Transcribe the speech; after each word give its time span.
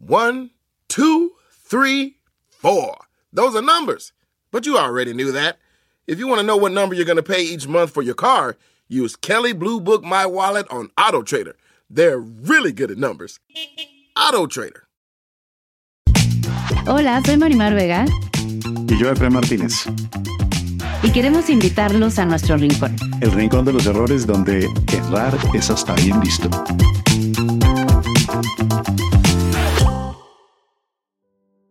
One, 0.00 0.50
two, 0.88 1.32
three, 1.50 2.16
four. 2.48 2.96
Those 3.32 3.54
are 3.54 3.60
numbers. 3.60 4.12
But 4.50 4.64
you 4.64 4.78
already 4.78 5.12
knew 5.12 5.30
that. 5.32 5.58
If 6.06 6.18
you 6.18 6.26
want 6.26 6.40
to 6.40 6.46
know 6.46 6.56
what 6.56 6.72
number 6.72 6.94
you're 6.94 7.04
going 7.04 7.16
to 7.16 7.22
pay 7.22 7.42
each 7.42 7.68
month 7.68 7.92
for 7.92 8.02
your 8.02 8.14
car, 8.14 8.56
use 8.88 9.14
Kelly 9.14 9.52
Blue 9.52 9.78
Book 9.78 10.02
My 10.02 10.24
Wallet 10.24 10.66
on 10.70 10.90
Auto 10.98 11.22
Trader. 11.22 11.54
They're 11.90 12.18
really 12.18 12.72
good 12.72 12.90
at 12.90 12.96
numbers. 12.96 13.40
Auto 14.16 14.46
Trader. 14.46 14.88
Hola, 16.86 17.20
soy 17.24 17.36
Marimar 17.36 17.74
Vega. 17.74 18.06
Y 18.88 18.98
yo, 18.98 19.12
Efraín 19.12 19.34
Martínez. 19.34 19.84
Y 21.02 21.12
queremos 21.12 21.50
invitarlos 21.50 22.18
a 22.18 22.24
nuestro 22.24 22.56
rincón. 22.56 22.96
El 23.20 23.32
rincón 23.32 23.66
de 23.66 23.74
los 23.74 23.84
errores 23.86 24.26
donde 24.26 24.66
errar 24.92 25.36
es 25.54 25.68
hasta 25.68 25.94
bien 25.94 26.18
visto. 26.20 26.48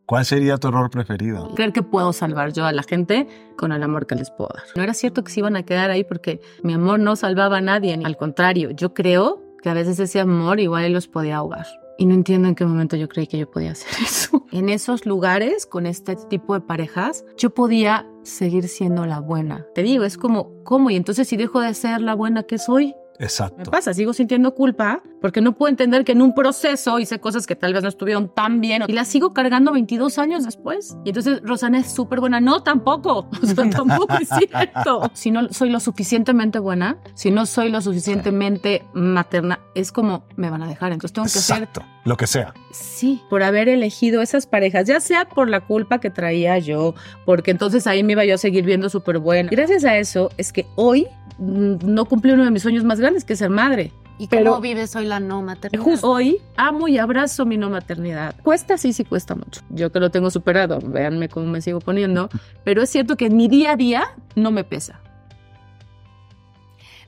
¿Cuál 0.09 0.25
sería 0.25 0.57
tu 0.57 0.69
error 0.69 0.89
preferido? 0.89 1.53
Creer 1.53 1.71
que 1.71 1.83
puedo 1.83 2.13
salvar 2.13 2.51
yo 2.51 2.65
a 2.65 2.71
la 2.71 2.81
gente 2.81 3.27
con 3.55 3.71
el 3.71 3.83
amor 3.83 4.07
que 4.07 4.15
les 4.15 4.31
puedo 4.31 4.49
dar. 4.55 4.63
No 4.75 4.81
era 4.81 4.95
cierto 4.95 5.23
que 5.23 5.31
se 5.31 5.41
iban 5.41 5.55
a 5.55 5.61
quedar 5.61 5.91
ahí 5.91 6.03
porque 6.03 6.41
mi 6.63 6.73
amor 6.73 6.99
no 6.99 7.15
salvaba 7.15 7.57
a 7.57 7.61
nadie. 7.61 7.93
Al 8.03 8.17
contrario, 8.17 8.71
yo 8.71 8.95
creo 8.95 9.39
que 9.61 9.69
a 9.69 9.75
veces 9.75 9.99
ese 9.99 10.19
amor 10.19 10.59
igual 10.59 10.91
los 10.93 11.07
podía 11.07 11.37
ahogar. 11.37 11.67
Y 11.99 12.07
no 12.07 12.15
entiendo 12.15 12.47
en 12.47 12.55
qué 12.55 12.65
momento 12.65 12.95
yo 12.95 13.07
creí 13.07 13.27
que 13.27 13.37
yo 13.37 13.51
podía 13.51 13.73
hacer 13.73 13.91
eso. 14.03 14.47
En 14.51 14.69
esos 14.69 15.05
lugares, 15.05 15.67
con 15.67 15.85
este 15.85 16.15
tipo 16.15 16.55
de 16.55 16.61
parejas, 16.61 17.23
yo 17.37 17.51
podía 17.51 18.07
seguir 18.23 18.67
siendo 18.67 19.05
la 19.05 19.19
buena. 19.19 19.67
Te 19.75 19.83
digo, 19.83 20.05
es 20.05 20.17
como, 20.17 20.63
¿cómo? 20.63 20.89
Y 20.89 20.95
entonces 20.95 21.27
si 21.27 21.37
dejo 21.37 21.61
de 21.61 21.71
ser 21.75 22.01
la 22.01 22.15
buena 22.15 22.41
que 22.41 22.57
soy, 22.57 22.95
Exacto. 23.19 23.57
me 23.59 23.65
pasa, 23.65 23.93
sigo 23.93 24.13
sintiendo 24.13 24.55
culpa 24.55 25.03
porque 25.21 25.41
no 25.41 25.53
puedo 25.53 25.69
entender 25.69 26.05
que 26.05 26.13
en 26.13 26.21
un 26.21 26.33
proceso 26.33 26.99
hice 26.99 27.19
cosas 27.19 27.47
que 27.47 27.55
tal 27.55 27.73
vez 27.73 27.83
no 27.83 27.89
estuvieron 27.89 28.33
tan 28.33 28.61
bien 28.61 28.83
y 28.87 28.93
las 28.93 29.07
sigo 29.07 29.33
cargando 29.33 29.71
22 29.71 30.17
años 30.17 30.45
después. 30.45 30.97
Y 31.05 31.09
entonces 31.09 31.41
Rosana 31.43 31.79
es 31.79 31.91
súper 31.91 32.19
buena. 32.19 32.39
No, 32.39 32.63
tampoco. 32.63 33.27
O 33.41 33.45
sea, 33.45 33.69
tampoco 33.69 34.15
es 34.19 34.29
cierto. 34.29 35.09
Si 35.13 35.31
no 35.31 35.49
soy 35.49 35.69
lo 35.69 35.79
suficientemente 35.79 36.59
buena, 36.59 36.97
si 37.13 37.31
no 37.31 37.45
soy 37.45 37.69
lo 37.69 37.81
suficientemente 37.81 38.83
materna, 38.93 39.59
es 39.75 39.91
como 39.91 40.25
me 40.35 40.49
van 40.49 40.61
a 40.61 40.67
dejar. 40.67 40.91
Entonces 40.91 41.13
tengo 41.13 41.27
que 41.27 41.39
Exacto. 41.39 41.83
Lo 42.05 42.17
que 42.17 42.27
sea. 42.27 42.53
Sí, 42.71 43.21
por 43.29 43.43
haber 43.43 43.69
elegido 43.69 44.21
esas 44.21 44.45
parejas, 44.45 44.87
ya 44.87 44.99
sea 44.99 45.25
por 45.25 45.49
la 45.49 45.61
culpa 45.61 45.99
que 45.99 46.09
traía 46.09 46.57
yo, 46.59 46.95
porque 47.25 47.51
entonces 47.51 47.87
ahí 47.87 48.03
me 48.03 48.13
iba 48.13 48.25
yo 48.25 48.35
a 48.35 48.37
seguir 48.37 48.65
viendo 48.65 48.89
súper 48.89 49.19
buena. 49.19 49.49
Gracias 49.49 49.83
a 49.85 49.97
eso 49.97 50.29
es 50.37 50.51
que 50.51 50.65
hoy 50.75 51.07
mm, 51.37 51.77
no 51.83 52.05
cumplí 52.05 52.31
uno 52.31 52.43
de 52.43 52.51
mis 52.51 52.61
sueños 52.61 52.83
más 52.83 52.99
grandes, 52.99 53.25
que 53.25 53.33
es 53.33 53.39
ser 53.39 53.49
madre. 53.49 53.91
¿Y 54.19 54.27
Pero- 54.27 54.51
cómo 54.51 54.61
vives 54.61 54.95
hoy 54.97 55.05
la 55.05 55.21
no 55.21 55.41
maternidad? 55.41 55.81
Justo 55.81 56.11
hoy 56.11 56.41
amo 56.57 56.89
y 56.89 56.97
abrazo 56.97 57.45
mi 57.45 57.55
no 57.57 57.69
maternidad. 57.69 58.35
Cuesta, 58.43 58.77
sí, 58.77 58.91
sí 58.91 59.05
cuesta 59.05 59.33
mucho. 59.33 59.61
Yo 59.69 59.93
que 59.93 60.01
lo 60.01 60.11
tengo 60.11 60.29
superado, 60.29 60.79
véanme 60.83 61.29
cómo 61.29 61.47
me 61.47 61.61
sigo 61.61 61.79
poniendo, 61.79 62.29
pero 62.65 62.81
es 62.83 62.89
cierto 62.89 63.15
que 63.15 63.27
en 63.27 63.37
mi 63.37 63.47
día 63.47 63.71
a 63.71 63.75
día 63.77 64.13
no 64.35 64.51
me 64.51 64.65
pesa. 64.65 64.99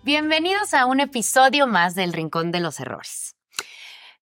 Bienvenidos 0.04 0.74
a 0.74 0.86
un 0.86 1.02
episodio 1.02 1.68
más 1.68 1.96
del 1.96 2.14
Rincón 2.14 2.52
de 2.52 2.62
los 2.62 2.80
Errores. 2.80 3.36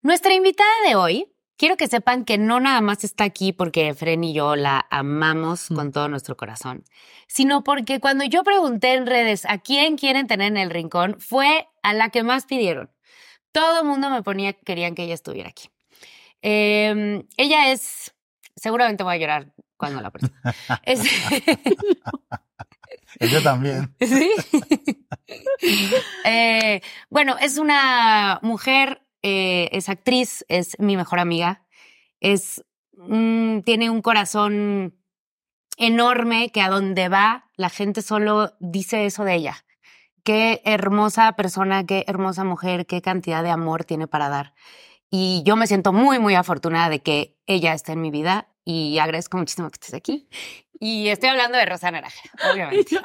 Nuestra 0.01 0.33
invitada 0.33 0.69
de 0.87 0.95
hoy, 0.95 1.31
quiero 1.57 1.77
que 1.77 1.87
sepan 1.87 2.25
que 2.25 2.37
no 2.39 2.59
nada 2.59 2.81
más 2.81 3.03
está 3.03 3.23
aquí 3.23 3.53
porque 3.53 3.93
Fren 3.93 4.23
y 4.23 4.33
yo 4.33 4.55
la 4.55 4.87
amamos 4.89 5.67
con 5.67 5.91
todo 5.91 6.09
nuestro 6.09 6.35
corazón, 6.35 6.83
sino 7.27 7.63
porque 7.63 7.99
cuando 7.99 8.25
yo 8.25 8.43
pregunté 8.43 8.95
en 8.95 9.05
redes 9.05 9.45
a 9.45 9.59
quién 9.59 9.95
quieren 9.95 10.25
tener 10.25 10.47
en 10.47 10.57
el 10.57 10.69
rincón, 10.71 11.17
fue 11.19 11.68
a 11.83 11.93
la 11.93 12.09
que 12.09 12.23
más 12.23 12.45
pidieron. 12.45 12.91
Todo 13.51 13.81
el 13.81 13.87
mundo 13.87 14.09
me 14.09 14.23
ponía 14.23 14.53
que 14.53 14.63
querían 14.63 14.95
que 14.95 15.03
ella 15.03 15.13
estuviera 15.15 15.49
aquí. 15.49 15.69
Eh, 16.41 17.23
ella 17.37 17.71
es, 17.71 18.13
seguramente 18.55 19.03
voy 19.03 19.15
a 19.15 19.17
llorar 19.17 19.53
cuando 19.77 20.01
la 20.01 20.11
presente. 20.11 20.35
Es- 20.83 21.01
Ella 23.19 23.41
también. 23.43 23.95
Sí. 23.99 24.31
Eh, 26.25 26.81
bueno, 27.09 27.35
es 27.39 27.57
una 27.57 28.39
mujer, 28.41 29.01
eh, 29.21 29.69
es 29.71 29.89
actriz, 29.89 30.45
es 30.47 30.79
mi 30.79 30.97
mejor 30.97 31.19
amiga, 31.19 31.65
es, 32.19 32.63
mm, 32.93 33.59
tiene 33.61 33.89
un 33.89 34.01
corazón 34.01 34.95
enorme 35.77 36.51
que 36.51 36.61
a 36.61 36.69
donde 36.69 37.09
va 37.09 37.49
la 37.55 37.69
gente 37.69 38.01
solo 38.01 38.53
dice 38.59 39.05
eso 39.05 39.23
de 39.23 39.35
ella. 39.35 39.65
Qué 40.23 40.61
hermosa 40.65 41.33
persona, 41.33 41.85
qué 41.85 42.03
hermosa 42.07 42.43
mujer, 42.43 42.85
qué 42.85 43.01
cantidad 43.01 43.43
de 43.43 43.49
amor 43.49 43.85
tiene 43.85 44.07
para 44.07 44.29
dar. 44.29 44.53
Y 45.09 45.41
yo 45.45 45.55
me 45.55 45.67
siento 45.67 45.91
muy, 45.91 46.19
muy 46.19 46.35
afortunada 46.35 46.89
de 46.89 47.01
que 47.01 47.37
ella 47.47 47.73
esté 47.73 47.93
en 47.93 48.01
mi 48.01 48.11
vida 48.11 48.49
y 48.63 48.99
agradezco 48.99 49.37
muchísimo 49.37 49.69
que 49.69 49.75
estés 49.75 49.93
aquí. 49.93 50.29
Y 50.79 51.09
estoy 51.09 51.29
hablando 51.29 51.57
de 51.57 51.65
Rosa 51.65 51.91
Naranja, 51.91 52.21
obviamente. 52.51 52.95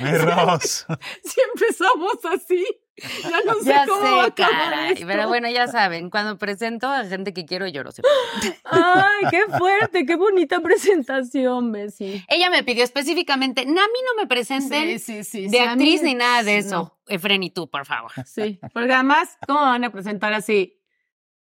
Mi 0.00 0.12
Ros. 0.12 0.86
Si 1.24 1.40
empezamos 1.52 2.18
así, 2.32 2.64
ya 3.22 3.40
no 3.46 3.54
sé 3.54 3.64
Ya 3.70 3.86
cómo 3.86 4.02
va 4.02 4.22
a 4.22 4.24
sé, 4.26 4.30
acabar 4.32 4.70
caray, 4.70 4.92
esto. 4.92 5.06
pero 5.06 5.28
bueno, 5.28 5.48
ya 5.48 5.66
saben, 5.68 6.10
cuando 6.10 6.36
presento 6.38 6.88
a 6.88 7.04
gente 7.04 7.32
que 7.32 7.44
quiero 7.46 7.66
lloro 7.66 7.90
siempre. 7.92 8.10
Ay, 8.64 9.26
qué 9.30 9.42
fuerte, 9.58 10.04
qué 10.06 10.16
bonita 10.16 10.60
presentación, 10.60 11.72
Bessie. 11.72 12.24
Ella 12.28 12.50
me 12.50 12.62
pidió 12.62 12.84
específicamente, 12.84 13.64
no, 13.64 13.80
a 13.80 13.86
mí 13.86 13.98
no 14.06 14.22
me 14.22 14.26
presenten 14.26 14.98
sí, 14.98 15.24
sí. 15.24 15.48
de 15.48 15.60
actriz 15.60 16.02
ni 16.02 16.14
nada 16.14 16.42
de 16.42 16.58
eso. 16.58 16.96
Efren 17.08 17.42
y 17.42 17.50
tú, 17.50 17.68
por 17.68 17.84
favor. 17.86 18.12
Sí, 18.26 18.58
porque 18.72 18.92
además, 18.92 19.36
¿cómo 19.46 19.60
van 19.60 19.84
a 19.84 19.90
presentar 19.90 20.32
así? 20.32 20.78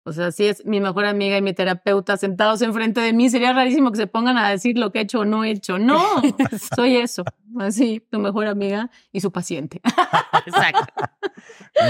O 0.08 0.14
sea, 0.14 0.32
si 0.32 0.46
es 0.46 0.64
mi 0.68 0.80
mejor 0.80 1.06
amiga 1.06 1.36
y 1.36 1.42
mi 1.42 1.54
terapeuta 1.54 2.16
sentados 2.16 2.62
enfrente 2.62 3.02
de 3.02 3.12
mí, 3.12 3.28
sería 3.32 3.54
rarísimo 3.54 3.92
que 3.92 3.98
se 3.98 4.06
pongan 4.06 4.38
a 4.38 4.48
decir 4.48 4.78
lo 4.78 4.92
que 4.92 5.00
he 5.00 5.02
hecho 5.02 5.22
o 5.22 5.26
no 5.26 5.44
he 5.44 5.50
hecho. 5.50 5.80
No, 5.80 6.00
soy 6.76 6.98
eso. 6.98 7.24
Así, 7.60 8.06
tu 8.12 8.20
mejor 8.20 8.46
amiga 8.46 8.92
y 9.12 9.22
su 9.22 9.32
paciente. 9.32 9.82
Exacto. 10.46 10.94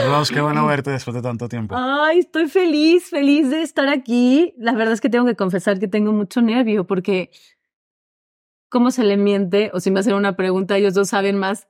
Ros, 0.07 0.31
qué 0.31 0.39
bueno 0.39 0.65
verte 0.65 0.91
después 0.91 1.13
de 1.13 1.21
tanto 1.21 1.49
tiempo. 1.49 1.75
Ay, 1.77 2.19
estoy 2.19 2.47
feliz, 2.47 3.09
feliz 3.09 3.49
de 3.49 3.61
estar 3.61 3.89
aquí. 3.89 4.53
La 4.57 4.71
verdad 4.71 4.93
es 4.93 5.01
que 5.01 5.09
tengo 5.09 5.25
que 5.25 5.35
confesar 5.35 5.77
que 5.77 5.89
tengo 5.89 6.13
mucho 6.13 6.41
nervio 6.41 6.87
porque 6.87 7.31
cómo 8.69 8.91
se 8.91 9.03
le 9.03 9.17
miente 9.17 9.71
o 9.73 9.81
si 9.81 9.91
me 9.91 9.99
hacen 9.99 10.13
una 10.13 10.37
pregunta, 10.37 10.77
ellos 10.77 10.93
dos 10.93 11.09
saben 11.09 11.37
más 11.37 11.67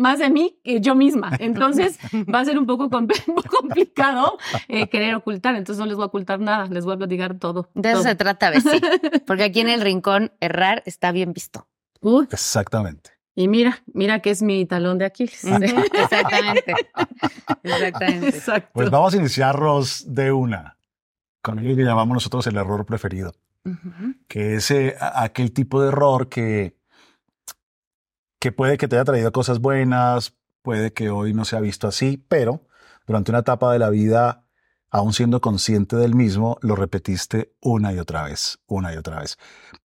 más 0.00 0.18
de 0.18 0.30
mí 0.30 0.58
que 0.64 0.80
yo 0.80 0.94
misma. 0.94 1.30
Entonces 1.38 1.98
va 2.32 2.40
a 2.40 2.44
ser 2.44 2.58
un 2.58 2.66
poco, 2.66 2.88
compl- 2.90 3.22
complicado 3.48 4.38
eh, 4.68 4.88
querer 4.88 5.14
ocultar. 5.14 5.54
Entonces 5.54 5.78
no 5.78 5.86
les 5.86 5.96
voy 5.96 6.04
a 6.04 6.06
ocultar 6.06 6.40
nada, 6.40 6.66
les 6.66 6.84
voy 6.84 6.94
a 6.94 6.96
platicar 6.96 7.38
todo. 7.38 7.68
De 7.74 7.90
eso 7.90 7.98
todo. 7.98 8.08
se 8.08 8.14
trata, 8.16 8.50
Bessie. 8.50 8.80
Porque 9.26 9.44
aquí 9.44 9.60
en 9.60 9.68
el 9.68 9.80
rincón, 9.80 10.32
errar 10.40 10.82
está 10.86 11.12
bien 11.12 11.32
visto. 11.32 11.68
Uy, 12.00 12.26
Exactamente. 12.32 13.10
y 13.34 13.46
mira, 13.48 13.82
mira 13.92 14.20
que 14.20 14.30
es 14.30 14.42
mi 14.42 14.64
talón 14.64 14.96
de 14.98 15.04
Aquiles. 15.04 15.44
Exactamente. 15.44 16.74
Exactamente. 17.62 18.28
Exacto. 18.28 18.70
Pues 18.72 18.90
vamos 18.90 19.14
a 19.14 19.16
iniciar, 19.18 19.54
Ros, 19.56 20.04
de 20.08 20.32
una. 20.32 20.76
Con 21.42 21.56
lo 21.56 21.62
que 21.62 21.82
llamamos 21.82 22.14
nosotros 22.14 22.46
el 22.46 22.56
error 22.56 22.84
preferido. 22.86 23.32
Que 24.28 24.54
es 24.56 24.70
eh, 24.70 24.96
aquel 25.00 25.52
tipo 25.52 25.82
de 25.82 25.88
error 25.88 26.28
que, 26.30 26.76
que 28.40 28.52
puede 28.52 28.78
que 28.78 28.88
te 28.88 28.96
haya 28.96 29.04
traído 29.04 29.30
cosas 29.32 29.60
buenas, 29.60 30.34
puede 30.62 30.92
que 30.92 31.10
hoy 31.10 31.34
no 31.34 31.44
se 31.44 31.56
ha 31.56 31.60
visto 31.60 31.86
así, 31.86 32.24
pero 32.28 32.66
durante 33.06 33.30
una 33.30 33.40
etapa 33.40 33.72
de 33.72 33.78
la 33.78 33.90
vida, 33.90 34.44
aún 34.90 35.12
siendo 35.12 35.40
consciente 35.40 35.96
del 35.96 36.14
mismo, 36.14 36.58
lo 36.62 36.74
repetiste 36.74 37.52
una 37.60 37.92
y 37.92 37.98
otra 37.98 38.24
vez, 38.24 38.58
una 38.66 38.92
y 38.94 38.96
otra 38.96 39.20
vez. 39.20 39.38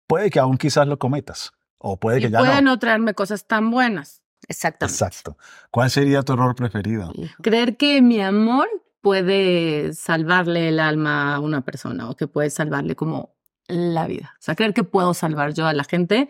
Puede 0.06 0.30
que 0.30 0.38
aún 0.38 0.58
quizás 0.58 0.86
lo 0.86 0.98
cometas, 0.98 1.52
o 1.78 1.98
puede 1.98 2.20
que 2.20 2.26
Y 2.26 2.30
ya 2.30 2.38
pueden 2.38 2.64
no. 2.64 2.72
no 2.72 2.78
traerme 2.78 3.14
cosas 3.14 3.46
tan 3.46 3.70
buenas. 3.70 4.22
Exactamente. 4.48 4.92
Exacto. 4.92 5.38
¿Cuál 5.70 5.90
sería 5.90 6.22
tu 6.22 6.34
error 6.34 6.54
preferido? 6.54 7.10
Creer 7.42 7.76
que 7.76 8.02
mi 8.02 8.20
amor 8.20 8.68
puede 9.00 9.94
salvarle 9.94 10.68
el 10.68 10.78
alma 10.78 11.34
a 11.34 11.40
una 11.40 11.62
persona 11.62 12.10
o 12.10 12.16
que 12.16 12.26
puede 12.26 12.50
salvarle 12.50 12.96
como 12.96 13.34
la 13.66 14.06
vida. 14.06 14.34
O 14.38 14.42
sea, 14.42 14.56
creer 14.56 14.74
que 14.74 14.84
puedo 14.84 15.14
salvar 15.14 15.54
yo 15.54 15.66
a 15.66 15.72
la 15.72 15.84
gente 15.84 16.28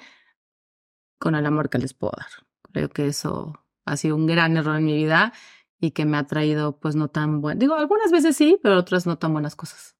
con 1.22 1.36
el 1.36 1.46
amor 1.46 1.70
que 1.70 1.78
les 1.78 1.94
puedo 1.94 2.14
dar. 2.16 2.26
Creo 2.72 2.88
que 2.88 3.06
eso 3.06 3.52
ha 3.84 3.96
sido 3.96 4.16
un 4.16 4.26
gran 4.26 4.56
error 4.56 4.76
en 4.76 4.84
mi 4.84 4.96
vida 4.96 5.32
y 5.78 5.92
que 5.92 6.04
me 6.04 6.16
ha 6.16 6.26
traído 6.26 6.80
pues 6.80 6.96
no 6.96 7.08
tan 7.08 7.40
buen. 7.40 7.60
Digo, 7.60 7.76
algunas 7.76 8.10
veces 8.10 8.36
sí, 8.36 8.58
pero 8.60 8.76
otras 8.76 9.06
no 9.06 9.18
tan 9.18 9.32
buenas 9.32 9.54
cosas. 9.54 9.94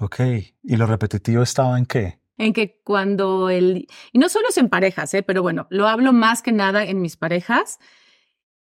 Ok. 0.00 0.20
¿Y 0.64 0.76
lo 0.76 0.86
repetitivo 0.86 1.44
estaba 1.44 1.78
en 1.78 1.86
qué? 1.86 2.20
En 2.36 2.52
que 2.52 2.80
cuando 2.82 3.48
el... 3.48 3.86
Y 4.12 4.18
no 4.18 4.28
solo 4.28 4.48
es 4.48 4.58
en 4.58 4.68
parejas, 4.68 5.14
¿eh? 5.14 5.22
pero 5.22 5.40
bueno, 5.40 5.68
lo 5.70 5.86
hablo 5.86 6.12
más 6.12 6.42
que 6.42 6.50
nada 6.50 6.82
en 6.82 7.00
mis 7.00 7.16
parejas, 7.16 7.78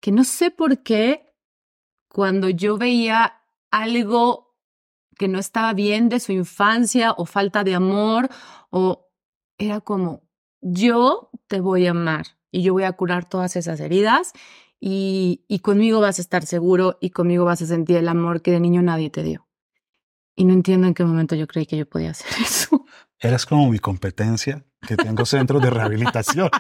que 0.01 0.11
no 0.11 0.25
sé 0.25 0.51
por 0.51 0.83
qué 0.83 1.33
cuando 2.09 2.49
yo 2.49 2.77
veía 2.77 3.41
algo 3.71 4.57
que 5.17 5.29
no 5.29 5.39
estaba 5.39 5.73
bien 5.75 6.09
de 6.09 6.19
su 6.19 6.33
infancia 6.33 7.13
o 7.13 7.25
falta 7.25 7.63
de 7.63 7.77
amor 7.77 8.29
o 8.71 9.13
era 9.59 9.81
como, 9.81 10.25
yo 10.65 11.31
te 11.47 11.61
voy 11.61 11.87
a 11.87 11.91
amar 11.91 12.27
y 12.51 12.63
yo 12.63 12.73
voy 12.73 12.85
a 12.85 12.93
curar 12.93 13.29
todas 13.29 13.55
esas 13.55 13.79
heridas 13.81 14.33
y, 14.81 15.45
y 15.47 15.61
conmigo 15.61 16.01
vas 16.01 16.19
a 16.19 16.23
estar 16.23 16.47
seguro 16.47 16.99
y 17.01 17.11
conmigo 17.11 17.45
vas 17.45 17.63
a 17.63 17.67
sentir 17.67 17.99
el 17.99 18.09
amor 18.09 18.43
que 18.43 18.51
de 18.51 18.61
niño 18.61 18.83
nadie 18.83 19.11
te 19.11 19.23
dio. 19.23 19.47
Y 20.35 20.45
no 20.47 20.53
entiendo 20.53 20.87
en 20.87 20.95
qué 20.95 21.05
momento 21.05 21.35
yo 21.35 21.47
creí 21.47 21.67
que 21.67 21.77
yo 21.77 21.87
podía 21.87 22.11
hacer 22.11 22.29
eso. 22.43 22.85
Eres 23.21 23.47
como 23.47 23.71
mi 23.71 23.79
competencia, 23.79 24.65
que 24.87 24.97
tengo 24.97 25.25
centros 25.25 25.63
de 25.63 25.71
rehabilitación. 25.71 26.51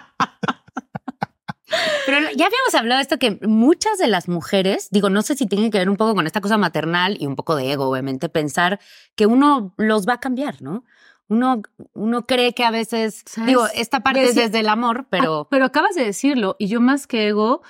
Pero 2.06 2.18
ya 2.36 2.46
habíamos 2.46 2.74
hablado 2.74 2.98
de 2.98 3.02
esto 3.02 3.18
que 3.18 3.38
muchas 3.46 3.98
de 3.98 4.06
las 4.06 4.28
mujeres, 4.28 4.88
digo, 4.90 5.10
no 5.10 5.22
sé 5.22 5.34
si 5.36 5.46
tiene 5.46 5.70
que 5.70 5.78
ver 5.78 5.88
un 5.88 5.96
poco 5.96 6.14
con 6.14 6.26
esta 6.26 6.40
cosa 6.40 6.58
maternal 6.58 7.16
y 7.18 7.26
un 7.26 7.36
poco 7.36 7.56
de 7.56 7.72
ego, 7.72 7.88
obviamente, 7.88 8.28
pensar 8.28 8.78
que 9.14 9.26
uno 9.26 9.74
los 9.76 10.06
va 10.06 10.14
a 10.14 10.20
cambiar, 10.20 10.60
¿no? 10.62 10.84
Uno, 11.29 11.62
uno 11.94 12.26
cree 12.26 12.53
que 12.53 12.65
a 12.65 12.71
veces, 12.71 13.23
¿Sabes? 13.26 13.49
digo, 13.49 13.67
esta 13.75 14.00
parte 14.00 14.25
es 14.25 14.35
desde 14.35 14.61
el 14.61 14.69
amor, 14.69 15.06
pero 15.09 15.43
Ah, 15.43 15.49
pero 15.50 15.65
acabas 15.65 15.94
de 15.94 16.05
decirlo 16.05 16.56
y 16.59 16.69
yo 16.69 16.81
más 16.81 17.06
que 17.06 17.29
ego, 17.29 17.62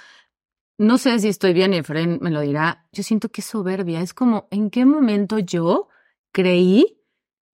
no 0.77 0.99
sé 0.99 1.19
si 1.21 1.29
estoy 1.29 1.53
bien 1.53 1.73
y 1.73 1.79
Efraín 1.79 2.19
me 2.21 2.31
lo 2.31 2.41
dirá, 2.41 2.87
yo 2.93 3.03
siento 3.03 3.29
que 3.29 3.41
es 3.41 3.47
soberbia. 3.47 4.01
Es 4.01 4.12
como, 4.12 4.49
¿en 4.51 4.71
qué 4.71 4.85
momento 4.85 5.39
yo 5.39 5.89
creí 6.33 7.01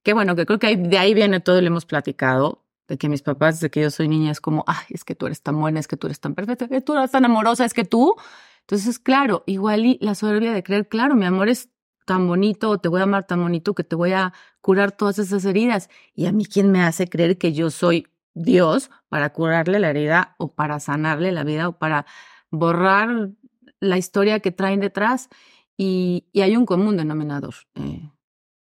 que, 0.02 0.14
bueno, 0.14 0.34
que 0.34 0.46
creo 0.46 0.58
que 0.58 0.76
de 0.76 0.98
ahí 0.98 1.12
viene 1.12 1.40
todo, 1.40 1.60
lo 1.60 1.66
hemos 1.66 1.84
platicado, 1.84 2.64
de 2.88 2.96
que 2.96 3.08
mis 3.08 3.22
papás, 3.22 3.56
desde 3.56 3.70
que 3.70 3.82
yo 3.82 3.90
soy 3.90 4.08
niña, 4.08 4.32
es 4.32 4.40
como, 4.40 4.64
ay, 4.66 4.86
es 4.88 5.04
que 5.04 5.14
tú 5.14 5.26
eres 5.26 5.42
tan 5.42 5.60
buena, 5.60 5.78
es 5.80 5.86
que 5.86 5.96
tú 5.96 6.06
eres 6.06 6.18
tan 6.20 6.34
perfecta, 6.34 6.64
es 6.64 6.70
que 6.70 6.80
tú 6.80 6.94
eres 6.94 7.10
tan 7.10 7.24
amorosa, 7.24 7.64
es 7.64 7.74
que 7.74 7.84
tú. 7.84 8.16
Entonces, 8.62 8.98
claro, 8.98 9.44
igual 9.46 9.84
y 9.84 9.98
la 10.00 10.14
soberbia 10.14 10.52
de 10.52 10.62
creer, 10.62 10.88
claro, 10.88 11.14
mi 11.14 11.26
amor 11.26 11.48
es 11.48 11.68
tan 12.10 12.26
bonito, 12.26 12.70
o 12.70 12.78
te 12.78 12.88
voy 12.88 12.98
a 13.00 13.04
amar 13.04 13.24
tan 13.28 13.40
bonito 13.40 13.72
que 13.72 13.84
te 13.84 13.94
voy 13.94 14.10
a 14.14 14.32
curar 14.60 14.90
todas 14.90 15.20
esas 15.20 15.44
heridas. 15.44 15.88
Y 16.12 16.26
a 16.26 16.32
mí, 16.32 16.44
¿quién 16.44 16.72
me 16.72 16.82
hace 16.82 17.08
creer 17.08 17.38
que 17.38 17.52
yo 17.52 17.70
soy 17.70 18.08
Dios 18.34 18.90
para 19.08 19.32
curarle 19.32 19.78
la 19.78 19.90
herida 19.90 20.34
o 20.38 20.52
para 20.52 20.80
sanarle 20.80 21.30
la 21.30 21.44
vida 21.44 21.68
o 21.68 21.78
para 21.78 22.06
borrar 22.50 23.30
la 23.78 23.96
historia 23.96 24.40
que 24.40 24.50
traen 24.50 24.80
detrás? 24.80 25.28
Y, 25.76 26.26
y 26.32 26.40
hay 26.40 26.56
un 26.56 26.66
común 26.66 26.96
denominador. 26.96 27.54
eh, 27.76 28.10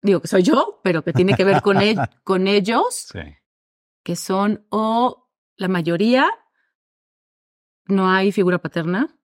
digo 0.03 0.19
que 0.21 0.27
soy 0.27 0.43
yo, 0.43 0.79
pero 0.83 1.03
que 1.03 1.11
tiene 1.11 1.33
que 1.33 1.43
ver 1.43 1.63
con, 1.63 1.81
el- 1.81 1.97
con 2.23 2.45
ellos 2.47 3.07
Sí. 3.11 3.21
que 4.03 4.15
son 4.15 4.67
o 4.69 5.29
la 5.57 5.67
mayoría 5.67 6.27
no 7.87 8.07
hay 8.07 8.31
figura 8.31 8.59
paterna, 8.59 9.17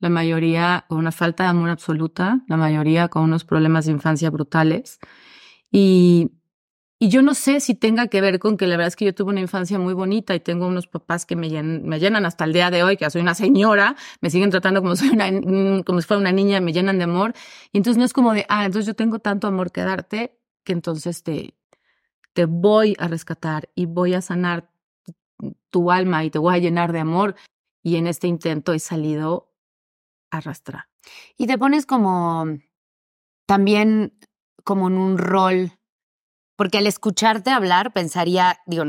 la 0.00 0.08
mayoría 0.08 0.86
con 0.88 0.98
una 0.98 1.12
falta 1.12 1.44
de 1.44 1.50
amor 1.50 1.70
absoluta, 1.70 2.42
la 2.48 2.56
mayoría 2.56 3.08
con 3.08 3.22
unos 3.22 3.44
problemas 3.44 3.86
de 3.86 3.92
infancia 3.92 4.30
brutales. 4.30 4.98
Y, 5.70 6.32
y 6.98 7.08
yo 7.10 7.22
no 7.22 7.34
sé 7.34 7.60
si 7.60 7.74
tenga 7.74 8.08
que 8.08 8.20
ver 8.20 8.38
con 8.38 8.56
que 8.56 8.66
la 8.66 8.76
verdad 8.76 8.88
es 8.88 8.96
que 8.96 9.04
yo 9.04 9.14
tuve 9.14 9.30
una 9.30 9.40
infancia 9.40 9.78
muy 9.78 9.94
bonita 9.94 10.34
y 10.34 10.40
tengo 10.40 10.66
unos 10.66 10.86
papás 10.86 11.26
que 11.26 11.36
me 11.36 11.48
llenan, 11.50 11.84
me 11.84 12.00
llenan 12.00 12.26
hasta 12.26 12.44
el 12.44 12.52
día 12.52 12.70
de 12.70 12.82
hoy, 12.82 12.96
que 12.96 13.08
soy 13.10 13.22
una 13.22 13.34
señora, 13.34 13.96
me 14.20 14.30
siguen 14.30 14.50
tratando 14.50 14.82
como, 14.82 14.96
soy 14.96 15.10
una, 15.10 15.84
como 15.84 16.00
si 16.00 16.06
fuera 16.06 16.20
una 16.20 16.32
niña, 16.32 16.60
me 16.60 16.72
llenan 16.72 16.98
de 16.98 17.04
amor. 17.04 17.34
Y 17.72 17.78
entonces 17.78 17.98
no 17.98 18.04
es 18.04 18.12
como 18.12 18.32
de, 18.32 18.46
ah, 18.48 18.64
entonces 18.64 18.86
yo 18.86 18.94
tengo 18.94 19.18
tanto 19.18 19.46
amor 19.46 19.70
que 19.70 19.82
darte 19.82 20.38
que 20.64 20.72
entonces 20.72 21.22
te, 21.22 21.54
te 22.32 22.46
voy 22.46 22.96
a 22.98 23.08
rescatar 23.08 23.68
y 23.74 23.86
voy 23.86 24.14
a 24.14 24.22
sanar 24.22 24.70
tu 25.70 25.90
alma 25.90 26.24
y 26.24 26.30
te 26.30 26.38
voy 26.38 26.54
a 26.54 26.58
llenar 26.58 26.92
de 26.92 27.00
amor. 27.00 27.34
Y 27.82 27.96
en 27.96 28.06
este 28.06 28.26
intento 28.28 28.72
he 28.72 28.78
salido 28.78 29.49
arrastrar. 30.30 30.84
Y 31.36 31.46
te 31.46 31.58
pones 31.58 31.86
como 31.86 32.46
también 33.46 34.16
como 34.64 34.88
en 34.88 34.96
un 34.98 35.18
rol, 35.18 35.72
porque 36.56 36.78
al 36.78 36.86
escucharte 36.86 37.50
hablar 37.50 37.92
pensaría, 37.92 38.58
digo, 38.66 38.84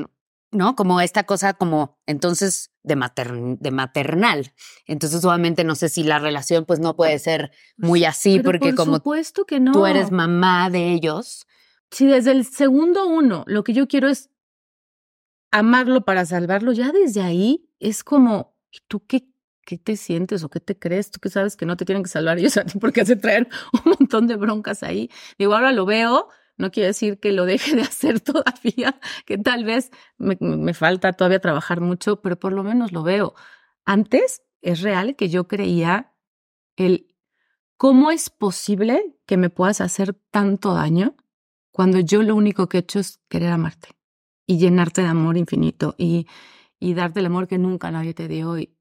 no. 0.53 0.75
Como 0.75 0.99
esta 0.99 1.23
cosa 1.23 1.53
como 1.53 1.97
entonces 2.05 2.71
de, 2.83 2.97
matern- 2.97 3.57
de 3.59 3.71
maternal. 3.71 4.53
Entonces 4.85 5.23
obviamente 5.23 5.63
no 5.63 5.75
sé 5.75 5.87
si 5.87 6.03
la 6.03 6.19
relación 6.19 6.65
pues 6.65 6.79
no 6.79 6.97
puede 6.97 7.17
ser 7.19 7.51
muy 7.77 8.03
así, 8.03 8.37
Pero 8.37 8.49
porque 8.51 8.69
por 8.71 8.75
como 8.75 8.95
supuesto 8.97 9.45
que 9.45 9.61
no. 9.61 9.71
tú 9.71 9.85
eres 9.85 10.11
mamá 10.11 10.69
de 10.69 10.91
ellos, 10.91 11.47
Si 11.89 12.05
desde 12.05 12.31
el 12.31 12.45
segundo 12.45 13.07
uno 13.07 13.45
lo 13.47 13.63
que 13.63 13.71
yo 13.73 13.87
quiero 13.87 14.09
es 14.09 14.29
amarlo 15.51 16.03
para 16.05 16.25
salvarlo, 16.25 16.73
ya 16.73 16.91
desde 16.91 17.21
ahí 17.21 17.69
es 17.79 18.03
como, 18.03 18.55
¿y 18.71 18.79
tú 18.87 19.05
qué, 19.05 19.27
qué 19.71 19.77
te 19.77 19.95
sientes 19.95 20.43
o 20.43 20.49
qué 20.49 20.59
te 20.59 20.77
crees? 20.77 21.11
Tú 21.11 21.19
que 21.19 21.29
sabes 21.29 21.55
que 21.55 21.65
no 21.65 21.77
te 21.77 21.85
tienen 21.85 22.03
que 22.03 22.09
salvar 22.09 22.37
ellos 22.37 22.57
a 22.57 22.65
ti 22.65 22.77
porque 22.79 23.01
hace 23.01 23.15
traer 23.15 23.47
un 23.85 23.93
montón 23.99 24.27
de 24.27 24.35
broncas 24.35 24.83
ahí. 24.83 25.09
Digo, 25.37 25.53
ahora 25.53 25.71
lo 25.71 25.85
veo, 25.85 26.27
no 26.57 26.71
quiere 26.71 26.87
decir 26.87 27.19
que 27.19 27.31
lo 27.31 27.45
deje 27.45 27.75
de 27.75 27.81
hacer 27.91 28.19
todavía, 28.19 28.99
que 29.25 29.37
tal 29.37 29.63
vez 29.63 29.91
me, 30.17 30.37
me 30.39 30.73
falta 30.73 31.13
todavía 31.13 31.39
trabajar 31.39 31.81
mucho, 31.81 32.21
pero 32.21 32.37
por 32.37 32.53
lo 32.53 32.63
menos 32.63 32.91
lo 32.91 33.03
veo. 33.03 33.33
Antes 33.85 34.41
es 34.61 34.81
real 34.81 35.15
que 35.15 35.29
yo 35.29 35.47
creía 35.47 36.13
el 36.75 37.07
¿cómo 37.77 38.11
es 38.11 38.29
posible 38.29 39.17
que 39.25 39.37
me 39.37 39.49
puedas 39.49 39.81
hacer 39.81 40.13
tanto 40.29 40.73
daño 40.75 41.15
cuando 41.71 41.99
yo 41.99 42.21
lo 42.21 42.35
único 42.35 42.69
que 42.69 42.77
he 42.77 42.81
hecho 42.81 42.99
es 42.99 43.19
querer 43.27 43.51
amarte 43.51 43.89
y 44.45 44.57
llenarte 44.57 45.01
de 45.01 45.07
amor 45.07 45.37
infinito 45.37 45.95
y, 45.97 46.27
y 46.79 46.93
darte 46.93 47.21
el 47.21 47.27
amor 47.27 47.47
que 47.47 47.57
nunca 47.57 47.89
nadie 47.91 48.13
te 48.13 48.27
dio? 48.27 48.57
Y, 48.59 48.75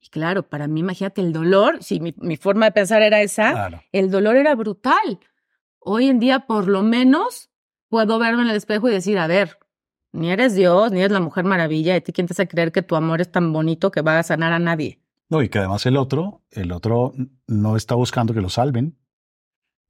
y 0.00 0.08
claro, 0.08 0.48
para 0.48 0.68
mí, 0.68 0.80
imagínate 0.80 1.20
el 1.20 1.32
dolor, 1.32 1.82
si 1.82 2.00
mi, 2.00 2.14
mi 2.18 2.36
forma 2.36 2.66
de 2.66 2.72
pensar 2.72 3.02
era 3.02 3.20
esa, 3.20 3.52
Claro. 3.52 3.82
el 3.92 4.10
dolor 4.10 4.36
era 4.36 4.54
brutal. 4.54 5.18
Hoy 5.80 6.06
en 6.08 6.20
día, 6.20 6.40
por 6.46 6.68
lo 6.68 6.82
menos, 6.82 7.50
puedo 7.88 8.18
verme 8.18 8.42
en 8.42 8.48
el 8.50 8.56
espejo 8.56 8.88
y 8.88 8.92
decir, 8.92 9.18
a 9.18 9.26
ver, 9.26 9.58
ni 10.12 10.30
eres 10.30 10.54
Dios, 10.54 10.92
ni 10.92 11.00
eres 11.00 11.12
la 11.12 11.20
mujer 11.20 11.44
maravilla, 11.44 11.96
¿y 11.96 12.00
ti 12.00 12.12
quién 12.12 12.26
te 12.26 12.32
hace 12.32 12.46
creer 12.48 12.72
que 12.72 12.82
tu 12.82 12.96
amor 12.96 13.20
es 13.20 13.30
tan 13.32 13.52
bonito 13.52 13.90
que 13.90 14.00
va 14.02 14.18
a 14.18 14.22
sanar 14.22 14.52
a 14.52 14.58
nadie? 14.58 15.00
No, 15.30 15.42
y 15.42 15.48
que 15.48 15.58
además 15.58 15.84
el 15.86 15.96
otro, 15.96 16.42
el 16.50 16.72
otro 16.72 17.12
no 17.46 17.76
está 17.76 17.94
buscando 17.94 18.32
que 18.32 18.40
lo 18.40 18.48
salven. 18.48 18.96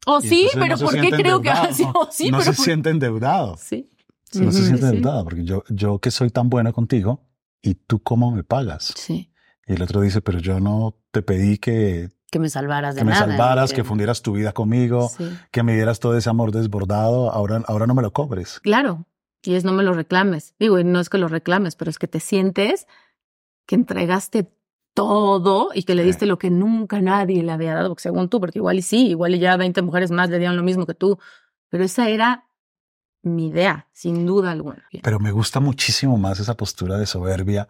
Oh, 0.07 0.21
sí, 0.21 0.49
pero 0.55 0.77
no 0.77 0.85
¿por 0.85 1.01
qué 1.01 1.11
creo 1.11 1.41
que 1.43 1.51
así? 1.51 1.85
No, 1.85 1.93
Oh, 1.95 2.09
sí, 2.11 2.31
no 2.31 2.39
pero 2.39 2.51
se 2.53 2.57
¿por- 2.57 2.65
siente 2.65 2.91
endeudado. 2.91 3.57
Sí. 3.59 3.91
No 4.35 4.51
se 4.53 4.63
siente 4.63 4.83
sí. 4.83 4.87
endeudado, 4.89 5.25
porque 5.25 5.45
yo, 5.45 5.65
yo 5.69 5.99
que 6.01 6.11
soy 6.11 6.31
tan 6.31 6.49
bueno 6.51 6.73
contigo, 6.73 7.27
¿y 7.63 7.75
tú 7.75 8.03
cómo 8.03 8.31
me 8.31 8.43
pagas? 8.45 8.93
Sí. 8.97 9.33
Y 9.69 9.75
el 9.75 9.83
otro 9.83 10.01
dice, 10.01 10.21
pero 10.23 10.39
yo 10.39 10.59
no 10.61 10.97
te 11.11 11.23
pedí 11.23 11.59
que, 11.59 12.09
que 12.31 12.39
me 12.39 12.49
salvaras 12.49 12.95
de 12.95 13.01
que 13.03 13.05
me 13.05 13.13
nada. 13.13 13.27
salvaras, 13.27 13.71
que- 13.71 13.77
que 13.77 13.85
fundieras 13.85 14.23
tu 14.23 14.33
vida 14.33 14.53
conmigo, 14.53 15.09
sí. 15.09 15.29
que 15.51 15.63
me 15.63 15.75
dieras 15.75 16.01
todo 16.01 16.17
ese 16.17 16.29
amor 16.31 16.51
desbordado, 16.53 17.31
ahora, 17.33 17.63
ahora 17.67 17.87
no 17.87 17.95
me 17.95 18.03
lo 18.03 18.13
cobres. 18.13 18.61
Claro. 18.61 19.07
Y 19.43 19.55
es 19.55 19.65
no 19.65 19.73
me 19.73 19.83
lo 19.85 19.93
reclames. 19.93 20.55
Digo, 20.59 20.83
no 20.83 20.99
es 21.01 21.09
que 21.09 21.19
lo 21.19 21.29
reclames, 21.29 21.77
pero 21.77 21.91
es 21.91 21.99
que 21.99 22.09
te 22.09 22.19
sientes 22.21 22.87
que 23.67 23.75
entregaste 23.77 24.51
todo 24.95 25.71
y 25.75 25.85
que 25.85 25.95
le 25.95 26.03
Sí. 26.03 26.07
diste 26.09 26.27
lo 26.27 26.39
que 26.39 26.51
nunca 26.51 27.01
nadie 27.01 27.43
le 27.43 27.53
había 27.53 27.75
dado, 27.75 27.95
según 27.99 28.29
tú, 28.29 28.41
porque 28.41 28.59
igual 28.59 28.79
y 28.79 28.83
sí, 28.83 29.07
igual 29.09 29.35
y 29.35 29.39
ya 29.39 29.57
20 29.57 29.81
mujeres 29.83 30.11
más 30.11 30.29
le 30.31 30.39
dieron 30.39 30.57
lo 30.57 30.63
mismo 30.65 30.87
que 30.87 30.95
tú. 30.95 31.19
Pero 31.69 31.85
esa 31.85 32.09
era 32.09 32.47
mi 33.23 33.49
idea, 33.49 33.87
sin 33.93 34.27
duda 34.27 34.51
alguna. 34.51 34.89
Pero 35.03 35.21
me 35.21 35.31
gusta 35.31 35.61
muchísimo 35.61 36.17
más 36.17 36.41
esa 36.41 36.57
postura 36.57 36.97
de 36.99 37.07
soberbia 37.07 37.69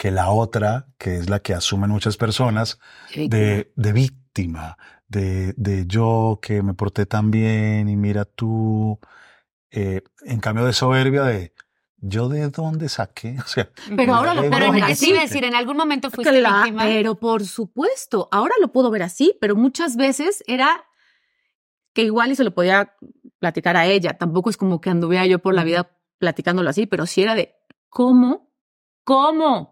que 0.00 0.10
la 0.10 0.30
otra, 0.30 0.86
que 0.96 1.18
es 1.18 1.28
la 1.28 1.40
que 1.40 1.52
asumen 1.52 1.90
muchas 1.90 2.16
personas, 2.16 2.78
de, 3.14 3.70
de 3.76 3.92
víctima, 3.92 4.78
de, 5.08 5.52
de 5.58 5.84
yo 5.86 6.38
que 6.40 6.62
me 6.62 6.72
porté 6.72 7.04
tan 7.04 7.30
bien 7.30 7.86
y 7.86 7.96
mira 7.96 8.24
tú. 8.24 8.98
Eh, 9.70 10.00
en 10.22 10.40
cambio 10.40 10.64
de 10.64 10.72
soberbia 10.72 11.24
de 11.24 11.52
yo 11.98 12.30
de 12.30 12.48
dónde 12.48 12.88
saqué. 12.88 13.36
O 13.44 13.46
sea, 13.46 13.68
Pero 13.94 14.14
ahora 14.14 14.32
lo 14.32 14.48
puedo 14.48 14.72
ver 14.72 14.84
así. 14.84 15.12
decir, 15.12 15.44
en 15.44 15.54
algún 15.54 15.76
momento 15.76 16.10
fuiste 16.10 16.40
Claro, 16.40 16.56
víctima. 16.64 16.84
Pero 16.84 17.16
por 17.16 17.44
supuesto, 17.44 18.30
ahora 18.32 18.54
lo 18.58 18.72
puedo 18.72 18.90
ver 18.90 19.02
así, 19.02 19.36
pero 19.38 19.54
muchas 19.54 19.96
veces 19.96 20.42
era 20.46 20.82
que 21.92 22.04
igual 22.04 22.32
y 22.32 22.36
se 22.36 22.44
lo 22.44 22.54
podía 22.54 22.96
platicar 23.38 23.76
a 23.76 23.84
ella. 23.84 24.16
Tampoco 24.16 24.48
es 24.48 24.56
como 24.56 24.80
que 24.80 24.88
anduviera 24.88 25.26
yo 25.26 25.40
por 25.40 25.52
la 25.52 25.62
vida 25.62 25.90
platicándolo 26.16 26.70
así, 26.70 26.86
pero 26.86 27.04
sí 27.04 27.20
era 27.20 27.34
de 27.34 27.54
¿cómo? 27.90 28.50
¿Cómo? 29.04 29.69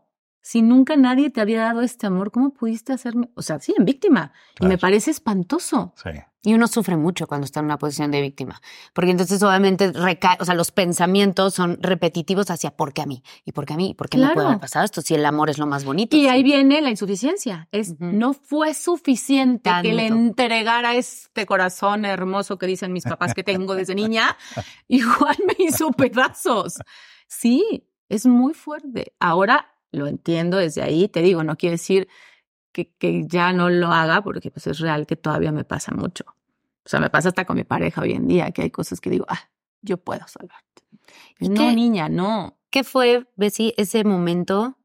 Si 0.49 0.63
nunca 0.63 0.97
nadie 0.97 1.29
te 1.29 1.43
había 1.43 1.61
dado 1.61 1.83
este 1.83 2.07
amor, 2.07 2.31
¿cómo 2.31 2.55
pudiste 2.55 2.95
hacerme? 2.95 3.29
O 3.35 3.43
sea, 3.43 3.61
sí, 3.61 3.75
en 3.77 3.85
víctima. 3.85 4.33
Y 4.59 4.65
me 4.65 4.69
Claro. 4.71 4.81
parece 4.81 5.11
espantoso. 5.11 5.93
sí. 6.03 6.09
Y 6.45 6.55
uno 6.55 6.69
sufre 6.69 6.97
mucho 6.97 7.27
cuando 7.27 7.45
está 7.45 7.59
en 7.61 7.67
una 7.67 7.79
posición 7.79 8.11
de 8.13 8.23
víctima, 8.23 8.63
porque 8.95 9.11
entonces 9.11 9.43
obviamente 9.43 9.93
recae, 9.93 10.39
o 10.41 10.45
sea, 10.47 10.55
los 10.55 10.71
pensamientos 10.71 11.53
son 11.53 11.77
repetitivos 11.83 12.49
hacia 12.51 12.71
¿por 12.71 12.95
qué 12.95 13.03
a 13.03 13.07
mí? 13.07 13.23
¿Y 13.45 13.53
por 13.53 13.67
qué 13.67 13.75
a 13.75 13.77
mí? 13.77 13.91
¿Y 13.91 13.95
por 13.95 14.09
qué 14.09 14.17
me 14.17 14.23
puede 14.23 14.35
Claro. 14.37 14.49
haber 14.51 14.61
pasado 14.61 14.85
esto? 14.87 15.03
Si 15.03 15.15
el 15.15 15.27
amor 15.27 15.51
es 15.51 15.59
lo 15.59 15.67
más 15.67 15.85
bonito. 15.85 16.17
Y 16.17 16.29
ahí 16.29 16.43
viene 16.45 16.81
la 16.81 16.89
insuficiencia. 16.91 17.69
Es, 17.73 17.99
no 18.01 18.33
fue 18.33 18.73
suficiente 18.73 19.69
que 19.83 19.93
le 19.93 20.07
entregara 20.07 20.95
este 20.95 21.45
corazón 21.45 22.05
hermoso 22.07 22.57
que 22.57 22.67
dicen 22.67 22.93
mis 22.95 23.05
papás 23.05 23.35
que 23.35 23.43
tengo 23.45 23.75
desde 23.75 23.95
niña. 23.97 24.37
Igual 24.89 25.37
me 25.47 25.57
hizo 25.67 25.91
pedazos. 25.91 26.79
Sí, 27.27 27.85
es 28.09 28.25
muy 28.27 28.55
fuerte. 28.55 29.13
Ahora 29.19 29.75
lo 29.93 30.07
entiendo 30.07 30.57
desde 30.59 30.83
ahí. 30.83 31.09
Te 31.09 31.21
digo, 31.23 31.43
no 31.45 31.57
quiere 31.57 31.73
decir 31.75 32.09
que, 32.73 32.93
que 32.99 33.27
ya 33.27 33.53
no 33.53 33.71
lo 33.71 33.89
haga, 33.89 34.23
porque 34.23 34.51
pues 34.51 34.67
es 34.67 34.79
real 34.81 35.07
que 35.07 35.17
todavía 35.17 35.53
me 35.53 35.65
pasa 35.65 35.93
mucho. 35.95 36.25
O 36.85 36.89
sea, 36.89 37.01
me 37.01 37.11
pasa 37.11 37.29
hasta 37.29 37.45
con 37.45 37.57
mi 37.57 37.65
pareja 37.65 38.01
hoy 38.03 38.13
en 38.13 38.27
día, 38.29 38.51
que 38.51 38.63
hay 38.63 38.71
cosas 38.71 39.01
que 39.01 39.11
digo, 39.11 39.25
ah, 39.29 39.51
yo 39.83 39.99
puedo 39.99 40.27
salvarte. 40.27 40.83
¿Y 41.39 41.49
no, 41.49 41.69
qué- 41.69 41.75
niña, 41.75 42.09
no. 42.09 42.59
¿Qué 42.71 42.85
fue, 42.85 43.27
Bessie, 43.37 43.75
ese 43.77 44.05
momento 44.05 44.79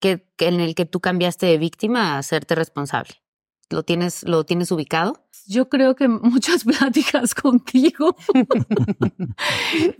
que, 0.00 0.26
que 0.36 0.48
en 0.48 0.60
el 0.60 0.74
que 0.74 0.86
tú 0.86 1.00
cambiaste 1.00 1.46
de 1.46 1.58
víctima 1.58 2.14
a 2.14 2.18
hacerte 2.18 2.54
responsable? 2.54 3.14
¿Lo 3.70 3.82
tienes, 3.82 4.22
lo 4.22 4.44
tienes 4.44 4.70
ubicado? 4.70 5.24
Yo 5.46 5.68
creo 5.68 5.94
que 5.96 6.08
muchas 6.08 6.64
pláticas 6.64 7.34
contigo. 7.34 8.16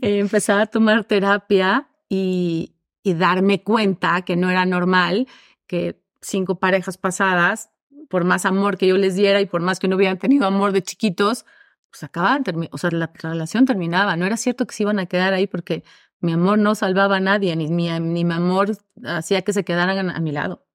Eh, 0.00 0.18
Empezar 0.18 0.60
a 0.60 0.66
tomar 0.66 1.04
terapia 1.04 1.88
y, 2.08 2.75
y 3.06 3.14
darme 3.14 3.62
cuenta 3.62 4.22
que 4.22 4.34
no 4.34 4.50
era 4.50 4.66
normal 4.66 5.28
que 5.68 6.02
cinco 6.20 6.58
parejas 6.58 6.98
pasadas, 6.98 7.70
por 8.08 8.25
más 8.25 8.44
amor 8.44 8.76
que 8.76 8.88
yo 8.88 8.96
les 8.96 9.14
diera 9.14 9.40
y 9.40 9.46
por 9.46 9.60
más 9.60 9.78
que 9.78 9.86
no 9.86 9.94
hubieran 9.94 10.18
tenido 10.18 10.44
amor 10.44 10.72
de 10.72 10.82
chiquitos, 10.82 11.46
pues 11.88 12.02
acababan, 12.02 12.42
o 12.72 12.78
sea, 12.78 12.90
la 12.90 13.12
relación 13.14 13.64
terminaba. 13.64 14.16
No 14.16 14.26
era 14.26 14.36
cierto 14.36 14.66
que 14.66 14.75
se 14.75 14.82
iban 14.82 14.98
a 14.98 15.06
quedar 15.06 15.34
ahí 15.34 15.46
porque 15.46 15.84
mi 16.18 16.32
amor 16.32 16.58
no 16.58 16.75
salvaba 16.75 17.18
a 17.18 17.20
nadie, 17.20 17.54
ni 17.54 17.68
mi, 17.68 17.88
ni 18.00 18.25
mi 18.25 18.34
amor 18.34 18.76
hacía 19.04 19.42
que 19.42 19.52
se 19.52 19.64
quedaran 19.64 20.10
a 20.10 20.18
mi 20.18 20.32
lado. 20.32 20.66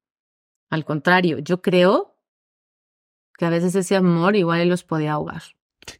Al 0.69 0.85
contrario, 0.85 1.39
yo 1.39 1.61
creo 1.61 2.15
que 3.37 3.43
a 3.43 3.49
veces 3.49 3.75
ese 3.75 3.97
amor 3.97 4.37
igual 4.37 4.69
los 4.69 4.85
podía 4.85 5.11
ahogar. 5.11 5.43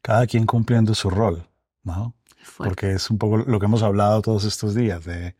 Cada 0.02 0.26
quien 0.28 0.46
cumpliendo 0.46 0.96
su 0.96 1.10
rol, 1.10 1.46
¿no? 1.84 2.16
Porque 2.56 2.94
es 2.94 3.10
un 3.10 3.18
poco 3.18 3.40
lo 3.40 3.60
que 3.60 3.66
hemos 3.66 3.84
hablado 3.84 4.22
todos 4.22 4.46
estos 4.46 4.76
días 4.76 5.04
de 5.04 5.36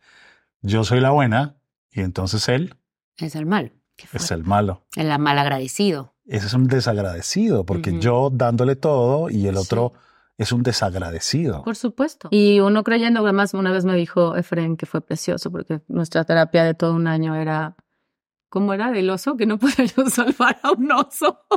yo 0.62 0.84
soy 0.84 1.00
la 1.00 1.10
buena 1.10 1.56
y 1.90 2.00
entonces 2.00 2.48
él 2.48 2.76
Es 3.18 3.34
el 3.36 3.46
mal, 3.46 3.72
Qué 3.96 4.06
es 4.12 4.30
el 4.30 4.44
malo. 4.44 4.86
el 4.96 5.18
mal 5.18 5.38
agradecido. 5.38 6.14
Ese 6.26 6.46
es 6.46 6.54
un 6.54 6.66
desagradecido 6.68 7.66
porque 7.66 7.98
yo 7.98 8.30
dándole 8.32 8.76
todo 8.76 9.28
y 9.28 9.46
el 9.48 9.56
Sí. 9.56 9.60
otro 9.60 9.92
es 10.38 10.50
un 10.52 10.62
desagradecido. 10.62 11.62
Por 11.62 11.76
supuesto. 11.76 12.28
Y 12.30 12.60
uno 12.60 12.82
creyendo, 12.84 13.20
además, 13.20 13.54
una 13.54 13.70
vez 13.70 13.84
me 13.84 13.94
dijo 13.96 14.34
Efren 14.36 14.76
que 14.76 14.86
fue 14.86 15.00
precioso 15.00 15.50
porque 15.50 15.82
nuestra 15.88 16.24
terapia 16.24 16.64
de 16.64 16.74
todo 16.74 16.94
un 16.94 17.06
año 17.06 17.34
era, 17.34 17.76
¿cómo 18.48 18.72
era? 18.72 18.90
Del 18.92 19.10
oso, 19.10 19.36
que 19.36 19.46
no 19.46 19.58
podía 19.58 19.84
yo 19.84 20.08
salvar 20.08 20.58
a 20.62 20.72
un 20.72 20.90
oso. 20.92 21.40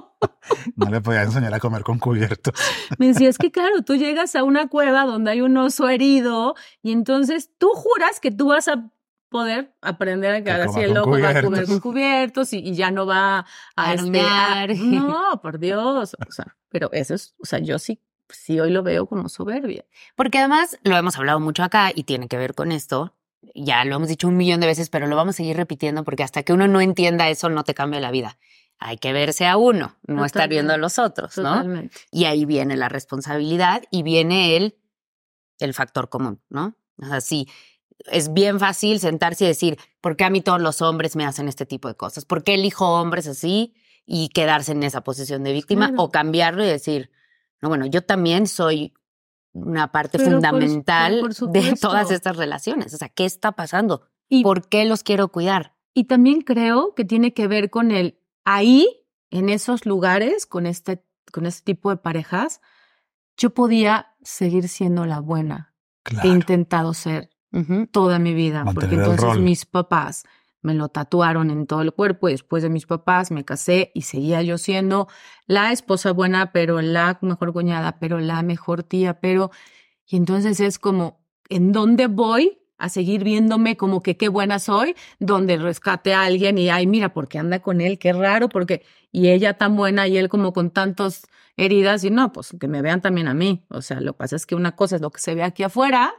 No 0.76 0.90
le 0.92 1.02
podía 1.02 1.24
enseñar 1.24 1.54
a 1.56 1.60
comer 1.60 1.82
con 1.84 1.98
cubiertos. 1.98 2.54
Me 3.00 3.08
decía, 3.08 3.30
es 3.30 3.38
que 3.40 3.52
claro, 3.52 3.82
tú 3.84 3.96
llegas 3.96 4.36
a 4.36 4.44
una 4.44 4.68
cueva 4.68 5.06
donde 5.06 5.32
hay 5.32 5.42
un 5.42 5.58
oso 5.58 5.90
herido 5.90 6.54
y 6.84 6.92
entonces 6.92 7.50
tú 7.58 7.70
juras 7.74 8.20
que 8.20 8.30
tú 8.32 8.48
vas 8.50 8.68
a 8.68 8.92
poder 9.36 9.74
aprender 9.82 10.32
a 10.34 10.38
que 10.38 10.44
Que 10.46 10.52
ahora 10.52 10.68
sí 10.70 10.80
el 10.80 10.94
loco 10.94 11.12
va 11.12 11.18
a 11.30 11.42
comer 11.42 11.44
cubiertos. 11.44 11.70
con 11.70 11.80
cubiertos 11.80 12.54
y, 12.54 12.58
y 12.60 12.74
ya 12.76 12.90
no 12.92 13.06
va 13.06 13.40
a, 13.40 13.46
A 13.76 13.94
este, 13.94 14.22
a- 14.22 14.62
arañar. 14.62 14.78
No, 14.78 15.42
por 15.42 15.60
Dios. 15.60 16.16
O 16.28 16.32
sea, 16.32 16.56
pero 16.70 16.90
eso 16.94 17.14
es, 17.14 17.36
o 17.40 17.46
sea, 17.46 17.60
yo 17.60 17.78
sí, 17.80 18.00
sí 18.30 18.60
hoy 18.60 18.72
lo 18.72 18.82
veo 18.84 19.06
como 19.08 19.28
soberbia. 19.28 19.84
Porque 20.16 20.38
además 20.40 20.80
lo 20.84 20.96
hemos 20.96 21.18
hablado 21.18 21.40
mucho 21.42 21.64
acá 21.64 21.92
y 21.94 22.04
tiene 22.04 22.28
que 22.30 22.38
ver 22.38 22.54
con 22.56 22.72
esto. 22.72 23.14
Ya 23.54 23.84
lo 23.86 23.98
hemos 23.98 24.08
dicho 24.08 24.28
un 24.28 24.38
millón 24.38 24.60
de 24.62 24.68
veces, 24.68 24.90
pero 24.90 25.08
lo 25.08 25.16
vamos 25.16 25.36
a 25.36 25.38
seguir 25.38 25.58
repitiendo 25.58 26.04
porque 26.04 26.24
hasta 26.24 26.44
que 26.44 26.54
uno 26.54 26.68
no 26.68 26.80
entienda 26.82 27.30
eso 27.30 27.50
no 27.50 27.64
te 27.64 27.74
cambia 27.74 28.00
la 28.00 28.12
vida. 28.12 28.38
Hay 28.80 28.98
que 28.98 29.14
verse 29.14 29.46
a 29.48 29.56
uno, 29.58 29.96
no 30.08 30.26
estar 30.26 30.50
viendo 30.50 30.74
a 30.74 30.78
los 30.78 30.98
otros, 31.00 31.38
¿no? 31.38 31.44
Totalmente. 31.54 31.96
Y 32.12 32.26
ahí 32.26 32.46
viene 32.46 32.76
la 32.76 32.90
responsabilidad 32.90 33.84
y 33.92 34.04
viene 34.04 34.58
el, 34.58 34.76
el 35.60 35.74
factor 35.74 36.10
común, 36.10 36.42
¿no? 36.50 36.76
O 37.02 37.06
sea, 37.06 37.22
sí, 37.22 37.48
es 38.06 38.34
bien 38.34 38.60
fácil 38.60 39.00
sentarse 39.00 39.46
y 39.46 39.48
decir, 39.48 39.78
¿por 40.02 40.16
qué 40.16 40.26
a 40.26 40.30
mí 40.30 40.42
todos 40.42 40.62
los 40.62 40.82
hombres 40.82 41.16
me 41.16 41.26
hacen 41.26 41.48
este 41.48 41.66
tipo 41.66 41.88
de 41.88 41.96
cosas? 41.96 42.26
¿Por 42.26 42.44
qué 42.44 42.56
elijo 42.56 42.88
hombres 43.00 43.28
así 43.28 43.74
y 44.06 44.30
quedarse 44.30 44.74
en 44.74 44.84
esa 44.84 45.02
posición 45.02 45.44
de 45.44 45.54
víctima 45.54 45.88
Claro. 45.88 46.04
o 46.04 46.12
cambiarlo 46.12 46.64
y 46.64 46.68
decir, 46.68 47.12
no, 47.62 47.70
bueno, 47.70 47.86
yo 47.86 48.04
también 48.04 48.48
soy 48.48 48.94
una 49.54 49.92
parte 49.92 50.18
Pero 50.18 50.32
fundamental 50.32 51.22
por 51.22 51.34
de 51.52 51.74
todas 51.80 52.12
estas 52.12 52.36
relaciones. 52.38 52.94
O 52.94 52.98
sea, 52.98 53.10
¿qué 53.10 53.26
está 53.26 53.54
pasando? 53.54 54.08
Y, 54.28 54.44
¿Por 54.44 54.68
qué 54.68 54.86
los 54.86 55.04
quiero 55.04 55.30
cuidar? 55.30 55.74
y 55.98 56.04
también 56.04 56.42
creo 56.42 56.94
que 56.94 57.06
tiene 57.06 57.34
que 57.34 57.48
ver 57.48 57.70
con 57.70 57.90
el 57.90 58.20
ahí, 58.44 59.06
en 59.32 59.50
esos 59.50 59.86
lugares, 59.86 60.46
con 60.46 60.66
este, 60.68 61.04
con 61.32 61.46
este 61.46 61.64
tipo 61.64 61.90
de 61.90 61.98
parejas, 61.98 62.60
yo 63.38 63.52
podía 63.52 64.14
seguir 64.22 64.68
siendo 64.68 65.06
la 65.06 65.20
buena 65.22 65.74
que 66.04 66.28
he 66.28 66.32
intentado 66.32 66.94
ser 66.94 67.30
Toda 67.92 68.20
mi 68.20 68.34
vida, 68.34 68.64
Mantener 68.64 68.74
porque 68.74 68.96
el 68.96 69.02
entonces 69.02 69.36
rol. 69.36 69.40
mis 69.42 69.66
papás 69.66 70.26
me 70.62 70.74
lo 70.74 70.90
tatuaron 70.90 71.52
en 71.52 71.68
todo 71.68 71.82
el 71.82 71.94
cuerpo 71.94 72.28
y 72.28 72.34
después 72.34 72.64
de 72.64 72.70
mis 72.70 72.86
papás 72.86 73.32
me 73.32 73.46
casé 73.46 73.92
y 73.94 74.02
seguía 74.02 74.42
yo 74.42 74.58
siendo 74.58 75.08
la 75.46 75.72
esposa 75.72 76.12
buena, 76.12 76.52
pero 76.52 76.82
la 76.82 77.18
mejor 77.22 77.54
cuñada, 77.54 78.00
pero 78.00 78.20
la 78.20 78.42
mejor 78.42 78.84
tía, 78.84 79.20
pero 79.20 79.52
y 80.08 80.18
entonces 80.18 80.60
es 80.60 80.80
como 80.80 81.24
¿en 81.50 81.72
dónde 81.72 82.08
voy 82.08 82.60
a 82.78 82.90
seguir 82.90 83.24
viéndome 83.24 83.78
como 83.78 84.02
que 84.02 84.18
qué 84.18 84.28
buena 84.28 84.60
soy? 84.60 84.96
Donde 85.20 85.58
rescate 85.58 86.14
a 86.14 86.24
alguien 86.24 86.58
y 86.58 86.70
ay, 86.70 86.88
mira, 86.88 87.14
porque 87.14 87.38
anda 87.40 87.60
con 87.60 87.80
él, 87.80 88.00
qué 88.00 88.12
raro, 88.12 88.50
porque 88.50 88.84
y 89.12 89.30
ella 89.30 89.54
tan 89.58 89.76
buena 89.78 90.08
y 90.08 90.18
él 90.18 90.30
como 90.30 90.52
con 90.52 90.72
tantas 90.72 91.28
heridas 91.58 92.04
y 92.04 92.10
no, 92.10 92.34
pues 92.34 92.56
que 92.60 92.68
me 92.68 92.82
vean 92.82 93.02
también 93.02 93.28
a 93.28 93.34
mí. 93.34 93.66
O 93.70 93.82
sea, 93.82 94.02
lo 94.02 94.14
que 94.14 94.18
pasa 94.18 94.36
es 94.36 94.46
que 94.46 94.56
una 94.56 94.76
cosa 94.76 94.98
es 94.98 95.02
lo 95.02 95.12
que 95.12 95.22
se 95.22 95.36
ve 95.36 95.44
aquí 95.44 95.64
afuera 95.64 96.14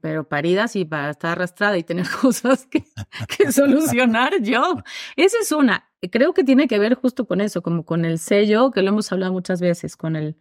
Pero 0.00 0.26
paridas 0.28 0.74
y 0.76 0.84
para 0.84 1.10
estar 1.10 1.32
arrastrada 1.32 1.76
y 1.76 1.82
tener 1.84 2.06
cosas 2.22 2.66
que, 2.66 2.84
que 3.36 3.52
solucionar 3.52 4.40
yo. 4.42 4.78
Esa 5.16 5.36
es 5.42 5.52
una. 5.52 5.90
Creo 6.10 6.32
que 6.32 6.44
tiene 6.44 6.66
que 6.66 6.78
ver 6.78 6.94
justo 6.94 7.26
con 7.26 7.40
eso, 7.40 7.60
como 7.62 7.84
con 7.84 8.04
el 8.04 8.18
sello, 8.18 8.70
que 8.70 8.80
lo 8.82 8.88
hemos 8.88 9.10
hablado 9.12 9.32
muchas 9.32 9.60
veces, 9.60 9.96
con 9.96 10.16
el, 10.16 10.36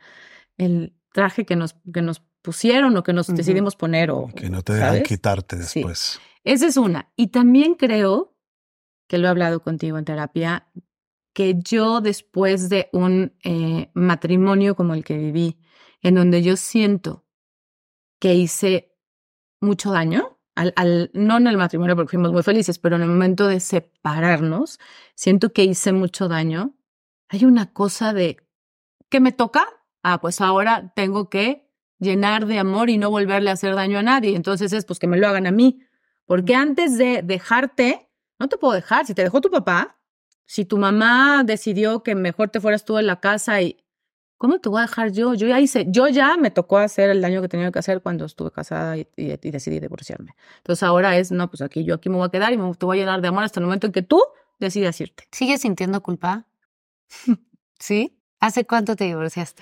el 0.57 0.93
traje 1.11 1.45
que 1.45 1.55
nos, 1.57 1.75
que 1.93 2.01
nos 2.01 2.21
pusieron 2.41 2.95
o 2.95 3.03
que 3.03 3.11
nos 3.13 3.27
decidimos 3.27 3.75
poner. 3.75 4.11
O, 4.11 4.27
Que 4.27 4.49
no 4.49 4.61
te 4.61 4.73
dejan 4.73 4.89
¿sabes? 4.89 5.07
quitarte 5.07 5.57
Sí. 5.63 5.79
después. 5.79 6.19
Esa 6.45 6.67
es 6.67 6.77
una. 6.77 7.11
Y 7.17 7.27
también 7.27 7.73
creo, 7.75 8.37
que 9.07 9.17
lo 9.17 9.27
he 9.27 9.29
hablado 9.31 9.61
contigo 9.61 9.97
en 9.97 10.05
terapia, 10.05 10.69
que 11.33 11.55
yo 11.61 11.99
después 11.99 12.69
de 12.69 12.89
un 12.93 13.33
eh, 13.43 13.89
matrimonio 13.95 14.75
como 14.75 14.93
el 14.93 15.03
que 15.03 15.17
viví, 15.17 15.59
en 16.01 16.15
donde 16.15 16.41
yo 16.43 16.55
siento 16.55 17.25
que 18.19 18.35
hice 18.35 18.88
mucho 19.61 19.91
daño, 19.91 20.37
al, 20.55 20.73
al- 20.75 21.11
no 21.13 21.37
en 21.37 21.47
el 21.47 21.57
matrimonio 21.57 21.95
porque 21.95 22.11
fuimos 22.11 22.31
muy 22.31 22.43
felices, 22.43 22.79
pero 22.79 22.95
en 22.95 23.03
el 23.03 23.07
momento 23.09 23.47
de 23.47 23.59
separarnos, 23.59 24.79
siento 25.15 25.53
que 25.53 25.63
hice 25.63 25.91
mucho 25.93 26.27
daño. 26.27 26.75
Hay 27.29 27.45
una 27.45 27.71
cosa 27.71 28.13
de, 28.13 28.37
¿qué 29.09 29.19
me 29.19 29.31
toca? 29.31 29.65
Ah, 30.03 30.19
pues 30.21 30.41
ahora 30.41 30.93
tengo 30.95 31.29
que 31.29 31.69
llenar 31.99 32.45
de 32.45 32.59
amor 32.59 32.89
y 32.89 32.97
no 32.97 33.09
volverle 33.09 33.49
a 33.49 33.53
hacer 33.53 33.75
daño 33.75 33.99
a 33.99 34.03
nadie. 34.03 34.35
Entonces 34.35 34.73
es, 34.73 34.85
pues 34.85 34.99
que 34.99 35.07
me 35.07 35.17
lo 35.17 35.27
hagan 35.27 35.47
a 35.47 35.51
mí. 35.51 35.81
Porque 36.25 36.55
antes 36.55 36.97
de 36.97 37.21
dejarte, 37.23 38.09
no 38.39 38.47
te 38.47 38.57
puedo 38.57 38.73
dejar. 38.73 39.05
Si 39.05 39.13
te 39.13 39.23
dejó 39.23 39.41
tu 39.41 39.49
papá, 39.51 39.99
si 40.45 40.65
tu 40.65 40.77
mamá 40.77 41.43
decidió 41.45 42.03
que 42.03 42.15
mejor 42.15 42.49
te 42.49 42.61
fueras 42.61 42.85
tú 42.85 42.95
de 42.95 43.03
la 43.03 43.19
casa 43.19 43.61
y 43.61 43.83
¿cómo 44.39 44.57
te 44.59 44.69
voy 44.69 44.79
a 44.79 44.81
dejar 44.87 45.11
yo? 45.11 45.35
Yo 45.35 45.47
ya 45.47 45.59
hice, 45.59 45.85
yo 45.89 46.07
ya 46.07 46.35
me 46.37 46.49
tocó 46.49 46.79
hacer 46.79 47.11
el 47.11 47.21
daño 47.21 47.41
que 47.43 47.47
tenía 47.49 47.71
que 47.71 47.77
hacer 47.77 48.01
cuando 48.01 48.25
estuve 48.25 48.49
casada 48.51 48.97
y, 48.97 49.07
y- 49.15 49.33
y 49.33 49.51
decidí 49.51 49.79
divorciarme. 49.79 50.33
Entonces 50.57 50.81
ahora 50.81 51.15
es, 51.17 51.31
no, 51.31 51.47
pues 51.49 51.61
aquí 51.61 51.83
yo 51.83 51.93
aquí 51.95 52.09
me 52.09 52.15
voy 52.15 52.25
a 52.25 52.29
quedar 52.31 52.51
y 52.53 52.57
me, 52.57 52.73
te 52.73 52.85
voy 52.87 52.97
a 52.97 53.01
llenar 53.01 53.21
de 53.21 53.27
amor 53.27 53.43
hasta 53.43 53.59
el 53.59 53.65
momento 53.67 53.85
en 53.85 53.93
que 53.93 54.01
tú 54.01 54.19
decidas 54.57 54.99
irte. 55.01 55.27
¿Sigues 55.31 55.61
sintiendo 55.61 56.01
culpa? 56.01 56.47
¿Sí? 57.79 58.19
¿Hace 58.39 58.65
cuánto 58.65 58.95
te 58.95 59.03
divorciaste? 59.03 59.61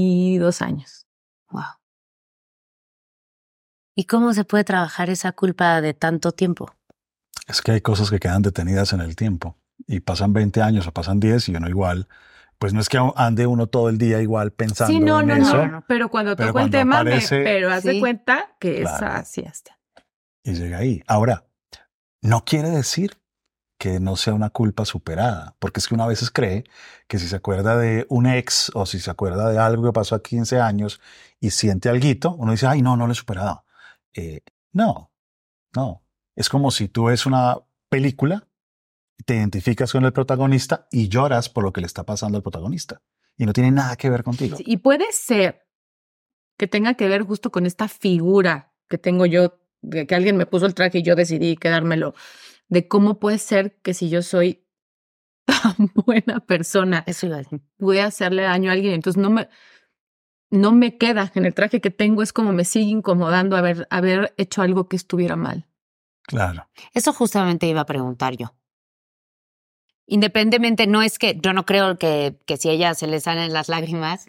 22 0.00 0.62
años. 0.62 1.06
Wow. 1.50 1.62
¿Y 3.94 4.04
cómo 4.04 4.32
se 4.32 4.44
puede 4.44 4.64
trabajar 4.64 5.10
esa 5.10 5.32
culpa 5.32 5.80
de 5.80 5.92
tanto 5.94 6.32
tiempo? 6.32 6.70
Es 7.46 7.60
que 7.62 7.72
hay 7.72 7.80
cosas 7.80 8.10
que 8.10 8.18
quedan 8.18 8.42
detenidas 8.42 8.92
en 8.92 9.00
el 9.00 9.16
tiempo 9.16 9.56
y 9.86 10.00
pasan 10.00 10.32
20 10.32 10.62
años 10.62 10.86
o 10.86 10.92
pasan 10.92 11.20
10 11.20 11.48
y 11.48 11.56
uno 11.56 11.68
igual, 11.68 12.08
pues 12.58 12.72
no 12.74 12.80
es 12.80 12.88
que 12.88 12.98
ande 13.16 13.46
uno 13.46 13.66
todo 13.68 13.88
el 13.88 13.98
día 13.98 14.20
igual 14.20 14.52
pensando 14.52 14.92
Sí, 14.92 15.00
no, 15.00 15.20
en 15.20 15.28
no, 15.28 15.34
eso 15.36 15.56
no, 15.56 15.66
no, 15.68 15.84
Pero 15.88 16.10
cuando 16.10 16.36
Pero 16.36 16.48
tocó 16.48 16.58
el 16.58 16.64
cuando 16.64 16.78
tema, 16.78 17.02
me- 17.04 17.10
aparece- 17.16 17.42
pero 17.42 17.72
haz 17.72 17.84
de 17.84 17.92
Sí. 17.92 18.00
cuenta 18.00 18.50
que 18.60 18.80
Claro. 18.82 18.96
es 19.06 19.12
así 19.14 19.44
hasta. 19.44 19.78
y 20.42 20.54
llega 20.54 20.78
ahí. 20.78 21.02
Ahora, 21.06 21.44
no 22.22 22.44
quiere 22.46 22.70
decir 22.70 23.18
que 23.78 23.98
no 24.00 24.16
sea 24.16 24.34
una 24.34 24.50
culpa 24.50 24.84
superada, 24.84 25.54
porque 25.58 25.80
es 25.80 25.88
que 25.88 25.94
uno 25.94 26.04
a 26.04 26.08
veces 26.08 26.30
cree 26.30 26.64
que 27.08 27.18
si 27.18 27.28
se 27.28 27.36
acuerda 27.36 27.76
de 27.78 28.06
un 28.10 28.26
ex 28.26 28.70
o 28.74 28.84
si 28.86 29.00
se 29.00 29.10
acuerda 29.10 29.50
de 29.50 29.58
algo 29.58 29.84
que 29.84 29.92
pasó 29.92 30.14
a 30.14 30.22
15 30.22 30.60
años 30.60 31.00
y 31.40 31.50
siente 31.50 31.88
algo, 31.88 32.34
uno 32.38 32.52
dice, 32.52 32.66
ay, 32.66 32.82
no, 32.82 32.96
no 32.96 33.06
lo 33.06 33.12
he 33.12 33.16
superado. 33.16 33.64
Eh, 34.14 34.40
no, 34.72 35.10
no. 35.74 36.02
Es 36.36 36.48
como 36.50 36.70
si 36.70 36.88
tú 36.88 37.04
ves 37.04 37.24
una 37.26 37.56
película, 37.88 38.46
te 39.24 39.36
identificas 39.36 39.92
con 39.92 40.04
el 40.04 40.12
protagonista 40.12 40.86
y 40.90 41.08
lloras 41.08 41.48
por 41.48 41.64
lo 41.64 41.72
que 41.72 41.80
le 41.80 41.86
está 41.86 42.04
pasando 42.04 42.36
al 42.36 42.42
protagonista. 42.42 43.02
Y 43.36 43.46
no 43.46 43.52
tiene 43.52 43.70
nada 43.70 43.96
que 43.96 44.10
ver 44.10 44.22
contigo. 44.22 44.56
y 44.60 44.76
puede 44.78 45.06
ser 45.12 45.66
que 46.58 46.66
tenga 46.66 46.94
que 46.94 47.08
ver 47.08 47.22
justo 47.22 47.50
con 47.50 47.64
esta 47.64 47.88
figura 47.88 48.74
que 48.88 48.98
tengo 48.98 49.24
yo, 49.24 49.58
de 49.80 50.06
que 50.06 50.14
alguien 50.14 50.36
me 50.36 50.44
puso 50.44 50.66
el 50.66 50.74
traje 50.74 50.98
y 50.98 51.02
yo 51.02 51.16
decidí 51.16 51.56
quedármelo 51.56 52.14
de 52.68 52.86
cómo 52.86 53.18
puede 53.18 53.38
ser 53.38 53.80
que 53.80 53.94
si 53.94 54.10
yo 54.10 54.22
soy 54.22 54.66
tan 55.46 55.90
buena 55.94 56.40
persona, 56.40 57.02
Eso 57.06 57.26
iba 57.26 57.36
a 57.36 57.38
decir. 57.38 57.62
pude 57.78 58.02
hacerle 58.02 58.42
daño 58.42 58.70
a 58.70 58.74
alguien. 58.74 58.92
Entonces 58.92 59.20
no 59.20 59.30
me, 59.30 59.48
no 60.50 60.72
me 60.72 60.98
queda 60.98 61.32
en 61.34 61.46
el 61.46 61.54
traje 61.54 61.80
que 61.80 61.90
tengo, 61.90 62.22
es 62.22 62.32
como 62.32 62.52
me 62.52 62.64
sigue 62.64 62.90
incomodando 62.90 63.56
haber, 63.56 63.86
haber 63.90 64.34
hecho 64.36 64.62
algo 64.62 64.88
que 64.88 64.96
estuviera 64.96 65.36
mal. 65.36 65.66
Claro. 66.22 66.68
Eso 66.92 67.12
justamente 67.12 67.66
iba 67.66 67.80
a 67.80 67.86
preguntar 67.86 68.36
yo. 68.36 68.54
Independientemente, 70.10 70.86
no 70.86 71.02
es 71.02 71.18
que 71.18 71.38
yo 71.40 71.52
no 71.52 71.64
creo 71.64 71.96
que, 71.96 72.36
que 72.46 72.56
si 72.56 72.68
a 72.68 72.72
ella 72.72 72.94
se 72.94 73.06
le 73.06 73.20
salen 73.20 73.52
las 73.52 73.68
lágrimas, 73.68 74.26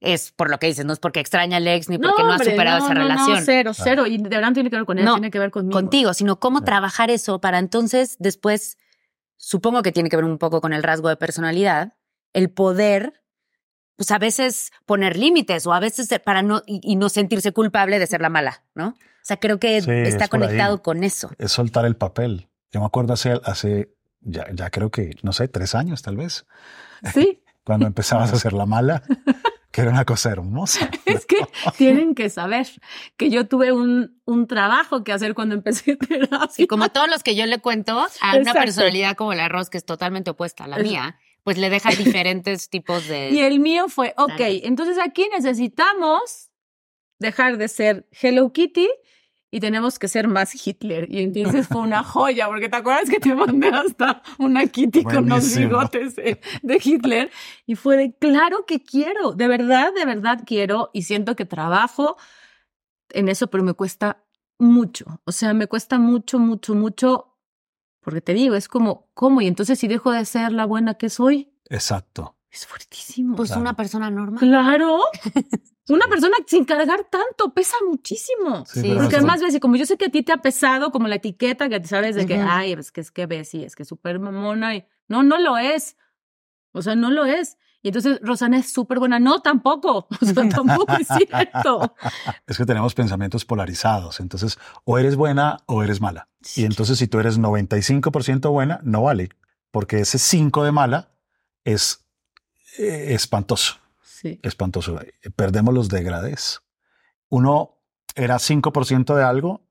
es 0.00 0.32
por 0.32 0.50
lo 0.50 0.58
que 0.58 0.66
dices, 0.68 0.84
no 0.86 0.92
es 0.94 0.98
porque 0.98 1.20
extraña 1.20 1.58
al 1.58 1.68
ex 1.68 1.88
ni 1.88 1.98
porque 1.98 2.22
no, 2.22 2.30
hombre, 2.30 2.48
ha 2.48 2.50
superado 2.50 2.78
no, 2.78 2.84
esa 2.86 2.94
no, 2.94 3.00
no, 3.00 3.06
relación 3.08 3.42
cero, 3.44 3.72
cero. 3.74 4.06
Y 4.06 4.18
de 4.18 4.28
verdad 4.28 4.48
no 4.48 4.54
tiene 4.54 4.70
que 4.70 4.76
ver 4.76 4.86
con 4.86 4.98
él, 4.98 5.04
No, 5.04 5.12
tiene 5.14 5.30
que 5.30 5.38
ver 5.38 5.50
conmigo. 5.50 5.72
contigo, 5.78 6.14
sino 6.14 6.40
cómo 6.40 6.62
trabajar 6.64 7.10
eso 7.10 7.40
para 7.40 7.58
entonces 7.58 8.16
después, 8.18 8.78
supongo 9.36 9.82
que 9.82 9.92
tiene 9.92 10.08
que 10.08 10.16
ver 10.16 10.24
un 10.24 10.38
poco 10.38 10.60
con 10.62 10.72
el 10.72 10.82
rasgo 10.82 11.08
de 11.10 11.16
personalidad, 11.16 11.94
el 12.32 12.50
poder, 12.50 13.22
pues 13.96 14.10
a 14.10 14.18
veces 14.18 14.70
poner 14.86 15.16
límites 15.18 15.66
o 15.66 15.74
a 15.74 15.80
veces 15.80 16.08
para 16.24 16.42
no, 16.42 16.62
y, 16.66 16.80
y 16.82 16.96
no 16.96 17.08
sentirse 17.10 17.52
culpable 17.52 17.98
de 17.98 18.06
ser 18.06 18.20
la 18.22 18.28
mala, 18.30 18.64
¿no? 18.74 18.88
O 18.88 18.94
sea, 19.28 19.38
creo 19.38 19.58
que 19.58 19.82
Sí, 19.82 19.90
está 19.90 20.24
es 20.24 20.30
por 20.30 20.40
ahí. 20.40 20.46
conectado 20.48 20.82
con 20.82 21.04
eso. 21.04 21.30
Es 21.38 21.52
soltar 21.52 21.84
el 21.84 21.96
papel. 21.96 22.48
Yo 22.70 22.80
me 22.80 22.86
acuerdo 22.86 23.12
hace, 23.14 23.40
hace 23.44 23.95
ya, 24.26 24.46
ya 24.52 24.70
creo 24.70 24.90
que, 24.90 25.16
no 25.22 25.32
sé, 25.32 25.48
tres 25.48 25.74
años 25.74 26.02
tal 26.02 26.16
vez, 26.16 26.46
Sí, 27.14 27.42
cuando 27.64 27.86
empezabas 27.86 28.32
a 28.32 28.36
hacer 28.36 28.52
la 28.52 28.66
mala, 28.66 29.02
que 29.70 29.80
era 29.82 29.90
una 29.90 30.04
cosa 30.04 30.30
hermosa. 30.30 30.90
es 31.04 31.26
que 31.26 31.36
tienen 31.76 32.14
que 32.14 32.30
saber 32.30 32.66
que 33.16 33.30
yo 33.30 33.46
tuve 33.46 33.72
un, 33.72 34.20
un 34.24 34.46
trabajo 34.46 35.04
que 35.04 35.12
hacer 35.12 35.34
cuando 35.34 35.54
empecé 35.54 35.96
terapia. 36.08 36.48
Y 36.56 36.66
como 36.66 36.88
todos 36.88 37.08
los 37.08 37.22
que 37.22 37.34
yo 37.36 37.46
le 37.46 37.58
cuento, 37.58 38.06
a 38.20 38.36
una 38.36 38.52
personalidad 38.52 39.16
como 39.16 39.34
la 39.34 39.48
Ross, 39.48 39.70
que 39.70 39.78
es 39.78 39.84
totalmente 39.84 40.30
opuesta 40.30 40.64
a 40.64 40.68
la 40.68 40.78
mía, 40.78 41.18
pues 41.44 41.58
le 41.58 41.70
deja 41.70 41.90
diferentes 41.90 42.70
tipos 42.70 43.06
de... 43.06 43.30
Y 43.30 43.40
el 43.40 43.60
mío 43.60 43.88
fue, 43.88 44.14
ok, 44.16 44.40
entonces 44.64 44.98
aquí 44.98 45.28
necesitamos 45.32 46.50
dejar 47.18 47.56
de 47.56 47.68
ser 47.68 48.08
Hello 48.10 48.52
Kitty 48.52 48.88
y 49.50 49.60
tenemos 49.60 49.98
que 49.98 50.08
ser 50.08 50.28
más 50.28 50.54
Hitler. 50.66 51.06
Y 51.10 51.22
entonces 51.22 51.68
fue 51.68 51.80
una 51.80 52.02
joya, 52.04 52.48
porque 52.48 52.68
te 52.68 52.76
acuerdas 52.76 53.08
que 53.08 53.20
te 53.20 53.34
mandé 53.34 53.68
hasta 53.68 54.22
una 54.38 54.66
Kitty 54.66 55.04
con 55.04 55.28
Buenísimo. 55.28 55.68
bigotes 55.68 56.16
de, 56.16 56.40
de 56.62 56.80
Hitler. 56.82 57.30
Y 57.64 57.74
fue 57.76 57.96
de, 57.96 58.14
claro 58.14 58.66
que 58.66 58.82
quiero, 58.82 59.32
de 59.32 59.48
verdad, 59.48 59.92
de 59.94 60.04
verdad 60.04 60.40
quiero 60.46 60.90
y 60.92 61.02
siento 61.02 61.36
que 61.36 61.44
trabajo 61.44 62.16
en 63.10 63.28
eso, 63.28 63.48
pero 63.48 63.62
me 63.64 63.74
cuesta 63.74 64.24
mucho. 64.58 65.20
O 65.24 65.32
sea, 65.32 65.54
me 65.54 65.66
cuesta 65.66 65.98
mucho, 65.98 66.38
mucho, 66.38 66.74
mucho, 66.74 67.36
porque 68.00 68.20
te 68.20 68.34
digo, 68.34 68.54
es 68.54 68.68
como, 68.68 69.08
¿cómo? 69.14 69.40
Y 69.40 69.46
entonces 69.46 69.78
si 69.78 69.88
dejo 69.88 70.10
de 70.10 70.24
ser 70.24 70.52
la 70.52 70.64
buena 70.66 70.94
que 70.94 71.08
soy, 71.10 71.52
Exacto. 71.68 72.35
Es 72.56 72.66
fuertísimo. 72.66 73.36
Pues 73.36 73.50
Claro. 73.50 73.60
una 73.62 73.74
persona 73.76 74.10
normal. 74.10 74.40
Claro. 74.40 74.98
Una 75.88 76.08
persona 76.08 76.36
sin 76.48 76.64
cargar 76.64 77.04
tanto 77.08 77.54
pesa 77.54 77.76
muchísimo. 77.88 78.66
Sí, 78.66 78.92
Porque 78.96 79.14
además, 79.18 79.40
ves, 79.40 79.54
y 79.54 79.60
como 79.60 79.76
yo 79.76 79.86
sé 79.86 79.96
que 79.96 80.06
a 80.06 80.08
ti 80.10 80.24
te 80.24 80.32
ha 80.32 80.38
pesado 80.38 80.90
como 80.90 81.06
la 81.06 81.14
etiqueta 81.14 81.68
que 81.68 81.80
sabes 81.84 82.16
de 82.16 82.26
que, 82.26 82.34
ay, 82.40 82.72
es 82.72 82.90
que 82.90 83.00
es 83.00 83.12
que 83.12 83.26
ves, 83.26 83.50
sí, 83.50 83.62
es 83.62 83.76
que 83.76 83.84
es 83.84 83.88
súper 83.88 84.18
mamona. 84.18 84.74
Y... 84.74 84.84
No, 85.06 85.22
no 85.22 85.38
lo 85.38 85.56
es. 85.58 85.96
O 86.72 86.82
sea, 86.82 86.96
no 86.96 87.12
lo 87.12 87.24
es. 87.24 87.56
Y 87.82 87.90
entonces 87.90 88.18
Rosana 88.20 88.58
es 88.58 88.72
súper 88.72 88.98
buena. 88.98 89.20
No, 89.20 89.38
tampoco. 89.42 90.08
O 90.20 90.24
sea, 90.26 90.48
tampoco 90.48 90.92
es 90.98 91.06
cierto. 91.28 91.94
Es 92.48 92.56
que 92.58 92.66
tenemos 92.66 92.92
pensamientos 92.94 93.44
polarizados. 93.44 94.18
Entonces, 94.18 94.58
o 94.82 94.98
eres 94.98 95.14
buena 95.14 95.58
o 95.66 95.84
eres 95.84 96.00
mala. 96.00 96.28
Y 96.56 96.64
entonces, 96.64 96.98
si 96.98 97.06
tú 97.06 97.20
eres 97.20 97.38
95% 97.38 98.50
buena, 98.50 98.80
no 98.82 99.02
vale. 99.04 99.28
Porque 99.70 100.00
ese 100.00 100.18
5 100.18 100.64
de 100.64 100.72
mala 100.72 101.12
es 101.64 102.05
eh, 102.78 103.14
espantoso. 103.14 103.76
Sí. 104.02 104.40
Espantoso. 104.42 104.98
Perdemos 105.34 105.74
los 105.74 105.88
degradés. 105.88 106.62
Uno 107.28 107.78
era 108.14 108.36
5% 108.36 109.14
de 109.14 109.22
algo 109.22 109.62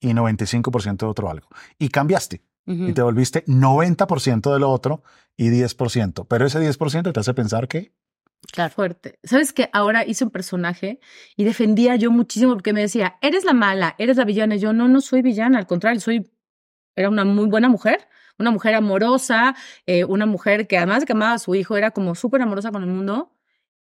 y 0.00 0.08
95% 0.12 0.96
de 0.98 1.06
otro 1.06 1.30
algo. 1.30 1.48
Y 1.78 1.88
cambiaste. 1.88 2.42
Y 2.64 2.92
te 2.92 3.02
volviste 3.02 3.44
90% 3.46 4.52
de 4.52 4.60
lo 4.60 4.70
otro 4.70 5.02
y 5.36 5.50
10%. 5.50 6.26
Pero 6.28 6.46
ese 6.46 6.60
10% 6.60 7.12
te 7.12 7.20
hace 7.20 7.34
pensar 7.34 7.66
que 7.66 7.92
Claro. 8.50 8.74
Fuerte. 8.74 9.18
¿Sabes 9.22 9.52
que 9.52 9.70
Ahora 9.72 10.04
hice 10.04 10.24
un 10.24 10.30
personaje 10.30 10.98
y 11.36 11.44
defendía 11.44 11.96
yo 11.96 12.10
muchísimo 12.10 12.54
porque 12.54 12.72
me 12.72 12.80
decía, 12.80 13.18
eres 13.20 13.44
la 13.44 13.52
mala, 13.52 13.94
eres 13.98 14.16
la 14.16 14.24
villana. 14.24 14.56
Y 14.56 14.58
yo, 14.58 14.72
no, 14.72 14.88
no 14.88 15.00
soy 15.00 15.22
villana, 15.22 15.58
al 15.58 15.66
contrario, 15.66 16.00
soy, 16.00 16.30
era 16.96 17.08
una 17.08 17.24
muy 17.24 17.46
buena 17.46 17.68
mujer, 17.68 18.08
una 18.42 18.50
mujer 18.50 18.74
amorosa, 18.74 19.56
eh, 19.86 20.04
una 20.04 20.26
mujer 20.26 20.66
que 20.66 20.76
además 20.76 21.00
de 21.00 21.06
que 21.06 21.12
amaba 21.12 21.34
a 21.34 21.38
su 21.38 21.54
hijo, 21.54 21.76
era 21.76 21.90
como 21.92 22.14
súper 22.14 22.42
amorosa 22.42 22.70
con 22.70 22.82
el 22.82 22.90
mundo. 22.90 23.32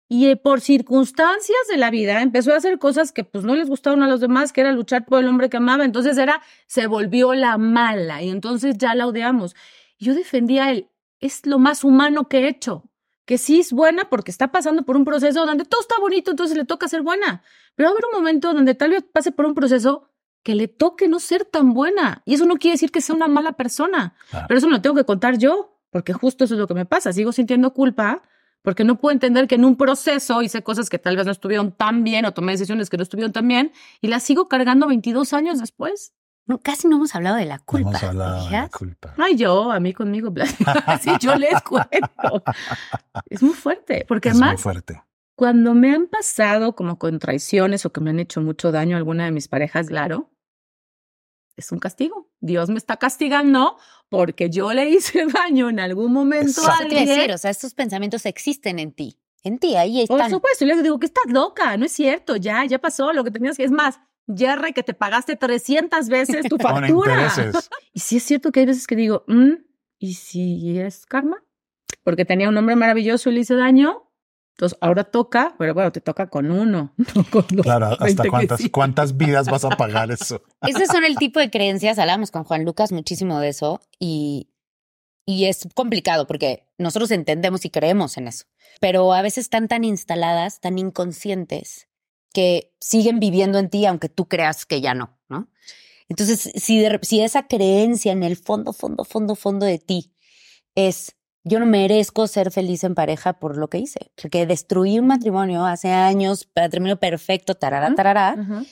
Y 0.09 0.27
eh, 0.27 0.37
por 0.37 0.61
circunstancias 0.61 1.59
de 1.71 1.77
la 1.77 1.91
vida 1.91 2.23
empezó 2.23 2.53
a 2.53 2.57
hacer 2.57 2.79
cosas 2.79 3.13
que 3.13 3.25
pues 3.25 3.45
no 3.45 3.55
les 3.55 3.69
gustaron 3.69 4.03
a 4.03 4.09
los 4.09 4.21
demás, 4.21 4.53
que 4.53 4.61
era 4.61 4.73
luchar 4.73 5.05
por 5.07 5.21
el 5.21 5.29
hombre 5.29 5.51
que 5.51 5.57
amaba. 5.57 5.85
Entonces 5.85 6.19
era, 6.19 6.43
se 6.67 6.87
volvió 6.87 7.35
la 7.35 7.59
mala 7.59 8.23
y 8.23 8.31
entonces 8.31 8.77
ya 8.79 8.95
la 8.95 9.07
odiamos. 9.07 9.55
Yo 9.99 10.15
defendía 10.15 10.65
a 10.65 10.71
él, 10.73 10.89
es 11.21 11.47
lo 11.47 11.59
más 11.59 11.85
humano 11.85 12.29
que 12.29 12.41
he 12.41 12.49
hecho 12.49 12.91
que 13.31 13.39
sí 13.39 13.61
es 13.61 13.73
buena 13.73 14.11
porque 14.11 14.33
está 14.33 14.51
pasando 14.51 14.83
por 14.83 14.97
un 14.97 15.05
proceso 15.05 15.47
donde 15.47 15.65
todo 15.65 15.81
está 15.81 15.95
bonito, 16.01 16.33
entonces 16.33 16.57
le 16.57 16.65
toca 16.65 16.89
ser 16.89 17.03
buena. 17.03 17.45
Pero 17.77 17.87
va 17.87 17.91
a 17.91 17.93
haber 17.93 18.05
un 18.13 18.19
momento 18.19 18.53
donde 18.53 18.75
tal 18.75 18.91
vez 18.91 19.05
pase 19.05 19.31
por 19.31 19.47
un 19.47 19.55
proceso 19.55 20.10
que 20.43 20.55
le 20.55 20.69
toque 20.69 21.09
no 21.09 21.21
ser 21.21 21.45
tan 21.45 21.75
buena. 21.75 22.23
Y 22.25 22.35
eso 22.35 22.47
no 22.47 22.57
quiere 22.57 22.75
decir 22.75 22.91
que 22.91 23.01
sea 23.01 23.15
una 23.15 23.29
mala 23.29 23.53
persona. 23.53 24.15
Claro. 24.31 24.47
Pero 24.49 24.59
eso 24.59 24.67
me 24.67 24.75
lo 24.75 24.83
tengo 24.83 24.97
que 24.97 25.05
contar 25.05 25.39
yo, 25.39 25.79
porque 25.91 26.13
justo 26.13 26.45
eso 26.45 26.55
es 26.55 26.61
lo 26.61 26.67
que 26.67 26.75
me 26.75 26.87
pasa. 26.87 27.13
Sigo 27.13 27.33
sintiendo 27.33 27.73
culpa 27.73 28.23
porque 28.63 28.85
no 28.85 28.97
puedo 28.99 29.13
entender 29.13 29.49
que 29.49 29.55
en 29.55 29.65
un 29.65 29.77
proceso 29.77 30.43
hice 30.43 30.63
cosas 30.63 30.91
que 30.91 30.99
tal 30.99 31.17
vez 31.17 31.27
no 31.27 31.33
estuvieron 31.33 31.73
tan 31.73 32.05
bien 32.05 32.27
o 32.27 32.33
tomé 32.33 32.53
decisiones 32.53 32.91
que 32.91 32.97
no 32.97 33.03
estuvieron 33.03 33.33
tan 33.33 33.49
bien 33.49 33.73
y 34.01 34.09
las 34.09 34.23
sigo 34.23 34.49
cargando 34.49 34.87
22 34.87 35.33
años 35.33 35.59
después. 35.61 36.13
No, 36.47 36.59
casi 36.59 36.89
no 36.89 36.97
hemos 36.97 37.15
hablado 37.15 37.37
de 37.37 37.45
la 37.45 37.59
no 37.59 37.65
culpa. 37.65 37.91
hemos 37.91 38.03
hablado 38.03 38.39
¿te 38.39 38.45
de 38.47 38.61
la 38.63 38.69
culpa. 38.69 39.15
Ay, 39.19 39.37
yo, 39.37 39.71
a 39.71 39.79
mí 39.79 39.93
conmigo, 39.93 40.33
sí, 41.01 41.11
yo 41.21 41.37
les 41.37 41.61
cuento. 41.63 42.43
Es 43.31 43.43
muy 43.43 43.55
fuerte, 43.55 44.05
porque 44.09 44.31
es 44.31 44.35
muy 44.35 44.43
además 44.45 44.61
fuerte. 44.61 45.03
Cuando 45.41 45.73
me 45.73 45.91
han 45.95 46.07
pasado 46.07 46.75
como 46.77 46.99
con 46.99 47.19
traiciones 47.19 47.87
o 47.87 47.93
que 47.95 48.03
me 48.03 48.11
han 48.11 48.21
hecho 48.21 48.43
mucho 48.43 48.73
daño 48.73 48.95
a 48.95 48.99
alguna 48.99 49.25
de 49.25 49.31
mis 49.31 49.49
parejas, 49.49 49.87
claro, 49.89 50.29
es 51.57 51.73
un 51.73 51.79
castigo. 51.79 52.31
Dios 52.41 52.69
me 52.69 52.77
está 52.77 52.99
castigando 52.99 53.79
porque 54.11 54.51
yo 54.51 54.71
le 54.75 54.91
hice 54.91 55.25
daño 55.33 55.71
en 55.71 55.81
algún 55.81 56.13
momento 56.13 56.61
a 56.69 56.77
alguien. 56.77 57.07
decir, 57.07 57.33
o 57.33 57.39
sea, 57.39 57.51
estos 57.51 57.73
pensamientos 57.73 58.27
existen 58.27 58.79
en 58.79 58.93
ti. 58.93 59.17
En 59.43 59.59
ti, 59.59 59.77
ahí 59.77 60.07
Por 60.07 60.19
están. 60.19 60.31
supuesto, 60.31 60.67
y 60.67 60.69
le 60.69 60.83
digo 60.83 60.99
que 61.01 61.07
estás 61.07 61.25
loca, 61.33 61.75
no 61.79 61.87
es 61.87 61.93
cierto, 61.93 62.37
ya, 62.37 62.63
ya 62.67 62.79
pasó 62.79 63.15
lo 63.15 63.25
que 63.25 63.31
tenías 63.31 63.57
que. 63.57 63.65
Es 63.65 63.71
más, 63.71 63.99
Jerry, 64.29 64.75
que 64.75 64.83
te 64.83 64.93
pagaste 64.93 65.37
300 65.37 66.07
veces 66.11 66.51
tu 66.51 66.59
factura. 66.59 67.33
Y 67.95 68.01
sí 68.01 68.19
es 68.19 68.25
cierto 68.25 68.53
que 68.53 68.61
hay 68.61 68.67
veces 68.67 68.87
que 68.87 68.95
digo, 68.95 69.25
"Mm, 69.27 69.53
¿y 69.99 70.13
si 70.13 70.79
es 70.79 71.07
karma? 71.07 71.43
Porque 72.05 72.27
tenía 72.27 72.51
un 72.51 72.59
hombre 72.59 72.77
maravilloso 72.77 73.31
y 73.31 73.33
le 73.33 73.41
hice 73.41 73.55
daño. 73.55 74.10
Entonces 74.61 74.79
ahora 74.83 75.05
toca, 75.05 75.55
pero 75.59 75.73
bueno, 75.73 75.91
te 75.91 76.03
toca 76.03 76.29
con 76.29 76.51
uno. 76.51 76.93
no 77.15 77.25
con 77.31 77.47
los 77.51 77.65
Claro, 77.65 77.97
20 77.99 78.05
hasta 78.05 78.29
cuántas, 78.29 78.61
sí. 78.61 78.69
cuántas 78.69 79.17
vidas 79.17 79.49
vas 79.49 79.65
a 79.65 79.71
pagar 79.71 80.11
eso. 80.11 80.43
Esos 80.61 80.89
son 80.89 81.03
el 81.03 81.17
tipo 81.17 81.41
de 81.41 81.51
creencias, 81.51 81.99
hablamos 81.99 82.31
con 82.31 82.45
Juan 82.45 82.67
Lucas 82.67 82.93
muchísimo 82.93 83.41
de 83.41 83.49
eso 83.49 83.81
y, 83.99 84.51
y 85.25 85.47
es 85.47 85.67
complicado 85.75 86.27
porque 86.27 86.67
nosotros 86.77 87.11
entendemos 87.11 87.65
y 87.65 87.71
creemos 87.71 88.19
en 88.19 88.29
eso, 88.29 88.45
pero 88.81 89.15
a 89.15 89.23
veces 89.23 89.47
están 89.47 89.67
tan 89.67 89.83
instaladas, 89.83 90.61
tan 90.61 90.79
inconscientes, 90.79 91.89
que 92.35 92.75
siguen 92.81 93.19
viviendo 93.19 93.59
en 93.59 93.71
ti 93.71 93.87
aunque 93.87 94.11
tú 94.11 94.29
creas 94.29 94.67
que 94.67 94.83
ya 94.83 94.93
no, 94.93 95.19
¿no? 95.31 95.49
Entonces, 96.11 96.53
si, 96.55 96.81
de 96.81 96.99
si 97.01 97.23
esa 97.23 97.47
creencia 97.47 98.13
en 98.13 98.25
el 98.25 98.37
fondo, 98.37 98.75
fondo, 98.75 99.05
fondo, 99.05 99.37
fondo 99.37 99.65
de 99.65 99.79
ti 99.79 100.13
es 100.75 101.17
yo 101.45 101.59
no 101.59 101.67
merezco 101.67 102.27
ser 102.27 102.51
feliz 102.51 102.85
en 102.85 102.95
pareja 102.95 103.35
por 103.35 103.57
lo 103.57 103.69
que 103.69 103.79
hice, 103.79 104.11
porque 104.21 104.47
destruí 104.47 104.99
un 104.99 105.07
matrimonio 105.07 105.65
hace 105.65 105.91
años, 105.91 106.49
matrimonio 106.55 106.99
perfecto, 106.99 107.55
tarara, 107.55 107.89
Ajá. 107.89 108.65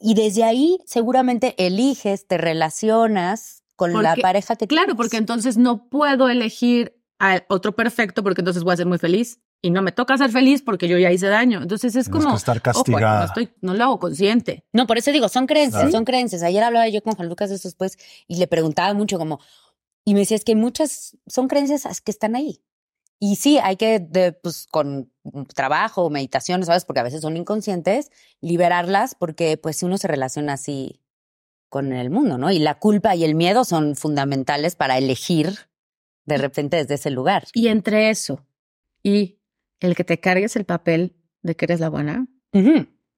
y 0.00 0.14
desde 0.14 0.44
ahí 0.44 0.78
seguramente 0.86 1.54
eliges, 1.58 2.26
te 2.26 2.38
relacionas 2.38 3.62
con 3.76 3.92
la 4.02 4.16
pareja 4.16 4.56
que 4.56 4.66
Claro, 4.66 4.86
tienes. 4.86 4.96
porque 4.96 5.16
entonces 5.18 5.56
no 5.56 5.88
puedo 5.88 6.28
elegir 6.28 6.94
a 7.20 7.42
otro 7.48 7.74
perfecto 7.76 8.22
porque 8.22 8.40
entonces 8.40 8.62
voy 8.64 8.74
a 8.74 8.76
ser 8.78 8.86
muy 8.86 8.98
feliz. 8.98 9.40
Y 9.60 9.70
no 9.72 9.82
me 9.82 9.90
toca 9.90 10.16
ser 10.16 10.30
feliz 10.30 10.62
porque 10.62 10.86
yo 10.86 10.98
ya 10.98 11.10
hice 11.10 11.26
daño. 11.26 11.60
Entonces 11.60 11.96
es 11.96 12.04
Tienes 12.06 12.22
como. 12.24 12.30
que 12.32 12.38
estar 12.38 12.56
ojo, 12.58 12.62
castigada. 12.62 13.18
no, 13.18 13.24
estoy, 13.26 13.50
no 13.60 13.74
lo 13.74 13.82
hago 13.84 13.98
consciente. 13.98 14.64
No, 14.72 14.86
por 14.86 14.98
eso 14.98 15.10
digo, 15.10 15.28
son 15.28 15.48
creencias, 15.48 15.82
Claro. 15.82 15.90
son 15.90 16.04
creencias. 16.04 16.44
Ayer 16.44 16.62
hablaba 16.62 16.86
yo 16.88 17.02
con 17.02 17.14
Juan 17.16 17.28
Lucas 17.28 17.50
de 17.50 17.56
estos 17.56 17.74
pues 17.74 17.98
y 18.28 18.36
le 18.36 18.46
preguntaba 18.46 18.94
mucho 18.94 19.18
como, 19.18 19.40
y 20.08 20.14
me 20.14 20.20
decía, 20.20 20.38
es 20.38 20.44
que 20.44 20.54
muchas 20.54 21.18
son 21.26 21.48
creencias 21.48 22.00
que 22.00 22.10
están 22.10 22.34
ahí. 22.34 22.62
Y 23.18 23.36
sí, 23.36 23.58
hay 23.58 23.76
que, 23.76 24.00
de, 24.00 24.32
pues 24.32 24.66
con 24.66 25.12
trabajo, 25.54 26.08
meditación, 26.08 26.64
¿sabes? 26.64 26.86
Porque 26.86 27.00
a 27.00 27.02
veces 27.02 27.20
son 27.20 27.36
inconscientes, 27.36 28.10
liberarlas 28.40 29.14
porque 29.14 29.58
pues 29.58 29.76
si 29.76 29.84
uno 29.84 29.98
se 29.98 30.08
relaciona 30.08 30.54
así 30.54 31.02
con 31.68 31.92
el 31.92 32.08
mundo, 32.08 32.38
¿no? 32.38 32.50
Y 32.50 32.58
la 32.58 32.78
culpa 32.78 33.16
y 33.16 33.24
el 33.24 33.34
miedo 33.34 33.64
son 33.64 33.96
fundamentales 33.96 34.76
para 34.76 34.96
elegir 34.96 35.68
de 36.24 36.38
repente 36.38 36.78
desde 36.78 36.94
ese 36.94 37.10
lugar. 37.10 37.44
Y 37.52 37.68
entre 37.68 38.08
eso 38.08 38.46
y 39.02 39.42
el 39.80 39.94
que 39.94 40.04
te 40.04 40.20
cargues 40.20 40.56
el 40.56 40.64
papel 40.64 41.16
de 41.42 41.54
que 41.54 41.66
eres 41.66 41.80
la 41.80 41.90
buena, 41.90 42.26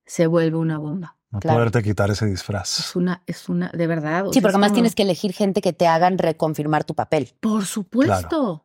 se 0.07 0.27
vuelve 0.27 0.57
una 0.57 0.79
bomba. 0.79 1.20
No 1.33 1.39
Claro. 1.39 1.59
poderte 1.59 1.83
quitar 1.83 2.11
ese 2.11 2.27
disfraz. 2.27 2.81
Es 2.81 2.97
una, 2.97 3.23
es 3.27 3.49
una, 3.49 3.69
de 3.73 3.87
verdad. 3.87 4.25
Sí, 4.27 4.33
sea, 4.35 4.43
porque 4.43 4.57
es 4.57 4.59
más 4.61 4.69
como- 4.71 4.75
tienes 4.75 4.95
que 4.97 5.03
elegir 5.03 5.33
gente 5.33 5.61
que 5.61 5.73
te 5.73 5.87
hagan 5.87 6.19
reconfirmar 6.19 6.83
tu 6.85 6.95
papel. 6.95 7.31
Por 7.41 7.65
supuesto. 7.67 8.65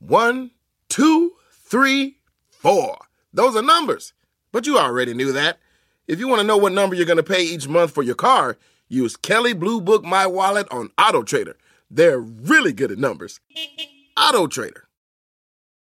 One, 0.00 0.50
two, 0.88 1.32
three, 1.64 2.16
four. 2.50 2.96
Those 3.32 3.56
are 3.56 3.62
numbers. 3.62 4.12
But 4.52 4.66
you 4.66 4.78
already 4.78 5.14
knew 5.14 5.32
that. 5.32 5.58
If 6.08 6.18
you 6.18 6.28
want 6.28 6.40
to 6.40 6.46
know 6.46 6.56
what 6.56 6.72
number 6.72 6.94
you're 6.96 7.06
going 7.06 7.16
to 7.18 7.22
pay 7.22 7.42
each 7.42 7.68
month 7.68 7.92
for 7.92 8.02
your 8.02 8.16
car, 8.16 8.58
use 8.88 9.16
Kelly 9.16 9.52
Blue 9.54 9.80
Book 9.80 10.04
My 10.04 10.26
Wallet 10.26 10.66
on 10.70 10.90
Auto 10.98 11.22
Trader. 11.22 11.56
They're 11.90 12.18
really 12.18 12.72
good 12.72 12.90
at 12.90 12.98
numbers. 12.98 13.40
Auto 14.16 14.46
Trader. 14.46 14.84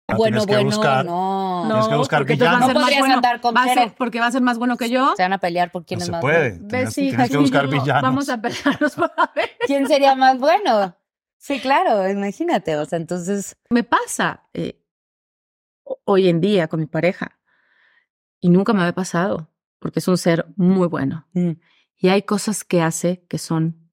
Ah, 0.08 0.16
bueno, 0.16 0.44
tienes 0.44 0.46
que 0.46 0.54
bueno, 0.64 0.70
buscar- 0.76 1.04
no. 1.04 1.64
Tienes 1.68 1.86
que 1.88 1.94
buscar 1.96 2.20
porque 2.20 2.32
entonces 2.32 2.58
va 2.58 2.64
a 2.64 2.66
ser 2.66 2.74
No 2.74 2.80
más 2.80 2.98
bueno. 2.98 3.14
andar 3.14 3.40
con 3.40 3.54
Va 3.54 3.62
a 3.62 3.74
ser- 3.74 3.94
porque 3.96 4.18
va 4.18 4.26
a 4.26 4.32
ser 4.32 4.42
más 4.42 4.58
bueno 4.58 4.76
que 4.76 4.90
yo. 4.90 5.14
Se 5.16 5.22
van 5.22 5.32
a 5.34 5.38
pelear 5.38 5.70
por 5.70 5.84
quién 5.86 5.98
No 5.98 6.02
es 6.02 6.06
se 6.06 6.12
más 6.12 6.20
puede. 6.20 6.50
bueno. 6.50 6.68
Tienes, 6.68 6.98
hija, 6.98 7.16
tienes 7.16 7.30
que 7.30 7.36
buscar 7.36 7.68
villanos. 7.70 8.02
Vamos 8.02 8.28
a 8.28 8.40
pelearnos 8.42 8.94
para 8.96 9.32
ver. 9.36 9.50
¿Quién 9.66 9.86
sería 9.86 10.16
más 10.16 10.36
bueno? 10.38 10.96
Sí, 11.42 11.58
claro, 11.58 12.06
imagínate. 12.08 12.76
O 12.76 12.84
sea, 12.84 12.98
entonces. 12.98 13.56
Me 13.70 13.82
pasa 13.82 14.48
eh, 14.52 14.84
ho- 15.84 16.00
hoy 16.04 16.28
en 16.28 16.40
día 16.40 16.68
con 16.68 16.80
mi 16.80 16.86
pareja 16.86 17.38
y 18.40 18.50
nunca 18.50 18.72
me 18.74 18.80
había 18.80 18.94
pasado 18.94 19.50
porque 19.78 20.00
es 20.00 20.08
un 20.08 20.18
ser 20.18 20.46
muy 20.56 20.86
bueno. 20.86 21.26
mm, 21.32 21.52
Y 21.96 22.08
hay 22.08 22.22
cosas 22.22 22.62
que 22.64 22.82
hace 22.82 23.24
que 23.26 23.38
son 23.38 23.90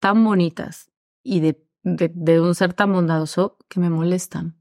tan 0.00 0.24
bonitas 0.24 0.90
y 1.22 1.40
de, 1.40 1.62
de, 1.82 2.10
de 2.14 2.40
un 2.40 2.54
ser 2.54 2.72
tan 2.72 2.92
bondadoso 2.92 3.58
que 3.68 3.78
me 3.78 3.90
molestan. 3.90 4.58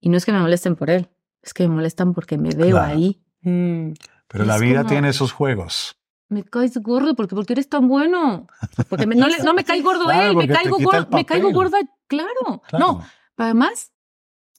Y 0.00 0.08
no 0.08 0.16
es 0.16 0.24
que 0.24 0.32
me 0.32 0.40
molesten 0.40 0.74
por 0.74 0.88
él, 0.90 1.10
es 1.42 1.52
que 1.54 1.68
me 1.68 1.74
molestan 1.74 2.14
porque 2.14 2.38
me 2.38 2.54
veo 2.54 2.76
Claro. 2.78 2.92
ahí. 2.94 3.22
mm, 3.42 3.92
Pero 4.28 4.44
la 4.44 4.58
vida 4.58 4.78
como- 4.78 4.88
tiene 4.88 5.10
esos 5.10 5.32
juegos. 5.32 5.98
Me 6.32 6.42
caes 6.44 6.76
gordo 6.78 7.14
porque, 7.14 7.34
porque 7.34 7.52
eres 7.52 7.68
tan 7.68 7.86
bueno. 7.88 8.46
Porque 8.88 9.06
me- 9.06 9.14
no, 9.14 9.28
le- 9.28 9.38
no 9.42 9.54
me 9.54 9.64
cae 9.64 9.80
gordo 9.82 10.04
Claro, 10.04 10.30
él, 10.30 10.36
me 10.36 10.48
caigo, 10.48 10.78
gordo, 10.78 11.06
me 11.10 11.24
caigo 11.26 11.52
gorda, 11.52 11.78
claro. 12.06 12.62
Claro. 12.68 12.86
No, 12.86 12.98
pero 13.36 13.44
además 13.46 13.92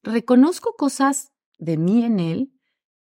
reconozco 0.04 0.76
cosas 0.78 1.32
de 1.58 1.78
mí 1.78 2.04
en 2.04 2.20
él 2.20 2.50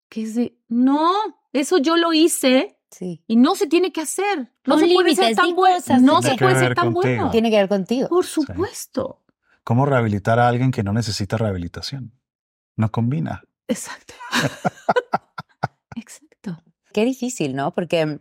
que 0.09 0.23
es 0.23 0.35
de, 0.35 0.57
no, 0.69 1.13
eso 1.53 1.79
yo 1.79 1.97
lo 1.97 2.13
hice 2.13 2.79
sí. 2.91 3.23
y 3.27 3.37
no 3.37 3.55
se 3.57 3.67
tiene 3.67 3.93
que 3.93 4.01
hacer. 4.03 4.53
No 4.65 4.79
se 4.79 4.87
puede 4.95 5.15
ser 5.15 5.35
tan 5.35 5.55
bueno. 5.55 5.83
No 6.01 6.23
se 6.23 6.37
puede 6.37 6.59
ser 6.59 6.75
tan 6.75 6.93
contigo. 6.93 7.15
bueno. 7.17 7.31
Tiene 7.33 7.51
que 7.51 7.57
ver 7.57 7.69
contigo. 7.69 8.09
Por 8.09 8.25
supuesto. 8.25 9.23
¿Cómo 9.65 9.87
rehabilitar 9.87 10.39
a 10.39 10.47
alguien 10.49 10.71
que 10.71 10.83
no 10.83 10.93
necesita 10.93 11.37
rehabilitación? 11.37 12.13
No 12.77 12.91
combina. 12.93 13.43
Exacto. 13.67 14.15
Exacto. 15.97 16.63
Qué 16.93 17.05
difícil, 17.05 17.57
¿no? 17.57 17.73
Porque 17.75 18.19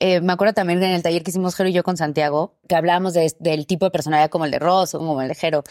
eh, 0.00 0.20
me 0.20 0.32
acuerdo 0.32 0.54
también 0.54 0.82
en 0.82 0.90
el 0.92 1.02
taller 1.02 1.22
que 1.22 1.30
hicimos 1.30 1.54
Jero 1.54 1.68
y 1.68 1.72
yo 1.72 1.82
con 1.82 1.96
Santiago, 1.96 2.58
que 2.68 2.76
hablábamos 2.76 3.14
de- 3.14 3.34
del 3.40 3.66
tipo 3.66 3.84
de 3.86 3.90
personalidad 3.90 4.30
como 4.30 4.44
el 4.44 4.50
de 4.50 4.58
Ross 4.58 4.94
o 4.94 4.98
como 4.98 5.20
el 5.22 5.28
de 5.28 5.34
Jero, 5.34 5.64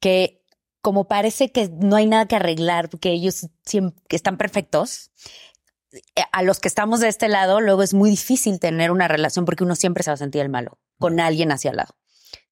que 0.00 0.42
como 0.80 1.06
parece 1.06 1.52
que 1.52 1.68
no 1.68 1.96
hay 1.96 2.06
nada 2.06 2.26
que 2.26 2.36
arreglar, 2.36 2.88
porque 2.90 3.10
ellos 3.10 3.48
siempre 3.64 4.00
están 4.10 4.36
perfectos, 4.36 5.10
eh, 5.92 6.22
a 6.32 6.42
los 6.42 6.58
que 6.58 6.68
estamos 6.68 7.00
de 7.00 7.08
este 7.08 7.28
lado, 7.28 7.60
luego 7.60 7.82
es 7.82 7.94
muy 7.94 8.10
difícil 8.10 8.58
tener 8.58 8.90
una 8.90 9.08
relación 9.08 9.44
porque 9.44 9.64
uno 9.64 9.76
siempre 9.76 10.02
se 10.02 10.10
va 10.10 10.14
a 10.14 10.18
sentir 10.18 10.40
el 10.42 10.48
malo 10.48 10.78
con 10.98 11.20
alguien 11.20 11.52
hacia 11.52 11.70
al 11.70 11.76
lado. 11.76 11.94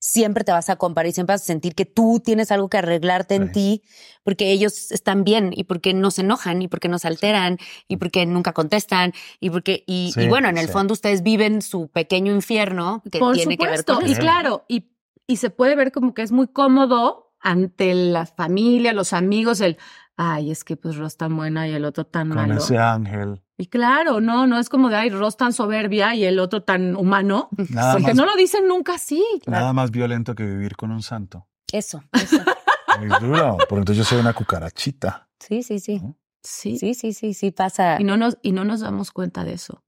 Siempre 0.03 0.43
te 0.43 0.51
vas 0.51 0.67
a 0.71 0.77
comparar 0.77 1.07
y 1.09 1.13
siempre 1.13 1.35
vas 1.35 1.43
a 1.43 1.45
sentir 1.45 1.75
que 1.75 1.85
tú 1.85 2.19
tienes 2.25 2.51
algo 2.51 2.69
que 2.69 2.77
arreglarte 2.79 3.35
en 3.35 3.45
Sí. 3.47 3.51
ti 3.53 3.83
porque 4.23 4.51
ellos 4.51 4.91
están 4.91 5.23
bien 5.23 5.51
y 5.55 5.65
porque 5.65 5.93
no 5.93 6.09
se 6.09 6.21
enojan 6.21 6.63
y 6.63 6.67
porque 6.67 6.87
no 6.87 6.97
se 6.97 7.07
alteran 7.07 7.59
y 7.87 7.97
porque 7.97 8.25
nunca 8.25 8.51
contestan 8.51 9.13
y 9.39 9.51
porque 9.51 9.83
y, 9.85 10.11
Sí, 10.15 10.23
y 10.23 10.27
bueno, 10.27 10.49
en 10.49 10.57
el 10.57 10.65
sí. 10.65 10.71
fondo 10.73 10.93
ustedes 10.93 11.21
viven 11.21 11.61
su 11.61 11.87
pequeño 11.87 12.33
infierno 12.33 13.03
que 13.11 13.19
Por 13.19 13.35
tiene 13.35 13.57
que 13.59 13.67
ver 13.67 13.85
con 13.85 14.07
y 14.07 14.13
eso. 14.13 14.19
claro, 14.19 14.65
y, 14.67 14.89
y 15.27 15.37
se 15.37 15.51
puede 15.51 15.75
ver 15.75 15.91
como 15.91 16.15
que 16.15 16.23
es 16.23 16.31
muy 16.31 16.47
cómodo 16.47 17.35
ante 17.39 17.93
la 17.93 18.25
familia, 18.25 18.93
los 18.93 19.13
amigos, 19.13 19.61
el, 19.61 19.77
ay, 20.17 20.49
es 20.49 20.63
que 20.63 20.77
pues 20.77 20.95
Ros 20.95 21.15
tan 21.17 21.35
buena 21.37 21.67
y 21.67 21.73
el 21.73 21.85
otro 21.85 22.05
tan 22.07 22.29
Con 22.29 22.37
malo. 22.37 22.55
ese 22.57 22.77
ángel. 22.79 23.43
Y 23.61 23.67
claro, 23.67 24.21
no, 24.21 24.47
no 24.47 24.57
es 24.57 24.69
como 24.69 24.89
de, 24.89 24.95
ay, 24.95 25.11
Ros 25.11 25.37
tan 25.37 25.53
soberbia 25.53 26.15
y 26.15 26.25
el 26.25 26.39
otro 26.39 26.63
tan 26.63 26.95
humano. 26.95 27.49
Nada 27.69 27.93
Porque 27.93 28.07
más, 28.07 28.15
no 28.15 28.25
lo 28.25 28.35
dicen 28.35 28.67
nunca 28.67 28.95
así. 28.95 29.23
nada 29.45 29.71
más 29.71 29.91
violento 29.91 30.33
que 30.33 30.43
vivir 30.43 30.75
con 30.75 30.89
un 30.89 31.03
santo. 31.03 31.45
Eso, 31.71 32.01
eso. 32.11 32.37
Muy 32.97 33.07
duro, 33.19 33.57
porque 33.69 33.81
entonces 33.81 33.97
yo 33.97 34.03
soy 34.03 34.19
una 34.19 34.33
cucarachita. 34.33 35.29
Sí, 35.39 35.61
sí, 35.61 35.77
sí. 35.79 36.01
Sí. 36.41 36.79
Sí, 36.79 36.95
sí, 36.95 37.13
sí, 37.13 37.35
sí 37.35 37.51
pasa. 37.51 37.97
Y 38.01 38.03
no 38.03 38.17
nos, 38.17 38.39
y 38.41 38.51
no 38.51 38.65
nos 38.65 38.79
damos 38.79 39.11
cuenta 39.11 39.43
de 39.43 39.53
eso. 39.53 39.83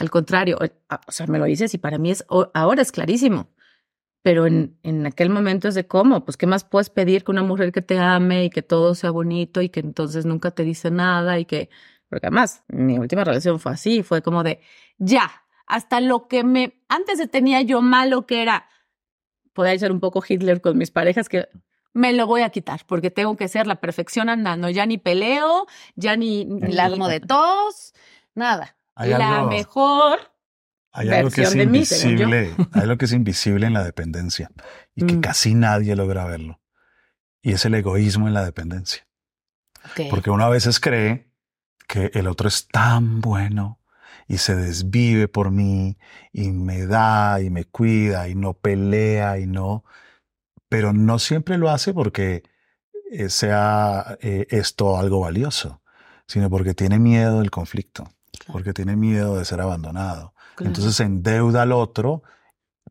Al 0.00 0.10
contrario, 0.10 0.60
eh, 0.60 0.72
ah, 0.88 1.00
o 1.06 1.12
sea, 1.12 1.28
me 1.28 1.38
lo 1.38 1.44
dices 1.44 1.72
y 1.72 1.78
para 1.78 1.98
mí 1.98 2.10
es, 2.10 2.24
ahora 2.28 2.82
es 2.82 2.90
clarísimo. 2.90 3.48
Pero 4.22 4.46
en, 4.48 4.76
en 4.82 5.06
aquel 5.06 5.30
momento 5.30 5.68
es 5.68 5.76
de 5.76 5.86
cómo, 5.86 6.24
pues 6.24 6.36
qué 6.36 6.48
más 6.48 6.64
puedes 6.64 6.90
pedir 6.90 7.22
que 7.22 7.30
una 7.30 7.44
mujer 7.44 7.70
que 7.70 7.82
te 7.82 7.96
ame 8.00 8.46
y 8.46 8.50
que 8.50 8.62
todo 8.62 8.96
sea 8.96 9.12
bonito 9.12 9.62
y 9.62 9.68
que 9.68 9.78
entonces 9.78 10.26
nunca 10.26 10.50
te 10.50 10.64
dice 10.64 10.90
nada 10.90 11.38
y 11.38 11.44
que, 11.44 11.70
porque 12.14 12.28
además 12.28 12.62
mi 12.68 12.96
última 12.96 13.24
relación 13.24 13.58
fue 13.58 13.72
así, 13.72 14.04
fue 14.04 14.22
como 14.22 14.44
de, 14.44 14.60
ya, 14.98 15.42
hasta 15.66 15.98
lo 16.00 16.28
que 16.28 16.44
me, 16.44 16.80
antes 16.88 17.28
tenía 17.28 17.60
yo 17.62 17.82
malo 17.82 18.24
que 18.24 18.40
era, 18.40 18.68
podía 19.52 19.76
ser 19.76 19.90
un 19.90 19.98
poco 19.98 20.22
Hitler 20.26 20.60
con 20.60 20.78
mis 20.78 20.92
parejas 20.92 21.28
que 21.28 21.48
me 21.92 22.12
lo 22.12 22.28
voy 22.28 22.42
a 22.42 22.50
quitar 22.50 22.82
porque 22.86 23.10
tengo 23.10 23.36
que 23.36 23.48
ser 23.48 23.66
la 23.66 23.80
perfección 23.80 24.28
andando, 24.28 24.70
ya 24.70 24.86
ni 24.86 24.96
peleo, 24.96 25.66
ya 25.96 26.14
ni, 26.14 26.46
asmo 26.78 27.08
de 27.08 27.18
tos, 27.18 27.94
nada. 28.36 28.76
Hay 28.94 29.10
la 29.10 29.38
algo, 29.40 29.50
mejor. 29.50 30.20
hay 30.92 31.08
algo 31.08 31.30
que 31.30 31.42
es 31.42 31.50
de 31.52 31.66
mí, 31.66 31.78
invisible, 31.78 32.54
hay 32.74 32.82
algo 32.82 32.96
que 32.96 33.06
es 33.06 33.12
invisible 33.12 33.66
en 33.66 33.72
la 33.72 33.82
dependencia 33.82 34.52
y 34.94 35.04
que 35.04 35.14
Mm. 35.14 35.20
casi 35.20 35.54
nadie 35.54 35.96
logra 35.96 36.26
verlo. 36.26 36.60
Y 37.42 37.54
es 37.54 37.64
el 37.64 37.74
egoísmo 37.74 38.28
en 38.28 38.34
la 38.34 38.44
dependencia. 38.44 39.04
Porque 40.10 40.30
uno 40.30 40.44
a 40.44 40.48
veces 40.48 40.78
cree 40.78 41.33
que 41.94 42.10
el 42.18 42.26
otro 42.26 42.48
es 42.48 42.66
tan 42.66 43.20
bueno 43.20 43.78
y 44.26 44.38
se 44.38 44.56
desvive 44.56 45.28
por 45.28 45.52
mí 45.52 45.96
y 46.32 46.50
me 46.50 46.86
da 46.86 47.40
y 47.40 47.50
me 47.50 47.66
cuida 47.66 48.28
y 48.28 48.34
no 48.34 48.54
pelea 48.54 49.38
y 49.38 49.46
no, 49.46 49.84
pero 50.68 50.92
no 50.92 51.20
siempre 51.20 51.56
lo 51.56 51.70
hace 51.70 51.94
porque 51.94 52.42
eh, 53.12 53.28
sea 53.28 54.18
eh, 54.20 54.46
esto 54.50 54.96
algo 54.98 55.20
valioso, 55.20 55.82
sino 56.26 56.50
porque 56.50 56.74
tiene 56.74 56.98
miedo 56.98 57.38
del 57.38 57.52
conflicto, 57.52 58.08
porque 58.50 58.72
tiene 58.72 58.96
miedo 58.96 59.36
de 59.38 59.44
ser 59.44 59.60
abandonado. 59.60 60.34
Claro. 60.56 60.70
Entonces 60.70 60.98
endeuda 60.98 61.62
al 61.62 61.70
otro 61.70 62.24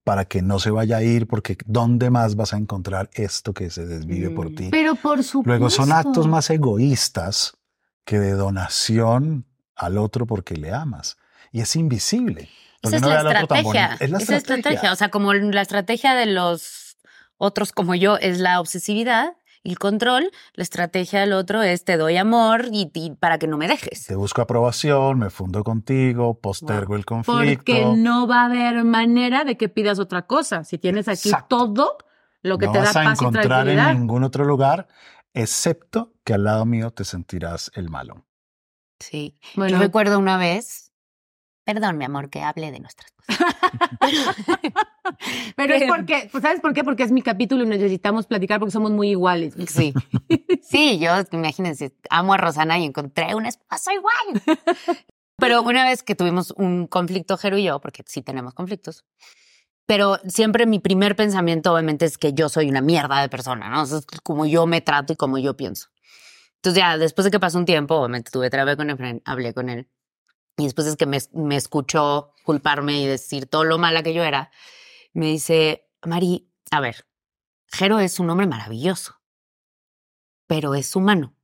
para 0.06 0.24
que 0.26 0.42
no 0.42 0.60
se 0.60 0.70
vaya 0.72 0.98
a 0.98 1.04
ir, 1.04 1.28
porque 1.28 1.58
¿dónde 1.66 2.10
más 2.10 2.38
vas 2.38 2.54
a 2.54 2.58
encontrar 2.58 3.10
esto 3.16 3.54
que 3.54 3.70
se 3.70 3.86
desvive 3.86 4.30
por 4.30 4.50
Mm. 4.52 4.56
ti? 4.56 4.68
Pero 4.72 4.96
por 4.96 5.24
supuesto. 5.24 5.50
Luego 5.50 5.70
son 5.70 5.92
actos 5.92 6.26
más 6.28 6.50
egoístas 6.50 7.58
que 8.06 8.20
de 8.20 8.32
donación 8.34 9.46
al 9.76 9.98
otro 9.98 10.26
porque 10.26 10.56
le 10.56 10.74
amas. 10.74 11.18
Y 11.52 11.62
es 11.62 11.76
invisible. 11.76 12.50
¿Por 12.82 12.90
Esa 12.90 12.96
es 12.98 13.02
no 13.02 13.10
la 13.10 13.18
estrategia. 13.18 13.98
Es 14.00 14.10
la 14.10 14.18
Esa 14.18 14.24
es 14.24 14.30
la 14.30 14.38
estrategia. 14.38 14.38
estrategia. 14.58 14.92
O 14.92 14.96
sea, 14.96 15.10
como 15.10 15.34
la 15.34 15.62
estrategia 15.62 16.16
de 16.16 16.26
los 16.26 16.98
otros 17.38 17.72
como 17.72 17.96
yo 17.96 18.18
es 18.18 18.40
la 18.40 18.60
obsesividad 18.60 19.34
y 19.64 19.72
el 19.72 19.80
control, 19.80 20.30
la 20.54 20.64
estrategia 20.64 21.22
del 21.22 21.34
otro 21.34 21.62
es 21.62 21.86
te 21.86 21.96
doy 21.96 22.18
amor 22.18 22.66
y, 22.72 22.92
y 22.94 23.12
para 23.12 23.38
que 23.38 23.48
no 23.48 23.58
me 23.58 23.68
dejes. 23.68 24.06
Te 24.08 24.16
busco 24.16 24.42
aprobación, 24.42 25.20
me 25.20 25.30
fundo 25.30 25.64
contigo, 25.64 26.40
postergo 26.40 26.96
el 26.96 27.06
conflicto. 27.06 27.64
Porque 27.64 27.86
no 27.96 28.28
va 28.28 28.42
a 28.42 28.46
haber 28.46 28.84
manera 28.84 29.46
de 29.46 29.56
que 29.58 29.70
pidas 29.70 30.00
otra 30.00 30.24
cosa. 30.24 30.64
Si 30.66 30.78
tienes 30.78 31.08
aquí 31.08 31.30
Exacto. 31.30 31.58
todo 31.58 31.98
lo 32.42 32.58
que 32.58 32.66
no 32.66 32.74
te 32.74 32.78
da 32.80 32.84
vas 32.86 32.96
a 32.98 33.04
paz 33.04 33.22
y 33.22 33.24
encontrar 33.24 33.46
en 33.46 33.50
tranquilidad. 33.50 33.94
ningún 33.94 34.24
otro 34.26 34.44
lugar, 34.44 34.88
excepto 35.34 36.14
que 36.24 36.34
al 36.34 36.44
lado 36.44 36.66
mío 36.66 36.92
te 36.92 37.06
sentirás 37.06 37.72
el 37.76 37.90
malo. 37.90 38.26
Sí. 39.00 39.38
Bueno, 39.56 39.78
Yo 39.78 39.80
recuerdo 39.80 40.18
una 40.20 40.38
vez, 40.38 40.94
perdón, 41.66 41.98
mi 41.98 42.06
amor, 42.06 42.30
que 42.30 42.42
hable 42.42 42.72
de 42.72 42.80
nuestras 42.80 43.12
cosas. 43.12 43.56
pero 45.56 45.74
es 45.74 45.84
porque, 45.84 46.30
pues, 46.32 46.42
¿sabes 46.42 46.62
por 46.62 46.74
qué? 46.74 46.84
Porque 46.84 47.04
es 47.04 47.12
mi 47.12 47.22
capítulo 47.22 47.64
y 47.64 47.68
necesitamos 47.68 48.28
platicar 48.28 48.60
porque 48.60 48.72
somos 48.72 48.92
muy 48.92 49.10
iguales. 49.10 49.56
Sí. 49.68 49.94
Sí, 50.64 50.98
yo, 50.98 51.12
imagínense, 51.34 51.94
amo 52.10 52.34
a 52.34 52.38
Rosana 52.38 52.80
y 52.80 52.86
encontré 52.86 53.36
un 53.36 53.46
esposo 53.46 53.92
igual. 53.92 54.42
Pero 55.38 55.62
una 55.62 55.84
vez 55.84 56.04
que 56.04 56.16
tuvimos 56.16 56.52
un 56.52 56.88
conflicto, 56.88 57.38
Jero 57.38 57.58
y 57.58 57.64
yo, 57.64 57.82
porque 57.82 58.02
sí 58.08 58.22
tenemos 58.22 58.54
conflictos, 58.54 59.06
pero 59.86 60.20
siempre 60.28 60.66
mi 60.66 60.80
primer 60.80 61.16
pensamiento, 61.16 61.74
obviamente, 61.74 62.06
es 62.06 62.18
que 62.18 62.34
yo 62.34 62.50
soy 62.50 62.70
una 62.70 62.82
mierda 62.82 63.22
de 63.22 63.30
persona, 63.30 63.70
¿no? 63.70 63.84
Es 63.84 64.06
como 64.24 64.46
yo 64.46 64.66
me 64.66 64.82
trato 64.82 65.14
y 65.14 65.16
como 65.16 65.38
yo 65.38 65.58
pienso. 65.58 65.90
Entonces, 66.56 66.82
ya 66.82 66.98
después 66.98 67.26
de 67.26 67.32
que 67.32 67.40
pasó 67.40 67.58
un 67.58 67.66
tiempo, 67.66 67.96
obviamente 67.96 68.32
tuve 68.32 68.50
terapia 68.50 68.78
con 68.78 68.90
Efraín, 68.90 69.22
hablé 69.26 69.54
con 69.54 69.70
él. 69.70 69.90
Y 70.58 70.64
después 70.64 70.88
es 70.88 70.96
que 70.96 71.06
me, 71.06 71.18
me 71.34 71.58
escuchó 71.58 72.32
culparme 72.44 73.02
y 73.02 73.08
decir 73.08 73.48
todo 73.48 73.66
lo 73.66 73.78
mala 73.78 74.04
que 74.04 74.14
yo 74.14 74.24
era, 74.24 74.52
me 75.14 75.28
dice, 75.28 75.90
Mari, 76.06 76.50
a 76.72 76.80
ver, 76.80 77.06
Jero 77.68 78.00
es 78.00 78.20
un 78.20 78.30
hombre 78.30 78.48
maravilloso, 78.48 79.20
pero 80.48 80.76
es 80.76 80.96
humano. 80.96 81.36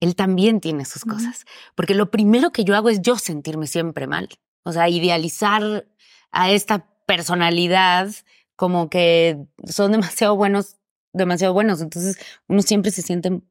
Él 0.00 0.16
también 0.16 0.60
tiene 0.60 0.84
sus 0.84 1.04
cosas. 1.04 1.44
Porque 1.74 1.94
lo 1.94 2.10
primero 2.10 2.52
que 2.52 2.64
yo 2.64 2.76
hago 2.76 2.90
es 2.90 3.00
yo 3.00 3.16
sentirme 3.16 3.66
siempre 3.66 4.06
mal. 4.06 4.28
O 4.62 4.72
sea, 4.72 4.88
idealizar 4.88 5.86
a 6.30 6.50
esta 6.50 6.93
personalidad 7.06 8.10
como 8.56 8.88
que 8.88 9.46
son 9.66 9.92
demasiado 9.92 10.36
buenos, 10.36 10.76
demasiado 11.12 11.52
buenos. 11.52 11.80
Entonces 11.80 12.18
uno 12.48 12.62
siempre 12.62 12.90
se 12.90 13.02
siente 13.02 13.42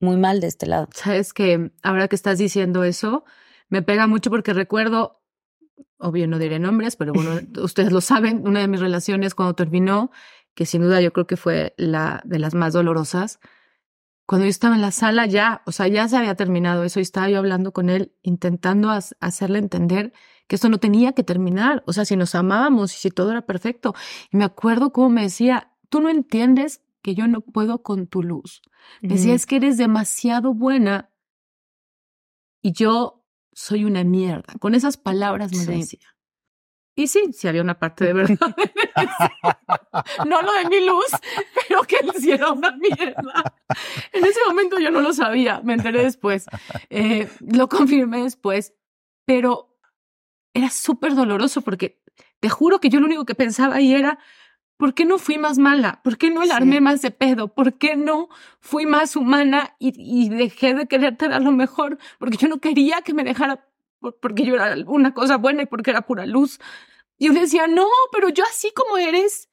muy 0.00 0.16
mal 0.16 0.40
de 0.40 0.48
este 0.48 0.66
lado. 0.66 0.88
Sabes 0.94 1.32
que 1.32 1.72
ahora 1.82 2.08
que 2.08 2.16
estás 2.16 2.38
diciendo 2.38 2.84
eso, 2.84 3.24
me 3.68 3.82
pega 3.82 4.06
mucho 4.06 4.30
porque 4.30 4.52
recuerdo, 4.52 5.22
obvio 5.98 6.26
no 6.26 6.38
diré 6.38 6.58
nombres, 6.58 6.96
pero 6.96 7.12
bueno, 7.12 7.40
ustedes 7.62 7.92
lo 7.92 8.00
saben, 8.00 8.46
una 8.46 8.60
de 8.60 8.68
mis 8.68 8.80
relaciones 8.80 9.34
cuando 9.34 9.54
terminó, 9.54 10.10
que 10.54 10.66
sin 10.66 10.82
duda 10.82 11.00
yo 11.00 11.12
creo 11.12 11.26
que 11.26 11.36
fue 11.36 11.74
la 11.76 12.22
de 12.24 12.38
las 12.38 12.54
más 12.54 12.72
dolorosas, 12.72 13.38
cuando 14.26 14.46
yo 14.46 14.50
estaba 14.50 14.76
en 14.76 14.80
la 14.80 14.92
sala 14.92 15.26
ya, 15.26 15.62
o 15.66 15.72
sea, 15.72 15.88
ya 15.88 16.06
se 16.08 16.16
había 16.16 16.36
terminado 16.36 16.84
eso 16.84 17.00
y 17.00 17.02
estaba 17.02 17.28
yo 17.28 17.38
hablando 17.38 17.72
con 17.72 17.90
él, 17.90 18.14
intentando 18.22 18.90
hacerle 18.90 19.58
entender 19.58 20.12
que 20.50 20.56
esto 20.56 20.68
no 20.68 20.78
tenía 20.78 21.12
que 21.12 21.22
terminar, 21.22 21.84
o 21.86 21.92
sea, 21.92 22.04
si 22.04 22.16
nos 22.16 22.34
amábamos 22.34 22.92
y 22.92 22.98
si 22.98 23.10
todo 23.12 23.30
era 23.30 23.42
perfecto. 23.46 23.94
Y 24.32 24.36
me 24.36 24.42
acuerdo 24.42 24.92
cómo 24.92 25.08
me 25.08 25.22
decía, 25.22 25.70
tú 25.90 26.00
no 26.00 26.08
entiendes 26.10 26.82
que 27.02 27.14
yo 27.14 27.28
no 27.28 27.40
puedo 27.40 27.84
con 27.84 28.08
tu 28.08 28.24
luz. 28.24 28.60
Me 29.00 29.10
decía, 29.10 29.32
es 29.32 29.46
que 29.46 29.54
eres 29.56 29.76
demasiado 29.76 30.52
buena 30.52 31.08
y 32.62 32.72
yo 32.72 33.24
soy 33.52 33.84
una 33.84 34.02
mierda. 34.02 34.54
Con 34.58 34.74
esas 34.74 34.96
palabras 34.96 35.52
me 35.52 35.58
Sí. 35.58 35.70
decía. 35.70 36.16
Y 36.96 37.06
sí, 37.06 37.32
sí 37.32 37.46
había 37.46 37.62
una 37.62 37.78
parte 37.78 38.04
de 38.06 38.12
verdad. 38.12 38.36
no 40.26 40.42
lo 40.42 40.52
de 40.52 40.68
mi 40.68 40.84
luz, 40.84 41.06
pero 41.68 41.82
que 41.82 41.94
él 41.98 42.10
sí 42.18 42.32
era 42.32 42.50
una 42.50 42.72
mierda. 42.72 43.54
En 44.12 44.24
ese 44.24 44.40
momento 44.48 44.80
yo 44.80 44.90
no 44.90 45.00
lo 45.00 45.12
sabía, 45.12 45.60
me 45.62 45.74
enteré 45.74 46.02
después. 46.02 46.46
Eh, 46.88 47.30
lo 47.38 47.68
confirmé 47.68 48.24
después, 48.24 48.74
pero 49.24 49.69
era 50.54 50.70
súper 50.70 51.14
doloroso 51.14 51.62
porque 51.62 52.02
te 52.40 52.48
juro 52.48 52.80
que 52.80 52.88
yo 52.88 53.00
lo 53.00 53.06
único 53.06 53.24
que 53.24 53.34
pensaba 53.34 53.76
ahí 53.76 53.94
era, 53.94 54.18
¿por 54.76 54.94
qué 54.94 55.04
no 55.04 55.18
fui 55.18 55.38
más 55.38 55.58
mala? 55.58 56.00
¿Por 56.02 56.16
qué 56.18 56.30
no 56.30 56.40
le 56.40 56.48
Sí. 56.48 56.52
armé 56.52 56.80
más 56.80 57.02
de 57.02 57.10
pedo? 57.10 57.48
¿Por 57.54 57.78
qué 57.78 57.96
no 57.96 58.28
fui 58.60 58.86
más 58.86 59.14
humana 59.16 59.76
y, 59.78 59.92
y 59.96 60.28
dejé 60.28 60.74
de 60.74 60.86
quererte 60.86 61.28
dar 61.28 61.42
lo 61.42 61.52
mejor? 61.52 61.98
Porque 62.18 62.36
yo 62.36 62.48
no 62.48 62.58
quería 62.58 63.02
que 63.02 63.14
me 63.14 63.24
dejara 63.24 63.66
por- 64.00 64.18
porque 64.18 64.44
yo 64.44 64.54
era 64.54 64.74
una 64.86 65.12
cosa 65.14 65.36
buena 65.36 65.62
y 65.62 65.66
porque 65.66 65.90
era 65.90 66.02
pura 66.02 66.24
luz. 66.26 66.58
Y 67.18 67.26
yo 67.26 67.32
le 67.34 67.40
decía, 67.40 67.66
no, 67.66 67.86
pero 68.12 68.30
yo 68.30 68.42
así 68.44 68.72
como 68.74 68.96
eres, 68.96 69.50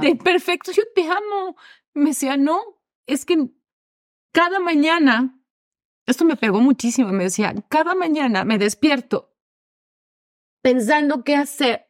de 0.00 0.16
perfecto, 0.16 0.72
yo 0.72 0.82
te 0.94 1.06
amo. 1.08 1.56
Me 1.92 2.10
decía, 2.10 2.36
no, 2.38 2.60
es 3.06 3.26
que 3.26 3.36
cada 4.32 4.58
mañana, 4.58 5.38
esto 6.06 6.24
me 6.24 6.36
pegó 6.36 6.60
muchísimo, 6.60 7.10
me 7.12 7.24
decía, 7.24 7.54
cada 7.68 7.94
mañana 7.94 8.44
me 8.44 8.56
despierto 8.58 9.33
pensando 10.64 11.24
qué 11.24 11.36
hacer 11.36 11.86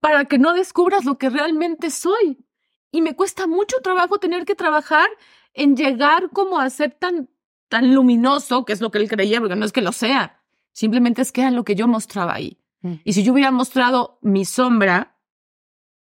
para 0.00 0.26
que 0.26 0.36
no 0.36 0.52
descubras 0.52 1.06
lo 1.06 1.16
que 1.16 1.30
realmente 1.30 1.90
soy. 1.90 2.44
Y 2.90 3.00
me 3.00 3.16
cuesta 3.16 3.46
mucho 3.46 3.78
trabajo 3.82 4.18
tener 4.18 4.44
que 4.44 4.54
trabajar 4.54 5.08
en 5.54 5.74
llegar 5.74 6.28
como 6.30 6.60
a 6.60 6.68
ser 6.68 6.92
tan, 6.92 7.30
tan 7.68 7.94
luminoso, 7.94 8.66
que 8.66 8.74
es 8.74 8.82
lo 8.82 8.90
que 8.90 8.98
él 8.98 9.08
creía, 9.08 9.40
porque 9.40 9.56
no 9.56 9.64
es 9.64 9.72
que 9.72 9.80
lo 9.80 9.92
sea, 9.92 10.42
simplemente 10.72 11.22
es 11.22 11.32
que 11.32 11.40
era 11.40 11.50
lo 11.50 11.64
que 11.64 11.74
yo 11.74 11.88
mostraba 11.88 12.34
ahí. 12.34 12.58
Mm. 12.82 12.94
Y 13.04 13.14
si 13.14 13.22
yo 13.22 13.32
hubiera 13.32 13.50
mostrado 13.50 14.18
mi 14.20 14.44
sombra, 14.44 15.18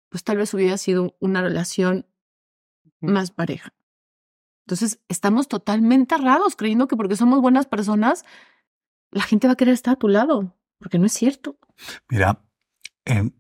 pues 0.10 0.25
tal 0.25 0.36
vez 0.38 0.53
hubiera 0.53 0.77
sido 0.77 1.15
una 1.21 1.41
relación 1.41 2.05
Mm. 3.01 3.12
más 3.12 3.31
pareja. 3.31 3.73
Entonces, 4.65 4.99
estamos 5.10 5.47
totalmente 5.47 6.15
errados 6.15 6.55
creyendo 6.55 6.88
que 6.88 6.95
porque 6.95 7.15
somos 7.15 7.41
buenas 7.41 7.65
personas, 7.65 8.23
la 9.12 9.23
gente 9.23 9.47
va 9.47 9.53
a 9.53 9.57
querer 9.57 9.73
estar 9.73 9.93
a 9.93 9.97
tu 9.97 10.07
lado, 10.07 10.55
porque 10.82 10.98
no 10.98 11.06
es 11.06 11.13
cierto. 11.13 11.58
Mira, 12.10 12.44
en, 13.06 13.36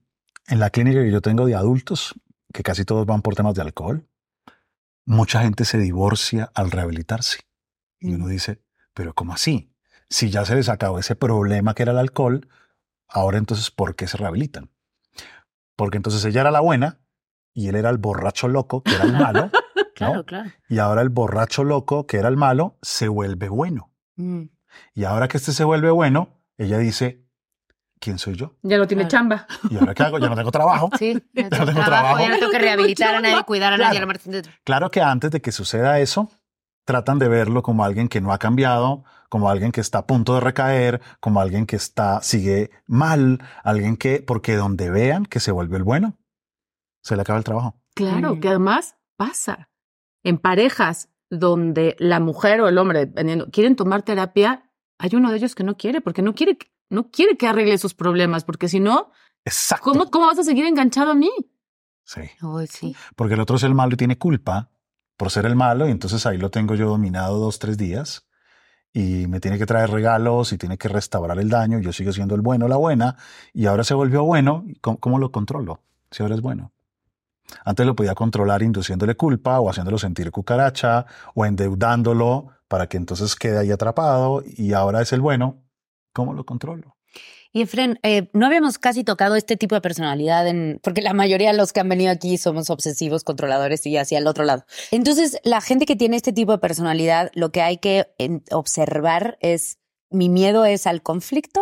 en 0.47 0.59
la 0.59 0.69
clínica 0.69 1.01
que 1.01 1.11
yo 1.11 1.21
tengo 1.21 1.45
de 1.47 1.55
adultos, 1.55 2.13
que 2.53 2.61
casi 2.61 2.85
todos 2.85 3.05
van 3.07 3.23
por 3.23 3.33
temas 3.35 3.55
de 3.55 3.63
alcohol, 3.63 4.07
mucha 5.05 5.41
gente 5.41 5.65
se 5.65 5.79
divorcia 5.79 6.51
al 6.53 6.69
rehabilitarse. 6.69 7.39
Y 7.99 8.13
uno 8.13 8.27
dice, 8.27 8.61
pero 8.93 9.15
¿cómo 9.15 9.33
así? 9.33 9.73
Si 10.07 10.29
ya 10.29 10.45
se 10.45 10.53
les 10.55 10.69
acabó 10.69 10.99
ese 10.99 11.15
problema 11.15 11.73
que 11.73 11.81
era 11.81 11.93
el 11.93 11.97
alcohol, 11.97 12.47
ahora 13.07 13.39
entonces, 13.39 13.71
¿por 13.71 13.95
qué 13.95 14.07
se 14.07 14.17
rehabilitan? 14.17 14.69
Porque 15.75 15.97
entonces 15.97 16.23
ella 16.25 16.41
era 16.41 16.51
la 16.51 16.59
buena 16.59 16.99
y 17.53 17.69
él 17.69 17.75
era 17.75 17.89
el 17.89 17.97
borracho 17.97 18.47
loco, 18.47 18.83
que 18.83 18.93
era 18.93 19.05
el 19.05 19.13
malo, 19.13 19.49
Claro, 19.95 20.15
¿no? 20.17 20.25
claro. 20.25 20.51
y 20.69 20.77
ahora 20.77 21.01
el 21.01 21.09
borracho 21.09 21.63
loco, 21.63 22.05
que 22.05 22.17
era 22.17 22.29
el 22.29 22.37
malo, 22.37 22.77
se 22.83 23.07
vuelve 23.07 23.49
bueno. 23.49 23.91
Mm. 24.15 24.43
Y 24.93 25.03
ahora 25.05 25.27
que 25.27 25.37
este 25.37 25.53
se 25.53 25.63
vuelve 25.63 25.89
bueno, 25.91 26.41
ella 26.57 26.77
dice, 26.77 27.25
¿quién 28.01 28.17
soy 28.19 28.35
yo? 28.35 28.55
Ya 28.63 28.77
no 28.77 28.87
tiene 28.87 29.03
Claro. 29.03 29.09
chamba. 29.09 29.47
¿Y 29.69 29.77
ahora 29.77 29.93
qué 29.93 30.03
hago? 30.03 30.17
Ya 30.19 30.27
no 30.27 30.35
tengo 30.35 30.51
trabajo. 30.51 30.89
Sí, 30.99 31.13
ya 31.33 31.49
tengo 31.49 31.65
tengo 31.67 31.83
trabajo. 31.85 32.19
ya 32.19 32.29
no 32.29 32.37
tengo 32.39 32.51
que 32.51 32.59
rehabilitar 32.59 33.15
a 33.15 33.21
nadie, 33.21 33.43
cuidar 33.45 33.71
a 33.73 33.77
nadie, 33.77 34.01
Claro. 34.65 34.91
que 34.91 35.01
antes 35.01 35.31
de 35.31 35.39
que 35.41 35.53
suceda 35.53 35.99
eso, 35.99 36.29
tratan 36.85 37.19
de 37.19 37.29
verlo 37.29 37.63
como 37.63 37.85
alguien 37.85 38.09
que 38.09 38.19
no 38.19 38.33
ha 38.33 38.39
cambiado, 38.39 39.05
como 39.29 39.49
alguien 39.49 39.71
que 39.71 39.79
está 39.79 39.99
a 39.99 40.07
punto 40.07 40.33
de 40.35 40.41
recaer, 40.41 40.99
como 41.21 41.39
alguien 41.39 41.65
que 41.65 41.77
está, 41.77 42.21
sigue 42.21 42.71
mal, 42.87 43.39
alguien 43.63 43.95
que, 43.95 44.21
porque 44.21 44.55
donde 44.57 44.89
vean 44.89 45.25
que 45.25 45.39
se 45.39 45.51
vuelve 45.53 45.77
el 45.77 45.83
bueno, 45.83 46.17
se 47.03 47.15
le 47.15 47.21
acaba 47.21 47.37
el 47.37 47.45
trabajo. 47.45 47.79
Claro, 47.95 48.35
Mm. 48.35 48.39
que 48.41 48.49
además 48.49 48.95
pasa. 49.15 49.69
En 50.23 50.37
parejas 50.37 51.09
donde 51.29 51.95
la 51.99 52.19
mujer 52.19 52.59
o 52.61 52.67
el 52.67 52.77
hombre, 52.77 52.99
dependiendo, 53.05 53.49
quieren 53.51 53.75
tomar 53.75 54.01
terapia, 54.01 54.63
hay 54.99 55.15
uno 55.15 55.31
de 55.31 55.37
ellos 55.37 55.55
que 55.55 55.63
no 55.63 55.77
quiere, 55.77 56.01
porque 56.01 56.21
no 56.21 56.35
quiere, 56.35 56.57
que- 56.57 56.67
no 56.91 57.09
quiere 57.09 57.37
que 57.37 57.47
arregle 57.47 57.77
sus 57.77 57.93
problemas, 57.93 58.43
porque 58.43 58.67
si 58.67 58.79
no, 58.79 59.11
Exacto. 59.45 59.83
¿cómo, 59.83 60.11
¿cómo 60.11 60.27
vas 60.27 60.39
a 60.39 60.43
seguir 60.43 60.65
enganchado 60.65 61.11
a 61.11 61.15
mí? 61.15 61.31
Sí. 62.03 62.21
Uy, 62.41 62.67
sí. 62.67 62.95
Porque 63.15 63.33
el 63.33 63.39
otro 63.39 63.55
es 63.55 63.63
el 63.63 63.73
malo 63.73 63.93
y 63.93 63.97
tiene 63.97 64.17
culpa 64.17 64.69
por 65.17 65.31
ser 65.31 65.45
el 65.45 65.55
malo, 65.55 65.87
y 65.87 65.91
entonces 65.91 66.25
ahí 66.25 66.37
lo 66.37 66.49
tengo 66.49 66.75
yo 66.75 66.89
dominado 66.89 67.37
dos, 67.37 67.59
tres 67.59 67.77
días, 67.77 68.27
y 68.91 69.27
me 69.27 69.39
tiene 69.39 69.57
que 69.57 69.65
traer 69.65 69.89
regalos 69.89 70.51
y 70.51 70.57
tiene 70.57 70.77
que 70.77 70.89
restaurar 70.89 71.39
el 71.39 71.49
daño, 71.49 71.79
y 71.79 71.83
yo 71.83 71.93
sigo 71.93 72.11
siendo 72.11 72.35
el 72.35 72.41
bueno, 72.41 72.67
la 72.67 72.77
buena, 72.77 73.17
y 73.53 73.67
ahora 73.67 73.83
se 73.83 73.93
volvió 73.93 74.23
bueno, 74.23 74.63
¿y 74.67 74.75
¿cómo, 74.75 74.99
cómo 74.99 75.19
lo 75.19 75.31
controlo? 75.31 75.81
Si 76.09 76.23
ahora 76.23 76.35
es 76.35 76.41
bueno. 76.41 76.71
Antes 77.65 77.85
lo 77.85 77.95
podía 77.95 78.15
controlar 78.15 78.63
induciéndole 78.63 79.15
culpa 79.15 79.59
o 79.59 79.69
haciéndolo 79.69 79.97
sentir 79.97 80.31
cucaracha 80.31 81.05
o 81.35 81.45
endeudándolo 81.45 82.49
para 82.67 82.87
que 82.87 82.97
entonces 82.97 83.35
quede 83.35 83.59
ahí 83.59 83.71
atrapado 83.71 84.43
y 84.45 84.73
ahora 84.73 85.01
es 85.01 85.13
el 85.13 85.21
bueno. 85.21 85.61
¿Cómo 86.13 86.33
lo 86.33 86.45
controlo? 86.45 86.97
Y 87.53 87.61
Efren, 87.61 87.99
eh, 88.03 88.29
no 88.31 88.45
habíamos 88.45 88.77
casi 88.77 89.03
tocado 89.03 89.35
este 89.35 89.57
tipo 89.57 89.75
de 89.75 89.81
personalidad, 89.81 90.47
en, 90.47 90.79
porque 90.81 91.01
la 91.01 91.13
mayoría 91.13 91.51
de 91.51 91.57
los 91.57 91.73
que 91.73 91.81
han 91.81 91.89
venido 91.89 92.09
aquí 92.11 92.37
somos 92.37 92.69
obsesivos, 92.69 93.25
controladores 93.25 93.85
y 93.85 93.97
hacia 93.97 94.19
el 94.19 94.27
otro 94.27 94.45
lado. 94.45 94.65
Entonces, 94.91 95.37
la 95.43 95.59
gente 95.59 95.85
que 95.85 95.97
tiene 95.97 96.15
este 96.15 96.31
tipo 96.31 96.53
de 96.53 96.59
personalidad, 96.59 97.29
lo 97.33 97.51
que 97.51 97.61
hay 97.61 97.77
que 97.77 98.07
observar 98.51 99.37
es, 99.41 99.79
mi 100.09 100.29
miedo 100.29 100.63
es 100.63 100.87
al 100.87 101.03
conflicto 101.03 101.61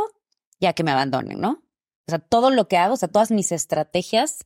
y 0.59 0.67
a 0.67 0.73
que 0.73 0.83
me 0.83 0.91
abandonen, 0.91 1.39
¿no? 1.39 1.63
O 2.07 2.11
sea, 2.11 2.19
todo 2.19 2.51
lo 2.51 2.67
que 2.67 2.77
hago, 2.77 2.93
o 2.93 2.97
sea, 2.97 3.07
todas 3.07 3.31
mis 3.31 3.51
estrategias 3.51 4.45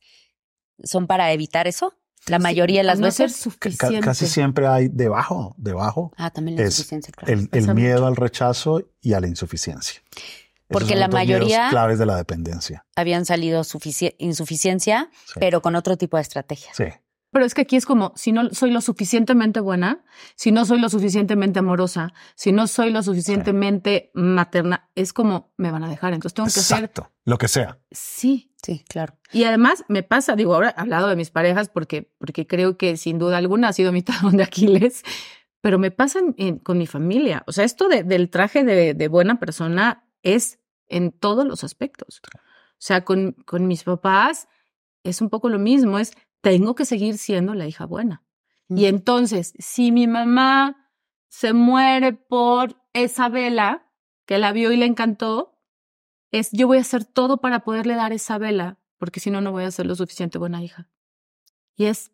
son 0.82 1.06
para 1.06 1.32
evitar 1.32 1.66
eso. 1.66 1.94
La 2.26 2.38
mayoría 2.38 2.80
de 2.80 2.84
las 2.84 2.98
no 3.00 3.06
veces. 3.06 3.48
Ca-. 3.78 4.00
Casi 4.00 4.26
siempre 4.26 4.66
hay 4.66 4.88
debajo, 4.88 5.54
debajo, 5.58 6.12
Ah, 6.16 6.30
también 6.30 6.56
la 6.56 6.62
es 6.64 6.68
insuficiencia, 6.78 7.12
claro. 7.12 7.32
el, 7.52 7.74
miedo 7.74 7.94
mucho. 8.00 8.06
al 8.06 8.16
rechazo 8.16 8.82
y 9.00 9.12
a 9.12 9.20
la 9.20 9.28
insuficiencia. 9.28 10.02
Esos 10.10 10.66
Porque 10.68 10.90
son 10.90 11.00
la 11.00 11.06
los 11.08 11.14
mayoría- 11.14 11.68
claves 11.70 11.98
de 11.98 12.06
la 12.06 12.16
dependencia. 12.16 12.86
Habían 12.96 13.26
salido 13.26 13.62
sufici- 13.62 14.14
insuficiencia, 14.18 15.10
Sí. 15.26 15.34
pero 15.38 15.60
con 15.60 15.76
otro 15.76 15.96
tipo 15.98 16.16
de 16.16 16.22
estrategias. 16.22 16.74
Sí. 16.76 16.84
Pero 17.30 17.44
es 17.44 17.52
que 17.52 17.62
aquí 17.62 17.74
es 17.76 17.84
como, 17.84 18.12
si 18.14 18.30
no 18.30 18.48
soy 18.50 18.70
lo 18.70 18.80
suficientemente 18.80 19.58
buena, 19.60 20.04
si 20.36 20.52
no 20.52 20.64
soy 20.64 20.78
lo 20.78 20.88
suficientemente 20.88 21.58
amorosa, 21.58 22.14
si 22.36 22.52
no 22.52 22.68
soy 22.68 22.90
lo 22.90 23.02
suficientemente 23.02 24.10
materna, 24.14 24.88
es 24.94 25.12
como, 25.12 25.52
me 25.56 25.70
van 25.72 25.82
a 25.84 25.88
dejar. 25.88 26.12
Entonces 26.14 26.34
tengo 26.34 26.46
que 26.46 26.52
ser, 26.52 26.76
Exacto. 26.84 27.10
Lo 27.24 27.36
que 27.36 27.48
sea. 27.48 27.80
sí. 27.90 28.52
Sí, 28.64 28.84
claro. 28.88 29.16
Y 29.32 29.44
además 29.44 29.84
me 29.88 30.02
pasa, 30.02 30.36
digo, 30.36 30.54
ahora 30.54 30.74
he 30.76 30.80
hablado 30.80 31.08
de 31.08 31.16
mis 31.16 31.30
parejas 31.30 31.68
porque, 31.68 32.10
porque 32.18 32.46
creo 32.46 32.78
que 32.78 32.96
sin 32.96 33.18
duda 33.18 33.36
alguna 33.38 33.68
ha 33.68 33.72
sido 33.72 33.92
mi 33.92 34.02
talón 34.02 34.36
de 34.36 34.42
Aquiles, 34.44 35.02
pero 35.60 35.78
me 35.78 35.90
pasa 35.90 36.20
en- 36.36 36.58
con 36.58 36.78
mi 36.78 36.86
familia. 36.86 37.42
O 37.46 37.52
sea, 37.52 37.64
esto 37.64 37.88
de- 37.88 38.02
del 38.04 38.30
traje 38.30 38.64
de, 38.64 38.94
de 38.94 39.08
buena 39.08 39.38
persona 39.38 40.06
es 40.22 40.58
en 40.88 41.12
todos 41.12 41.44
los 41.46 41.64
aspectos. 41.64 42.20
O 42.34 42.76
sea, 42.78 43.04
con, 43.04 43.32
con 43.46 43.66
mis 43.66 43.84
papás 43.84 44.48
es 45.02 45.20
un 45.20 45.30
poco 45.30 45.48
lo 45.48 45.58
mismo, 45.58 45.98
es 45.98 46.12
tengo 46.40 46.74
que 46.74 46.84
seguir 46.84 47.18
siendo 47.18 47.54
la 47.54 47.66
hija 47.66 47.86
buena. 47.86 48.22
Y 48.68 48.86
entonces, 48.86 49.52
si 49.58 49.92
mi 49.92 50.06
mamá 50.06 50.90
se 51.28 51.52
muere 51.52 52.12
por 52.14 52.76
esa 52.94 53.28
vela 53.28 53.86
que 54.26 54.38
la 54.38 54.52
vio 54.52 54.72
y 54.72 54.76
le 54.78 54.86
encantó, 54.86 55.53
es 56.38 56.50
yo 56.50 56.66
voy 56.66 56.78
a 56.78 56.80
hacer 56.80 57.04
todo 57.04 57.38
para 57.38 57.60
poderle 57.60 57.94
dar 57.94 58.12
esa 58.12 58.38
vela, 58.38 58.78
porque 58.98 59.20
si 59.20 59.30
no, 59.30 59.40
no 59.40 59.52
voy 59.52 59.64
a 59.64 59.70
ser 59.70 59.86
lo 59.86 59.94
suficiente 59.94 60.38
buena 60.38 60.62
hija. 60.62 60.88
Y 61.76 61.86
es 61.86 62.10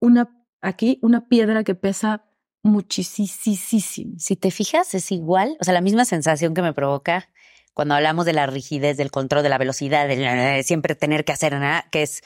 una, 0.00 0.30
aquí, 0.60 0.98
una 1.02 1.28
piedra 1.28 1.64
que 1.64 1.74
pesa 1.74 2.24
muchísimo. 2.62 4.14
Si 4.18 4.36
te 4.36 4.50
fijas, 4.50 4.94
es 4.94 5.10
igual, 5.10 5.56
o 5.60 5.64
sea, 5.64 5.74
la 5.74 5.80
misma 5.80 6.04
sensación 6.04 6.54
que 6.54 6.62
me 6.62 6.72
provoca 6.72 7.28
cuando 7.74 7.94
hablamos 7.94 8.24
de 8.24 8.32
la 8.32 8.46
rigidez, 8.46 8.96
del 8.96 9.10
control, 9.10 9.42
de 9.42 9.48
la 9.48 9.58
velocidad, 9.58 10.08
de, 10.08 10.16
de 10.16 10.62
siempre 10.62 10.94
tener 10.94 11.24
que 11.24 11.32
hacer 11.32 11.52
nada, 11.52 11.86
que 11.90 12.02
es, 12.02 12.22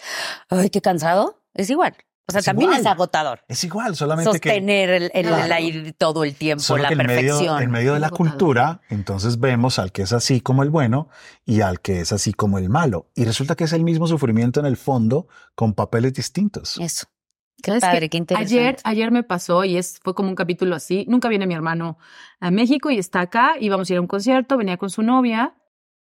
ay, 0.49 0.71
qué 0.71 0.81
cansado, 0.81 1.43
es 1.55 1.71
igual. 1.71 1.97
O 2.31 2.33
sea, 2.33 2.39
Es 2.41 2.45
también 2.47 2.71
igual. 2.71 2.81
es 2.81 2.87
agotador. 2.87 3.41
Es 3.49 3.63
igual, 3.65 3.95
solamente 3.97 4.31
que 4.41 4.49
Sostener 4.49 4.91
el, 4.91 5.11
el, 5.15 5.27
Claro. 5.27 5.45
el 5.45 5.53
aire 5.53 5.93
todo 5.93 6.25
el 6.25 6.35
tiempo, 6.35 6.63
Solo 6.63 6.83
la 6.85 6.89
que 6.89 6.95
en 6.95 7.07
medio, 7.07 7.33
perfección. 7.35 7.63
en 7.63 7.71
medio 7.71 7.95
de 7.95 8.01
la 8.01 8.07
Agotador. 8.09 8.31
cultura, 8.33 8.81
entonces 8.89 9.39
vemos 9.39 9.79
al 9.79 9.93
que 9.93 10.03
es 10.03 10.13
así 10.13 10.41
como 10.41 10.63
el 10.63 10.71
bueno 10.71 11.09
y 11.45 11.61
al 11.61 11.81
que 11.81 12.01
es 12.01 12.13
así 12.13 12.33
como 12.33 12.59
el 12.59 12.69
malo. 12.71 13.11
Y 13.15 13.25
resulta 13.25 13.55
que 13.57 13.65
es 13.65 13.73
el 13.73 13.85
mismo 13.85 14.07
sufrimiento 14.07 14.59
en 14.61 14.67
el 14.67 14.77
fondo 14.77 15.29
con 15.55 15.75
papeles 15.75 16.15
distintos. 16.15 16.79
Eso. 16.79 17.07
Qué 17.63 17.73
¿Sabes 17.73 17.85
padre, 17.85 18.09
qué 18.09 18.17
interesante. 18.17 18.55
Ayer, 18.59 18.77
ayer 18.85 19.11
me 19.11 19.23
pasó 19.23 19.65
y 19.65 19.77
es, 19.77 20.01
fue 20.03 20.15
como 20.15 20.31
un 20.31 20.35
capítulo 20.35 20.75
así. 20.77 21.05
Nunca 21.09 21.29
viene 21.29 21.47
mi 21.47 21.53
hermano 21.53 21.99
a 22.41 22.51
México 22.51 22.91
y 22.91 22.99
está 22.99 23.21
acá. 23.21 23.53
Íbamos 23.61 23.91
a 23.91 23.93
ir 23.93 23.99
a 23.99 24.01
un 24.01 24.07
concierto, 24.07 24.57
venía 24.57 24.79
con 24.79 24.89
su 24.89 25.03
novia 25.03 25.55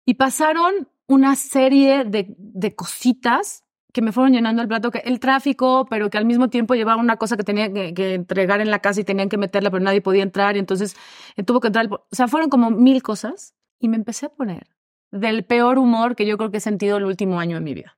y 0.06 0.14
pasaron 0.14 0.88
una 1.08 1.36
serie 1.36 2.06
de, 2.06 2.36
de 2.38 2.76
cositas 2.76 3.64
que 3.94 4.02
me 4.02 4.12
fueron 4.12 4.34
llenando 4.34 4.62
el 4.62 4.68
plato, 4.68 4.92
que 4.92 5.00
el 5.00 5.20
tráfico, 5.20 5.86
pero 5.90 6.10
que 6.10 6.18
al 6.18 6.26
mismo 6.26 6.50
tiempo 6.50 6.76
llevaba 6.76 7.02
una 7.02 7.18
cosa 7.18 7.38
que 7.38 7.44
tenía 7.44 7.72
que, 7.74 7.94
que 7.94 8.14
entregar 8.16 8.62
en 8.62 8.72
la 8.72 8.80
casa 8.80 9.02
y 9.02 9.04
tenían 9.04 9.30
que 9.30 9.38
meterla, 9.38 9.70
pero 9.72 9.84
nadie 9.84 10.02
podía 10.02 10.24
entrar 10.24 10.56
y 10.56 10.60
entonces 10.60 10.96
eh, 11.36 11.44
tuvo 11.44 11.60
que 11.60 11.68
entrar. 11.68 11.86
el- 11.86 11.94
O 11.94 12.02
sea, 12.12 12.28
fueron 12.28 12.50
como 12.50 12.72
mil 12.72 13.02
cosas 13.04 13.54
y 13.80 13.88
me 13.90 13.96
empecé 13.98 14.28
a 14.28 14.30
poner 14.30 14.68
del 15.12 15.44
peor 15.46 15.78
humor 15.78 16.16
que 16.16 16.26
yo 16.26 16.38
creo 16.38 16.52
que 16.52 16.58
he 16.58 16.62
sentido 16.62 16.98
el 16.98 17.06
último 17.06 17.40
año 17.40 17.56
de 17.58 17.62
mi 17.62 17.74
vida. 17.74 17.98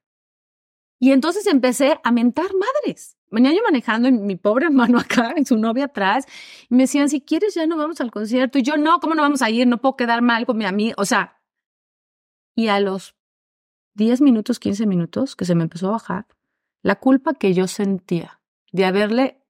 Y 1.00 1.12
entonces 1.12 1.46
empecé 1.46 1.98
a 2.02 2.10
mentar 2.12 2.46
madres. 2.54 3.16
Venía 3.30 3.52
yo 3.52 3.58
manejando 3.64 4.08
y 4.08 4.12
mi 4.12 4.36
pobre 4.36 4.66
hermano 4.66 4.98
acá, 5.00 5.34
y 5.36 5.44
su 5.44 5.56
novia 5.58 5.86
atrás, 5.86 6.24
y 6.70 6.74
me 6.74 6.84
decían, 6.84 7.08
si 7.08 7.20
quieres 7.20 7.54
ya 7.54 7.66
no 7.66 7.76
vamos 7.76 8.00
al 8.00 8.10
concierto. 8.10 8.58
Y 8.58 8.62
yo, 8.62 8.76
no, 8.76 9.00
¿cómo 9.00 9.14
no 9.14 9.22
vamos 9.22 9.42
a 9.42 9.50
ir? 9.50 9.66
No 9.66 9.78
puedo 9.80 9.96
quedar 9.96 10.22
mal 10.22 10.46
con 10.46 10.56
mi 10.56 10.64
amiga. 10.64 10.94
O 10.98 11.04
sea, 11.04 11.40
y 12.56 12.68
a 12.68 12.80
los 12.80 13.14
10 13.94 14.20
minutos, 14.20 14.58
15 14.58 14.86
minutos 14.86 15.36
que 15.36 15.44
se 15.44 15.54
me 15.54 15.62
empezó 15.64 15.88
a 15.88 15.92
bajar, 15.92 16.26
la 16.82 16.96
culpa 16.96 17.34
que 17.34 17.54
yo 17.54 17.66
sentía 17.68 18.40
de 18.72 18.84
haberle 18.84 19.40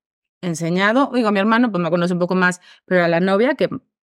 enseñado, 0.43 1.11
digo, 1.15 1.29
a 1.29 1.33
mi 1.33 1.41
hermano 1.41 1.71
pues 1.71 1.83
me 1.83 1.91
conoce 1.91 2.13
un 2.13 2.19
poco 2.19 2.35
más, 2.35 2.61
pero 2.85 3.05
a 3.05 3.09
la 3.09 3.21
novia, 3.21 3.55
que 3.55 3.69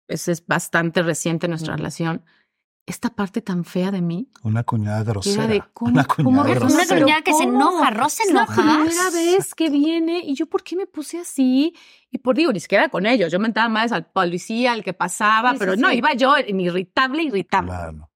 es, 0.08 0.28
es 0.28 0.46
bastante 0.48 1.02
reciente 1.04 1.48
nuestra 1.48 1.76
relación, 1.76 2.24
esta 2.88 3.10
parte 3.12 3.42
tan 3.42 3.64
fea 3.64 3.92
de 3.92 4.02
mí, 4.02 4.30
Una 4.44 4.64
cuñada 4.64 5.04
grosera. 5.04 5.46
de 5.48 5.62
cómo- 5.74 5.92
una 5.92 6.06
cuñada 6.06 6.44
que 6.46 6.50
Una 6.52 6.60
grosera. 6.60 6.86
pero 6.90 7.02
cuñada 7.06 7.22
que 7.22 7.34
se 7.34 7.44
enoja, 7.44 7.90
Ros 7.92 8.14
se 8.14 8.24
es 8.24 8.34
la 8.34 8.44
enoja. 8.44 8.56
primera 8.62 9.10
vez 9.12 9.54
que 9.56 9.70
viene 9.70 10.22
y 10.26 10.34
yo, 10.34 10.48
¿por 10.48 10.64
qué 10.64 10.76
me 10.76 10.88
puse 10.88 11.20
así? 11.20 11.76
Y 12.10 12.18
por 12.18 12.36
digo, 12.36 12.52
ni 12.52 12.60
siquiera 12.60 12.90
con 12.90 13.06
ellos. 13.06 13.32
Yo 13.32 13.40
mentaba 13.40 13.70
más 13.70 13.92
al 13.92 14.06
policía, 14.12 14.72
al 14.72 14.84
que 14.84 14.94
pasaba, 14.94 15.52
Sí, 15.52 15.56
sí, 15.56 15.60
pero 15.60 15.76
no, 15.76 15.90
sí. 15.90 15.98
iba 15.98 16.14
yo 16.16 16.36
en 16.38 16.60
irritable, 16.60 17.22
irritable. 17.24 17.70
Claro. 17.70 18.10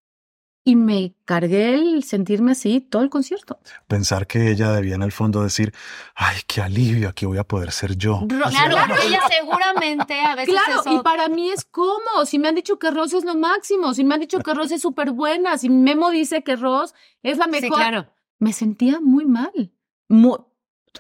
Y 0.67 0.75
me 0.75 1.13
cargué 1.25 1.75
el 1.75 2.04
sentirme 2.04 2.54
así 2.54 2.82
todo 2.82 3.04
el 3.04 3.12
concierto. 3.12 3.60
Pensar 3.88 4.25
que 4.25 4.49
ella 4.49 4.71
debía 4.71 4.95
en 4.95 5.04
el 5.04 5.12
fondo 5.12 5.43
decir, 5.43 5.71
ay, 6.15 6.38
qué 6.47 6.60
alivio, 6.62 7.08
aquí 7.10 7.28
voy 7.28 7.38
a 7.38 7.43
poder 7.43 7.71
ser 7.71 7.95
yo. 7.95 8.25
Claro, 8.28 8.75
ella 9.06 9.19
seguramente 9.30 10.19
a 10.21 10.34
veces 10.36 10.56
Claro, 10.56 10.82
eso- 10.82 10.91
y 10.91 11.04
para 11.04 11.30
mí 11.30 11.51
es 11.51 11.65
como, 11.65 12.25
si 12.25 12.39
me 12.39 12.47
han 12.47 12.56
dicho 12.56 12.80
que 12.80 12.89
Ross 12.89 13.13
es 13.13 13.23
lo 13.25 13.36
máximo, 13.36 13.93
si 13.93 14.04
me 14.04 14.15
han 14.15 14.21
dicho 14.21 14.39
que 14.39 14.56
Ross 14.56 14.71
es 14.71 14.82
súper 14.82 15.12
buena, 15.12 15.58
si 15.60 15.69
Memo 15.69 16.10
dice 16.10 16.43
que 16.43 16.56
Ross 16.56 16.95
es 17.21 17.38
la 17.38 17.45
mejor, 17.45 17.62
Sí, 17.69 17.69
claro. 17.69 18.08
me 18.39 18.51
sentía 18.51 18.99
muy 18.99 19.25
mal. 19.25 19.71
Muy, 20.10 20.38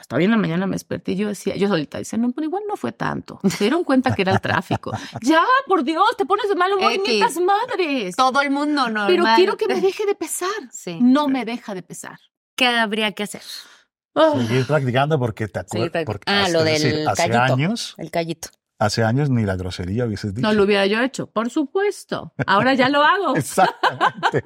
hasta 0.01 0.17
bien 0.17 0.31
en 0.31 0.37
la 0.37 0.41
mañana 0.41 0.65
me 0.67 0.73
desperté 0.75 1.13
y 1.13 1.15
yo 1.17 1.27
decía, 1.27 1.55
yo 1.55 1.67
solita 1.67 1.97
dice, 1.97 2.17
no, 2.17 2.31
pero 2.31 2.45
igual 2.45 2.63
no 2.67 2.75
fue 2.77 2.91
tanto. 2.91 3.39
Se 3.49 3.65
dieron 3.65 3.83
cuenta 3.83 4.13
que 4.15 4.21
era 4.23 4.31
el 4.33 4.41
tráfico. 4.41 4.91
ya, 5.21 5.43
por 5.67 5.83
Dios, 5.83 6.05
te 6.17 6.25
pones 6.25 6.47
de 6.49 6.55
mal 6.55 6.71
humor, 6.73 6.91
X. 6.93 7.03
mientas 7.07 7.37
madres. 7.37 8.15
Todo 8.15 8.41
el 8.41 8.51
mundo 8.51 8.83
normal. 8.89 9.07
Pero 9.07 9.25
quiero 9.35 9.57
que 9.57 9.67
me 9.67 9.81
deje 9.81 10.05
de 10.05 10.15
pesar. 10.15 10.49
Sí. 10.71 10.99
No 11.01 11.27
me 11.27 11.45
deja 11.45 11.73
de 11.73 11.83
pesar. 11.83 12.19
¿Qué 12.55 12.67
habría 12.67 13.11
que 13.13 13.23
hacer? 13.23 13.41
Ah, 14.15 14.33
Seguir 14.37 14.65
practicando 14.65 15.19
porque 15.19 15.47
te 15.47 15.59
Seguir 15.67 15.87
acuerdas. 15.87 16.05
porque 16.05 16.31
Ah, 16.31 16.43
hace- 16.43 16.53
lo 16.53 16.59
es 16.59 16.65
decir, 16.65 16.95
del 16.95 17.07
hace 17.09 17.29
callito. 17.29 17.53
años, 17.53 17.95
El 17.97 18.11
callito. 18.11 18.47
hace 18.79 19.03
años 19.03 19.29
ni 19.29 19.43
la 19.43 19.57
grosería 19.57 20.05
hubieses 20.05 20.33
dicho. 20.33 20.47
no 20.47 20.53
lo 20.53 20.63
hubiera 20.63 20.85
yo 20.85 21.01
hecho, 21.01 21.27
por 21.27 21.49
supuesto. 21.49 22.33
Ahora 22.47 22.73
ya 22.75 22.87
lo 22.87 23.03
hago. 23.03 23.35
Exactamente. 23.35 24.41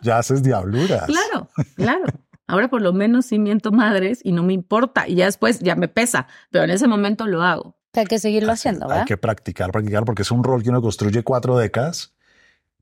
ya 0.00 0.16
haces 0.18 0.42
diabluras. 0.42 1.04
Claro, 1.06 1.48
claro. 1.76 2.04
Ahora 2.46 2.68
por 2.68 2.82
lo 2.82 2.92
menos 2.92 3.26
sí 3.26 3.38
miento 3.38 3.72
madres 3.72 4.20
y 4.24 4.32
no 4.32 4.42
me 4.42 4.52
importa. 4.52 5.08
Y 5.08 5.14
ya 5.16 5.26
después 5.26 5.60
ya 5.60 5.74
me 5.76 5.88
pesa, 5.88 6.26
pero 6.50 6.64
en 6.64 6.70
ese 6.70 6.86
momento 6.88 7.26
lo 7.26 7.42
hago. 7.42 7.76
Hay 7.94 8.06
que 8.06 8.18
seguirlo 8.18 8.52
haciendo, 8.52 8.86
Hay 8.86 8.90
¿verdad? 8.90 9.06
que 9.06 9.16
practicar, 9.16 9.70
practicar, 9.70 10.04
porque 10.04 10.22
es 10.22 10.30
un 10.30 10.42
rol 10.44 10.62
que 10.62 10.70
uno 10.70 10.80
construye 10.82 11.22
cuatro 11.22 11.56
décadas 11.58 12.14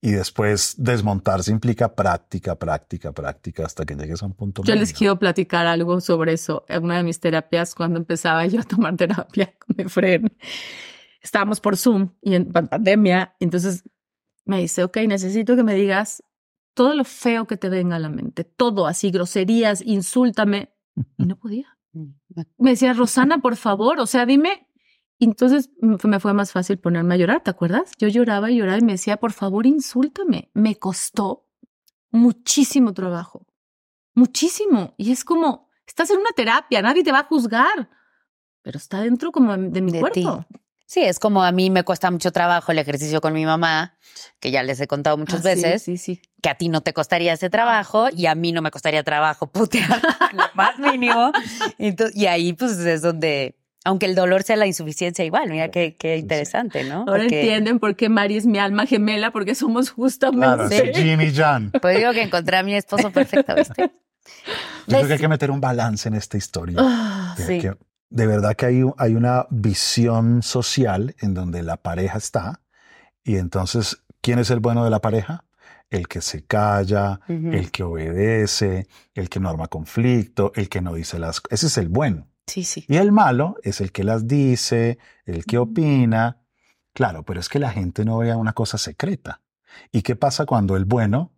y 0.00 0.12
después 0.12 0.76
desmontarse 0.78 1.50
implica 1.50 1.94
práctica, 1.94 2.54
práctica, 2.54 3.12
práctica 3.12 3.66
hasta 3.66 3.84
que 3.84 3.94
llegues 3.96 4.22
a 4.22 4.26
un 4.26 4.32
punto. 4.34 4.62
Yo 4.62 4.74
les 4.74 4.88
medio. 4.88 4.96
quiero 4.98 5.18
platicar 5.18 5.66
algo 5.66 6.00
sobre 6.00 6.32
eso. 6.32 6.64
En 6.68 6.84
una 6.84 6.96
de 6.96 7.02
mis 7.02 7.20
terapias, 7.20 7.74
cuando 7.74 7.98
empezaba 7.98 8.46
yo 8.46 8.60
a 8.60 8.62
tomar 8.64 8.96
terapia 8.96 9.52
con 9.58 9.76
mi 9.76 9.84
friend, 9.90 10.30
estábamos 11.22 11.60
por 11.60 11.76
Zoom 11.76 12.10
y 12.22 12.34
en 12.34 12.50
pan- 12.50 12.68
pandemia. 12.68 13.34
Entonces 13.40 13.84
me 14.44 14.58
dice, 14.60 14.84
ok, 14.84 14.96
necesito 15.06 15.54
que 15.56 15.62
me 15.62 15.74
digas 15.74 16.22
todo 16.74 16.94
lo 16.94 17.04
feo 17.04 17.46
que 17.46 17.56
te 17.56 17.68
venga 17.68 17.96
a 17.96 17.98
la 17.98 18.08
mente, 18.08 18.44
todo 18.44 18.86
así, 18.86 19.10
groserías, 19.10 19.82
insúltame. 19.84 20.72
Y 21.16 21.26
no 21.26 21.36
podía. 21.36 21.78
Me 21.92 22.70
decía, 22.70 22.92
Rosana, 22.92 23.38
por 23.38 23.56
favor, 23.56 23.98
o 24.00 24.06
sea, 24.06 24.26
dime. 24.26 24.68
Y 25.18 25.24
entonces 25.24 25.70
mm, 25.80 25.96
me 26.04 26.20
fue 26.20 26.32
más 26.32 26.52
fácil 26.52 26.78
ponerme 26.78 27.14
a 27.14 27.18
llorar, 27.18 27.42
¿te 27.42 27.50
acuerdas? 27.50 27.92
Yo 27.98 28.08
lloraba 28.08 28.50
y 28.50 28.56
lloraba 28.56 28.78
y 28.78 28.84
me 28.84 28.92
decía, 28.92 29.18
por 29.18 29.32
favor, 29.32 29.66
insúltame. 29.66 30.50
Me 30.54 30.76
costó 30.76 31.46
muchísimo 32.10 32.94
trabajo, 32.94 33.46
muchísimo. 34.14 34.94
Y 34.96 35.12
es 35.12 35.24
como, 35.24 35.70
estás 35.86 36.10
en 36.10 36.18
una 36.18 36.30
terapia, 36.34 36.82
nadie 36.82 37.04
te 37.04 37.12
va 37.12 37.20
a 37.20 37.24
juzgar, 37.24 37.90
pero 38.62 38.78
está 38.78 39.02
dentro 39.02 39.32
como 39.32 39.56
de 39.56 39.80
mi 39.82 39.92
De 39.92 40.00
cuerpo. 40.00 40.46
Sí, 40.92 41.02
es 41.04 41.20
como 41.20 41.44
a 41.44 41.52
mí 41.52 41.70
me 41.70 41.84
cuesta 41.84 42.10
mucho 42.10 42.32
trabajo 42.32 42.72
el 42.72 42.78
ejercicio 42.80 43.20
con 43.20 43.32
mi 43.32 43.44
mamá, 43.46 43.94
que 44.40 44.50
ya 44.50 44.64
les 44.64 44.80
he 44.80 44.88
contado 44.88 45.16
muchas 45.16 45.38
Ah, 45.46 45.50
veces, 45.50 45.84
Sí, 45.84 45.96
sí. 45.98 46.20
que 46.42 46.48
a 46.48 46.56
ti 46.56 46.68
no 46.68 46.80
te 46.80 46.92
costaría 46.92 47.32
ese 47.32 47.48
trabajo 47.48 48.08
y 48.10 48.26
a 48.26 48.34
mí 48.34 48.50
no 48.50 48.60
me 48.60 48.72
costaría 48.72 49.04
trabajo 49.04 49.46
putear 49.52 49.88
lo 50.32 50.42
más 50.54 50.80
mínimo. 50.80 51.30
Entonces, 51.78 52.16
y 52.16 52.26
ahí 52.26 52.54
pues 52.54 52.72
es 52.72 53.02
donde, 53.02 53.54
aunque 53.84 54.06
el 54.06 54.16
dolor 54.16 54.42
sea 54.42 54.56
la 54.56 54.66
insuficiencia 54.66 55.24
igual, 55.24 55.48
mira 55.48 55.70
qué, 55.70 55.94
qué 55.96 56.16
interesante, 56.16 56.82
¿no? 56.82 57.04
Ahora 57.06 57.18
Porque, 57.22 57.40
entienden 57.40 57.78
por 57.78 57.94
qué 57.94 58.08
Mari 58.08 58.38
es 58.38 58.46
mi 58.46 58.58
alma 58.58 58.84
gemela, 58.84 59.30
porque 59.30 59.54
somos 59.54 59.90
justamente. 59.90 60.80
Claro, 60.82 60.92
Jin 60.92 61.20
y 61.20 61.32
Jan. 61.32 61.70
Pues 61.80 61.98
digo 61.98 62.10
que 62.12 62.22
encontré 62.22 62.56
a 62.56 62.64
mi 62.64 62.74
esposo 62.74 63.12
perfecto, 63.12 63.54
¿viste? 63.54 63.92
Yo 64.88 64.96
creo 64.96 65.06
que 65.06 65.12
hay 65.12 65.18
que 65.20 65.28
meter 65.28 65.52
un 65.52 65.60
balance 65.60 66.08
en 66.08 66.14
esta 66.14 66.36
historia. 66.36 66.78
Ah, 66.80 67.34
Que- 67.36 67.42
sí. 67.44 67.58
que 67.60 67.74
de 68.10 68.26
verdad 68.26 68.54
que 68.56 68.66
hay, 68.66 68.82
hay 68.98 69.14
una 69.14 69.46
visión 69.50 70.42
social 70.42 71.14
en 71.20 71.34
donde 71.34 71.62
la 71.62 71.76
pareja 71.76 72.18
está 72.18 72.60
y 73.22 73.36
entonces, 73.36 74.02
¿quién 74.20 74.38
es 74.38 74.50
el 74.50 74.60
bueno 74.60 74.84
de 74.84 74.90
la 74.90 75.00
pareja? 75.00 75.44
el 75.90 76.06
que 76.06 76.20
se 76.20 76.44
calla, 76.44 77.20
el 77.26 77.70
que 77.72 77.82
obedece, 77.82 78.86
el 79.12 79.28
que 79.28 79.40
no 79.40 79.48
arma 79.48 79.66
conflicto, 79.66 80.52
el 80.54 80.68
que 80.68 80.80
no 80.80 80.94
dice 80.94 81.18
las 81.18 81.40
cosas. 81.40 81.58
Ese 81.58 81.66
es 81.66 81.78
el 81.78 81.88
bueno. 81.88 82.28
Sí, 82.46 82.64
sí. 82.64 82.84
Y 82.88 82.96
el 82.96 83.12
malo 83.12 83.56
es 83.64 83.80
el 83.80 83.90
que 83.92 84.04
las 84.04 84.26
dice, 84.26 84.98
el 85.24 85.44
que 85.44 85.58
opina. 85.58 86.38
Claro, 86.92 87.24
pero 87.24 87.40
es 87.40 87.48
que 87.48 87.58
la 87.58 87.70
gente 87.70 88.04
no 88.04 88.18
vea 88.18 88.36
una 88.36 88.52
cosa 88.52 88.78
secreta. 88.78 89.42
¿Y 89.90 90.02
qué 90.02 90.16
pasa 90.16 90.46
cuando 90.46 90.76
el 90.76 90.84
bueno 90.84 91.32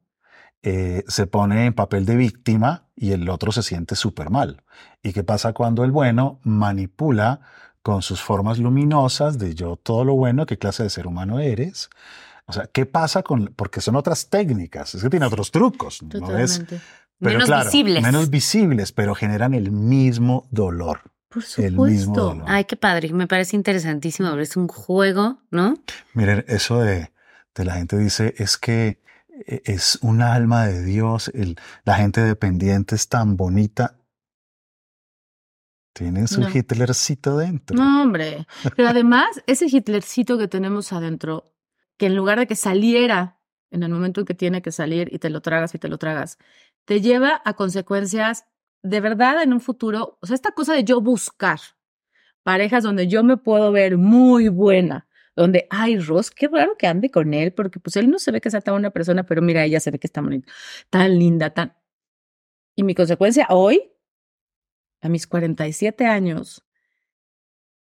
eh, 0.62 1.02
se 1.08 1.26
pone 1.26 1.66
en 1.66 1.72
papel 1.72 2.04
de 2.04 2.16
víctima 2.16 2.81
y 2.94 3.12
el 3.12 3.28
otro 3.28 3.52
se 3.52 3.62
siente 3.62 3.96
súper 3.96 4.30
mal? 4.30 4.62
¿Y 5.02 5.12
qué 5.12 5.24
pasa 5.24 5.52
cuando 5.52 5.84
el 5.84 5.90
bueno 5.90 6.40
manipula 6.42 7.40
con 7.82 8.02
sus 8.02 8.20
formas 8.20 8.58
luminosas 8.58 9.38
de 9.38 9.54
yo 9.54 9.76
todo 9.76 10.04
lo 10.04 10.14
bueno, 10.14 10.46
qué 10.46 10.58
clase 10.58 10.82
de 10.82 10.90
ser 10.90 11.06
humano 11.06 11.38
eres? 11.40 11.90
O 12.46 12.52
sea, 12.52 12.66
¿qué 12.72 12.86
pasa 12.86 13.22
con...? 13.22 13.52
Porque 13.56 13.80
son 13.80 13.96
otras 13.96 14.28
técnicas, 14.28 14.94
es 14.94 15.02
que 15.02 15.10
tiene 15.10 15.26
otros 15.26 15.50
trucos. 15.50 16.02
No 16.02 16.36
es, 16.36 16.64
pero 17.22 17.34
Menos 17.34 17.46
claro, 17.46 17.64
visibles. 17.66 18.02
Menos 18.02 18.30
visibles, 18.30 18.90
pero 18.92 19.14
generan 19.14 19.54
el 19.54 19.70
mismo 19.70 20.48
dolor. 20.50 21.02
Por 21.28 21.44
el 21.58 21.72
mismo 21.76 21.86
supuesto. 21.86 22.20
dolor. 22.34 22.44
Ay, 22.48 22.64
qué 22.64 22.76
padre. 22.76 23.12
Me 23.12 23.28
parece 23.28 23.54
interesantísimo. 23.54 24.28
pero 24.30 24.42
Es 24.42 24.56
un 24.56 24.66
juego, 24.66 25.38
¿no? 25.50 25.76
Miren, 26.14 26.44
eso 26.48 26.80
de, 26.80 27.12
de 27.54 27.64
la 27.64 27.74
gente 27.74 27.96
dice 27.96 28.34
es 28.38 28.58
que 28.58 29.00
es 29.46 29.98
un 30.02 30.22
alma 30.22 30.66
de 30.66 30.84
Dios, 30.84 31.30
el- 31.34 31.56
la 31.84 31.94
gente 31.94 32.20
dependiente 32.22 32.94
es 32.94 33.08
tan 33.08 33.36
bonita. 33.36 33.98
Tienen 35.94 36.26
su 36.26 36.40
No. 36.40 36.48
Hitlercito 36.48 37.36
dentro. 37.36 37.76
No, 37.76 38.02
hombre. 38.02 38.46
Pero 38.76 38.88
además, 38.88 39.42
ese 39.46 39.66
Hitlercito 39.66 40.38
que 40.38 40.48
tenemos 40.48 40.92
adentro, 40.92 41.52
que 41.98 42.06
en 42.06 42.16
lugar 42.16 42.38
de 42.38 42.46
que 42.46 42.56
saliera 42.56 43.38
en 43.70 43.82
el 43.82 43.90
momento 43.90 44.20
en 44.20 44.26
que 44.26 44.34
tiene 44.34 44.62
que 44.62 44.72
salir 44.72 45.08
y 45.12 45.18
te 45.18 45.30
lo 45.30 45.40
tragas 45.42 45.74
y 45.74 45.78
te 45.78 45.88
lo 45.88 45.98
tragas, 45.98 46.38
te 46.84 47.00
lleva 47.00 47.40
a 47.44 47.54
consecuencias 47.54 48.44
de 48.82 49.00
verdad 49.00 49.42
en 49.42 49.52
un 49.52 49.60
futuro. 49.60 50.18
O 50.20 50.26
sea, 50.26 50.34
esta 50.34 50.52
cosa 50.52 50.72
de 50.74 50.84
yo 50.84 51.00
buscar 51.00 51.60
parejas 52.42 52.82
donde 52.82 53.06
yo 53.06 53.22
me 53.22 53.36
puedo 53.36 53.70
ver 53.70 53.96
muy 53.98 54.48
buena, 54.48 55.06
donde, 55.36 55.66
ay, 55.70 55.98
Ross, 55.98 56.30
qué 56.30 56.48
raro 56.48 56.76
que 56.78 56.86
ande 56.86 57.10
con 57.10 57.34
él, 57.34 57.52
porque 57.52 57.80
pues 57.80 57.96
él 57.96 58.10
no 58.10 58.18
se 58.18 58.32
ve 58.32 58.40
que 58.40 58.50
sea 58.50 58.60
tan 58.60 58.74
buena 58.74 58.90
persona, 58.90 59.24
pero 59.24 59.42
mira, 59.42 59.64
ella 59.64 59.80
se 59.80 59.90
ve 59.90 59.98
que 59.98 60.06
está 60.06 60.20
bonita, 60.20 60.52
tan 60.90 61.18
linda, 61.18 61.50
tan... 61.50 61.74
Y 62.76 62.84
mi 62.84 62.94
consecuencia 62.94 63.46
hoy, 63.50 63.92
a 65.00 65.08
mis 65.08 65.26
47 65.26 66.06
años, 66.06 66.64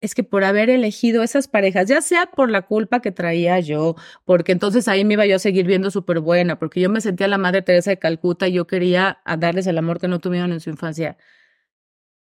es 0.05 0.15
que 0.15 0.23
por 0.23 0.45
haber 0.45 0.69
elegido 0.69 1.23
esas 1.23 1.49
parejas, 1.49 1.89
ya 1.89 2.03
sea 2.03 2.27
por 2.27 2.51
la 2.51 2.63
culpa 2.63 3.01
que 3.01 3.11
traía 3.11 3.59
yo, 3.61 3.97
porque 4.27 4.53
entonces 4.53 4.87
ahí 4.87 5.05
me 5.05 5.15
iba 5.15 5.25
yo 5.25 5.37
a 5.37 5.39
seguir 5.39 5.67
viendo 5.67 5.91
súper 5.91 6.21
buena, 6.21 6.59
porque 6.59 6.81
yo 6.81 6.91
me 6.91 7.01
sentía 7.01 7.27
la 7.27 7.39
Madre 7.39 7.63
Teresa 7.63 7.91
de 7.91 7.99
Calcuta 7.99 8.47
y 8.47 8.53
yo 8.53 8.67
quería 8.67 9.21
a 9.25 9.37
darles 9.39 9.67
el 9.67 9.79
amor 9.79 10.01
que 10.01 10.09
no 10.09 10.21
tuvieron 10.21 10.53
en 10.53 10.61
su 10.61 10.69
infancia. 10.69 11.17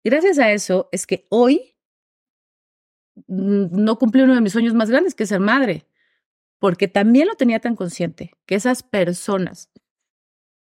Gracias 0.04 0.38
a 0.38 0.52
eso 0.52 0.90
es 0.92 1.08
que 1.08 1.26
hoy 1.30 1.76
no 3.28 3.98
cumplí 3.98 4.22
uno 4.22 4.36
de 4.36 4.42
mis 4.42 4.54
sueños 4.54 4.74
más 4.74 4.90
grandes, 4.90 5.16
que 5.16 5.24
es 5.24 5.30
ser 5.30 5.40
madre, 5.40 5.86
porque 6.60 6.88
también 6.88 7.28
lo 7.28 7.36
tenía 7.36 7.60
tan 7.60 7.76
consciente, 7.76 8.32
que 8.46 8.56
esas 8.56 8.84
personas 8.84 9.70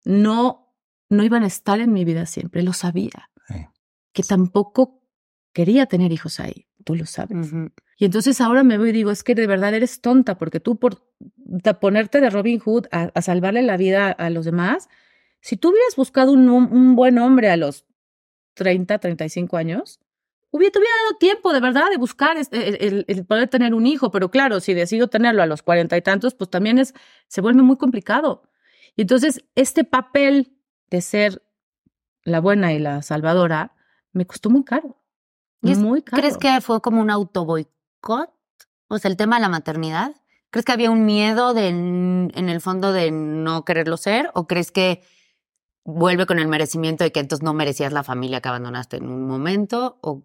no, 0.05 0.75
no 1.09 1.23
iban 1.25 1.43
a 1.45 1.47
estar 1.47 1.81
en 1.81 1.93
mi 1.93 2.05
vida 2.05 2.27
siempre, 2.27 2.63
lo 2.63 2.73
sabía, 2.73 3.31
Sí. 3.49 3.67
que 4.13 4.23
tampoco 4.23 5.03
quería 5.53 5.87
tener 5.87 6.13
hijos 6.13 6.41
ahí, 6.41 6.67
tú 6.85 6.95
lo 6.97 7.07
sabes. 7.07 7.53
Y 7.99 8.05
entonces 8.07 8.41
ahora 8.41 8.65
me 8.65 8.79
voy 8.79 8.89
y 8.91 8.93
digo, 8.93 9.11
es 9.11 9.23
que 9.23 9.35
de 9.35 9.47
verdad 9.47 9.75
eres 9.75 10.01
tonta, 10.01 10.37
porque 10.39 10.61
tú 10.61 10.79
por 10.79 11.07
ponerte 11.81 12.21
de 12.21 12.31
Robin 12.31 12.59
Hood 12.59 12.87
a, 12.91 13.11
a 13.15 13.23
salvarle 13.23 13.63
la 13.63 13.77
vida 13.77 14.11
a 14.11 14.31
los 14.31 14.45
demás, 14.45 14.89
si 15.41 15.57
tú 15.57 15.71
hubieras 15.71 15.95
buscado 15.97 16.33
un, 16.33 16.49
un 16.49 16.97
buen 16.97 17.19
hombre 17.19 17.51
a 17.51 17.57
los 17.57 17.87
30, 18.55 18.99
35 18.99 19.57
años, 19.57 20.01
hubiera, 20.57 20.79
hubiera 20.79 20.95
dado 21.05 21.17
tiempo 21.19 21.53
de 21.53 21.61
verdad 21.61 21.91
de 21.91 21.97
buscar 21.97 22.37
este- 22.37 22.87
el 22.87 23.27
poder 23.27 23.49
tener 23.49 23.75
un 23.75 23.87
hijo, 23.87 24.11
pero 24.11 24.31
claro, 24.31 24.61
si 24.61 24.73
decido 24.75 25.09
tenerlo 25.09 25.43
a 25.43 25.47
los 25.47 25.63
cuarenta 25.63 25.97
y 25.97 26.03
tantos, 26.03 26.35
pues 26.35 26.49
también 26.51 26.79
es, 26.79 26.95
se 27.29 27.41
vuelve 27.41 27.63
muy 27.63 27.77
complicado. 27.77 28.43
Y 28.97 29.03
entonces 29.03 29.45
este 29.55 29.83
papel 29.85 30.53
de 30.91 31.01
ser 31.01 31.43
la 32.23 32.41
buena 32.41 32.73
y 32.73 32.79
la 32.79 33.03
salvadora 33.03 33.75
me 34.13 34.27
costó 34.27 34.49
muy 34.51 34.65
caro. 34.65 34.97
¿Y 35.63 35.73
es- 35.73 35.79
muy 35.79 36.03
caro. 36.03 36.21
¿Crees 36.21 36.37
que 36.39 36.61
fue 36.61 36.81
como 36.81 37.01
un 37.01 37.11
autoboicot? 37.11 38.31
O 38.89 38.99
sea, 38.99 39.11
el 39.11 39.17
tema 39.17 39.37
de 39.37 39.43
la 39.43 39.49
maternidad. 39.49 40.15
¿Crees 40.51 40.65
que 40.65 40.73
había 40.73 40.91
un 40.93 41.05
miedo 41.05 41.53
de, 41.53 41.69
en 41.69 42.49
el 42.49 42.61
fondo 42.61 42.93
de 42.93 43.11
no 43.11 43.65
quererlo 43.65 43.97
ser? 43.97 44.31
¿O 44.35 44.47
crees 44.47 44.71
que 44.71 45.03
vuelve 45.85 46.27
con 46.27 46.39
el 46.39 46.49
merecimiento 46.49 47.05
de 47.05 47.13
que 47.13 47.21
entonces 47.21 47.45
no 47.45 47.55
merecías 47.55 47.93
la 47.93 48.03
familia 48.03 48.41
que 48.41 48.49
abandonaste 48.49 48.97
en 48.97 49.09
un 49.09 49.27
momento? 49.27 49.99
¿O 50.03 50.25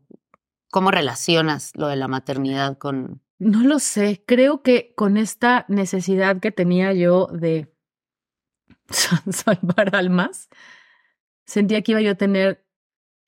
cómo 0.71 0.91
relacionas 0.91 1.71
lo 1.75 1.87
de 1.87 1.95
la 1.95 2.07
maternidad 2.07 2.77
con... 2.77 3.21
No 3.37 3.63
lo 3.63 3.79
sé, 3.79 4.23
creo 4.25 4.61
que 4.63 4.93
con 4.95 5.15
esta 5.15 5.65
necesidad 5.69 6.39
que 6.39 6.51
tenía 6.51 6.93
yo 6.93 7.27
de 7.27 7.73
salvar 9.29 9.95
almas, 9.95 10.49
sentía 11.45 11.81
que 11.81 11.93
iba 11.93 12.01
yo 12.01 12.11
a 12.11 12.15
tener 12.15 12.65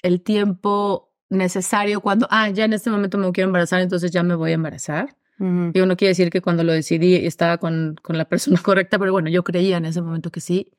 el 0.02 0.22
tiempo 0.22 1.14
necesario 1.30 2.02
cuando, 2.02 2.28
ah, 2.30 2.50
ya 2.50 2.66
en 2.66 2.74
este 2.74 2.90
momento 2.90 3.18
me 3.18 3.32
quiero 3.32 3.48
embarazar, 3.48 3.82
entonces 3.82 4.12
ya 4.12 4.22
me 4.22 4.36
voy 4.36 4.52
a 4.52 4.56
embarazar. 4.56 5.16
Ujú. 5.40 5.72
Digo, 5.74 5.86
no 5.86 5.96
quiere 5.96 6.10
decir 6.10 6.30
que 6.30 6.42
cuando 6.42 6.64
lo 6.64 6.74
decidí 6.74 7.16
estaba 7.16 7.58
con, 7.58 7.96
con 8.02 8.18
la 8.18 8.26
persona 8.26 8.60
correcta, 8.64 9.00
pero 9.00 9.12
bueno, 9.12 9.30
yo 9.30 9.44
creía 9.44 9.78
en 9.78 9.86
ese 9.86 10.02
momento 10.02 10.30
que 10.30 10.42
sí. 10.42 10.72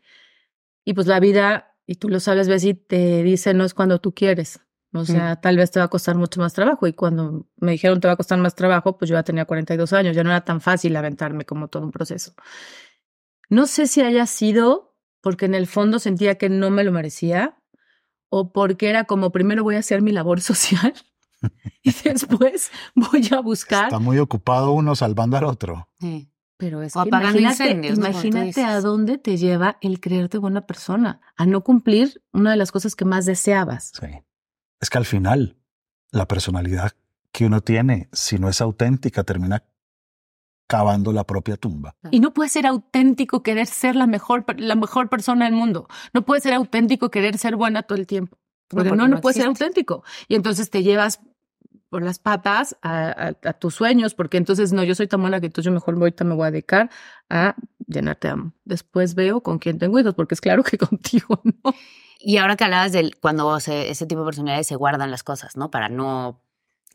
Y 0.85 0.95
pues 0.95 1.07
la 1.07 1.21
vida, 1.21 1.77
y 1.87 1.97
tú 1.97 2.09
lo 2.09 2.21
sabes, 2.21 2.49
Bessie, 2.49 2.75
te 2.75 3.23
dice 3.23 3.55
no 3.55 3.65
es 3.65 3.75
cuando 3.75 4.01
tú 4.01 4.13
quieres. 4.15 4.61
O 4.95 5.07
sea, 5.07 5.37
tal 5.37 5.57
vez 5.57 5.71
te 5.71 5.79
va 5.79 5.87
a 5.87 5.89
costar 5.89 6.17
mucho 6.17 6.39
más 6.41 6.53
trabajo. 6.53 6.87
Y 6.87 6.93
cuando 6.93 7.47
me 7.57 7.73
dijeron 7.73 7.99
te 8.01 8.09
va 8.09 8.15
a 8.15 8.17
costar 8.17 8.39
más 8.39 8.55
trabajo, 8.55 8.99
pues 8.99 9.09
yo 9.09 9.17
ya 9.17 9.23
tenía 9.23 9.47
42 9.47 9.93
años, 9.95 10.15
ya 10.15 10.23
no 10.23 10.31
era 10.31 10.45
tan 10.45 10.61
fácil 10.61 10.95
aventarme 10.97 11.47
como 11.47 11.69
todo 11.69 11.83
un 11.83 11.93
proceso. 11.93 12.35
No 13.49 13.67
sé 13.67 13.87
si 13.87 14.03
haya 14.03 14.27
sido 14.27 14.95
porque 15.23 15.47
en 15.47 15.55
el 15.55 15.67
fondo 15.67 15.99
sentía 15.99 16.37
que 16.37 16.51
no 16.51 16.71
me 16.71 16.85
lo 16.85 16.93
merecía 16.93 17.59
o 18.29 18.53
porque 18.53 18.91
era 18.91 19.05
como 19.05 19.33
primero 19.33 19.63
voy 19.63 19.77
a 19.77 19.79
hacer 19.79 20.03
mi 20.03 20.13
labor 20.13 20.41
social 20.43 20.95
y 21.83 21.93
después 21.93 22.71
voy 22.95 23.29
a 23.33 23.41
buscar 23.41 23.85
Está 23.85 23.99
muy 23.99 24.19
ocupado 24.19 24.73
uno 24.73 24.95
salvando 24.95 25.37
al 25.39 25.45
otro. 25.45 25.89
Sí. 26.01 26.32
Pero 26.63 26.81
es 26.81 26.95
O 26.95 27.03
que 27.03 27.09
apagando 27.09 27.41
imagínate, 27.41 27.71
incendios, 27.73 27.99
imagínate 27.99 28.63
a 28.63 28.81
dónde 28.81 29.19
te 29.19 29.37
lleva 29.37 29.79
el 29.81 29.99
creerte 29.99 30.39
buena 30.39 30.65
persona, 30.65 31.21
a 31.37 31.45
no 31.45 31.65
cumplir 31.65 32.23
una 32.33 32.53
de 32.53 32.57
las 32.57 32.71
cosas 32.71 32.95
que 32.95 33.05
más 33.05 33.27
deseabas. 33.27 33.91
Sí. 34.01 34.07
Es 34.81 34.89
que 34.89 34.99
al 34.99 35.05
final, 35.05 35.57
la 36.13 36.29
personalidad 36.29 36.93
que 37.33 37.47
uno 37.47 37.63
tiene, 37.63 38.09
si 38.13 38.39
no 38.39 38.49
es 38.49 38.61
auténtica, 38.61 39.25
termina 39.25 39.65
cavando 40.69 41.11
la 41.13 41.25
propia 41.25 41.57
tumba. 41.57 41.97
Y 42.13 42.21
no 42.21 42.33
puede 42.33 42.49
ser 42.49 42.69
auténtico 42.69 43.43
querer 43.43 43.67
ser 43.67 43.97
la 43.97 44.07
mejor, 44.07 44.45
la 44.57 44.77
mejor 44.77 45.09
persona 45.09 45.47
del 45.47 45.55
mundo. 45.55 45.89
No 46.15 46.25
puede 46.25 46.43
ser 46.43 46.55
auténtico 46.55 47.11
querer 47.11 47.39
ser 47.39 47.57
buena 47.57 47.83
todo 47.83 47.99
el 47.99 48.07
tiempo. 48.07 48.39
Porque 48.69 48.85
no, 48.85 48.91
porque 48.91 49.03
no, 49.03 49.17
no 49.17 49.21
puede 49.21 49.35
ser 49.35 49.47
auténtico. 49.47 50.05
Y 50.29 50.37
entonces 50.37 50.71
te 50.71 50.85
llevas 50.85 51.19
por 51.93 52.03
las 52.03 52.19
patas 52.19 52.75
a, 52.81 53.09
a- 53.11 53.49
a 53.51 53.53
tus 53.53 53.75
sueños, 53.75 54.15
porque 54.15 54.39
entonces 54.39 54.73
no, 54.73 54.83
yo 54.83 54.95
soy 54.95 55.07
tan 55.09 55.21
mala 55.21 55.41
que 55.41 55.47
entonces 55.47 55.67
yo 55.67 55.73
mejor 55.73 55.95
ahorita 55.95 56.25
me 56.25 56.35
voy 56.35 56.47
a 56.49 56.51
dedicar 56.51 56.89
a 57.29 57.55
llenarte 57.87 58.29
de 58.29 58.33
amor. 58.33 58.53
Después 58.65 59.15
veo 59.15 59.43
con 59.43 59.59
quién 59.59 59.79
tengo 59.79 59.99
hijos, 60.01 60.15
porque 60.15 60.35
es 60.35 60.41
claro 60.41 60.63
que 60.65 60.79
contigo 60.89 61.41
no. 61.45 61.75
Y 62.19 62.39
ahora 62.39 62.57
que 62.57 62.65
hablabas 62.65 62.93
del 62.93 63.17
cuando 63.21 63.61
se- 63.61 63.91
ese 63.91 64.07
tipo 64.07 64.23
de 64.23 64.27
personalidades 64.27 64.67
se 64.67 64.75
guardan 64.77 65.11
las 65.11 65.23
cosas, 65.23 65.55
¿no? 65.57 65.71
Para 65.71 65.91
no 65.91 66.41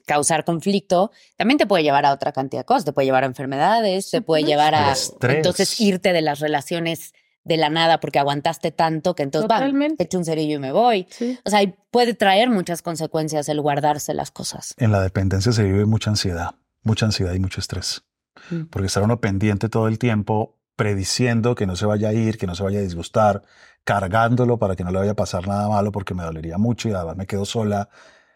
causar 0.07 0.45
conflicto, 0.45 1.11
también 1.35 1.57
te 1.59 1.67
puede 1.67 1.83
llevar 1.83 2.05
a 2.07 2.13
otra 2.13 2.31
cantidad 2.31 2.61
de 2.61 2.65
cosas. 2.65 2.85
Te 2.85 2.91
puede 2.93 3.05
llevar 3.05 3.23
a 3.23 3.27
enfermedades, 3.27 4.09
te 4.09 4.21
puede 4.21 4.43
llevar 4.45 4.73
a 4.73 4.93
Estrés. 4.93 5.35
entonces 5.35 5.79
irte 5.79 6.11
de 6.11 6.21
las 6.23 6.39
relaciones 6.39 7.13
de 7.47 7.57
la 7.57 7.69
nada 7.69 7.99
porque 7.99 8.19
aguantaste 8.19 8.71
tanto 8.71 9.15
que 9.15 9.23
entonces 9.23 9.47
Totalmente. 9.47 10.03
echo 10.03 10.17
un 10.17 10.25
cerillo 10.25 10.57
y 10.57 10.59
me 10.59 10.71
voy. 10.71 11.07
Sí. 11.09 11.39
O 11.45 11.49
sea, 11.49 11.61
puede 11.91 12.13
traer 12.13 12.49
muchas 12.49 12.81
consecuencias 12.81 13.47
el 13.49 13.61
guardarse 13.61 14.13
las 14.13 14.31
cosas. 14.31 14.73
En 14.77 14.91
la 14.91 15.01
dependencia 15.01 15.51
se 15.51 15.63
vive 15.63 15.85
mucha 15.85 16.09
ansiedad, 16.09 16.55
mucha 16.83 17.05
ansiedad 17.05 17.33
y 17.33 17.39
mucho 17.39 17.59
estrés. 17.59 18.03
Mm. 18.49 18.65
Porque 18.65 18.87
estar 18.87 19.03
uno 19.03 19.19
pendiente 19.21 19.69
todo 19.69 19.87
el 19.87 19.97
tiempo, 19.97 20.57
prediciendo 20.75 21.55
que 21.55 21.65
no 21.65 21.75
se 21.75 21.85
vaya 21.85 22.09
a 22.09 22.13
ir, 22.13 22.37
que 22.37 22.47
no 22.47 22.55
se 22.55 22.63
vaya 22.63 22.79
a 22.79 22.83
disgustar, 22.83 23.43
cargándolo 23.83 24.57
para 24.57 24.75
que 24.75 24.83
no 24.83 24.91
le 24.91 24.99
vaya 24.99 25.11
a 25.11 25.15
pasar 25.15 25.47
nada 25.47 25.69
malo 25.69 25.91
porque 25.91 26.13
me 26.13 26.23
dolería 26.23 26.57
mucho 26.57 26.89
y 26.89 26.93
además 26.93 27.15
me 27.15 27.25
quedo 27.25 27.45
sola, 27.45 27.89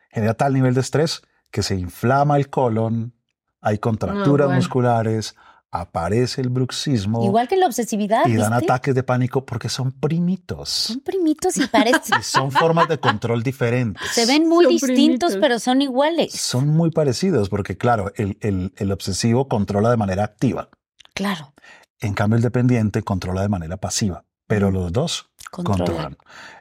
genera 0.10 0.34
tal 0.34 0.54
nivel 0.54 0.74
de 0.74 0.82
estrés 0.82 1.22
que 1.52 1.62
se 1.62 1.76
inflama 1.76 2.38
el 2.38 2.50
colon, 2.50 3.14
hay 3.60 3.78
contracturas 3.78 4.48
bueno. 4.48 4.56
musculares, 4.56 5.36
aparece 5.72 6.42
el 6.42 6.50
bruxismo 6.50 7.24
Igual 7.24 7.48
que 7.48 7.56
la 7.56 7.66
obsesividad, 7.66 8.26
y 8.28 8.36
dan 8.36 8.52
¿viste? 8.52 8.66
ataques 8.66 8.94
de 8.94 9.04
pánico 9.04 9.46
porque 9.46 9.70
son 9.70 9.92
primitos. 9.94 10.70
Son 10.70 11.00
primitos 11.00 11.56
y 11.58 11.66
parecen, 11.68 12.02
Y 12.20 12.24
son 12.24 12.52
formas 12.52 12.88
de 12.90 13.00
control 13.00 13.42
diferentes. 13.42 14.02
se 14.12 14.26
ven 14.26 14.48
muy 14.50 14.66
Son 14.66 14.72
distintos, 14.74 15.32
primitos. 15.32 15.38
pero 15.40 15.60
son 15.60 15.82
iguales. 15.82 16.34
Son 16.34 16.68
muy 16.68 16.92
parecidos 16.92 17.48
porque, 17.50 17.78
claro, 17.78 18.12
el, 18.16 18.38
el- 18.42 18.74
el 18.76 18.92
obsesivo 18.92 19.48
controla 19.48 19.90
de 19.90 19.98
manera 19.98 20.24
activa. 20.26 20.70
Claro. 21.14 21.54
En 22.00 22.14
cambio, 22.14 22.36
el 22.38 22.44
dependiente 22.44 23.02
controla 23.04 23.42
de 23.42 23.50
manera 23.50 23.78
pasiva, 23.78 24.26
pero 24.48 24.72
los 24.72 24.92
dos 24.92 25.30
Controla. 25.52 25.78
controlan. 25.86 26.18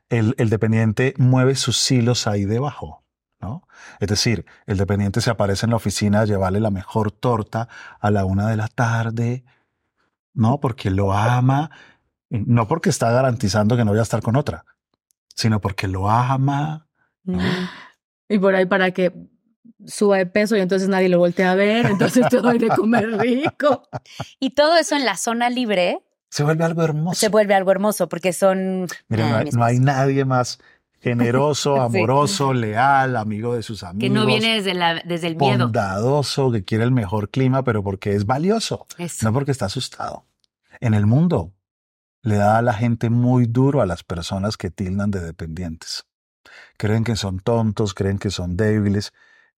El, 0.08 0.34
el 0.38 0.50
dependiente 0.50 1.14
mueve 1.18 1.54
sus 1.54 1.90
hilos 1.90 2.26
ahí 2.26 2.44
debajo, 2.44 3.04
¿no? 3.40 3.66
Es 4.00 4.08
decir, 4.08 4.44
el 4.66 4.76
dependiente 4.76 5.20
se 5.20 5.30
aparece 5.30 5.66
en 5.66 5.70
la 5.70 5.76
oficina 5.76 6.20
a 6.20 6.24
llevarle 6.24 6.60
la 6.60 6.70
mejor 6.70 7.10
torta 7.12 7.68
a 8.00 8.10
la 8.10 8.24
una 8.24 8.48
de 8.48 8.56
la 8.56 8.68
tarde, 8.68 9.44
¿no? 10.34 10.60
Porque 10.60 10.90
lo 10.90 11.12
ama, 11.12 11.70
no 12.28 12.68
porque 12.68 12.90
está 12.90 13.10
garantizando 13.10 13.76
que 13.76 13.84
no 13.84 13.90
voy 13.92 14.00
a 14.00 14.02
estar 14.04 14.22
con 14.22 14.36
otra, 14.36 14.64
sino 15.34 15.60
porque 15.60 15.88
lo 15.88 16.10
ama. 16.10 16.86
Y 18.28 18.38
por 18.38 18.54
ahí 18.54 18.66
para 18.66 18.90
que 18.92 19.12
suba 19.86 20.18
de 20.18 20.26
peso 20.26 20.56
y 20.56 20.60
entonces 20.60 20.88
nadie 20.88 21.08
lo 21.08 21.18
voltea 21.18 21.52
a 21.52 21.54
ver, 21.54 21.86
entonces 21.86 22.28
te 22.28 22.38
doy 22.38 22.58
de 22.58 22.68
comer 22.68 23.08
rico. 23.18 23.88
Y 24.38 24.50
todo 24.50 24.76
eso 24.76 24.94
en 24.96 25.04
la 25.04 25.16
zona 25.16 25.48
libre 25.50 25.98
Se 26.28 26.44
vuelve 26.44 26.64
algo 26.64 26.82
hermoso. 26.82 27.18
se 27.18 27.28
vuelve 27.28 27.54
algo 27.54 27.70
hermoso 27.72 28.08
porque 28.08 28.32
son. 28.32 28.86
Mira, 29.08 29.28
no 29.52 29.64
Ah, 29.64 29.66
hay, 29.68 29.78
no 29.78 29.84
nadie 29.86 30.24
más 30.24 30.58
generoso, 31.00 31.74
Sí. 31.90 31.98
amoroso, 31.98 32.52
leal, 32.52 33.16
amigo 33.16 33.54
de 33.54 33.62
sus 33.62 33.82
amigos. 33.82 34.00
Que 34.02 34.10
no 34.10 34.26
viene 34.26 34.54
desde, 34.54 34.74
la, 34.74 35.02
desde 35.04 35.26
el 35.28 35.36
miedo. 35.36 35.64
bondadoso, 35.66 36.50
que 36.52 36.64
quiere 36.64 36.84
el 36.84 36.92
mejor 36.92 37.30
clima, 37.30 37.62
pero 37.64 37.82
porque 37.82 38.14
es 38.14 38.26
valioso, 38.26 38.86
Eso. 38.98 39.26
no 39.26 39.32
porque 39.32 39.50
está 39.50 39.66
asustado. 39.66 40.26
En 40.80 40.94
el 40.94 41.06
mundo 41.06 41.52
le 42.22 42.36
da 42.36 42.58
a 42.58 42.62
la 42.62 42.74
gente 42.74 43.10
muy 43.10 43.46
duro 43.46 43.80
a 43.80 43.86
las 43.86 44.02
personas 44.04 44.56
que 44.56 44.70
tildan 44.70 45.10
de 45.10 45.20
dependientes. 45.20 46.04
Creen 46.76 47.04
que 47.04 47.16
son 47.16 47.40
tontos, 47.40 47.94
creen 47.94 48.18
que 48.18 48.30
son 48.30 48.56
débiles. 48.56 49.12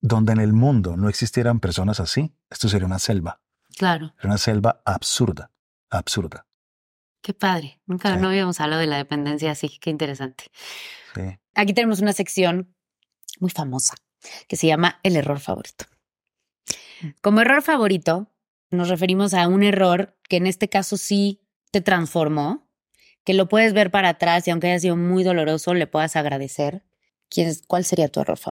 Donde 0.05 0.32
en 0.32 0.40
el 0.40 0.53
mundo 0.53 0.97
no 0.97 1.09
existieran 1.09 1.61
personas 1.61 2.01
así, 2.01 2.34
esto 2.51 2.68
sería 2.68 2.86
una 2.86 2.99
selva. 2.99 3.40
Claro. 3.76 4.09
Sería 4.16 4.30
una 4.30 4.38
selva 4.38 4.82
absurda, 4.84 5.53
absurda. 5.90 6.45
Qué 7.20 7.32
padre. 7.34 7.80
Nunca 7.86 8.12
Sí. 8.12 8.20
no 8.20 8.26
habíamos 8.28 8.61
hablado 8.61 8.80
de 8.80 8.88
la 8.88 8.97
dependencia 8.97 9.53
así. 9.53 9.78
Qué 9.80 9.90
interesante. 9.90 10.47
Aquí 11.54 11.72
tenemos 11.74 12.00
una 12.00 12.12
sección 12.12 12.74
muy 13.40 13.50
famosa 13.50 13.94
que 14.48 14.56
se 14.56 14.66
llama 14.66 15.00
el 15.02 15.16
error 15.16 15.40
favorito. 15.40 15.84
Como 17.20 17.40
error 17.40 17.62
favorito, 17.62 18.30
nos 18.70 18.88
referimos 18.88 19.34
a 19.34 19.48
un 19.48 19.62
error 19.62 20.16
que 20.28 20.36
en 20.36 20.46
este 20.46 20.68
caso 20.68 20.96
sí 20.96 21.40
te 21.70 21.80
transformó, 21.80 22.68
que 23.24 23.34
lo 23.34 23.48
puedes 23.48 23.72
ver 23.72 23.90
para 23.90 24.10
atrás 24.10 24.46
y 24.46 24.50
aunque 24.50 24.68
haya 24.68 24.78
sido 24.80 24.96
muy 24.96 25.24
doloroso, 25.24 25.74
le 25.74 25.86
puedas 25.86 26.16
agradecer. 26.16 26.84
¿Quién 27.28 27.48
es- 27.48 27.62
¿Cuál 27.66 27.84
sería 27.84 28.08
tu 28.08 28.20
error 28.20 28.36
favorito? 28.38 28.51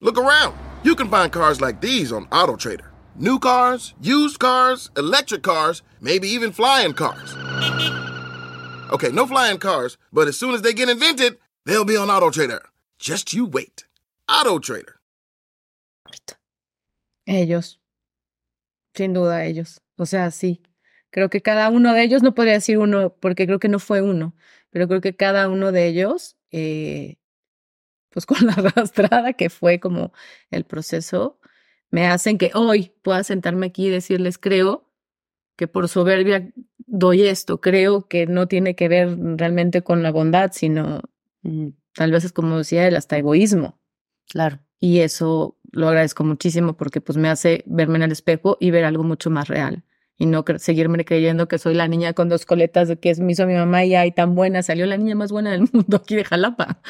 Look 0.00 0.16
around. 0.16 0.56
You 0.84 0.94
can 0.94 1.08
find 1.08 1.32
cars 1.32 1.60
like 1.60 1.80
these 1.80 2.12
on 2.12 2.26
AutoTrader. 2.26 2.86
New 3.16 3.40
cars, 3.40 3.94
used 4.00 4.38
cars, 4.38 4.90
electric 4.96 5.42
cars, 5.42 5.82
maybe 6.00 6.28
even 6.28 6.52
flying 6.52 6.94
cars. 6.94 7.34
Okay, 8.92 9.10
no 9.10 9.26
flying 9.26 9.58
cars, 9.58 9.98
but 10.12 10.28
as 10.28 10.38
soon 10.38 10.54
as 10.54 10.62
they 10.62 10.72
get 10.72 10.88
invented, 10.88 11.36
they'll 11.64 11.84
be 11.84 11.96
on 11.96 12.08
AutoTrader. 12.08 12.60
Just 13.00 13.32
you 13.32 13.44
wait. 13.44 13.86
AutoTrader. 14.28 14.94
Ellos. 17.26 17.78
Sin 18.94 19.12
duda, 19.14 19.44
ellos. 19.46 19.80
O 19.98 20.06
sea, 20.06 20.30
sí. 20.30 20.62
Creo 21.10 21.28
que 21.28 21.40
cada 21.40 21.70
uno 21.70 21.92
de 21.92 22.04
ellos, 22.04 22.22
no 22.22 22.34
podría 22.34 22.54
decir 22.54 22.78
uno, 22.78 23.14
porque 23.20 23.46
creo 23.46 23.58
que 23.58 23.68
no 23.68 23.80
fue 23.80 24.00
uno, 24.00 24.34
pero 24.70 24.86
creo 24.86 25.00
que 25.00 25.16
cada 25.16 25.48
uno 25.48 25.72
de 25.72 25.88
ellos, 25.88 26.36
eh, 26.52 27.16
pues 28.26 28.38
con 28.38 28.46
la 28.46 28.52
arrastrada 28.54 29.32
que 29.34 29.50
fue 29.50 29.80
como 29.80 30.12
el 30.50 30.64
proceso, 30.64 31.38
me 31.90 32.06
hacen 32.06 32.38
que 32.38 32.50
hoy 32.54 32.92
pueda 33.02 33.24
sentarme 33.24 33.66
aquí 33.66 33.86
y 33.86 33.90
decirles, 33.90 34.38
creo 34.38 34.84
que 35.56 35.68
por 35.68 35.88
soberbia 35.88 36.52
doy 36.78 37.22
esto, 37.22 37.60
creo 37.60 38.08
que 38.08 38.26
no 38.26 38.48
tiene 38.48 38.76
que 38.76 38.88
ver 38.88 39.16
realmente 39.36 39.82
con 39.82 40.02
la 40.02 40.10
bondad, 40.10 40.52
sino 40.52 41.02
Mm, 41.42 41.68
tal 41.94 42.12
vez 42.12 42.24
es 42.24 42.32
como 42.32 42.58
decía 42.58 42.86
él, 42.86 42.96
hasta 42.96 43.18
egoísmo. 43.18 43.78
Claro. 44.28 44.60
Y 44.78 45.00
eso 45.00 45.56
lo 45.70 45.88
agradezco 45.88 46.24
muchísimo 46.24 46.76
porque 46.76 47.00
pues 47.00 47.18
me 47.18 47.28
hace 47.28 47.64
verme 47.66 47.96
en 47.96 48.02
el 48.02 48.12
espejo 48.12 48.56
y 48.60 48.70
ver 48.70 48.84
algo 48.84 49.04
mucho 49.04 49.30
más 49.30 49.48
real. 49.48 49.84
Y 50.20 50.26
no 50.26 50.44
cre- 50.44 50.58
seguirme 50.58 51.04
creyendo 51.04 51.46
que 51.46 51.58
soy 51.58 51.74
la 51.74 51.86
niña 51.86 52.12
con 52.12 52.28
dos 52.28 52.44
coletas 52.44 52.88
de 52.88 52.98
que 52.98 53.10
es 53.10 53.20
me 53.20 53.30
hizo 53.32 53.46
mi 53.46 53.54
mamá 53.54 53.84
y 53.84 53.94
ay, 53.94 54.10
tan 54.10 54.34
buena, 54.34 54.64
salió 54.64 54.84
la 54.86 54.96
niña 54.96 55.14
más 55.14 55.30
buena 55.30 55.52
del 55.52 55.68
mundo 55.72 55.98
aquí 55.98 56.16
de 56.16 56.24
Jalapa. 56.24 56.80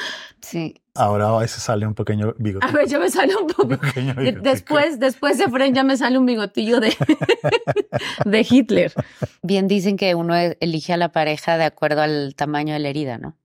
Sí. 0.41 0.81
Ahora 0.95 1.29
a 1.29 1.37
veces 1.37 1.61
sale 1.61 1.85
un 1.85 1.93
pequeño 1.93 2.33
bigote. 2.39 2.65
A 2.65 2.71
ver, 2.71 2.87
ya 2.87 2.97
me 2.97 3.07
sale 3.09 3.33
un 3.35 3.45
pequeño 3.79 4.15
bigotico. 4.15 4.41
Después, 4.43 4.99
después 4.99 5.37
de 5.37 5.47
Fren 5.47 5.75
ya 5.75 5.83
me 5.83 5.95
sale 5.95 6.17
un 6.17 6.25
bigotillo 6.25 6.79
de, 6.79 6.91
de 8.25 8.47
Hitler. 8.49 8.93
Bien 9.43 9.67
dicen 9.67 9.95
que 9.97 10.15
uno 10.15 10.35
e- 10.35 10.57
elige 10.59 10.93
a 10.93 10.97
la 10.97 11.11
pareja 11.11 11.57
de 11.57 11.65
acuerdo 11.65 12.01
al 12.01 12.33
tamaño 12.35 12.73
de 12.73 12.79
la 12.79 12.89
herida, 12.89 13.17
¿no? 13.17 13.37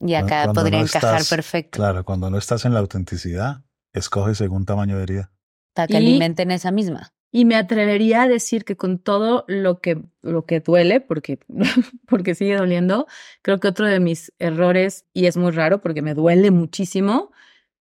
Y 0.00 0.14
acá 0.14 0.44
cuando 0.44 0.60
podría 0.62 0.78
no 0.80 0.84
encajar 0.86 1.14
estás- 1.16 1.30
perfecto 1.30 1.78
Claro, 1.78 2.04
cuando 2.04 2.30
no 2.30 2.38
estás 2.38 2.64
en 2.64 2.74
la 2.74 2.80
autenticidad, 2.80 3.62
escoge 3.92 4.34
según 4.34 4.64
tamaño 4.66 4.96
de 4.98 5.02
herida. 5.02 5.30
para 5.74 5.88
que 5.88 5.94
Y- 5.94 5.96
alimenten 5.96 6.50
esa 6.50 6.70
misma. 6.70 7.12
Y 7.36 7.44
me 7.44 7.56
atrevería 7.56 8.22
a 8.22 8.28
decir 8.28 8.64
que 8.64 8.76
con 8.76 8.98
todo 8.98 9.44
lo 9.46 9.80
que, 9.80 10.02
lo 10.22 10.46
que 10.46 10.60
duele, 10.60 11.00
porque, 11.02 11.38
porque 12.08 12.34
sigue 12.34 12.56
doliendo, 12.56 13.06
creo 13.42 13.60
que 13.60 13.68
otro 13.68 13.86
de 13.86 14.00
mis 14.00 14.32
errores, 14.38 15.04
y 15.12 15.26
es 15.26 15.36
muy 15.36 15.50
raro 15.52 15.82
porque 15.82 16.00
me 16.00 16.14
duele 16.14 16.50
muchísimo, 16.50 17.30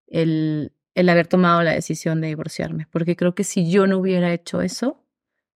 el, 0.08 0.74
el 0.93 1.08
haber 1.10 1.28
tomado 1.28 1.64
la 1.64 1.72
decisión 1.72 2.20
de 2.20 2.28
divorciarme. 2.28 2.88
Porque 2.91 3.16
creo 3.16 3.34
que 3.34 3.43
si 3.45 3.70
yo 3.72 3.88
no 3.88 3.97
hubiera 3.99 4.34
hecho 4.34 4.62
eso, 4.62 5.01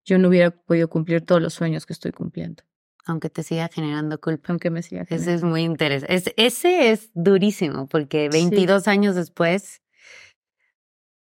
yo 0.06 0.18
no 0.18 0.30
hubiera 0.30 0.52
podido 0.52 0.90
cumplir 0.90 1.26
todos 1.26 1.42
los 1.42 1.54
sueños 1.54 1.86
que 1.86 1.92
estoy 1.94 2.12
cumpliendo, 2.14 2.64
Aunque 3.06 3.30
te 3.30 3.44
siga 3.44 3.68
generando 3.68 4.20
culpa. 4.22 4.46
aunque 4.54 4.70
me 4.70 4.82
siga. 4.82 5.02
Ese 5.02 5.16
generando. 5.18 5.36
es 5.36 5.44
muy 5.52 5.62
interesante. 5.64 6.16
Es- 6.16 6.34
ese 6.38 6.92
es 6.92 7.10
durísimo 7.14 7.88
porque 7.88 8.30
22 8.30 8.88
años 8.88 9.16
después, 9.16 9.82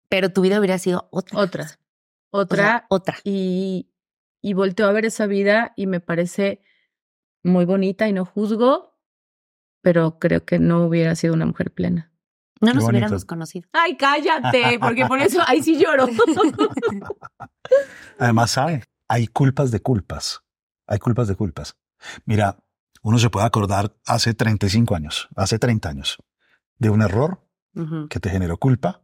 pero 0.09 0.31
tu 0.31 0.41
vida 0.41 0.57
hubiera 0.57 0.77
sido 0.79 1.07
otra. 1.11 1.39
Otra. 1.39 1.67
O 2.35 2.37
sea, 2.39 2.41
Otra, 2.41 2.85
otra. 2.89 3.15
y, 3.23 3.89
y 4.41 4.53
volteo 4.53 4.87
a 4.87 4.91
ver 4.91 5.05
esa 5.05 5.27
vida 5.27 5.71
y 5.75 5.85
me 5.87 5.99
parece 5.99 6.61
muy 7.43 7.65
bonita 7.65 8.07
y 8.07 8.13
no 8.13 8.25
juzgo, 8.25 8.97
pero 9.81 10.17
creo 10.19 10.43
que 10.45 10.57
no 10.59 10.85
hubiera 10.85 11.15
sido 11.15 11.33
una 11.33 11.45
mujer 11.45 11.71
plena. 11.71 12.11
No 12.61 12.69
Qué 12.69 12.75
nos 12.75 12.83
bonito. 12.85 12.89
hubiéramos 12.99 13.25
conocido. 13.25 13.67
Ay, 13.73 13.97
cállate, 13.97 14.79
porque 14.79 15.05
por 15.05 15.19
eso 15.19 15.41
ahí 15.45 15.61
sí 15.61 15.77
lloro. 15.77 16.07
Además, 18.19 18.51
¿sabe? 18.51 18.83
Hay 19.07 19.27
culpas 19.27 19.71
de 19.71 19.81
culpas. 19.81 20.41
Hay 20.87 20.99
culpas 20.99 21.27
de 21.27 21.35
culpas. 21.35 21.77
Mira, 22.25 22.57
uno 23.01 23.19
se 23.19 23.29
puede 23.29 23.45
acordar 23.45 23.95
hace 24.05 24.33
35 24.33 24.95
años, 24.95 25.27
hace 25.35 25.59
30 25.59 25.89
años, 25.89 26.17
de 26.77 26.89
un 26.89 27.01
error 27.01 27.45
que 28.09 28.19
te 28.19 28.29
generó 28.29 28.57
culpa 28.57 29.01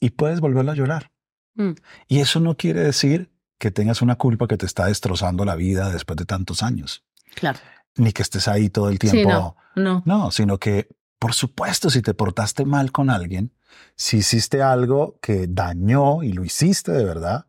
y 0.00 0.10
puedes 0.10 0.40
volverlo 0.40 0.70
a 0.70 0.74
llorar. 0.76 1.10
Mm. 1.54 1.72
Y 2.08 2.20
eso 2.20 2.40
no 2.40 2.56
quiere 2.56 2.80
decir 2.80 3.30
que 3.58 3.70
tengas 3.70 4.02
una 4.02 4.16
culpa 4.16 4.46
que 4.48 4.56
te 4.56 4.66
está 4.66 4.86
destrozando 4.86 5.44
la 5.44 5.54
vida 5.54 5.90
después 5.90 6.16
de 6.16 6.24
tantos 6.26 6.62
años, 6.62 7.04
Claro. 7.34 7.58
ni 7.96 8.12
que 8.12 8.22
estés 8.22 8.48
ahí 8.48 8.68
todo 8.70 8.88
el 8.88 8.98
Sí, 8.98 9.10
tiempo. 9.10 9.30
no, 9.30 9.56
no. 9.76 10.02
No, 10.04 10.30
sino 10.30 10.58
que, 10.58 10.88
por 11.18 11.32
supuesto, 11.34 11.90
si 11.90 12.02
te 12.02 12.12
portaste 12.14 12.64
mal 12.64 12.92
con 12.92 13.08
alguien, 13.10 13.52
si 13.96 14.18
hiciste 14.18 14.62
algo 14.62 15.18
que 15.22 15.46
dañó 15.48 16.22
y 16.22 16.32
lo 16.32 16.44
hiciste 16.44 16.92
de 16.92 17.04
verdad, 17.04 17.46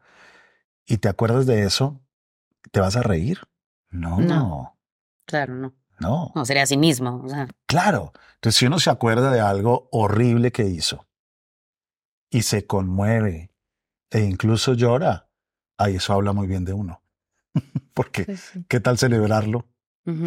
y 0.86 0.98
te 0.98 1.10
acuerdas 1.10 1.46
de 1.48 1.64
eso, 1.64 2.00
¿te 2.72 2.80
vas 2.80 2.96
a 2.96 3.02
reír? 3.04 3.40
No, 3.90 4.20
No. 4.20 4.78
Claro, 5.26 5.56
no. 5.56 5.74
no. 6.00 6.32
No, 6.36 6.46
sería 6.46 6.66
sí 6.68 6.78
mismo. 6.78 7.24
O 7.26 7.30
sea, 7.30 7.48
Claro. 7.66 8.14
Entonces, 8.36 8.60
si 8.60 8.68
uno 8.68 8.78
se 8.80 8.92
acuerda 8.92 9.32
de 9.32 9.40
algo 9.40 9.90
horrible 9.92 10.52
que 10.52 10.66
hizo 10.68 11.08
y 12.30 12.44
se 12.44 12.68
conmueve 12.68 13.50
e 14.12 14.22
incluso 14.22 14.74
llora, 14.74 15.28
ahí 15.78 15.96
eso 15.96 16.14
habla 16.14 16.34
muy 16.34 16.48
bien 16.48 16.66
de 16.66 16.74
uno. 16.74 17.02
Porque, 17.94 18.38
sí. 18.38 18.66
¿qué 18.68 18.80
tal 18.80 18.98
celebrarlo? 18.98 19.66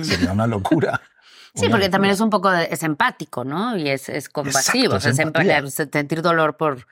Sería 0.03 0.33
una 0.33 0.47
locura. 0.47 1.01
Sí, 1.55 1.65
Una 1.65 1.77
porque 1.77 1.89
también 1.89 2.13
es 2.13 2.21
un 2.21 2.29
poco, 2.29 2.51
de- 2.51 2.69
es 2.71 2.83
empático, 2.83 3.43
¿no? 3.43 3.75
Y 3.77 3.89
es, 3.89 4.11
es 4.11 4.29
compasivo. 4.29 4.95
Exacto, 4.97 5.41
o 5.41 5.43
sea, 5.43 5.59
es 5.61 5.75
sentir 5.75 6.21
dolor 6.21 6.57
por, 6.59 6.87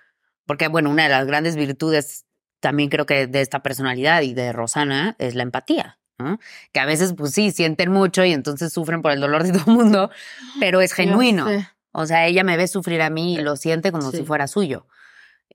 porque 0.47 0.67
bueno, 0.69 0.89
una 0.91 1.05
de 1.05 1.09
las 1.11 1.27
grandes 1.27 1.57
virtudes 1.57 2.25
también 2.61 2.89
creo 2.89 3.05
que 3.05 3.27
de 3.27 3.43
esta 3.43 3.63
personalidad 3.63 4.23
y 4.23 4.33
de 4.33 4.53
Rosana 4.55 5.15
es 5.19 5.35
la 5.35 5.43
empatía. 5.43 5.99
¿no? 6.19 6.41
Que 6.73 6.81
a 6.81 6.87
veces, 6.87 7.13
pues 7.13 7.33
sí, 7.33 7.51
sienten 7.53 7.93
mucho 7.93 8.25
y 8.25 8.33
entonces 8.33 8.73
sufren 8.73 9.03
por 9.03 9.13
el 9.13 9.21
dolor 9.21 9.43
de 9.45 9.53
todo 9.59 9.71
el 9.71 9.77
mundo, 9.77 10.11
pero 10.59 10.81
es 10.81 10.95
genuino. 10.95 11.47
O 11.93 12.07
sea, 12.07 12.27
ella 12.27 12.43
me 12.43 12.57
ve 12.57 12.67
sufrir 12.67 13.03
a 13.03 13.11
mí 13.11 13.35
y 13.35 13.43
lo 13.43 13.57
siente 13.57 13.93
como 13.93 14.11
Sí. 14.11 14.17
si 14.19 14.25
fuera 14.25 14.47
suyo. 14.49 14.87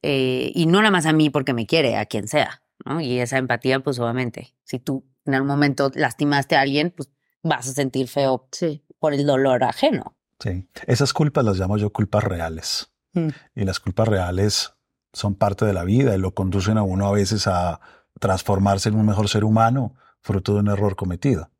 Eh, 0.01 0.51
y 0.55 0.65
no 0.65 0.79
nada 0.79 0.91
más 0.91 1.05
a 1.05 1.13
mí 1.13 1.29
porque 1.29 1.53
me 1.53 1.65
quiere, 1.67 1.97
a 1.97 2.05
quien 2.05 2.27
sea, 2.27 2.63
¿no? 2.85 3.01
Y 3.01 3.19
esa 3.19 3.37
empatía, 3.37 3.79
pues 3.81 3.99
obviamente, 3.99 4.55
si 4.63 4.79
tú 4.79 5.05
en 5.25 5.35
algún 5.35 5.49
momento 5.49 5.91
lastimaste 5.93 6.55
a 6.55 6.61
alguien, 6.61 6.91
pues 6.95 7.09
vas 7.43 7.67
a 7.69 7.73
sentir 7.73 8.07
feo 8.07 8.47
Sí. 8.51 8.83
por 8.99 9.13
el 9.13 9.25
dolor 9.25 9.63
ajeno. 9.63 10.15
Sí. 10.39 10.67
Esas 10.87 11.13
culpas 11.13 11.45
las 11.45 11.57
llamo 11.57 11.77
yo 11.77 11.91
culpas 11.93 12.23
reales. 12.23 12.91
Mm. 13.13 13.27
Y 13.55 13.63
las 13.65 13.79
culpas 13.79 14.07
reales 14.07 14.73
son 15.13 15.35
parte 15.35 15.65
de 15.65 15.73
la 15.73 15.83
vida 15.83 16.15
y 16.15 16.19
lo 16.19 16.33
conducen 16.33 16.77
a 16.77 16.83
uno 16.83 17.05
a 17.07 17.11
veces 17.11 17.45
a 17.47 17.79
transformarse 18.19 18.89
en 18.89 18.95
un 18.95 19.05
mejor 19.05 19.29
ser 19.29 19.43
humano 19.43 19.93
fruto 20.21 20.53
de 20.53 20.61
un 20.61 20.67
error 20.69 20.95
cometido. 20.95 21.51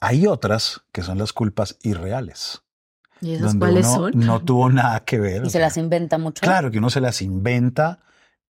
Hay 0.00 0.26
otras 0.26 0.82
que 0.92 1.02
son 1.02 1.18
las 1.18 1.32
culpas 1.32 1.78
irreales, 1.82 2.62
¿Y 3.22 3.32
esas 3.34 3.46
donde 3.46 3.58
cuáles 3.66 3.86
uno 3.86 3.96
son? 3.96 4.12
no 4.14 4.42
tuvo 4.42 4.68
nada 4.68 5.00
que 5.04 5.18
ver. 5.18 5.42
Y 5.42 5.46
se 5.46 5.50
sea, 5.52 5.60
las 5.62 5.76
inventa 5.78 6.18
mucho. 6.18 6.42
Claro, 6.42 6.70
que 6.70 6.78
uno 6.78 6.90
se 6.90 7.00
las 7.00 7.22
inventa 7.22 8.00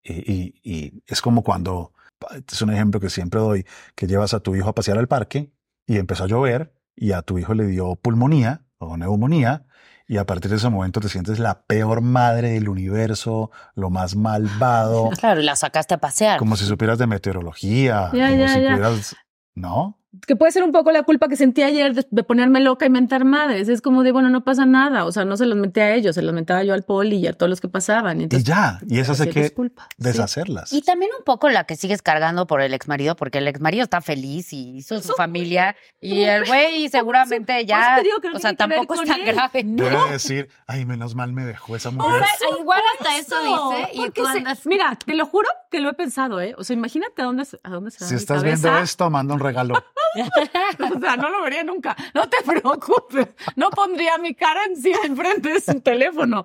y, 0.02 0.32
y- 0.32 0.54
y 0.64 1.02
es 1.06 1.20
como 1.22 1.42
cuando, 1.44 1.92
este 2.34 2.54
es 2.54 2.62
un 2.62 2.70
ejemplo 2.70 2.98
que 2.98 3.10
siempre 3.10 3.38
doy, 3.38 3.66
que 3.94 4.06
llevas 4.06 4.34
a 4.34 4.40
tu 4.40 4.56
hijo 4.56 4.68
a 4.68 4.74
pasear 4.74 4.98
al 4.98 5.06
parque 5.08 5.52
y 5.86 5.98
empezó 5.98 6.24
a 6.24 6.26
llover 6.26 6.74
y 6.96 7.12
a 7.12 7.22
tu 7.22 7.38
hijo 7.38 7.54
le 7.54 7.66
dio 7.66 7.94
pulmonía 7.96 8.64
o 8.78 8.96
neumonía 8.96 9.66
y 10.08 10.16
a 10.18 10.26
partir 10.26 10.50
de 10.50 10.56
ese 10.56 10.68
momento 10.68 11.00
te 11.00 11.08
sientes 11.08 11.38
la 11.38 11.62
peor 11.62 12.00
madre 12.00 12.50
del 12.50 12.68
universo, 12.68 13.50
lo 13.74 13.88
más 13.90 14.16
malvado, 14.16 15.10
Claro, 15.18 15.40
y 15.40 15.44
la 15.44 15.54
sacaste 15.56 15.94
a 15.94 15.98
pasear. 15.98 16.38
como 16.38 16.56
si 16.56 16.64
supieras 16.66 16.98
de 16.98 17.06
meteorología, 17.06 18.10
Ya, 18.12 18.28
como 18.28 18.40
ya, 18.40 18.48
si 18.48 18.60
ya. 18.60 18.68
pudieras, 18.68 19.16
¿no? 19.54 19.98
Que 20.26 20.36
puede 20.36 20.52
ser 20.52 20.62
un 20.62 20.72
poco 20.72 20.92
la 20.92 21.02
culpa 21.04 21.28
que 21.28 21.36
sentí 21.36 21.62
ayer 21.62 21.94
de, 21.94 22.06
de 22.10 22.22
ponerme 22.22 22.60
loca 22.60 22.84
y 22.86 22.90
mentar 22.90 23.24
madres. 23.24 23.68
Es 23.68 23.80
como 23.80 24.02
de, 24.02 24.12
bueno, 24.12 24.28
no 24.28 24.44
pasa 24.44 24.66
nada. 24.66 25.04
O 25.06 25.12
sea, 25.12 25.24
no 25.24 25.36
se 25.36 25.46
los 25.46 25.56
metí 25.56 25.80
a 25.80 25.94
ellos, 25.94 26.14
se 26.14 26.22
los 26.22 26.34
metaba 26.34 26.62
yo 26.64 26.74
al 26.74 26.82
poli 26.82 27.16
y 27.16 27.26
a 27.26 27.32
todos 27.32 27.48
los 27.48 27.60
que 27.60 27.68
pasaban. 27.68 28.20
Y 28.20 28.28
ya, 28.42 28.78
y 28.88 28.98
esas 28.98 29.20
hay 29.20 29.32
sí, 29.32 29.40
es 29.40 29.52
que. 29.52 29.62
Sí. 29.66 29.72
deshacerlas. 29.96 30.72
Y 30.72 30.82
también 30.82 31.10
un 31.18 31.24
poco 31.24 31.48
la 31.48 31.64
que 31.64 31.76
sigues 31.76 32.02
cargando 32.02 32.46
por 32.46 32.60
el 32.60 32.74
exmarido, 32.74 33.16
porque 33.16 33.38
el 33.38 33.48
exmarido 33.48 33.84
está 33.84 34.00
feliz 34.00 34.52
y 34.52 34.76
hizo 34.76 35.00
su 35.00 35.12
familia. 35.14 35.76
Y 36.00 36.22
el 36.24 36.44
güey 36.46 36.88
seguramente 36.88 37.58
eso 37.58 37.66
ya. 37.68 38.00
digo 38.02 38.16
no 38.22 38.36
o 38.36 38.38
sea, 38.38 38.52
tampoco 38.54 38.94
es 38.94 39.04
tan 39.08 39.20
él. 39.20 39.26
grave. 39.26 39.62
Debe 39.64 40.10
decir, 40.10 40.48
ay, 40.66 40.84
menos 40.84 41.14
mal 41.14 41.32
me 41.32 41.44
dejó 41.44 41.74
esa 41.76 41.90
mujer. 41.90 42.22
sea, 42.38 42.58
igual 42.60 42.80
hasta 42.98 43.16
eso 43.18 43.36
dice. 43.42 43.90
Y 43.94 44.52
se-. 44.56 44.68
Mira, 44.68 44.96
te 45.04 45.14
lo 45.14 45.26
juro 45.26 45.48
que 45.70 45.80
lo 45.80 45.88
he 45.90 45.94
pensado, 45.94 46.40
¿eh? 46.40 46.54
O 46.58 46.64
sea, 46.64 46.74
imagínate 46.74 47.22
a 47.22 47.24
dónde, 47.24 47.44
se- 47.44 47.60
a 47.62 47.70
dónde 47.70 47.90
se 47.90 48.04
va 48.04 48.08
Si 48.08 48.14
mi 48.14 48.20
estás 48.20 48.42
cabeza. 48.42 48.68
viendo 48.68 48.82
esto, 48.84 49.08
manda 49.10 49.34
un 49.34 49.40
regalo. 49.40 49.74
O 50.94 51.00
sea, 51.00 51.16
no 51.16 51.30
lo 51.30 51.42
vería 51.42 51.64
nunca. 51.64 51.96
No 52.14 52.28
te 52.28 52.38
preocupes. 52.44 53.28
No 53.56 53.70
pondría 53.70 54.18
mi 54.18 54.34
cara 54.34 54.60
enfrente 54.64 55.48
de 55.48 55.60
su 55.60 55.80
teléfono. 55.80 56.42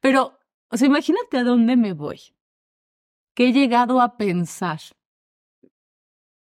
Pero, 0.00 0.38
o 0.68 0.76
sea, 0.76 0.86
imagínate 0.86 1.38
a 1.38 1.44
dónde 1.44 1.76
me 1.76 1.92
voy. 1.92 2.20
Que 3.34 3.48
he 3.48 3.52
llegado 3.52 4.00
a 4.00 4.16
pensar. 4.16 4.80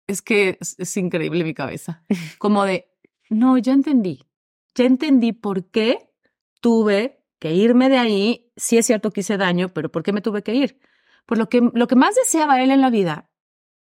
Es 0.07 0.23
que 0.23 0.59
es, 0.61 0.79
es 0.79 0.97
increíble 0.97 1.45
mi 1.45 1.55
cabeza. 1.55 2.05
Como 2.39 2.65
de, 2.65 2.91
no, 3.31 3.59
ya 3.59 3.73
entendí. 3.73 4.27
Ya 4.75 4.85
entendí 4.85 5.33
por 5.33 5.71
qué 5.71 6.11
tuve 6.61 7.25
que 7.39 7.53
irme 7.53 7.89
de 7.89 7.99
ahí. 7.99 8.53
Sí 8.57 8.79
es 8.79 8.87
cierto 8.87 9.11
que 9.11 9.21
hice 9.21 9.37
daño, 9.37 9.69
pero 9.73 9.91
¿por 9.91 10.03
qué 10.03 10.13
me 10.13 10.21
tuve 10.21 10.43
que 10.43 10.55
ir? 10.55 10.81
Por 11.27 11.39
lo 11.39 11.49
que, 11.49 11.61
lo 11.73 11.87
que 11.87 11.97
más 11.97 12.15
deseaba 12.15 12.63
él 12.63 12.71
en 12.71 12.81
la 12.81 12.91
vida 12.91 13.31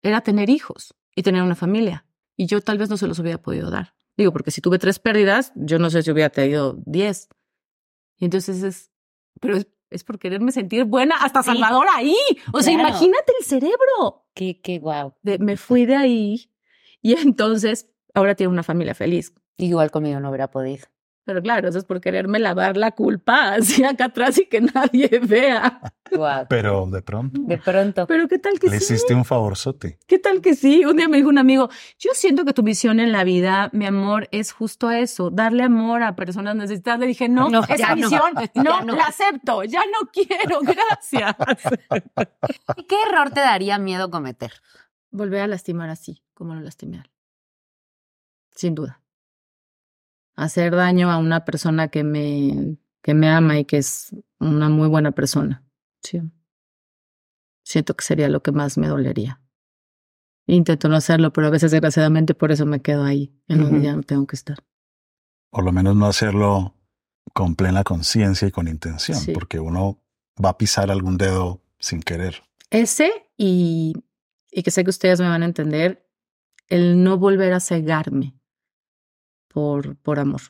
era 0.03 0.21
tener 0.23 0.51
hijos 0.51 0.95
y 1.15 1.23
tener 1.23 1.43
una 1.43 1.55
familia. 1.55 2.08
Y 2.39 2.47
yo 2.47 2.61
tal 2.63 2.79
vez 2.79 2.89
no 2.89 2.97
se 2.97 3.07
los 3.09 3.19
hubiera 3.19 3.43
podido 3.43 3.69
dar. 3.71 3.95
Digo, 4.17 4.33
porque 4.33 4.51
si 4.53 4.61
tuve 4.61 4.79
tres 4.79 4.99
pérdidas, 5.01 5.53
yo 5.57 5.79
no 5.79 5.91
sé 5.91 6.03
si 6.03 6.11
hubiera 6.11 6.31
tenido 6.31 6.77
diez. 6.87 7.29
Y 8.17 8.25
entonces 8.27 8.63
es, 8.63 8.91
pero 9.41 9.57
es, 9.57 9.67
es 9.91 10.05
por 10.05 10.19
quererme 10.21 10.53
sentir 10.53 10.85
buena 10.85 11.17
hasta 11.17 11.43
Sí. 11.43 11.51
Salvador 11.51 11.87
ahí. 11.95 12.17
O 12.53 12.63
sea, 12.63 12.73
Claro. 12.75 12.89
imagínate 12.91 13.33
el 13.41 13.45
cerebro. 13.45 14.27
Qué, 14.35 14.61
qué 14.61 14.79
guau. 14.79 15.15
Me 15.23 15.57
fui 15.57 15.85
de 15.85 15.97
ahí 15.97 16.51
y 17.03 17.13
entonces 17.19 17.91
ahora 18.15 18.35
tiene 18.37 18.53
una 18.53 18.63
familia 18.63 18.95
feliz. 18.95 19.35
Igual 19.57 19.91
conmigo 19.91 20.21
no 20.21 20.29
hubiera 20.29 20.49
podido. 20.51 20.87
Pero 21.29 21.43
claro, 21.43 21.69
eso 21.69 21.77
es 21.77 21.85
por 21.85 22.01
quererme 22.01 22.39
lavar 22.39 22.79
la 22.79 22.93
culpa 22.93 23.53
así 23.57 23.85
acá 23.85 24.07
atrás 24.07 24.39
y 24.39 24.47
que 24.47 24.63
nadie 24.63 25.11
vea. 25.23 25.79
Pero 26.49 26.87
de 26.87 27.03
pronto 27.03 27.39
De 27.43 27.59
pronto. 27.59 28.07
Pero 28.07 28.27
qué 28.29 28.39
tal 28.39 28.59
que 28.59 28.71
le 28.71 28.79
sí. 28.81 28.95
hiciste 28.95 29.15
un 29.15 29.27
favorzote. 29.27 29.99
¿Qué 30.07 30.19
tal 30.19 30.41
que 30.41 30.55
sí? 30.55 30.87
Un 30.87 30.97
día 30.97 31.07
me 31.07 31.19
dijo 31.19 31.29
un 31.29 31.37
amigo, 31.37 31.69
yo 31.99 32.13
siento 32.15 32.47
que 32.47 32.55
tu 32.55 32.63
misión 32.63 32.99
en 32.99 33.13
la 33.13 33.25
vida, 33.25 33.69
mi 33.75 33.85
amor, 33.85 34.27
es 34.33 34.53
justo 34.53 34.91
eso, 34.91 35.29
darle 35.29 35.65
amor 35.65 36.03
a 36.03 36.17
personas 36.17 36.57
necesitadas. 36.57 37.01
Le 37.01 37.09
dije, 37.09 37.29
no, 37.29 37.51
No, 37.51 37.63
esa 37.65 37.91
no. 37.91 37.97
misión 37.97 38.23
no, 38.55 38.81
no. 38.81 38.97
la 38.97 39.05
acepto, 39.05 39.65
ya 39.65 39.81
no 39.81 40.09
quiero, 40.11 40.61
gracias. 40.63 41.37
¿Y 42.75 42.85
¿Qué 42.85 42.97
error 43.07 43.29
te 43.33 43.41
daría 43.41 43.77
miedo 43.79 44.11
cometer? 44.11 44.55
Volver 45.11 45.43
a 45.43 45.47
lastimar 45.47 45.91
así, 45.91 46.23
como 46.33 46.55
lo 46.55 46.63
lastimé. 46.63 47.03
Sin 48.55 48.75
duda. 48.75 49.03
Hacer 50.39 50.77
daño 50.77 51.11
a 51.11 51.19
una 51.19 51.45
persona 51.45 51.89
que 51.89 52.05
me, 52.05 52.77
que 53.03 53.13
me 53.13 53.29
ama 53.29 53.59
y 53.59 53.65
que 53.65 53.79
es 53.79 54.15
una 54.39 54.69
muy 54.69 54.87
buena 54.87 55.11
persona. 55.11 55.65
Sí. 56.01 56.21
Siento 57.65 57.95
que 57.97 58.05
sería 58.05 58.29
lo 58.29 58.41
que 58.41 58.53
más 58.53 58.79
me 58.79 58.87
dolería. 58.87 59.41
Intento 60.47 60.89
no 60.89 60.95
hacerlo, 60.95 61.33
pero 61.33 61.49
a 61.49 61.51
veces 61.51 61.73
desgraciadamente 61.73 62.35
por 62.35 62.53
eso 62.53 62.67
me 62.67 62.81
quedo 62.81 63.03
ahí, 63.03 63.35
en 63.49 63.63
donde 63.65 63.83
ya 63.83 63.97
no 63.97 64.05
tengo 64.05 64.29
que 64.29 64.37
estar. 64.37 64.59
Por 65.51 65.65
lo 65.65 65.73
menos 65.73 65.97
no 65.97 66.07
hacerlo 66.07 66.77
con 67.35 67.57
plena 67.57 67.83
conciencia 67.83 68.47
y 68.47 68.53
con 68.53 68.69
intención, 68.69 69.19
Sí. 69.19 69.33
porque 69.33 69.59
uno 69.59 70.01
va 70.43 70.51
a 70.51 70.57
pisar 70.57 70.93
algún 70.93 71.19
dedo 71.19 71.61
sin 71.81 72.01
querer. 72.01 72.45
Ese 72.71 73.11
y, 73.37 73.93
y 74.53 74.63
que 74.63 74.71
sé 74.71 74.85
que 74.85 74.91
ustedes 74.91 75.19
me 75.21 75.29
van 75.29 75.43
a 75.43 75.47
entender, 75.47 76.09
el 76.69 77.03
no 77.03 77.19
volver 77.19 77.53
a 77.55 77.61
cegarme 77.61 78.38
por, 79.59 79.97
por 79.97 80.21
amor. 80.21 80.41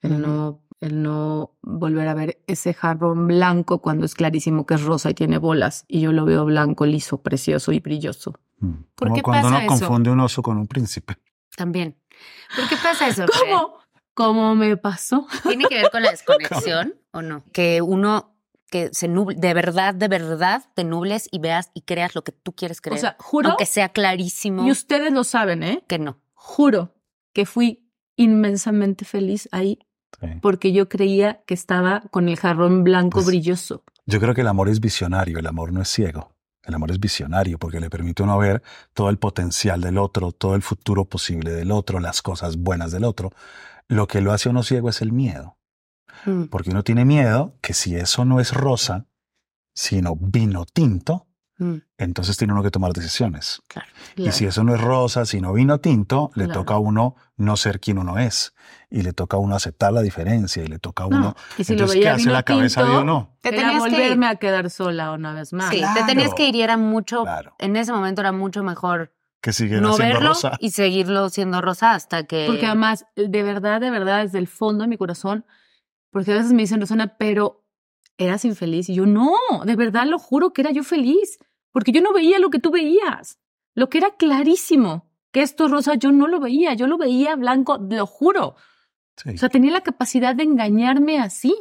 El, 0.00 0.20
no, 0.20 0.64
el 0.80 1.00
no 1.00 1.56
volver 1.62 2.08
a 2.08 2.14
ver 2.14 2.42
ese 2.48 2.74
jarrón 2.74 3.28
blanco 3.28 3.80
cuando 3.80 4.04
es 4.04 4.16
clarísimo 4.16 4.66
que 4.66 4.74
es 4.74 4.82
rosa 4.82 5.10
y 5.10 5.14
tiene 5.14 5.38
bolas 5.38 5.84
y 5.86 6.00
yo 6.00 6.10
lo 6.10 6.24
veo 6.24 6.44
blanco, 6.44 6.84
liso, 6.84 7.22
precioso 7.22 7.70
y 7.70 7.78
brilloso. 7.78 8.34
Mm. 8.58 8.72
¿Por 8.96 9.08
Como 9.08 9.14
qué 9.14 9.22
cuando 9.22 9.42
pasa 9.44 9.64
uno 9.64 9.74
eso? 9.74 9.86
confunde 9.86 10.10
un 10.10 10.18
oso 10.18 10.42
con 10.42 10.58
un 10.58 10.66
príncipe. 10.66 11.18
También. 11.56 11.96
¿Por 12.56 12.68
qué 12.68 12.74
pasa 12.82 13.06
eso? 13.06 13.26
Fred? 13.28 13.48
¿Cómo? 13.48 13.74
¿Cómo 14.14 14.56
me 14.56 14.76
pasó? 14.76 15.28
¿Tiene 15.44 15.66
que 15.66 15.76
ver 15.76 15.90
con 15.92 16.02
la 16.02 16.10
desconexión 16.10 16.96
o 17.12 17.22
no? 17.22 17.44
Que 17.52 17.80
uno 17.80 18.34
que 18.70 18.90
se 18.92 19.06
nuble, 19.06 19.36
de 19.38 19.54
verdad, 19.54 19.94
de 19.94 20.08
verdad, 20.08 20.64
te 20.74 20.82
nubles 20.82 21.28
y 21.30 21.38
veas 21.38 21.70
y 21.74 21.82
creas 21.82 22.16
lo 22.16 22.24
que 22.24 22.32
tú 22.32 22.56
quieres 22.56 22.80
creer. 22.80 22.98
O 22.98 23.00
sea, 23.00 23.16
juro, 23.20 23.50
aunque 23.50 23.66
sea 23.66 23.90
clarísimo 23.90 24.66
y 24.66 24.72
ustedes 24.72 25.12
lo 25.12 25.22
saben, 25.22 25.62
¿eh? 25.62 25.84
que 25.86 26.00
no. 26.00 26.18
Juro 26.34 26.96
que 27.32 27.46
fui 27.46 27.87
inmensamente 28.18 29.04
feliz 29.06 29.48
ahí 29.52 29.78
Sí. 30.20 30.26
porque 30.42 30.72
yo 30.72 30.88
creía 30.88 31.42
que 31.46 31.54
estaba 31.54 32.00
con 32.10 32.28
el 32.28 32.36
jarrón 32.36 32.82
blanco 32.82 33.16
Pues, 33.16 33.26
brilloso. 33.26 33.84
Yo 34.06 34.18
creo 34.20 34.34
que 34.34 34.40
el 34.40 34.48
amor 34.48 34.68
es 34.68 34.80
visionario, 34.80 35.38
el 35.38 35.46
amor 35.46 35.72
no 35.72 35.80
es 35.82 35.88
ciego. 35.88 36.32
El 36.64 36.74
amor 36.74 36.90
es 36.90 36.98
visionario 36.98 37.58
porque 37.58 37.78
le 37.78 37.88
permite 37.88 38.22
a 38.22 38.24
uno 38.24 38.36
ver 38.38 38.62
todo 38.94 39.10
el 39.10 39.18
potencial 39.18 39.80
del 39.80 39.96
otro, 39.96 40.32
todo 40.32 40.54
el 40.54 40.62
futuro 40.62 41.04
posible 41.04 41.52
del 41.52 41.70
otro, 41.70 42.00
las 42.00 42.20
cosas 42.20 42.56
buenas 42.56 42.90
del 42.90 43.04
otro. 43.04 43.30
Lo 43.86 44.06
que 44.08 44.20
lo 44.20 44.32
hace 44.32 44.48
uno 44.48 44.62
ciego 44.62 44.88
es 44.88 45.00
el 45.02 45.12
miedo. 45.12 45.56
Mm. 46.26 46.44
Porque 46.46 46.70
uno 46.70 46.82
tiene 46.82 47.04
miedo 47.04 47.54
que 47.62 47.72
si 47.72 47.94
eso 47.94 48.24
no 48.24 48.40
es 48.40 48.52
rosa, 48.52 49.06
sino 49.74 50.16
vino 50.16 50.64
tinto, 50.66 51.27
Mm, 51.60 51.78
entonces 51.98 52.36
tiene 52.36 52.52
uno 52.52 52.62
que 52.62 52.70
tomar 52.70 52.92
decisiones. 52.92 53.60
claro. 53.66 53.88
Y 54.16 54.30
si 54.32 54.46
eso 54.46 54.62
no 54.64 54.74
es 54.74 54.80
rosa, 54.80 55.26
sino 55.26 55.52
vino 55.52 55.78
tinto, 55.80 56.30
le 56.34 56.44
Claro. 56.44 56.60
toca 56.60 56.74
a 56.74 56.78
uno 56.78 57.16
no 57.36 57.56
ser 57.56 57.80
quien 57.80 57.98
uno 57.98 58.18
es. 58.18 58.54
Y 58.90 59.02
le 59.02 59.12
toca 59.12 59.36
a 59.36 59.40
uno 59.40 59.54
aceptar 59.56 59.92
la 59.92 60.00
diferencia 60.02 60.62
y 60.62 60.68
le 60.68 60.78
toca 60.78 61.04
a 61.04 61.08
No, 61.08 61.16
uno. 61.16 61.36
y 61.58 61.64
si 61.64 61.72
lo 61.72 61.78
entonces, 61.80 61.94
¿qué 61.96 62.00
veía 62.00 62.14
hace 62.14 62.30
la 62.30 62.42
cabeza 62.44 62.82
de 62.82 62.86
tinto, 62.88 63.02
uno? 63.02 63.36
Te 63.40 63.48
Era 63.48 63.58
tenías 63.58 63.82
que 63.82 63.88
ir. 63.90 63.94
volverme 63.96 64.26
a 64.28 64.36
quedar 64.36 64.70
sola 64.70 65.12
una 65.12 65.32
vez 65.34 65.52
más. 65.52 65.70
Sí, 65.70 65.78
Claro. 65.78 66.00
te 66.00 66.06
tenías 66.06 66.32
que 66.34 66.48
ir 66.48 66.54
y 66.54 66.62
era 66.62 66.76
mucho, 66.76 67.22
Claro. 67.24 67.54
en 67.58 67.76
ese 67.76 67.92
momento 67.92 68.20
era 68.22 68.30
mucho 68.32 68.62
mejor 68.62 69.12
Que 69.40 69.52
sigue 69.52 69.80
no 69.80 69.94
siendo 69.94 70.14
verlo 70.14 70.28
rosa. 70.30 70.52
y 70.60 70.70
seguirlo 70.70 71.28
siendo 71.30 71.60
rosa 71.60 71.92
hasta 71.92 72.22
que... 72.24 72.44
Porque 72.46 72.66
además, 72.66 73.04
de 73.16 73.42
verdad, 73.42 73.80
de 73.80 73.90
verdad, 73.90 74.22
desde 74.22 74.38
el 74.38 74.46
fondo 74.48 74.82
de 74.82 74.88
mi 74.88 74.96
corazón, 74.96 75.44
porque 76.10 76.32
a 76.32 76.36
veces 76.36 76.52
me 76.52 76.62
dicen, 76.62 76.80
Rosana, 76.80 77.16
pero 77.18 77.64
eras 78.16 78.44
infeliz. 78.44 78.88
Y 78.88 78.94
yo, 78.94 79.06
no, 79.06 79.30
de 79.64 79.76
verdad 79.76 80.06
lo 80.06 80.18
juro 80.18 80.52
que 80.52 80.62
era 80.62 80.70
yo 80.72 80.82
feliz, 80.82 81.38
porque 81.78 81.92
yo 81.92 82.00
no 82.00 82.12
veía 82.12 82.40
lo 82.40 82.50
que 82.50 82.58
tú 82.58 82.72
veías. 82.72 83.38
Lo 83.72 83.88
que 83.88 83.98
era 83.98 84.10
clarísimo, 84.16 85.08
que 85.30 85.42
esto 85.42 85.68
rosa, 85.68 85.94
yo 85.94 86.10
no 86.10 86.26
lo 86.26 86.40
veía, 86.40 86.74
yo 86.74 86.88
lo 86.88 86.98
veía 86.98 87.36
blanco, 87.36 87.78
lo 87.78 88.04
juro. 88.04 88.56
Sí. 89.16 89.30
O 89.30 89.38
sea, 89.38 89.48
tenía 89.48 89.70
la 89.70 89.82
capacidad 89.82 90.34
de 90.34 90.42
engañarme 90.42 91.20
así. 91.20 91.54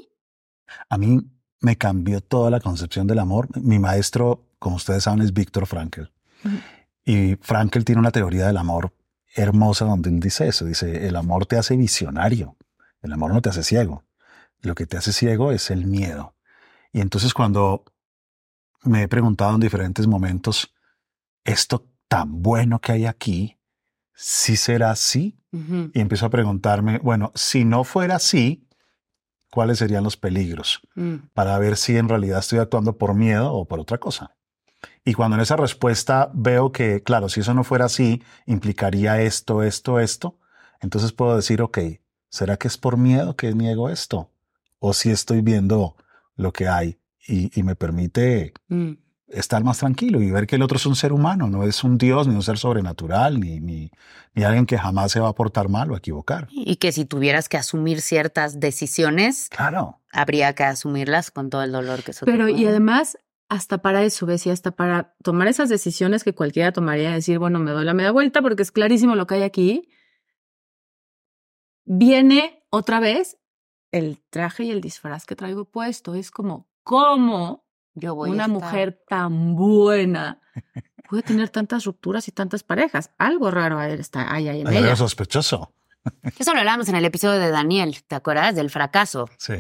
A 0.90 0.98
mí 0.98 1.20
me 1.62 1.78
cambió 1.78 2.20
toda 2.20 2.50
la 2.50 2.60
concepción 2.60 3.06
del 3.06 3.20
amor. 3.20 3.48
Mi 3.62 3.78
maestro, 3.78 4.48
como 4.58 4.78
ustedes 4.78 5.04
saben, 5.04 5.22
es 5.22 5.34
Víctor 5.34 5.68
Frankl. 5.68 6.06
Y 7.06 7.36
Frankl 7.36 7.84
tiene 7.84 8.00
una 8.00 8.10
teoría 8.10 8.48
del 8.48 8.58
amor 8.58 8.96
hermosa 9.36 9.86
donde 9.86 10.10
él 10.10 10.20
dice 10.20 10.48
eso. 10.48 10.66
Dice, 10.66 11.08
el 11.08 11.16
amor 11.16 11.46
te 11.46 11.58
hace 11.58 11.78
visionario, 11.78 12.58
el 13.04 13.14
amor 13.14 13.36
no 13.36 13.44
te 13.44 13.50
hace 13.50 13.62
ciego. 13.62 14.04
Lo 14.64 14.74
que 14.74 14.88
te 14.88 14.98
hace 14.98 15.14
ciego 15.14 15.52
es 15.52 15.70
el 15.70 15.86
miedo. 15.86 16.34
Y 16.92 17.02
entonces 17.02 17.36
cuando 17.36 17.86
me 18.88 19.04
he 19.04 19.08
preguntado 19.08 19.56
en 19.56 19.62
diferentes 19.62 20.08
momentos, 20.08 20.74
esto 21.44 21.88
tan 22.08 22.42
bueno 22.42 22.80
que 22.80 22.92
hay 22.92 23.06
aquí, 23.06 23.58
¿sí 24.14 24.58
será 24.58 24.92
así? 24.92 25.40
Y 25.94 26.00
empiezo 26.00 26.28
a 26.28 26.30
preguntarme, 26.30 27.00
bueno, 27.00 27.32
si 27.34 27.66
no 27.66 27.84
fuera 27.84 28.18
así, 28.18 28.68
¿cuáles 29.50 29.80
serían 29.80 30.04
los 30.04 30.16
peligros? 30.16 30.82
Mm. 30.94 31.16
Para 31.34 31.58
ver 31.58 31.78
si 31.78 31.98
en 31.98 32.10
realidad 32.10 32.40
estoy 32.40 32.60
actuando 32.60 32.98
por 32.98 33.16
miedo 33.16 33.54
o 33.54 33.66
por 33.66 33.80
otra 33.80 33.98
cosa. 33.98 34.36
Y 35.04 35.14
cuando 35.14 35.36
en 35.36 35.42
esa 35.42 35.56
respuesta 35.56 36.30
veo 36.34 36.72
que, 36.72 37.02
claro, 37.02 37.28
si 37.28 37.40
eso 37.40 37.56
no 37.56 37.64
fuera 37.64 37.86
así, 37.86 38.22
implicaría 38.46 39.20
esto, 39.22 39.64
esto, 39.64 40.00
esto, 40.00 40.38
entonces 40.80 41.12
puedo 41.12 41.36
decir, 41.36 41.64
ok, 41.64 41.80
¿será 42.30 42.58
que 42.58 42.68
es 42.68 42.78
por 42.78 42.98
miedo 42.98 43.36
que 43.36 43.54
niego 43.54 43.90
esto? 43.90 44.30
O 44.78 44.94
si 44.94 45.10
estoy 45.10 45.42
viendo 45.42 45.96
lo 46.36 46.54
que 46.54 46.68
hay 46.68 47.00
y, 47.28 47.52
y 47.60 47.64
me 47.64 47.76
permite 47.76 48.54
Mm. 48.70 48.94
estar 49.28 49.64
más 49.64 49.80
tranquilo 49.80 50.22
y 50.22 50.32
ver 50.32 50.48
que 50.48 50.56
el 50.56 50.62
otro 50.62 50.78
es 50.78 50.86
un 50.86 50.96
ser 50.96 51.12
humano, 51.12 51.48
no 51.50 51.64
es 51.64 51.84
un 51.84 51.98
Dios, 51.98 52.28
ni 52.28 52.36
un 52.36 52.42
ser 52.44 52.58
sobrenatural, 52.58 53.40
ni, 53.40 53.60
ni, 53.60 53.92
ni 54.34 54.44
alguien 54.44 54.66
que 54.66 54.78
jamás 54.78 55.12
se 55.12 55.20
va 55.20 55.28
a 55.30 55.34
portar 55.34 55.68
mal 55.70 55.92
o 55.92 55.96
a 55.96 55.98
equivocar. 55.98 56.48
Y 56.50 56.78
que 56.78 56.92
si 56.92 57.04
tuvieras 57.06 57.50
que 57.50 57.58
asumir 57.58 58.00
ciertas 58.02 58.60
decisiones, 58.60 59.50
Claro. 59.50 60.00
habría 60.14 60.54
que 60.56 60.64
asumirlas 60.64 61.30
con 61.32 61.50
todo 61.50 61.62
el 61.64 61.72
dolor 61.74 62.04
que 62.04 62.12
eso 62.12 62.26
Pero 62.26 62.46
te 62.46 62.54
y 62.54 62.66
además, 62.66 63.18
hasta 63.50 63.80
para 63.80 64.04
eso, 64.04 64.26
ves, 64.26 64.46
y 64.46 64.50
hasta 64.50 64.72
para 64.72 65.14
tomar 65.24 65.48
esas 65.50 65.68
decisiones 65.70 66.24
que 66.24 66.34
cualquiera 66.34 66.72
tomaría, 66.72 67.12
decir, 67.12 67.38
bueno, 67.40 67.60
me 67.60 67.72
doy 67.72 67.84
la 67.86 67.94
media 67.94 68.12
vuelta 68.12 68.42
porque 68.42 68.64
es 68.64 68.72
clarísimo 68.72 69.16
lo 69.16 69.28
que 69.28 69.36
hay 69.36 69.44
aquí, 69.44 69.90
viene 71.86 72.64
otra 72.70 73.00
vez 73.00 73.38
el 73.92 74.22
traje 74.30 74.66
y 74.66 74.72
el 74.72 74.82
disfraz 74.82 75.26
que 75.26 75.36
traigo 75.36 75.66
puesto. 75.66 76.16
Es 76.16 76.32
como, 76.32 76.68
¿cómo 76.88 77.66
yo 77.96 78.16
voy 78.16 78.30
a 78.30 78.34
una 78.34 78.48
mujer 78.48 79.04
tan 79.08 79.56
buena 79.56 80.40
puede 81.10 81.24
tener 81.24 81.50
tantas 81.50 81.84
rupturas 81.84 82.28
y 82.28 82.32
tantas 82.32 82.64
parejas? 82.64 83.12
Algo 83.18 83.52
raro 83.52 83.82
está, 83.82 84.34
hay 84.34 84.48
ahí 84.48 84.62
en 84.62 84.68
ella. 84.68 84.80
algo 84.80 84.96
sospechoso. 84.96 85.74
Eso 86.40 86.54
lo 86.54 86.60
hablamos 86.60 86.88
en 86.88 86.96
el 86.96 87.04
episodio 87.04 87.40
de 87.40 87.52
Daniel, 87.52 87.98
¿te 88.08 88.16
acuerdas? 88.16 88.56
Del 88.56 88.70
fracaso. 88.70 89.30
Sí. 89.38 89.56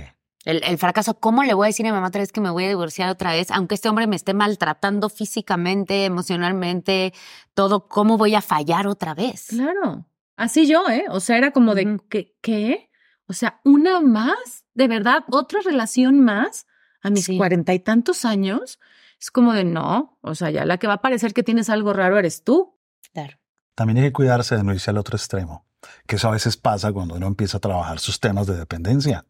El, 0.45 0.63
el 0.63 0.77
fracaso, 0.77 1.19
¿cómo 1.19 1.43
le 1.43 1.53
voy 1.53 1.65
a 1.65 1.67
decir 1.67 1.85
a 1.85 1.89
mi 1.89 1.93
mamá 1.93 2.07
otra 2.07 2.21
vez 2.21 2.31
que 2.31 2.39
me 2.39 2.49
voy 2.49 2.63
a 2.63 2.69
divorciar 2.69 3.09
otra 3.09 3.33
vez? 3.33 3.51
Aunque 3.51 3.75
este 3.75 3.89
hombre 3.89 4.07
me 4.07 4.15
esté 4.15 4.33
maltratando 4.33 5.09
físicamente, 5.09 6.05
emocionalmente, 6.05 7.13
todo, 7.53 7.89
¿cómo 7.89 8.17
voy 8.17 8.35
a 8.35 8.41
fallar 8.41 8.87
otra 8.87 9.13
vez? 9.13 9.47
Claro. 9.49 10.05
Así 10.37 10.65
yo, 10.65 10.87
¿eh? 10.87 11.03
O 11.09 11.19
sea, 11.19 11.37
era 11.37 11.51
como 11.51 11.75
de, 11.75 11.85
Ujú. 11.87 12.05
¿qué? 12.07 12.37
¿qué? 12.41 12.89
O 13.27 13.33
sea, 13.33 13.59
una 13.65 13.99
más, 13.99 14.63
de 14.73 14.87
verdad, 14.87 15.25
otra 15.29 15.59
relación 15.65 16.21
más 16.23 16.66
a 17.01 17.09
mis 17.09 17.25
Sí. 17.25 17.37
cuarenta 17.37 17.73
y 17.73 17.79
tantos 17.79 18.25
años. 18.25 18.79
Es 19.19 19.31
como 19.31 19.53
de, 19.53 19.63
no, 19.63 20.17
o 20.21 20.35
sea, 20.35 20.49
ya 20.51 20.65
la 20.65 20.77
que 20.77 20.87
va 20.87 20.93
a 20.93 21.01
parecer 21.01 21.33
que 21.33 21.43
tienes 21.43 21.69
algo 21.69 21.93
raro 21.93 22.17
eres 22.19 22.43
tú. 22.43 22.75
Claro. 23.13 23.37
También 23.75 23.97
hay 23.97 24.03
que 24.05 24.13
cuidarse 24.13 24.55
de 24.55 24.63
no 24.63 24.73
irse 24.73 24.89
al 24.91 24.97
otro 24.97 25.15
extremo, 25.17 25.65
que 26.07 26.15
eso 26.17 26.27
a 26.27 26.31
veces 26.31 26.57
pasa 26.57 26.91
cuando 26.93 27.15
uno 27.15 27.27
empieza 27.27 27.57
a 27.57 27.61
trabajar 27.61 27.99
sus 27.99 28.19
temas 28.19 28.47
de 28.47 28.55
dependencia, 28.57 29.25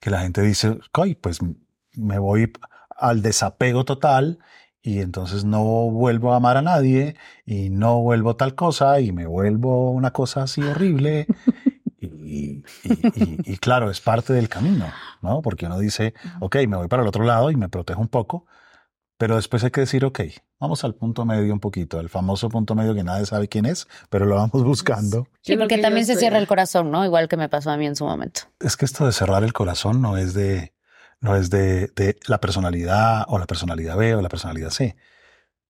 que 0.00 0.10
la 0.10 0.20
gente 0.20 0.42
dice, 0.42 0.78
"Coy, 0.92 1.14
pues 1.14 1.38
me 1.94 2.18
voy 2.18 2.52
al 2.96 3.22
desapego 3.22 3.84
total 3.84 4.38
y 4.82 5.00
entonces 5.00 5.44
no 5.44 5.62
vuelvo 5.90 6.32
a 6.32 6.36
amar 6.36 6.56
a 6.56 6.62
nadie 6.62 7.16
y 7.46 7.68
no 7.70 8.00
vuelvo 8.00 8.36
tal 8.36 8.54
cosa 8.54 9.00
y 9.00 9.12
me 9.12 9.26
vuelvo 9.26 9.90
una 9.90 10.10
cosa 10.12 10.42
así 10.44 10.62
horrible. 10.62 11.26
Y, 12.30 12.62
y- 12.84 13.22
y- 13.22 13.52
y 13.52 13.56
claro, 13.58 13.90
es 13.90 14.00
parte 14.00 14.32
del 14.32 14.48
camino, 14.48 14.86
¿no? 15.22 15.42
Porque 15.42 15.66
uno 15.66 15.78
dice, 15.78 16.14
ok, 16.40 16.56
me 16.68 16.76
voy 16.76 16.88
para 16.88 17.02
el 17.02 17.08
otro 17.08 17.24
lado 17.24 17.50
y 17.50 17.56
me 17.56 17.68
protejo 17.68 18.00
un 18.00 18.08
poco, 18.08 18.46
pero 19.18 19.36
después 19.36 19.64
hay 19.64 19.70
que 19.70 19.80
decir, 19.80 20.04
ok, 20.04 20.20
vamos 20.60 20.84
al 20.84 20.94
punto 20.94 21.24
medio 21.24 21.52
un 21.52 21.60
poquito, 21.60 21.98
el 22.00 22.08
famoso 22.08 22.48
punto 22.48 22.74
medio 22.74 22.94
que 22.94 23.02
nadie 23.02 23.26
sabe 23.26 23.48
quién 23.48 23.66
es, 23.66 23.88
pero 24.08 24.24
lo 24.26 24.36
vamos 24.36 24.62
buscando. 24.64 25.26
Sí, 25.42 25.56
porque 25.56 25.76
que 25.76 25.82
también 25.82 26.06
se 26.06 26.16
cierra 26.16 26.38
el 26.38 26.46
corazón, 26.46 26.90
¿no? 26.90 27.04
Igual 27.04 27.28
que 27.28 27.36
me 27.36 27.48
pasó 27.48 27.70
a 27.70 27.76
mí 27.76 27.86
en 27.86 27.96
su 27.96 28.04
momento. 28.04 28.42
Es 28.60 28.76
que 28.76 28.84
esto 28.84 29.04
de 29.04 29.12
cerrar 29.12 29.42
el 29.42 29.52
corazón 29.52 30.00
no 30.00 30.16
es 30.16 30.32
de, 30.32 30.72
no 31.20 31.34
es 31.36 31.50
de, 31.50 31.88
de 31.96 32.16
la 32.28 32.40
personalidad 32.40 33.24
o 33.28 33.38
la 33.38 33.46
personalidad 33.46 33.96
B 33.96 34.14
o 34.14 34.22
la 34.22 34.28
personalidad 34.28 34.70
C. 34.70 34.96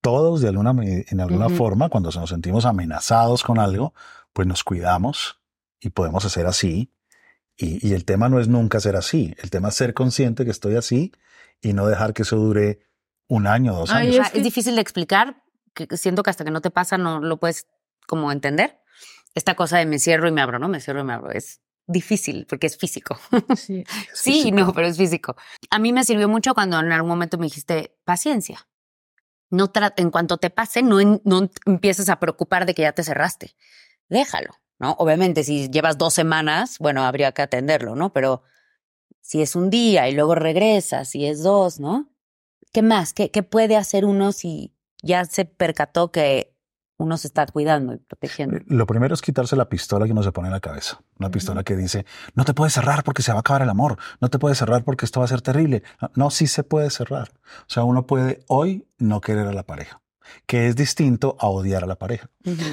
Todos 0.02 0.40
de 0.42 0.48
alguna, 0.48 0.70
en 0.82 1.20
alguna 1.20 1.48
forma, 1.48 1.88
cuando 1.88 2.10
nos 2.10 2.30
sentimos 2.30 2.64
amenazados 2.66 3.42
con 3.42 3.58
algo, 3.58 3.92
pues 4.32 4.46
nos 4.46 4.62
cuidamos 4.64 5.39
y 5.80 5.90
podemos 5.90 6.24
hacer 6.24 6.46
así. 6.46 6.92
Y, 7.56 7.86
y 7.86 7.92
el 7.94 8.04
tema 8.04 8.28
no 8.28 8.40
es 8.40 8.48
nunca 8.48 8.80
ser 8.80 8.96
así. 8.96 9.34
El 9.42 9.50
tema 9.50 9.68
es 9.68 9.74
ser 9.74 9.92
consciente 9.94 10.44
que 10.44 10.50
estoy 10.50 10.76
así 10.76 11.12
y 11.60 11.72
no 11.72 11.86
dejar 11.86 12.14
que 12.14 12.22
eso 12.22 12.36
dure 12.36 12.80
un 13.28 13.46
año, 13.46 13.74
dos 13.74 13.90
Ay, 13.90 14.16
años. 14.16 14.28
Es 14.34 14.42
difícil 14.42 14.74
de 14.76 14.80
explicar, 14.80 15.42
que 15.74 15.86
siento 15.96 16.22
que 16.22 16.30
hasta 16.30 16.44
que 16.44 16.50
no 16.50 16.60
te 16.60 16.70
pasa 16.70 16.96
no 16.98 17.20
lo 17.20 17.38
puedes 17.38 17.66
como 18.06 18.32
entender. 18.32 18.80
Esta 19.34 19.54
cosa 19.54 19.78
de 19.78 19.86
me 19.86 19.98
cierro 19.98 20.26
y 20.28 20.32
me 20.32 20.40
abro, 20.40 20.58
¿no? 20.58 20.68
Me 20.68 20.80
cierro 20.80 21.00
y 21.00 21.04
me 21.04 21.12
abro. 21.12 21.30
Es 21.32 21.60
difícil 21.86 22.46
porque 22.48 22.66
es 22.66 22.76
físico. 22.76 23.18
Sí. 23.56 23.84
Es 23.86 24.18
Sí, 24.18 24.32
físico. 24.32 24.56
no, 24.56 24.72
pero 24.72 24.86
es 24.86 24.96
físico. 24.96 25.36
A 25.70 25.78
mí 25.78 25.92
me 25.92 26.04
sirvió 26.04 26.28
mucho 26.28 26.54
cuando 26.54 26.80
en 26.80 26.90
algún 26.92 27.08
momento 27.10 27.36
me 27.38 27.46
dijiste 27.46 27.96
paciencia. 28.04 28.66
No 29.50 29.70
en 29.96 30.10
cuanto 30.10 30.38
te 30.38 30.48
pase, 30.50 30.82
no, 30.82 30.98
en- 31.00 31.20
no 31.24 31.48
empieces 31.66 32.08
a 32.08 32.18
preocupar 32.20 32.66
de 32.66 32.74
que 32.74 32.82
ya 32.82 32.92
te 32.92 33.02
cerraste. 33.04 33.54
Déjalo, 34.08 34.50
¿no? 34.80 34.92
Obviamente, 34.98 35.44
si 35.44 35.68
llevas 35.68 35.98
dos 35.98 36.14
semanas, 36.14 36.78
bueno, 36.80 37.04
habría 37.04 37.32
que 37.32 37.42
atenderlo, 37.42 37.94
¿no? 37.94 38.12
Pero 38.12 38.42
si 39.20 39.42
es 39.42 39.54
un 39.54 39.70
día 39.70 40.08
y 40.08 40.14
luego 40.14 40.34
regresas, 40.34 41.10
si 41.10 41.26
es 41.26 41.42
dos, 41.42 41.78
¿no? 41.78 42.10
¿Qué 42.72 42.82
más? 42.82 43.12
¿Qué, 43.12 43.30
qué 43.30 43.42
puede 43.42 43.76
hacer 43.76 44.04
uno 44.04 44.32
si 44.32 44.74
ya 45.02 45.24
se 45.24 45.44
percató 45.44 46.10
que 46.10 46.56
uno 46.96 47.16
se 47.16 47.28
está 47.28 47.46
cuidando 47.46 47.94
y 47.94 47.98
protegiendo? 47.98 48.58
Lo 48.66 48.86
primero 48.86 49.14
es 49.14 49.22
quitarse 49.22 49.56
la 49.56 49.68
pistola 49.68 50.06
que 50.06 50.12
uno 50.12 50.22
se 50.22 50.32
pone 50.32 50.48
en 50.48 50.52
la 50.52 50.60
cabeza. 50.60 51.00
Una 51.18 51.30
pistola 51.30 51.62
que 51.62 51.76
dice, 51.76 52.06
no 52.34 52.44
te 52.44 52.54
puedes 52.54 52.72
cerrar 52.72 53.04
porque 53.04 53.22
se 53.22 53.32
va 53.32 53.38
a 53.38 53.40
acabar 53.40 53.62
el 53.62 53.70
amor. 53.70 53.98
No 54.20 54.28
te 54.28 54.38
puedes 54.38 54.58
cerrar 54.58 54.84
porque 54.84 55.04
esto 55.04 55.20
va 55.20 55.24
a 55.24 55.28
ser 55.28 55.42
terrible. 55.42 55.82
No, 56.00 56.10
no, 56.14 56.30
sí 56.30 56.46
se 56.46 56.62
puede 56.62 56.90
cerrar. 56.90 57.30
O 57.62 57.68
sea, 57.68 57.84
uno 57.84 58.06
puede 58.06 58.44
hoy 58.48 58.86
no 58.98 59.20
querer 59.20 59.46
a 59.46 59.52
la 59.52 59.64
pareja, 59.64 60.00
que 60.46 60.68
es 60.68 60.76
distinto 60.76 61.36
a 61.40 61.48
odiar 61.48 61.84
a 61.84 61.86
la 61.86 61.96
pareja. 61.96 62.28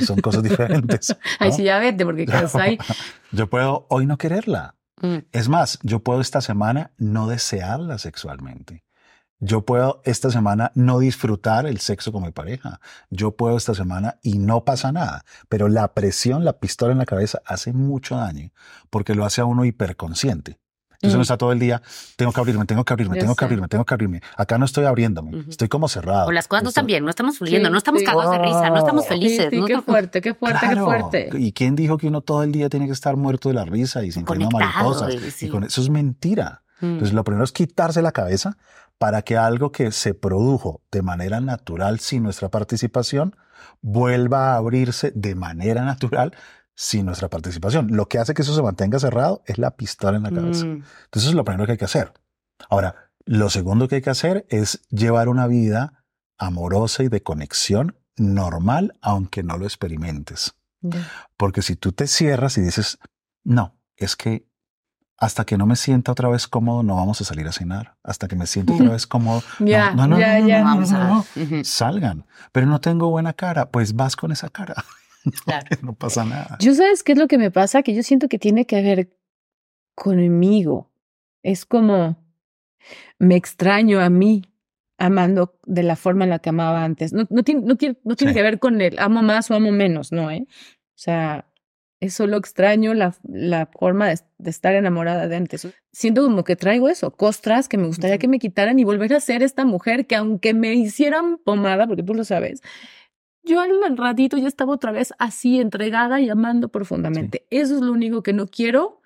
Son 0.05 0.19
cosas 0.19 0.43
diferentes. 0.43 1.15
Ay, 1.39 1.49
¿no? 1.49 1.55
sí, 1.55 1.63
ya 1.63 1.79
vete, 1.79 2.05
porque 2.05 2.25
ahí. 2.55 2.77
Yo 3.31 3.49
puedo 3.49 3.85
hoy 3.89 4.05
no 4.05 4.17
quererla. 4.17 4.75
Mm, 5.01 5.17
Es 5.31 5.47
más, 5.47 5.79
yo 5.83 5.99
puedo 5.99 6.21
esta 6.21 6.41
semana 6.41 6.91
no 6.97 7.27
desearla 7.27 7.97
sexualmente. 7.99 8.83
Yo 9.39 9.63
puedo 9.65 10.01
esta 10.03 10.31
semana 10.31 10.71
no 10.73 10.97
disfrutar 10.97 11.67
el 11.67 11.79
sexo 11.79 12.11
con 12.11 12.23
mi 12.23 12.31
pareja. 12.31 12.79
Yo 13.11 13.35
puedo 13.35 13.55
esta 13.55 13.75
semana 13.75 14.17
y 14.23 14.39
no 14.39 14.65
pasa 14.65 14.91
nada. 14.91 15.23
Pero 15.47 15.67
la 15.67 15.93
presión, 15.93 16.43
la 16.43 16.59
pistola 16.59 16.93
en 16.93 16.97
la 16.97 17.05
cabeza 17.05 17.41
hace 17.45 17.71
mucho 17.73 18.15
daño 18.15 18.49
porque 18.89 19.13
lo 19.13 19.25
hace 19.25 19.41
a 19.41 19.45
uno 19.45 19.63
hiperconsciente. 19.65 20.57
Entonces 20.97 21.13
uno 21.13 21.19
Mm. 21.19 21.21
está 21.21 21.37
todo 21.37 21.51
el 21.51 21.59
día, 21.59 21.81
tengo 22.15 22.31
que 22.31 22.39
abrirme, 22.39 22.65
tengo 22.65 22.83
que 22.83 22.91
abrirme, 22.93 23.17
tengo 23.19 23.35
que 23.35 23.45
abrirme, 23.45 23.67
tengo 23.67 23.85
que 23.85 23.93
abrirme. 23.93 24.21
Acá 24.35 24.57
no 24.57 24.65
estoy 24.65 24.85
abriéndome, 24.85 25.45
estoy 25.47 25.67
como 25.67 25.87
cerrado. 25.87 26.27
O 26.27 26.31
las 26.31 26.47
cosas 26.47 26.63
no 26.63 26.69
están 26.69 26.85
bien, 26.87 27.03
no 27.03 27.09
estamos 27.11 27.37
fluyendo, 27.37 27.67
Sí, 27.67 27.71
no 27.71 27.77
estamos 27.77 27.99
sí. 28.01 28.05
cagados 28.05 28.31
de 28.31 28.39
risa, 28.39 28.69
no 28.71 28.77
estamos 28.77 29.05
Oh. 29.05 29.07
felices. 29.07 29.45
Sí, 29.45 29.49
sí, 29.51 29.59
no 29.59 29.65
qué 29.67 29.73
estamos- 29.73 29.85
fuerte, 29.85 30.21
qué 30.21 30.33
fuerte, 30.33 30.67
qué 30.69 30.75
fuerte. 30.75 31.29
¿Y 31.37 31.51
quién 31.53 31.75
dijo 31.75 31.97
que 31.97 32.07
uno 32.07 32.21
todo 32.21 32.41
el 32.43 32.51
día 32.51 32.67
tiene 32.69 32.87
que 32.87 32.93
estar 32.93 33.15
muerto 33.15 33.49
de 33.49 33.55
la 33.55 33.65
risa 33.65 34.03
y 34.03 34.11
sintiendo 34.11 34.49
mariposas? 34.49 35.41
Y 35.43 35.49
con 35.49 35.63
eso 35.63 35.81
es 35.81 35.89
mentira. 35.89 36.63
Mm. 36.81 36.85
Entonces, 36.85 37.13
lo 37.13 37.23
primero 37.23 37.43
es 37.43 37.51
quitarse 37.51 38.01
la 38.01 38.11
cabeza 38.11 38.57
para 38.97 39.21
que 39.21 39.37
algo 39.37 39.71
que 39.71 39.91
se 39.91 40.15
produjo 40.15 40.81
de 40.91 41.01
manera 41.03 41.39
natural 41.41 41.99
sin 41.99 42.23
nuestra 42.23 42.49
participación 42.49 43.35
vuelva 43.81 44.53
a 44.53 44.57
abrirse 44.57 45.11
de 45.15 45.35
manera 45.35 45.83
natural 45.85 46.33
sin 46.77 47.07
nuestra 47.07 47.27
participación. 47.27 47.87
Lo 47.95 48.07
que 48.07 48.19
hace 48.19 48.35
que 48.35 48.43
eso 48.43 48.55
se 48.55 48.61
mantenga 48.61 48.99
cerrado 48.99 49.41
es 49.47 49.57
la 49.57 49.71
pistola 49.71 50.15
en 50.15 50.23
la 50.23 50.31
cabeza. 50.31 50.63
Mm. 50.63 50.83
Entonces, 51.05 51.23
eso 51.23 51.29
es 51.29 51.35
lo 51.35 51.43
primero 51.43 51.65
que 51.65 51.71
hay 51.71 51.77
que 51.79 51.85
hacer. 51.85 52.13
Ahora, 52.69 53.09
lo 53.25 53.49
segundo 53.49 53.87
que 53.87 53.95
hay 53.95 54.01
que 54.03 54.11
hacer 54.11 54.45
es 54.49 54.85
llevar 54.89 55.27
una 55.27 55.47
vida 55.47 56.05
amorosa 56.37 57.01
y 57.01 57.09
de 57.09 57.23
conexión 57.23 57.97
normal, 58.15 58.93
aunque 59.01 59.41
no 59.41 59.57
lo 59.57 59.65
experimentes. 59.65 60.53
Porque 61.35 61.63
si 61.63 61.75
tú 61.75 61.93
te 61.93 62.05
cierras 62.05 62.59
y 62.59 62.61
dices, 62.61 62.99
no, 63.43 63.75
es 63.95 64.15
que 64.15 64.47
hasta 65.17 65.45
que 65.45 65.57
no 65.57 65.65
me 65.65 65.75
sienta 65.75 66.11
otra 66.11 66.29
vez 66.29 66.47
cómodo, 66.47 66.83
no 66.83 66.95
vamos 66.95 67.19
a 67.21 67.25
salir 67.25 67.47
a 67.47 67.51
cenar. 67.51 67.97
Hasta 68.03 68.27
que 68.27 68.35
me 68.35 68.45
sienta 68.45 68.73
otra 68.73 68.89
vez 68.91 69.07
cómodo. 69.07 69.41
no, 69.57 69.65
Ya, 69.65 69.91
no, 69.95 70.07
no, 70.07 70.19
ya, 70.19 70.63
no, 70.63 71.25
Salgan. 71.63 72.27
Pero 72.51 72.67
no 72.67 72.79
tengo 72.79 73.09
buena 73.09 73.33
cara. 73.33 73.71
Pues 73.71 73.95
vas 73.95 74.15
con 74.15 74.31
esa 74.31 74.49
cara. 74.49 74.75
claro. 75.45 75.67
no 75.83 75.93
pasa 75.93 76.25
nada. 76.25 76.57
Yo 76.59 76.73
sabes 76.75 77.03
qué 77.03 77.13
es 77.13 77.17
lo 77.17 77.27
que 77.27 77.37
me 77.37 77.51
pasa, 77.51 77.83
que 77.83 77.93
yo 77.93 78.03
siento 78.03 78.27
que 78.29 78.39
tiene 78.39 78.65
que 78.65 78.81
ver 78.81 79.09
conmigo. 79.95 80.91
Es 81.43 81.65
como 81.65 82.17
me 83.19 83.35
extraño 83.35 83.99
a 83.99 84.09
mí 84.09 84.43
amando 84.97 85.59
de 85.65 85.83
la 85.83 85.95
forma 85.95 86.23
en 86.23 86.31
la 86.31 86.39
que 86.39 86.49
amaba 86.49 86.83
antes. 86.83 87.13
No, 87.13 87.25
no 87.29 87.43
tiene, 87.43 87.61
no, 87.61 87.77
quiere- 87.77 87.99
no 88.03 88.15
tiene 88.15 88.33
Sí. 88.33 88.37
que 88.37 88.43
ver 88.43 88.59
con 88.59 88.81
el 88.81 88.97
amo 88.99 89.21
más 89.21 89.51
o 89.51 89.55
amo 89.55 89.71
menos, 89.71 90.11
no, 90.11 90.31
¿eh? 90.31 90.45
sea, 90.95 91.45
es 91.99 92.13
solo 92.15 92.37
extraño 92.37 92.93
la, 92.93 93.15
la 93.27 93.67
forma 93.79 94.07
de, 94.07 94.19
de 94.37 94.49
estar 94.49 94.73
enamorada 94.73 95.27
de 95.27 95.35
antes. 95.35 95.67
Siento 95.91 96.23
como 96.23 96.43
que 96.43 96.55
traigo 96.55 96.89
eso, 96.89 97.11
costras 97.11 97.67
que 97.69 97.77
me 97.77 97.87
gustaría 97.87 98.17
que 98.17 98.27
me 98.27 98.39
quitaran 98.39 98.79
y 98.79 98.83
volver 98.83 99.13
a 99.13 99.19
ser 99.19 99.43
esta 99.43 99.65
mujer 99.65 100.07
que 100.07 100.15
aunque 100.15 100.53
me 100.53 100.73
hicieran 100.73 101.37
pomada, 101.37 101.85
porque 101.87 102.03
tú 102.03 102.13
lo 102.15 102.23
sabes, 102.23 102.61
yo 103.47 103.59
al 103.61 103.97
ratito 103.97 104.37
ya 104.37 104.47
estaba 104.47 104.73
otra 104.73 104.91
vez 104.91 105.13
así 105.19 105.59
entregada 105.59 106.21
y 106.21 106.29
amando 106.29 106.69
profundamente. 106.69 107.47
Eso 107.49 107.75
es 107.75 107.81
lo 107.81 107.91
único 107.91 108.23
que 108.23 108.33
no 108.33 108.47
quiero 108.47 109.01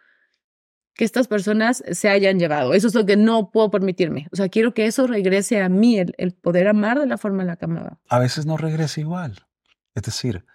que 0.93 1.05
estas 1.05 1.27
personas 1.27 1.83
se 1.91 2.09
hayan 2.09 2.37
llevado. 2.37 2.73
Eso 2.73 2.87
es 2.87 2.95
lo 2.95 3.05
que 3.05 3.15
no 3.15 3.51
puedo 3.51 3.71
permitirme. 3.71 4.27
O 4.31 4.35
sea, 4.35 4.49
quiero 4.49 4.73
que 4.73 4.85
eso 4.85 5.07
regrese 5.07 5.61
a 5.61 5.69
mí, 5.69 5.97
el, 5.97 6.13
el 6.17 6.33
poder 6.33 6.67
amar 6.67 6.99
de 6.99 7.07
la 7.07 7.17
forma 7.17 7.43
en 7.43 7.47
la 7.47 7.55
que 7.55 7.65
amaba. 7.65 7.99
A 8.09 8.19
veces 8.19 8.45
no 8.45 8.57
regresa 8.57 8.99
igual. 8.99 9.47
Es 9.95 10.03
decir, 10.03 10.45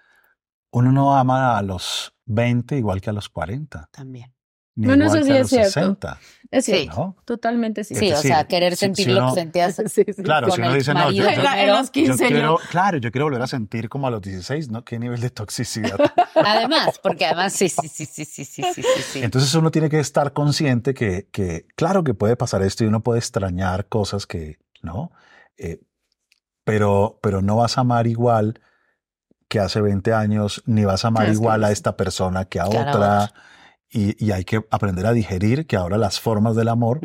uno 0.70 0.92
no 0.92 1.16
ama 1.16 1.56
a 1.56 1.62
los 1.62 2.14
20 2.26 2.76
igual 2.76 3.00
que 3.00 3.10
a 3.10 3.12
los 3.12 3.28
40, 3.28 3.88
También. 3.90 4.35
Ni 4.76 4.86
Bueno, 4.86 5.04
igual 5.06 5.18
eso 5.18 5.26
que 5.26 5.32
sí 5.32 5.32
a 5.32 5.34
es 5.36 5.40
los 5.40 5.50
cierto. 5.50 5.70
60, 5.72 6.18
Es 6.52 6.64
Sí. 6.64 6.72
cierto. 6.72 6.96
¿no? 6.96 7.16
Totalmente 7.24 7.82
sí. 7.82 7.94
Sí, 7.96 8.06
o 8.12 8.14
decir, 8.14 8.30
sea, 8.30 8.46
querer 8.46 8.74
si- 8.76 8.80
sentir 8.86 9.06
si 9.06 9.10
lo 9.10 9.18
uno- 9.24 9.34
que 9.34 9.40
sentías 9.40 9.74
Sí, 9.92 10.04
sí. 10.06 10.22
Claro, 10.22 10.50
si 10.52 10.60
uno 10.60 10.72
dice, 10.74 10.94
no, 10.94 11.10
yo, 11.10 11.24
yo- 11.24 11.28
En 11.28 11.66
los 11.68 11.86
yo 11.86 11.92
15 11.92 12.26
quiero, 12.28 12.42
no. 12.52 12.58
claro, 12.70 12.98
yo 12.98 13.10
quiero 13.10 13.24
volver 13.24 13.42
a 13.42 13.46
sentir 13.48 13.88
como 13.88 14.06
a 14.06 14.10
los 14.10 14.20
16, 14.22 14.70
¿no? 14.70 14.84
¿Qué 14.84 14.98
nivel 15.00 15.20
de 15.20 15.30
toxicidad? 15.30 15.98
Además, 16.36 17.00
porque 17.02 17.26
además 17.26 17.52
sí, 17.52 17.68
sí, 17.68 17.88
sí, 17.88 18.06
sí, 18.06 18.24
sí, 18.24 18.44
sí, 18.44 18.62
sí, 18.62 18.82
sí, 18.82 19.02
sí. 19.12 19.22
Entonces 19.22 19.52
uno 19.54 19.70
tiene 19.72 19.88
que 19.90 19.98
estar 19.98 20.32
consciente 20.32 20.94
que, 20.94 21.26
que, 21.32 21.66
claro 21.74 22.04
que 22.04 22.14
puede 22.14 22.36
pasar 22.36 22.62
esto 22.62 22.84
y 22.84 22.86
uno 22.86 23.02
puede 23.02 23.18
extrañar 23.18 23.86
cosas 23.88 24.26
que, 24.26 24.58
¿no? 24.82 25.10
Eh, 25.56 25.80
pero, 26.64 27.18
pero 27.22 27.42
no 27.42 27.56
vas 27.56 27.78
a 27.78 27.80
amar 27.82 28.06
igual 28.06 28.60
que 29.48 29.60
hace 29.60 29.80
20 29.80 30.12
años, 30.12 30.62
ni 30.66 30.84
vas 30.84 31.04
a 31.04 31.08
amar 31.08 31.24
Es 31.24 31.30
que 31.30 31.34
igual 31.36 31.64
a 31.64 31.68
sí. 31.68 31.72
esta 31.74 31.96
persona 31.96 32.44
que 32.44 32.60
a 32.60 32.66
otra. 32.66 33.32
Y, 33.90 34.24
y 34.24 34.32
hay 34.32 34.44
que 34.44 34.64
aprender 34.70 35.06
a 35.06 35.12
digerir 35.12 35.66
que 35.66 35.76
ahora 35.76 35.96
las 35.96 36.20
formas 36.20 36.56
del 36.56 36.68
amor 36.68 37.00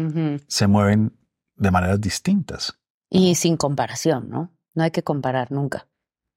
se 0.48 0.68
mueven 0.68 1.16
de 1.56 1.72
maneras 1.72 2.02
distintas. 2.02 2.80
Y 3.10 3.36
sin 3.36 3.58
comparación, 3.58 4.30
¿no? 4.30 4.52
No 4.74 4.84
hay 4.84 4.92
que 4.92 5.04
comparar 5.04 5.52
nunca. 5.52 5.88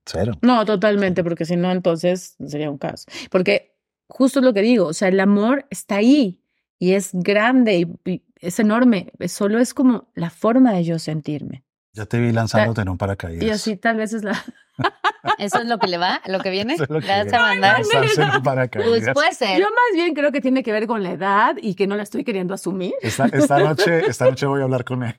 Cero. 0.04 0.34
No, 0.42 0.64
totalmente, 0.66 1.24
porque 1.24 1.46
si 1.46 1.56
no, 1.56 1.70
entonces 1.72 2.36
sería 2.46 2.70
un 2.70 2.78
caos. 2.78 3.06
Porque 3.30 3.78
justo 4.08 4.40
es 4.40 4.44
lo 4.44 4.52
que 4.52 4.60
digo, 4.60 4.88
o 4.88 4.92
sea, 4.92 5.08
el 5.08 5.20
amor 5.20 5.66
está 5.70 5.96
ahí 5.96 6.42
y 6.78 6.92
es 6.92 7.10
grande 7.12 7.78
y, 7.78 8.10
y 8.10 8.22
es 8.36 8.58
enorme. 8.58 9.12
Solo 9.28 9.60
es 9.60 9.72
como 9.72 10.08
la 10.14 10.30
forma 10.30 10.72
de 10.72 10.84
yo 10.84 10.98
sentirme. 10.98 11.64
Ya 11.94 12.06
te 12.06 12.18
vi 12.18 12.32
lanzándote 12.32 12.80
en 12.82 12.88
un 12.88 12.98
paracaídas. 12.98 13.44
Y 13.44 13.50
así 13.50 13.76
tal 13.76 13.96
vez 13.96 14.12
es 14.12 14.24
la... 14.24 14.32
¿Eso 15.38 15.58
es 15.60 15.66
lo 15.66 15.78
que 15.78 15.86
le 15.86 15.96
va? 15.96 16.20
¿Lo 16.26 16.40
que 16.40 16.50
viene? 16.50 16.74
Eso 16.74 16.84
es 16.84 16.90
lo 16.90 17.00
que 17.00 17.06
¿Le 17.06 17.12
vas 17.14 17.22
viene. 17.24 17.38
a 17.38 17.40
mandar? 17.40 17.72
Lanzarse 17.78 18.22
en 18.22 18.30
un 18.30 18.42
paracaídas. 18.42 18.90
Pues 18.90 19.10
puede 19.14 19.32
ser. 19.32 19.58
Yo 19.60 19.66
más 19.66 19.94
bien 19.94 20.14
creo 20.14 20.32
que 20.32 20.40
tiene 20.40 20.62
que 20.62 20.72
ver 20.72 20.86
con 20.86 21.02
la 21.02 21.12
edad 21.12 21.54
y 21.62 21.74
que 21.74 21.86
no 21.86 21.96
la 21.96 22.02
estoy 22.02 22.24
queriendo 22.24 22.52
asumir. 22.52 22.92
Esta, 23.00 23.26
esta 23.26 23.58
noche, 23.60 24.06
esta 24.08 24.24
noche 24.26 24.46
voy 24.46 24.60
a 24.60 24.64
hablar 24.64 24.84
con 24.84 25.04
él. 25.04 25.18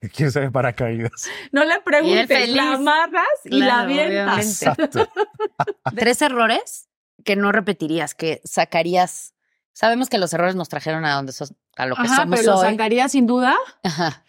¿Qué 0.00 0.10
quieres 0.10 0.34
saber 0.34 0.50
paracaídas? 0.52 1.28
No 1.52 1.64
le 1.64 1.80
preguntes, 1.80 2.48
la 2.50 2.72
amarras 2.74 3.24
y 3.44 3.60
la 3.60 3.80
avientas. 3.82 4.62
Exacto. 4.62 5.08
Tres 5.96 6.20
errores 6.22 6.88
que 7.24 7.36
no 7.36 7.52
repetirías, 7.52 8.14
que 8.14 8.40
sacarías. 8.44 9.32
Sabemos 9.72 10.08
que 10.10 10.18
los 10.18 10.32
errores 10.34 10.56
nos 10.56 10.68
trajeron 10.68 11.04
a 11.04 11.14
donde 11.14 11.32
sos, 11.32 11.54
a 11.76 11.86
lo 11.86 11.94
que 11.94 12.02
Ajá, 12.02 12.16
somos 12.16 12.40
pero 12.40 12.52
lo 12.52 12.58
hoy. 12.58 12.70
sacaría 12.72 13.08
sin 13.08 13.26
duda 13.26 13.54
Ajá. 13.84 14.24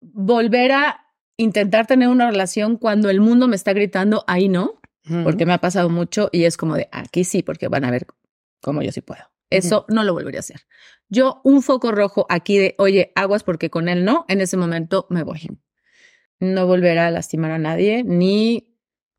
volver 0.00 0.72
a 0.72 1.03
intentar 1.36 1.86
tener 1.86 2.08
una 2.08 2.30
relación 2.30 2.76
cuando 2.76 3.10
el 3.10 3.20
mundo 3.20 3.48
me 3.48 3.56
está 3.56 3.72
gritando, 3.72 4.24
ahí 4.26 4.48
no, 4.48 4.80
porque 5.22 5.44
me 5.44 5.52
ha 5.52 5.58
pasado 5.58 5.90
mucho 5.90 6.30
y 6.32 6.44
es 6.44 6.56
como 6.56 6.76
de 6.76 6.88
aquí 6.90 7.24
sí, 7.24 7.42
porque 7.42 7.68
van 7.68 7.84
a 7.84 7.90
ver 7.90 8.06
cómo 8.60 8.80
yo 8.82 8.90
sí 8.90 9.02
puedo. 9.02 9.22
Eso 9.50 9.84
no 9.88 10.02
lo 10.02 10.14
volvería 10.14 10.38
a 10.38 10.40
hacer. 10.40 10.62
Yo 11.08 11.40
un 11.44 11.62
foco 11.62 11.92
rojo 11.92 12.26
aquí 12.30 12.58
de, 12.58 12.74
oye, 12.78 13.12
aguas 13.14 13.44
porque 13.44 13.68
con 13.68 13.88
él 13.88 14.04
no, 14.04 14.24
en 14.28 14.40
ese 14.40 14.56
momento 14.56 15.06
me 15.10 15.22
voy. 15.22 15.48
No 16.40 16.66
volverá 16.66 17.06
a 17.06 17.10
lastimar 17.10 17.50
a 17.50 17.58
nadie, 17.58 18.02
ni 18.02 18.74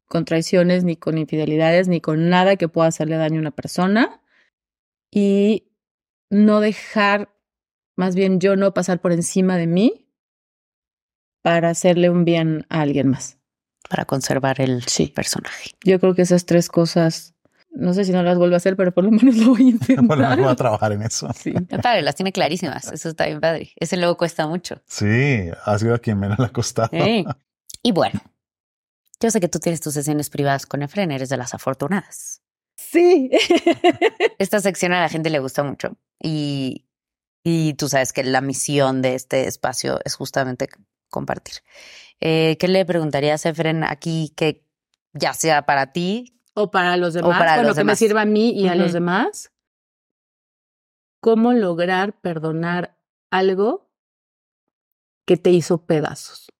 con 0.07 0.25
traiciones, 0.25 0.83
ni 0.83 0.95
con 0.95 1.17
infidelidades, 1.17 1.87
ni 1.87 2.01
con 2.01 2.29
nada 2.29 2.55
que 2.55 2.67
pueda 2.67 2.87
hacerle 2.87 3.17
daño 3.17 3.37
a 3.37 3.41
una 3.41 3.51
persona. 3.51 4.21
Y 5.11 5.71
no 6.29 6.59
dejar, 6.59 7.29
más 7.95 8.15
bien 8.15 8.39
yo 8.39 8.55
no 8.55 8.73
pasar 8.73 8.99
por 8.99 9.11
encima 9.11 9.57
de 9.57 9.67
mí 9.67 10.04
para 11.45 11.69
hacerle 11.69 12.09
un 12.09 12.25
bien 12.25 12.65
a 12.69 12.81
alguien 12.81 13.09
más. 13.09 13.37
Para 13.87 14.05
conservar 14.05 14.59
el 14.61 14.81
Sí. 14.87 15.05
personaje. 15.07 15.69
Yo 15.83 15.99
creo 15.99 16.15
que 16.15 16.23
esas 16.23 16.47
tres 16.47 16.69
cosas, 16.69 17.35
no 17.69 17.93
sé 17.93 18.03
si 18.03 18.11
no 18.11 18.23
las 18.23 18.35
vuelvo 18.39 18.55
a 18.55 18.57
hacer, 18.57 18.75
pero 18.75 18.91
por 18.91 19.03
lo 19.03 19.11
menos 19.11 19.35
lo 19.37 19.49
voy 19.51 19.61
a 19.67 19.69
intentar. 19.69 20.07
Por 20.07 20.17
lo 20.17 20.23
menos 20.27 20.39
voy 20.45 20.51
a 20.51 20.55
trabajar 20.55 20.91
en 20.93 21.03
eso. 21.03 21.29
Sí. 21.35 21.51
Padre, 21.83 22.01
las 22.01 22.15
tiene 22.15 22.31
clarísimas. 22.31 22.91
Eso 22.91 23.09
está 23.09 23.27
bien 23.27 23.39
padre. 23.41 23.69
Ese 23.75 23.95
luego 23.95 24.17
cuesta 24.17 24.47
mucho. 24.47 24.81
Sí, 24.87 25.47
ha 25.65 25.77
sido 25.77 25.93
a 25.93 25.99
quien 25.99 26.19
menos 26.19 26.39
le 26.39 26.45
ha 26.45 26.49
costado. 26.49 26.89
Sí. 26.91 27.23
Y 27.83 27.91
bueno, 27.91 28.19
yo 29.19 29.29
sé 29.29 29.39
que 29.39 29.47
tú 29.47 29.59
tienes 29.59 29.81
tus 29.81 29.93
sesiones 29.93 30.31
privadas 30.31 30.65
con 30.65 30.81
Efren, 30.81 31.11
eres 31.11 31.29
de 31.29 31.37
las 31.37 31.53
afortunadas. 31.53 32.41
Sí. 32.75 33.29
Esta 34.39 34.59
sección 34.61 34.91
a 34.93 35.01
la 35.01 35.09
gente 35.09 35.29
le 35.29 35.37
gusta 35.37 35.61
mucho 35.61 35.95
y, 36.19 36.87
y 37.43 37.75
tú 37.75 37.87
sabes 37.87 38.11
que 38.11 38.23
la 38.23 38.41
misión 38.41 39.03
de 39.03 39.13
este 39.13 39.47
espacio 39.47 39.99
es 40.03 40.15
justamente 40.15 40.67
compartir. 41.09 41.55
Eh, 42.19 42.57
¿Qué 42.59 42.67
le 42.67 42.85
preguntarías 42.85 43.45
a 43.45 43.49
Efren 43.49 43.83
aquí 43.83 44.33
que 44.35 44.65
ya 45.13 45.33
sea 45.33 45.65
para 45.65 45.91
ti? 45.91 46.41
O 46.53 46.71
para 46.71 46.95
los 46.97 47.13
demás, 47.13 47.37
para 47.37 47.55
bueno, 47.55 47.69
los 47.69 47.77
que 47.77 47.83
me 47.83 47.95
sirva 47.95 48.21
a 48.21 48.25
mí 48.25 48.51
y 48.51 48.67
a 48.67 48.75
los 48.75 48.93
demás. 48.93 49.51
¿Cómo 51.19 51.53
lograr 51.53 52.19
perdonar 52.21 52.97
algo 53.31 53.89
que 55.25 55.37
te 55.37 55.51
hizo 55.51 55.85
pedazos? 55.85 56.51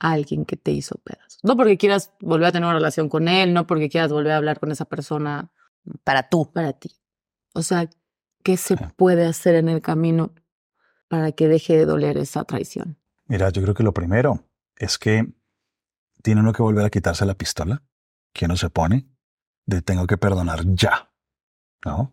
A 0.00 0.12
alguien 0.12 0.44
que 0.44 0.56
te 0.56 0.70
hizo 0.70 0.96
pedazos. 0.98 1.40
No 1.42 1.56
porque 1.56 1.76
quieras 1.76 2.12
volver 2.20 2.48
a 2.48 2.52
tener 2.52 2.66
una 2.66 2.74
relación 2.74 3.08
con 3.08 3.28
él, 3.28 3.52
no 3.52 3.66
porque 3.66 3.88
quieras 3.88 4.12
volver 4.12 4.32
a 4.32 4.36
hablar 4.36 4.60
con 4.60 4.70
esa 4.70 4.84
persona 4.84 5.50
Para 6.04 6.28
tú. 6.28 6.50
para 6.52 6.72
ti. 6.72 6.90
O 7.52 7.62
sea, 7.62 7.88
¿qué 8.42 8.56
se 8.56 8.76
puede 8.96 9.26
hacer 9.26 9.54
en 9.54 9.68
el 9.68 9.80
camino 9.80 10.34
para 11.08 11.32
que 11.32 11.48
deje 11.48 11.76
de 11.76 11.84
doler 11.84 12.16
esa 12.16 12.44
traición? 12.44 12.98
Mira, 13.26 13.50
yo 13.50 13.62
creo 13.62 13.74
que 13.74 13.82
lo 13.82 13.92
primero 13.92 14.44
es 14.76 14.98
que 14.98 15.26
tiene 16.22 16.40
uno 16.40 16.52
que 16.52 16.62
volver 16.62 16.84
a 16.84 16.90
quitarse 16.90 17.24
la 17.24 17.34
pistola 17.34 17.82
que 18.32 18.46
uno 18.46 18.56
se 18.56 18.70
pone 18.70 19.06
de 19.66 19.82
tengo 19.82 20.06
que 20.06 20.18
perdonar 20.18 20.64
ya, 20.74 21.10
¿no? 21.84 22.12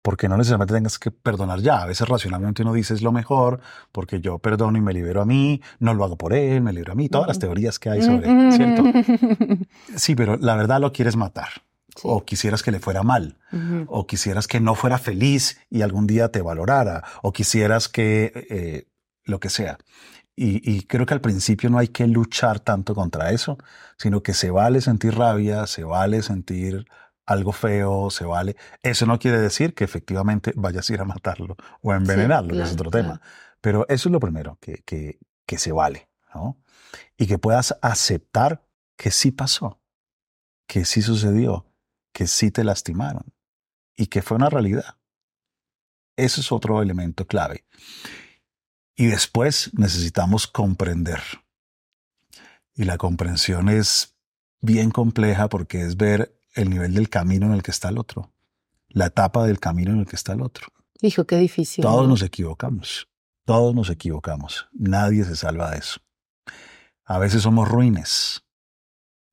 Porque 0.00 0.28
no 0.28 0.36
necesariamente 0.36 0.74
tengas 0.74 0.98
que 0.98 1.10
perdonar 1.10 1.60
ya. 1.60 1.82
A 1.82 1.86
veces 1.86 2.08
racionalmente 2.08 2.62
uno 2.62 2.72
dice 2.72 2.94
es 2.94 3.02
lo 3.02 3.12
mejor 3.12 3.60
porque 3.92 4.20
yo 4.20 4.38
perdono 4.38 4.78
y 4.78 4.80
me 4.80 4.92
libero 4.92 5.20
a 5.20 5.26
mí, 5.26 5.60
no 5.80 5.92
lo 5.94 6.04
hago 6.04 6.16
por 6.16 6.32
él, 6.32 6.62
me 6.62 6.72
libero 6.72 6.92
a 6.92 6.96
mí. 6.96 7.08
Todas 7.08 7.28
las 7.28 7.38
teorías 7.38 7.78
que 7.78 7.90
hay 7.90 8.02
sobre, 8.02 8.52
¿cierto? 8.52 8.84
Sí, 9.96 10.14
pero 10.14 10.36
la 10.36 10.56
verdad 10.56 10.80
lo 10.80 10.92
quieres 10.92 11.16
matar 11.16 11.48
o 12.02 12.24
quisieras 12.24 12.62
que 12.62 12.70
le 12.70 12.80
fuera 12.80 13.02
mal 13.02 13.38
o 13.88 14.06
quisieras 14.06 14.46
que 14.46 14.60
no 14.60 14.74
fuera 14.74 14.98
feliz 14.98 15.60
y 15.70 15.82
algún 15.82 16.06
día 16.06 16.30
te 16.30 16.42
valorara, 16.42 17.02
o 17.22 17.32
quisieras 17.32 17.88
que 17.88 18.46
eh, 18.50 18.88
lo 19.24 19.40
que 19.40 19.50
sea. 19.50 19.78
Y, 20.40 20.62
y 20.64 20.82
creo 20.82 21.04
que 21.04 21.14
al 21.14 21.20
principio 21.20 21.68
no 21.68 21.78
hay 21.78 21.88
que 21.88 22.06
luchar 22.06 22.60
tanto 22.60 22.94
contra 22.94 23.32
eso, 23.32 23.58
sino 23.96 24.22
que 24.22 24.34
se 24.34 24.50
vale 24.50 24.80
sentir 24.80 25.16
rabia, 25.16 25.66
se 25.66 25.82
vale 25.82 26.22
sentir 26.22 26.86
algo 27.26 27.52
feo, 27.52 28.08
se 28.10 28.24
vale. 28.24 28.56
Eso 28.82 29.04
no 29.04 29.18
quiere 29.18 29.38
decir 29.38 29.74
que 29.74 29.82
efectivamente 29.82 30.52
vayas 30.54 30.88
a 30.88 30.94
ir 30.94 31.00
a 31.00 31.04
matarlo 31.04 31.56
o 31.82 31.90
a 31.90 31.96
envenenarlo, 31.96 32.54
que 32.54 32.62
es 32.62 32.72
otro 32.72 32.90
claro. 32.90 33.06
tema. 33.06 33.20
Pero 33.60 33.84
eso 33.88 34.08
es 34.08 34.12
lo 34.12 34.20
primero, 34.20 34.56
que, 34.60 34.82
que, 34.86 35.18
que 35.44 35.58
se 35.58 35.72
vale, 35.72 36.08
¿no? 36.34 36.56
Y 37.16 37.26
que 37.26 37.38
puedas 37.38 37.76
aceptar 37.82 38.64
que 38.96 39.10
sí 39.10 39.32
pasó, 39.32 39.80
que 40.66 40.84
sí 40.84 41.02
sucedió, 41.02 41.66
que 42.12 42.26
sí 42.26 42.50
te 42.50 42.62
lastimaron 42.62 43.34
y 43.96 44.06
que 44.06 44.22
fue 44.22 44.36
una 44.36 44.48
realidad. 44.48 44.96
Ese 46.16 46.40
es 46.40 46.50
otro 46.50 46.80
elemento 46.80 47.26
clave. 47.26 47.64
Y 48.98 49.06
después 49.06 49.70
necesitamos 49.74 50.48
comprender. 50.48 51.22
Y 52.74 52.82
la 52.82 52.98
comprensión 52.98 53.68
es 53.68 54.16
bien 54.60 54.90
compleja 54.90 55.48
porque 55.48 55.82
es 55.82 55.96
ver 55.96 56.36
el 56.54 56.68
nivel 56.68 56.94
del 56.94 57.08
camino 57.08 57.46
en 57.46 57.52
el 57.52 57.62
que 57.62 57.70
está 57.70 57.90
el 57.90 57.98
otro, 57.98 58.32
la 58.88 59.06
etapa 59.06 59.46
del 59.46 59.60
camino 59.60 59.92
en 59.92 60.00
el 60.00 60.06
que 60.06 60.16
está 60.16 60.32
el 60.32 60.42
otro. 60.42 60.66
Hijo, 61.00 61.24
qué 61.26 61.36
difícil. 61.36 61.82
Todos 61.82 62.02
¿no? 62.02 62.08
nos 62.08 62.22
equivocamos, 62.22 63.08
todos 63.44 63.72
nos 63.72 63.88
equivocamos, 63.88 64.66
nadie 64.72 65.24
se 65.24 65.36
salva 65.36 65.70
de 65.70 65.78
eso. 65.78 66.00
A 67.04 67.18
veces 67.18 67.42
somos 67.42 67.68
ruines. 67.68 68.42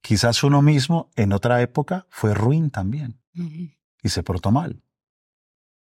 Quizás 0.02 0.44
uno 0.44 0.62
mismo 0.62 1.10
en 1.16 1.34
otra 1.34 1.64
época 1.64 2.06
fue 2.12 2.36
ruin 2.36 2.70
también 2.70 3.20
y 3.34 4.10
se 4.10 4.22
portó 4.22 4.52
mal. 4.52 4.84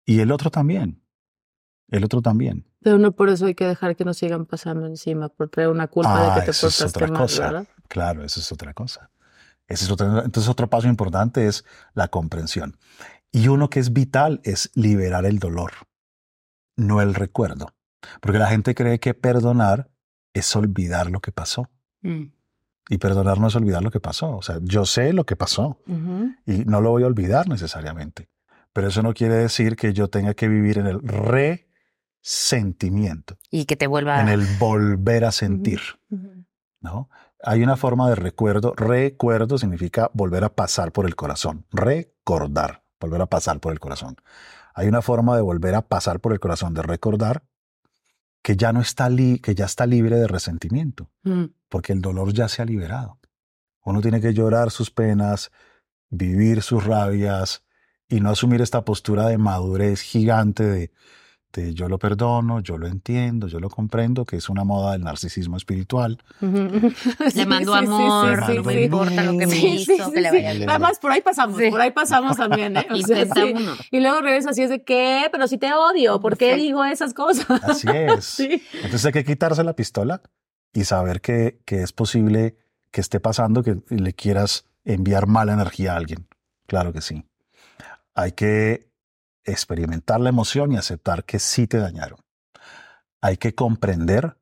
Y 0.04 0.20
el 0.20 0.30
otro 0.30 0.52
también. 0.52 1.02
El 1.88 2.04
otro 2.04 2.22
también. 2.22 2.64
Pero 2.86 2.98
no 2.98 3.10
por 3.10 3.30
eso 3.30 3.46
hay 3.46 3.56
que 3.56 3.66
dejar 3.66 3.96
que 3.96 4.04
nos 4.04 4.16
sigan 4.16 4.46
pasando 4.46 4.86
encima, 4.86 5.28
por 5.28 5.48
traer 5.48 5.70
una 5.70 5.88
culpa 5.88 6.34
Ah, 6.34 6.34
de 6.36 6.40
que 6.40 6.44
te 6.44 6.50
eso 6.52 6.68
es 6.68 6.80
otra 6.82 7.08
mal, 7.08 7.22
cosa. 7.22 7.42
¿verdad? 7.42 7.66
Claro, 7.88 8.22
eso 8.22 8.38
es 8.38 8.52
otra 8.52 8.74
cosa. 8.74 9.10
Ese 9.66 9.86
es 9.86 9.90
otro, 9.90 10.22
entonces 10.22 10.48
otro 10.48 10.70
paso 10.70 10.86
importante 10.86 11.48
es 11.48 11.64
la 11.94 12.06
comprensión. 12.06 12.76
Y 13.32 13.48
uno 13.48 13.70
que 13.70 13.80
es 13.80 13.92
vital 13.92 14.40
es 14.44 14.70
liberar 14.74 15.26
el 15.26 15.40
dolor, 15.40 15.72
no 16.76 17.02
el 17.02 17.16
recuerdo. 17.16 17.74
Porque 18.20 18.38
la 18.38 18.46
gente 18.46 18.76
cree 18.76 19.00
que 19.00 19.14
perdonar 19.14 19.90
es 20.32 20.54
olvidar 20.54 21.10
lo 21.10 21.18
que 21.18 21.32
pasó. 21.32 21.68
Mm. 22.02 22.26
Y 22.88 22.98
perdonar 22.98 23.40
no 23.40 23.48
es 23.48 23.56
olvidar 23.56 23.82
lo 23.82 23.90
que 23.90 23.98
pasó. 23.98 24.36
O 24.36 24.42
sea, 24.42 24.60
yo 24.62 24.86
sé 24.86 25.12
lo 25.12 25.26
que 25.26 25.34
pasó 25.34 25.80
y 26.46 26.58
no 26.66 26.80
lo 26.80 26.90
voy 26.90 27.02
a 27.02 27.08
olvidar 27.08 27.48
necesariamente. 27.48 28.28
Pero 28.72 28.86
eso 28.86 29.02
no 29.02 29.12
quiere 29.12 29.34
decir 29.34 29.74
que 29.74 29.92
yo 29.92 30.06
tenga 30.06 30.34
que 30.34 30.46
vivir 30.46 30.78
en 30.78 30.86
el 30.86 31.00
resentimiento, 32.26 33.38
Y 33.50 33.66
que 33.66 33.76
te 33.76 33.86
vuelva. 33.86 34.20
en 34.20 34.28
el 34.28 34.44
volver 34.58 35.24
a 35.24 35.32
sentir. 35.32 35.80
¿no? 36.80 37.08
Hay 37.42 37.62
una 37.62 37.76
forma 37.76 38.08
de 38.08 38.14
recuerdo. 38.16 38.74
Recuerdo 38.76 39.58
significa 39.58 40.10
volver 40.12 40.44
a 40.44 40.54
pasar 40.54 40.92
por 40.92 41.06
el 41.06 41.14
corazón. 41.16 41.64
Recordar, 41.70 42.82
volver 43.00 43.22
a 43.22 43.26
pasar 43.26 43.60
por 43.60 43.72
el 43.72 43.80
corazón. 43.80 44.16
Hay 44.74 44.88
una 44.88 45.02
forma 45.02 45.36
de 45.36 45.42
volver 45.42 45.74
a 45.74 45.82
pasar 45.82 46.20
por 46.20 46.32
el 46.32 46.40
corazón, 46.40 46.74
de 46.74 46.82
recordar 46.82 47.42
que 48.42 48.56
ya 48.56 48.72
no 48.72 48.80
está 48.80 49.08
li- 49.08 49.38
que 49.40 49.54
ya 49.54 49.64
está 49.64 49.86
libre 49.86 50.16
de 50.16 50.28
resentimiento, 50.28 51.10
Mm. 51.24 51.44
porque 51.68 51.92
el 51.92 52.00
dolor 52.00 52.32
ya 52.32 52.48
se 52.48 52.62
ha 52.62 52.64
liberado. 52.64 53.18
Uno 53.84 54.00
tiene 54.00 54.20
que 54.20 54.34
llorar 54.34 54.70
sus 54.70 54.90
penas, 54.90 55.50
vivir 56.10 56.62
sus 56.62 56.84
rabias 56.84 57.64
y 58.08 58.20
no 58.20 58.30
asumir 58.30 58.60
esta 58.62 58.84
postura 58.84 59.26
de 59.28 59.38
madurez 59.38 60.00
gigante 60.00 60.62
de, 60.64 60.92
de 61.56 61.74
yo 61.74 61.88
lo 61.88 61.98
perdono, 61.98 62.60
yo 62.60 62.78
lo 62.78 62.86
entiendo, 62.86 63.48
yo 63.48 63.58
lo 63.58 63.68
comprendo, 63.68 64.24
que 64.24 64.36
es 64.36 64.48
una 64.48 64.62
moda 64.64 64.92
del 64.92 65.02
narcisismo 65.02 65.56
espiritual. 65.56 66.18
Sí, 66.40 67.38
Le 67.38 67.46
mando 67.46 67.72
sí, 67.72 67.78
amor, 67.84 68.44
sí, 68.46 68.58
no 68.62 68.70
importa 68.70 69.22
lo 69.24 69.38
que 69.38 69.46
me 69.46 69.54
Sí, 69.54 69.66
hizo, 69.68 69.92
sí, 70.06 70.12
que 70.12 70.20
le 70.20 70.30
vaya 70.30 70.50
sí. 70.52 70.56
bien. 70.58 70.66
Nada 70.66 70.78
más 70.78 70.98
por 70.98 71.10
ahí 71.10 71.20
pasamos, 71.22 71.58
Sí. 71.58 71.70
por 71.70 71.80
ahí 71.80 71.90
pasamos 71.90 72.36
también, 72.36 72.76
¿eh? 72.76 72.86
O 72.90 72.96
sea. 72.98 73.24
Y 73.90 74.00
luego 74.00 74.20
regresa 74.20 74.50
así 74.50 74.62
es 74.62 74.70
de 74.70 74.84
qué, 74.84 75.26
pero 75.32 75.48
si 75.48 75.58
te 75.58 75.72
odio, 75.74 76.20
¿por 76.20 76.36
qué 76.36 76.54
Sí. 76.54 76.60
digo 76.60 76.84
esas 76.84 77.14
cosas? 77.14 77.46
Así 77.64 77.88
es. 77.92 78.24
Sí. 78.36 78.62
Entonces 78.74 79.06
hay 79.06 79.12
que 79.12 79.24
quitarse 79.24 79.64
la 79.64 79.74
pistola 79.74 80.20
y 80.72 80.84
saber 80.84 81.20
que, 81.20 81.58
que 81.64 81.82
es 81.82 81.92
posible 81.92 82.56
que 82.90 83.00
esté 83.00 83.18
pasando 83.20 83.62
que 83.62 83.78
le 83.88 84.12
quieras 84.14 84.64
enviar 84.84 85.26
mala 85.26 85.52
energía 85.54 85.94
a 85.94 85.96
alguien. 85.96 86.26
Claro 86.66 86.92
que 86.92 87.00
sí. 87.00 87.24
Hay 88.14 88.32
que 88.32 88.85
experimentar 89.46 90.20
la 90.20 90.28
emoción 90.28 90.72
y 90.72 90.76
aceptar 90.76 91.24
que 91.24 91.38
sí 91.38 91.66
te 91.66 91.78
dañaron. 91.78 92.18
Hay 93.20 93.36
que 93.36 93.54
comprender 93.54 94.36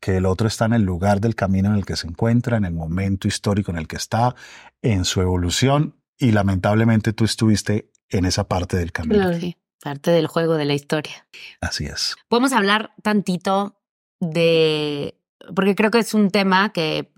que 0.00 0.16
el 0.16 0.26
otro 0.26 0.48
está 0.48 0.64
en 0.64 0.72
el 0.72 0.82
lugar 0.82 1.20
del 1.20 1.34
camino 1.34 1.68
en 1.68 1.76
el 1.76 1.84
que 1.84 1.96
se 1.96 2.06
encuentra, 2.06 2.56
en 2.56 2.64
el 2.64 2.72
momento 2.72 3.28
histórico 3.28 3.70
en 3.70 3.78
el 3.78 3.86
que 3.86 3.96
está, 3.96 4.34
en 4.82 5.04
su 5.04 5.20
evolución 5.20 5.96
y 6.18 6.32
lamentablemente 6.32 7.12
tú 7.12 7.24
estuviste 7.24 7.90
en 8.08 8.24
esa 8.24 8.44
parte 8.48 8.76
del 8.76 8.92
camino. 8.92 9.22
Claro. 9.22 9.38
Sí, 9.38 9.56
parte 9.82 10.10
del 10.10 10.26
juego 10.26 10.54
de 10.54 10.64
la 10.64 10.74
historia. 10.74 11.26
Así 11.60 11.84
es. 11.84 12.16
Podemos 12.28 12.52
hablar 12.52 12.92
tantito 13.02 13.76
de, 14.20 15.18
porque 15.54 15.74
creo 15.74 15.90
que 15.90 15.98
es 15.98 16.14
un 16.14 16.30
tema 16.30 16.72
que 16.72 17.12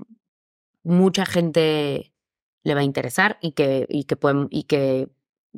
mucha 0.82 1.24
gente 1.24 2.12
le 2.64 2.74
va 2.74 2.80
a 2.80 2.84
interesar 2.84 3.38
y 3.40 3.52
que, 3.52 3.86
y 3.88 4.04
que, 4.04 4.16
pueden, 4.16 4.48
y 4.50 4.64
que 4.64 5.08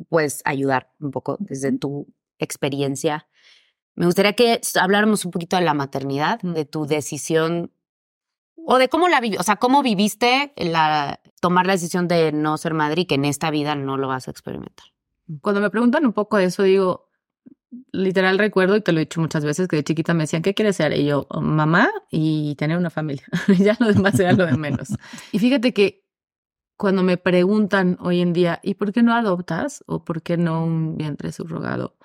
puedes 0.08 0.42
ayudar 0.44 0.90
un 1.00 1.10
poco 1.10 1.36
desde 1.40 1.72
tu 1.78 2.06
experiencia. 2.38 3.26
Me 3.94 4.06
gustaría 4.06 4.34
que 4.34 4.60
habláramos 4.80 5.24
un 5.24 5.30
poquito 5.30 5.56
de 5.56 5.62
la 5.62 5.74
maternidad, 5.74 6.40
de 6.42 6.64
tu 6.64 6.86
decisión 6.86 7.70
o 8.56 8.78
de 8.78 8.88
cómo 8.88 9.08
la 9.08 9.20
o 9.38 9.42
sea, 9.42 9.56
cómo 9.56 9.82
viviste 9.82 10.52
la 10.56 11.20
tomar 11.40 11.66
la 11.66 11.74
decisión 11.74 12.08
de 12.08 12.32
no 12.32 12.56
ser 12.56 12.74
madre 12.74 13.02
y 13.02 13.04
que 13.04 13.16
en 13.16 13.24
esta 13.24 13.50
vida 13.50 13.74
no 13.74 13.96
lo 13.96 14.08
vas 14.08 14.28
a 14.28 14.30
experimentar. 14.30 14.86
Cuando 15.40 15.60
me 15.60 15.70
preguntan 15.70 16.06
un 16.06 16.12
poco 16.12 16.36
de 16.36 16.44
eso, 16.44 16.62
digo, 16.62 17.08
literal 17.92 18.38
recuerdo, 18.38 18.76
y 18.76 18.80
te 18.80 18.92
lo 18.92 18.98
he 18.98 19.04
dicho 19.04 19.20
muchas 19.20 19.44
veces, 19.44 19.68
que 19.68 19.76
de 19.76 19.84
chiquita 19.84 20.14
me 20.14 20.24
decían, 20.24 20.42
¿qué 20.42 20.54
quieres 20.54 20.76
ser? 20.76 20.96
Y 20.98 21.06
yo, 21.06 21.26
mamá 21.40 21.90
y 22.10 22.54
tener 22.56 22.78
una 22.78 22.90
familia. 22.90 23.24
ya 23.58 23.76
lo 23.78 23.92
demás 23.92 24.18
era 24.18 24.32
lo 24.32 24.46
de 24.46 24.56
menos. 24.56 24.88
y 25.32 25.38
fíjate 25.38 25.72
que 25.72 26.03
cuando 26.76 27.02
me 27.02 27.16
preguntan 27.16 27.96
hoy 28.00 28.20
en 28.20 28.32
día, 28.32 28.60
¿y 28.62 28.74
por 28.74 28.92
qué 28.92 29.02
no 29.02 29.14
adoptas? 29.14 29.84
¿O 29.86 30.04
por 30.04 30.22
qué 30.22 30.36
no 30.36 30.64
un 30.64 30.96
vientre 30.96 31.32
subrogado? 31.32 31.96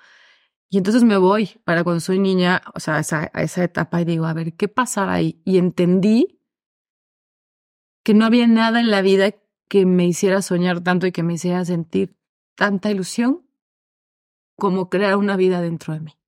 Y 0.68 0.78
entonces 0.78 1.02
me 1.02 1.16
voy 1.16 1.60
para 1.64 1.82
cuando 1.82 2.00
soy 2.00 2.20
niña, 2.20 2.62
o 2.74 2.80
sea, 2.80 2.96
a 2.96 3.00
esa, 3.00 3.30
a 3.34 3.42
esa 3.42 3.64
etapa 3.64 4.00
y 4.00 4.04
digo, 4.04 4.26
a 4.26 4.32
ver, 4.32 4.54
¿qué 4.54 4.68
pasaba 4.68 5.14
ahí? 5.14 5.42
Y 5.44 5.58
entendí 5.58 6.40
que 8.04 8.14
no 8.14 8.24
había 8.24 8.46
nada 8.46 8.80
en 8.80 8.90
la 8.90 9.02
vida 9.02 9.32
que 9.68 9.86
me 9.86 10.06
hiciera 10.06 10.42
soñar 10.42 10.80
tanto 10.82 11.06
y 11.06 11.12
que 11.12 11.22
me 11.22 11.34
hiciera 11.34 11.64
sentir 11.64 12.16
tanta 12.56 12.90
ilusión 12.90 13.46
como 14.56 14.90
crear 14.90 15.16
una 15.16 15.36
vida 15.36 15.60
dentro 15.60 15.94
de 15.94 16.00
mí. 16.00 16.19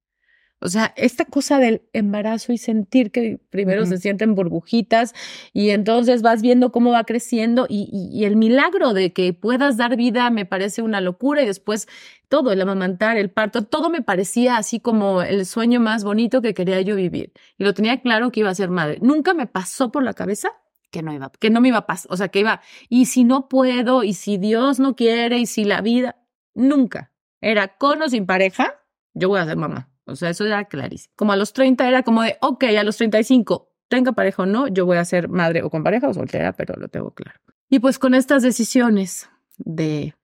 O 0.62 0.68
sea, 0.68 0.92
esta 0.96 1.24
cosa 1.24 1.58
del 1.58 1.82
embarazo 1.92 2.52
y 2.52 2.58
sentir 2.58 3.10
que 3.10 3.38
primero 3.50 3.84
se 3.86 3.98
sienten 3.98 4.34
burbujitas 4.34 5.12
y 5.52 5.70
entonces 5.70 6.22
vas 6.22 6.40
viendo 6.42 6.72
cómo 6.72 6.92
va 6.92 7.04
creciendo 7.04 7.66
y, 7.68 7.88
y- 7.92 8.16
y 8.20 8.24
el 8.24 8.36
milagro 8.36 8.94
de 8.94 9.12
que 9.12 9.32
puedas 9.34 9.76
dar 9.76 9.96
vida 9.96 10.30
me 10.30 10.46
parece 10.46 10.82
una 10.82 11.00
locura 11.00 11.42
y 11.42 11.46
después 11.46 11.88
todo, 12.28 12.52
el 12.52 12.60
amamantar, 12.62 13.16
el 13.18 13.30
parto, 13.30 13.62
todo 13.64 13.90
me 13.90 14.00
parecía 14.02 14.56
así 14.56 14.80
como 14.80 15.22
el 15.22 15.44
sueño 15.44 15.80
más 15.80 16.02
bonito 16.04 16.40
que 16.40 16.54
quería 16.54 16.80
yo 16.80 16.96
vivir. 16.96 17.32
Y 17.58 17.64
lo 17.64 17.74
tenía 17.74 18.00
claro 18.00 18.30
que 18.32 18.40
iba 18.40 18.50
a 18.50 18.54
ser 18.54 18.70
madre. 18.70 18.98
Nunca 19.02 19.34
me 19.34 19.46
pasó 19.46 19.90
por 19.92 20.02
la 20.02 20.14
cabeza 20.14 20.48
Que 20.90 21.02
no 21.02 21.12
iba 21.12 21.30
que 21.40 21.50
no 21.50 21.60
me 21.60 21.68
iba 21.68 21.78
a 21.78 21.86
pasar, 21.86 22.12
o 22.12 22.16
sea, 22.16 22.28
que 22.28 22.40
iba, 22.40 22.60
y 22.90 23.06
si 23.06 23.24
no 23.24 23.48
puedo, 23.48 24.02
y 24.04 24.12
si 24.14 24.36
Dios 24.38 24.78
no 24.78 24.94
quiere, 24.94 25.38
y 25.38 25.46
si 25.46 25.64
la 25.64 25.80
vida, 25.80 26.16
nunca. 26.54 27.12
Era 27.40 27.76
con 27.78 28.02
o 28.02 28.08
sin 28.08 28.26
pareja, 28.26 28.74
yo 29.14 29.28
voy 29.28 29.40
a 29.40 29.46
ser 29.46 29.56
mamá. 29.56 29.88
O 30.04 30.16
sea, 30.16 30.30
eso 30.30 30.44
era 30.44 30.64
clarísimo. 30.64 31.12
Como 31.16 31.32
a 31.32 31.36
los 31.36 31.52
30 31.52 31.88
era 31.88 32.02
como 32.02 32.22
de, 32.22 32.36
ok, 32.40 32.64
a 32.78 32.82
los 32.82 32.96
35, 32.96 33.72
tenga 33.88 34.12
pareja 34.12 34.42
o 34.42 34.46
no, 34.46 34.68
yo 34.68 34.86
voy 34.86 34.96
a 34.96 35.04
ser 35.04 35.28
madre 35.28 35.62
o 35.62 35.70
con 35.70 35.84
pareja 35.84 36.08
o 36.08 36.14
soltera, 36.14 36.52
pero 36.54 36.74
lo 36.76 36.88
tengo 36.88 37.12
claro. 37.12 37.38
Y 37.68 37.78
pues 37.78 37.98
con 37.98 38.14
estas 38.14 38.42
decisiones 38.42 39.28
de, 39.58 40.14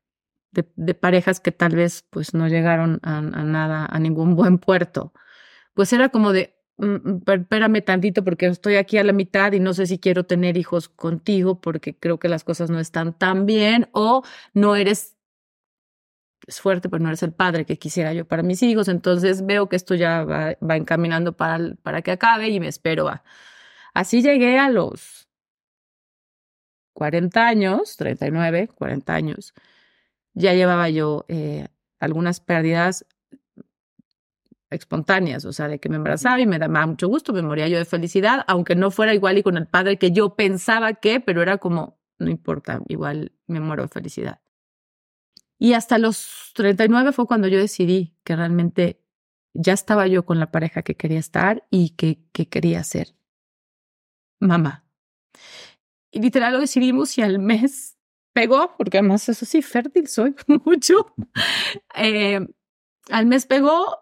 de, 0.53 0.95
parejas 0.95 1.39
que 1.41 1.53
tal 1.53 1.77
vez 1.77 2.05
pues 2.11 2.35
no 2.35 2.49
llegaron 2.49 2.99
a, 3.03 3.19
a 3.19 3.21
nada, 3.21 3.87
a 3.87 3.99
ningún 3.99 4.35
buen 4.35 4.59
puerto, 4.59 5.13
pues 5.75 5.93
era 5.93 6.09
como 6.09 6.33
de, 6.33 6.57
"Mm, 6.79 6.95
mm, 6.95 7.23
espérame 7.27 7.83
tantito 7.85 8.25
porque 8.25 8.47
estoy 8.47 8.77
aquí 8.77 8.99
a 8.99 9.05
la 9.05 9.13
mitad 9.13 9.53
y 9.53 9.61
no 9.61 9.75
sé 9.75 9.87
si 9.87 9.99
quiero 9.99 10.25
tener 10.25 10.57
hijos 10.57 10.89
contigo 10.89 11.61
porque 11.61 11.97
creo 11.97 12.19
que 12.19 12.29
las 12.29 12.45
cosas 12.45 12.71
no 12.71 12.81
están 12.81 13.17
tan 13.19 13.47
bien 13.47 13.89
o 13.93 14.23
no 14.55 14.77
eres 14.77 15.18
es 16.47 16.61
fuerte, 16.61 16.89
pero 16.89 17.03
no 17.03 17.09
eres 17.09 17.23
el 17.23 17.33
padre 17.33 17.65
que 17.67 17.79
quisiera 17.79 18.13
yo 18.13 18.27
para 18.27 18.43
mis 18.43 18.63
hijos. 18.63 18.89
Entonces 18.89 19.45
veo 19.45 19.69
que 19.69 19.77
esto 19.77 19.95
ya 19.95 20.25
va, 20.25 20.55
va 20.63 20.77
encaminando 20.77 21.37
para, 21.37 21.75
para 21.83 22.03
que 22.03 22.13
acabe 22.13 22.49
y 22.49 22.61
me 22.61 22.69
espero 22.69 23.09
a. 23.09 23.23
Así 23.95 24.23
llegué 24.23 24.59
a 24.59 24.71
los 24.71 25.29
40 26.95 27.47
años, 27.47 27.97
39, 27.97 28.69
40 28.75 29.15
años. 29.15 29.55
Ya 30.35 30.55
llevaba 30.55 30.89
yo 30.91 31.25
eh, 31.29 31.69
algunas 32.01 32.41
pérdidas 32.41 33.07
espontáneas, 34.71 35.45
o 35.45 35.53
sea, 35.53 35.69
de 35.69 35.79
que 35.79 35.89
me 35.89 35.97
embarazaba 35.97 36.41
y 36.41 36.47
me 36.47 36.59
daba 36.59 36.87
mucho 36.87 37.09
gusto, 37.09 37.33
me 37.33 37.43
moría 37.43 37.69
yo 37.69 37.79
de 37.79 37.85
felicidad, 37.85 38.45
aunque 38.49 38.75
no 38.75 38.91
fuera 38.91 39.15
igual 39.15 39.39
y 39.39 39.43
con 39.43 39.57
el 39.57 39.67
padre 39.67 39.99
que 39.99 40.11
yo 40.13 40.35
pensaba 40.35 40.95
que, 40.95 41.21
pero 41.21 41.41
era 41.41 41.59
como, 41.59 41.99
no 42.19 42.31
importa, 42.31 42.81
igual 42.89 43.33
me 43.47 43.61
muero 43.61 43.85
de 43.85 43.89
felicidad. 43.89 44.41
Y 45.59 45.73
hasta 45.73 45.99
los 45.99 46.53
39 46.55 47.13
fue 47.13 47.27
cuando 47.27 47.49
yo 47.49 47.59
decidí 47.59 48.15
que 48.25 48.37
realmente 48.37 49.03
ya 49.55 49.73
estaba 49.73 50.07
yo 50.07 50.25
con 50.25 50.39
la 50.39 50.51
pareja 50.51 50.83
que 50.83 50.97
quería 50.97 51.19
estar 51.19 51.67
y 51.71 51.91
que, 51.91 52.21
que 52.33 52.49
quería 52.49 52.85
ser 52.85 53.15
mamá. 54.41 54.85
Y 56.11 56.21
literal 56.21 56.55
lo 56.55 56.61
decidimos 56.61 57.19
y 57.19 57.23
al 57.23 57.39
mes 57.39 57.99
pegó, 58.33 58.77
porque 58.77 58.99
además 58.99 59.29
eso 59.29 59.45
sí, 59.45 59.63
fértil 59.63 60.07
soy 60.07 60.35
mucho. 60.65 61.15
Eh, 61.97 62.41
al 63.11 63.27
mes 63.27 63.47
pegó, 63.47 63.99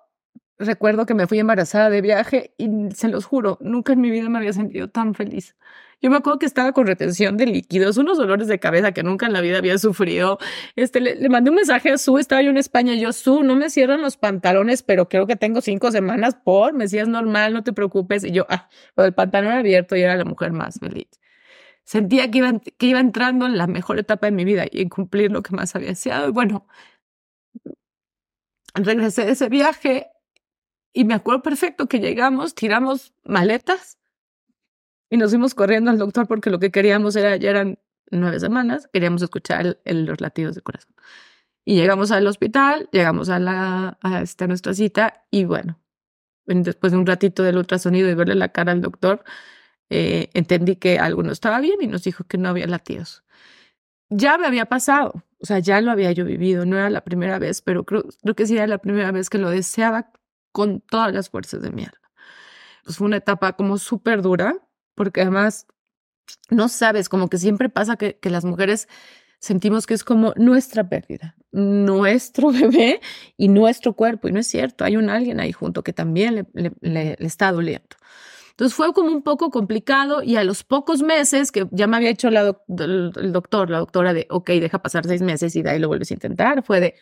recuerdo 0.59 1.07
que 1.07 1.15
me 1.15 1.27
fui 1.27 1.39
embarazada 1.39 1.91
de 1.91 2.01
viaje 2.01 2.55
y 2.59 2.69
se 2.95 3.09
los 3.09 3.25
juro, 3.25 3.59
nunca 3.61 3.93
en 3.95 4.01
mi 4.01 4.11
vida 4.11 4.29
me 4.29 4.39
había 4.39 4.53
sentido 4.53 4.89
tan 4.89 5.15
feliz. 5.15 5.57
Yo 6.03 6.11
me 6.11 6.17
acuerdo 6.19 6.39
que 6.39 6.47
estaba 6.47 6.73
con 6.73 6.87
retención 6.87 7.37
de 7.39 7.47
líquidos, 7.47 7.97
unos 7.97 8.19
dolores 8.19 8.49
de 8.49 8.59
cabeza 8.59 8.93
que 8.93 9.03
nunca 9.03 9.27
en 9.27 9.33
la 9.33 9.41
vida 9.41 9.59
había 9.59 9.79
sufrido. 9.79 10.39
Este, 10.77 11.01
le, 11.01 11.29
mandé 11.31 11.51
un 11.51 11.57
mensaje 11.57 11.91
a 11.91 11.99
Su, 11.99 12.19
estaba 12.19 12.43
yo 12.43 12.51
en 12.51 12.59
España, 12.59 12.95
yo, 12.95 13.13
Su, 13.13 13.43
no 13.43 13.57
me 13.57 13.71
cierran 13.71 14.03
los 14.03 14.17
pantalones, 14.19 14.83
pero 14.83 15.09
creo 15.09 15.27
que 15.27 15.37
tengo 15.37 15.61
cinco 15.63 15.91
semanas 15.91 16.37
por, 16.45 16.75
me 16.75 16.85
decías 16.85 17.09
normal, 17.09 17.55
no 17.55 17.63
te 17.65 17.73
preocupes. 17.73 18.25
Y 18.25 18.33
yo, 18.33 18.47
ah, 18.51 18.69
el 18.97 19.15
pantalón 19.15 19.53
abierto 19.53 19.97
y 19.97 20.03
era 20.03 20.17
la 20.17 20.25
mujer 20.25 20.53
más 20.53 20.79
feliz. 20.79 21.09
Sentía 21.85 22.31
que 22.31 22.39
iba, 22.39 22.53
que 22.79 22.87
iba 22.87 23.01
entrando 23.01 23.47
en 23.47 23.59
la 23.59 23.67
mejor 23.67 23.99
etapa 23.99 24.27
de 24.27 24.33
mi 24.33 24.45
vida 24.45 24.67
y 24.71 24.83
en 24.83 24.89
cumplir 24.91 25.33
lo 25.33 25.43
que 25.43 25.55
más 25.57 25.75
había 25.77 25.91
deseado. 25.91 26.29
Y 26.29 26.33
bueno, 26.33 26.67
regresé 28.75 29.25
de 29.27 29.33
ese 29.33 29.49
viaje 29.49 30.09
y 30.93 31.05
me 31.05 31.15
acuerdo 31.15 31.43
perfecto 31.43 31.87
que 31.89 32.01
llegamos, 32.01 32.55
tiramos 32.55 33.15
maletas 33.25 33.99
y 35.17 35.19
nos 35.19 35.31
fuimos 35.31 35.55
corriendo 35.55 35.91
al 35.91 35.97
doctor 35.97 36.27
porque 36.29 36.51
lo 36.51 36.59
que 36.59 36.71
queríamos 36.71 37.17
era, 37.17 37.37
ya 37.37 37.49
eran 37.49 37.79
nueve 38.11 38.39
semanas, 38.39 38.89
queríamos 38.93 39.23
escuchar 39.23 39.79
los 39.85 40.21
latidos 40.21 40.55
de 40.55 40.61
corazón. 40.61 40.95
Y 41.65 41.75
llegamos 41.75 42.11
al 42.13 42.27
hospital, 42.27 42.89
llegamos 42.93 43.31
a, 43.31 43.39
la, 43.39 43.99
a, 44.03 44.21
este, 44.21 44.47
nuestra 44.47 44.75
cita 44.75 45.25
y 45.31 45.47
bueno, 45.47 45.81
después 46.45 46.93
de 46.93 46.99
un 46.99 47.07
ratito 47.07 47.43
del 47.43 47.57
ultrasonido 47.57 48.11
y 48.11 48.15
verle 48.15 48.35
la 48.35 48.51
cara 48.51 48.73
al 48.73 48.83
doctor, 48.83 49.25
eh, 49.89 50.29
entendí 50.35 50.77
que 50.77 50.99
algo 50.99 51.23
no 51.23 51.33
estaba 51.33 51.61
bien 51.61 51.79
y 51.81 51.87
nos 51.87 52.05
dijo 52.05 52.25
que 52.25 52.37
no 52.37 52.51
había 52.51 52.67
latidos. 52.67 53.25
Ya 54.11 54.37
me 54.37 54.47
había 54.47 54.67
pasado, 54.67 55.25
o 55.41 55.47
sea, 55.47 55.61
ya 55.61 55.81
lo 55.81 55.91
había 55.91 56.13
yo 56.13 56.27
vivido, 56.27 56.67
no 56.67 56.77
era 56.77 56.91
la 56.91 57.01
primera 57.05 57.39
vez, 57.39 57.63
pero 57.63 57.85
creo, 57.85 58.05
creo 58.23 58.35
que 58.35 58.47
sí 58.47 58.55
era 58.55 58.67
la 58.67 58.79
primera 58.79 59.13
vez 59.13 59.31
que 59.31 59.39
lo 59.39 59.49
deseaba 59.49 60.13
con 60.53 60.81
todas 60.83 61.13
las 61.15 61.31
fuerzas 61.31 61.63
de 61.63 61.71
mi 61.71 61.85
alma. 61.85 62.11
Pues 62.85 62.99
fue 62.99 63.07
una 63.07 63.17
etapa 63.17 63.55
como 63.55 63.79
súper 63.79 64.21
dura, 64.21 64.66
porque 64.97 65.21
además 65.21 65.69
no 66.51 66.69
sabes, 66.69 67.09
como 67.09 67.29
que 67.29 67.39
siempre 67.39 67.69
pasa 67.69 67.97
que, 67.97 68.19
que 68.19 68.31
las 68.31 68.45
mujeres 68.45 68.89
sentimos 69.39 69.87
que 69.87 69.95
es 69.95 70.05
como 70.05 70.33
nuestra 70.37 70.89
pérdida, 70.89 71.37
nuestro 71.53 72.51
bebé 72.53 73.01
y 73.37 73.49
nuestro 73.49 73.95
cuerpo. 73.95 74.29
Y 74.29 74.33
no 74.33 74.41
es 74.41 74.47
cierto, 74.47 74.85
hay 74.85 74.97
un 74.97 75.11
alguien 75.11 75.41
ahí 75.41 75.53
junto 75.53 75.83
que 75.83 75.93
también 75.93 76.47
le, 76.53 76.73
le, 76.81 77.17
está 77.21 77.53
doliendo. 77.53 77.97
Entonces 78.51 78.75
fue 78.75 78.95
como 78.95 79.11
un 79.11 79.23
poco 79.23 79.51
complicado 79.51 80.23
y 80.23 80.37
a 80.37 80.45
los 80.45 80.65
pocos 80.65 81.03
meses 81.03 81.53
que 81.53 81.69
ya 81.73 81.87
me 81.87 81.99
había 81.99 82.09
hecho 82.09 82.31
la 82.31 82.57
el, 82.69 83.31
doctor, 83.31 83.69
la 83.69 83.79
doctora 83.79 84.15
de, 84.15 84.27
ok, 84.31 84.49
deja 84.49 84.81
pasar 84.81 85.07
seis 85.07 85.21
meses 85.21 85.55
y 85.57 85.63
de 85.63 85.71
ahí 85.71 85.79
lo 85.79 85.89
vuelves 85.89 86.11
a 86.11 86.15
intentar, 86.15 86.63
fue 86.63 86.81
de, 86.81 86.95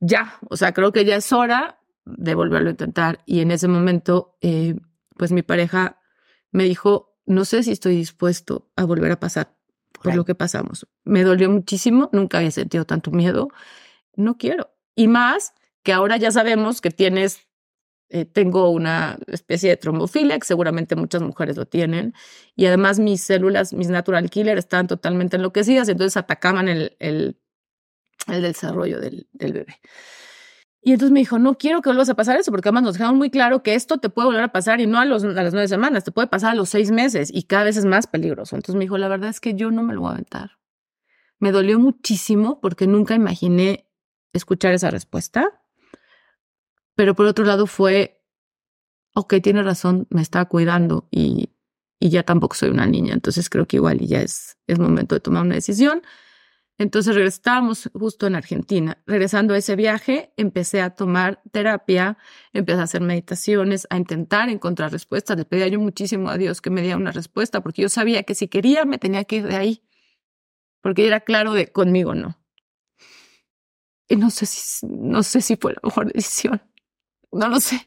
ya, 0.00 0.38
o 0.50 0.56
sea, 0.56 0.72
creo 0.72 0.92
que 0.92 1.06
ya 1.06 1.16
es 1.16 1.32
hora 1.32 1.80
de 2.04 2.34
volverlo 2.34 2.68
a 2.68 2.72
intentar. 2.72 3.20
Y 3.24 3.40
en 3.40 3.52
ese 3.52 3.68
momento, 3.68 4.36
eh, 4.42 4.76
pues 5.16 5.32
mi 5.32 5.40
pareja 5.40 5.98
me 6.50 6.64
dijo, 6.64 7.07
no 7.28 7.44
sé 7.44 7.62
si 7.62 7.72
estoy 7.72 7.96
dispuesto 7.96 8.68
a 8.74 8.84
volver 8.84 9.12
a 9.12 9.20
pasar 9.20 9.54
por 9.92 10.14
lo 10.14 10.24
que 10.24 10.34
pasamos. 10.34 10.86
Me 11.04 11.22
dolió 11.22 11.50
muchísimo, 11.50 12.08
nunca 12.12 12.38
había 12.38 12.50
sentido 12.50 12.84
tanto 12.84 13.10
miedo. 13.10 13.48
No 14.16 14.38
quiero. 14.38 14.70
Y 14.94 15.08
más 15.08 15.52
que 15.82 15.92
ahora 15.92 16.16
ya 16.16 16.30
sabemos 16.30 16.80
que 16.80 16.90
tienes, 16.90 17.46
eh, 18.08 18.24
tengo 18.24 18.70
una 18.70 19.18
especie 19.26 19.68
de 19.70 19.76
trombofilia, 19.76 20.38
que 20.38 20.46
seguramente 20.46 20.96
muchas 20.96 21.22
mujeres 21.22 21.56
lo 21.56 21.66
tienen, 21.66 22.14
y 22.56 22.66
además 22.66 22.98
mis 22.98 23.20
células, 23.22 23.72
mis 23.72 23.88
natural 23.88 24.30
killer, 24.30 24.56
estaban 24.56 24.86
totalmente 24.86 25.36
enloquecidas, 25.36 25.88
entonces 25.88 26.16
atacaban 26.16 26.68
el, 26.68 26.96
el, 26.98 27.38
el 28.28 28.42
desarrollo 28.42 29.00
del, 29.00 29.28
del 29.32 29.52
bebé. 29.52 29.80
Y 30.80 30.92
entonces 30.92 31.12
me 31.12 31.20
dijo, 31.20 31.38
no 31.38 31.58
quiero 31.58 31.82
que 31.82 31.88
vuelvas 31.88 32.08
a 32.08 32.14
pasar 32.14 32.38
eso, 32.38 32.50
porque 32.50 32.68
además 32.68 32.84
nos 32.84 32.94
dejaron 32.94 33.16
muy 33.16 33.30
claro 33.30 33.62
que 33.62 33.74
esto 33.74 33.98
te 33.98 34.08
puede 34.08 34.26
volver 34.26 34.44
a 34.44 34.52
pasar 34.52 34.80
y 34.80 34.86
no 34.86 34.98
a, 34.98 35.04
los, 35.04 35.24
a 35.24 35.28
las 35.28 35.52
nueve 35.52 35.68
semanas, 35.68 36.04
te 36.04 36.12
puede 36.12 36.28
pasar 36.28 36.52
a 36.52 36.54
los 36.54 36.68
seis 36.68 36.90
meses 36.90 37.30
y 37.32 37.42
cada 37.44 37.64
vez 37.64 37.76
es 37.76 37.84
más 37.84 38.06
peligroso. 38.06 38.56
Entonces 38.56 38.76
me 38.76 38.84
dijo, 38.84 38.96
la 38.96 39.08
verdad 39.08 39.30
es 39.30 39.40
que 39.40 39.54
yo 39.54 39.70
no 39.70 39.82
me 39.82 39.94
lo 39.94 40.02
voy 40.02 40.10
a 40.10 40.12
aventar. 40.12 40.52
Me 41.40 41.52
dolió 41.52 41.78
muchísimo 41.78 42.60
porque 42.60 42.86
nunca 42.86 43.14
imaginé 43.14 43.88
escuchar 44.32 44.72
esa 44.72 44.90
respuesta. 44.90 45.62
Pero 46.94 47.14
por 47.14 47.26
otro 47.26 47.44
lado 47.44 47.66
fue, 47.66 48.24
ok, 49.14 49.34
tiene 49.42 49.62
razón, 49.62 50.06
me 50.10 50.22
estaba 50.22 50.46
cuidando 50.46 51.06
y, 51.10 51.50
y 52.00 52.10
ya 52.10 52.22
tampoco 52.22 52.56
soy 52.56 52.70
una 52.70 52.86
niña. 52.86 53.14
Entonces 53.14 53.48
creo 53.50 53.66
que 53.66 53.76
igual 53.76 53.98
ya 54.00 54.20
es, 54.20 54.56
es 54.66 54.78
momento 54.78 55.14
de 55.14 55.20
tomar 55.20 55.42
una 55.42 55.54
decisión. 55.54 56.02
Entonces 56.78 57.16
estábamos 57.16 57.90
justo 57.92 58.28
en 58.28 58.36
Argentina. 58.36 59.02
Regresando 59.04 59.54
a 59.54 59.58
ese 59.58 59.74
viaje, 59.74 60.32
empecé 60.36 60.80
a 60.80 60.90
tomar 60.90 61.42
terapia, 61.50 62.18
empecé 62.52 62.80
a 62.80 62.84
hacer 62.84 63.00
meditaciones, 63.00 63.88
a 63.90 63.96
intentar 63.96 64.48
encontrar 64.48 64.92
respuestas. 64.92 65.36
Le 65.36 65.44
pedía 65.44 65.66
yo 65.66 65.80
muchísimo 65.80 66.30
a 66.30 66.38
Dios 66.38 66.60
que 66.60 66.70
me 66.70 66.80
diera 66.80 66.96
una 66.96 67.10
respuesta, 67.10 67.60
porque 67.62 67.82
yo 67.82 67.88
sabía 67.88 68.22
que 68.22 68.36
si 68.36 68.46
quería 68.46 68.84
me 68.84 68.98
tenía 68.98 69.24
que 69.24 69.36
ir 69.36 69.48
de 69.48 69.56
ahí, 69.56 69.82
porque 70.80 71.06
era 71.06 71.20
claro 71.20 71.52
de 71.52 71.66
conmigo 71.72 72.14
no. 72.14 72.38
Y 74.08 74.16
no 74.16 74.30
sé 74.30 74.46
si, 74.46 74.86
no 74.86 75.22
sé 75.24 75.40
si 75.40 75.56
fue 75.56 75.72
la 75.74 75.80
mejor 75.82 76.12
decisión. 76.12 76.62
No 77.32 77.48
lo 77.48 77.60
sé. 77.60 77.86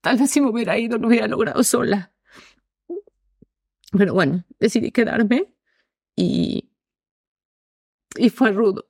Tal 0.00 0.16
vez 0.16 0.30
si 0.30 0.40
me 0.40 0.48
hubiera 0.48 0.78
ido 0.78 0.96
lo 0.96 1.08
hubiera 1.08 1.26
logrado 1.28 1.62
sola. 1.64 2.12
Pero 3.92 4.14
bueno, 4.14 4.44
decidí 4.60 4.92
quedarme 4.92 5.52
y 6.16 6.69
y 8.16 8.30
fue 8.30 8.52
rudo. 8.52 8.86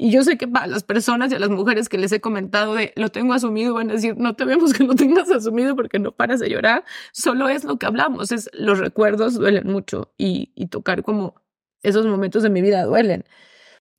Y 0.00 0.12
yo 0.12 0.22
sé 0.22 0.38
que 0.38 0.46
para 0.46 0.68
las 0.68 0.84
personas 0.84 1.32
y 1.32 1.34
a 1.34 1.40
las 1.40 1.50
mujeres 1.50 1.88
que 1.88 1.98
les 1.98 2.12
he 2.12 2.20
comentado 2.20 2.74
de 2.74 2.92
lo 2.94 3.08
tengo 3.08 3.34
asumido, 3.34 3.74
van 3.74 3.90
a 3.90 3.94
decir, 3.94 4.16
no 4.16 4.36
te 4.36 4.44
vemos 4.44 4.72
que 4.72 4.84
lo 4.84 4.94
tengas 4.94 5.28
asumido 5.30 5.74
porque 5.74 5.98
no 5.98 6.12
paras 6.12 6.38
de 6.38 6.48
llorar. 6.48 6.84
Solo 7.12 7.48
es 7.48 7.64
lo 7.64 7.78
que 7.78 7.86
hablamos, 7.86 8.30
es 8.30 8.48
los 8.52 8.78
recuerdos 8.78 9.34
duelen 9.34 9.66
mucho 9.66 10.12
y, 10.16 10.52
y 10.54 10.66
tocar 10.66 11.02
como 11.02 11.34
esos 11.82 12.06
momentos 12.06 12.44
de 12.44 12.50
mi 12.50 12.62
vida 12.62 12.84
duelen. 12.84 13.24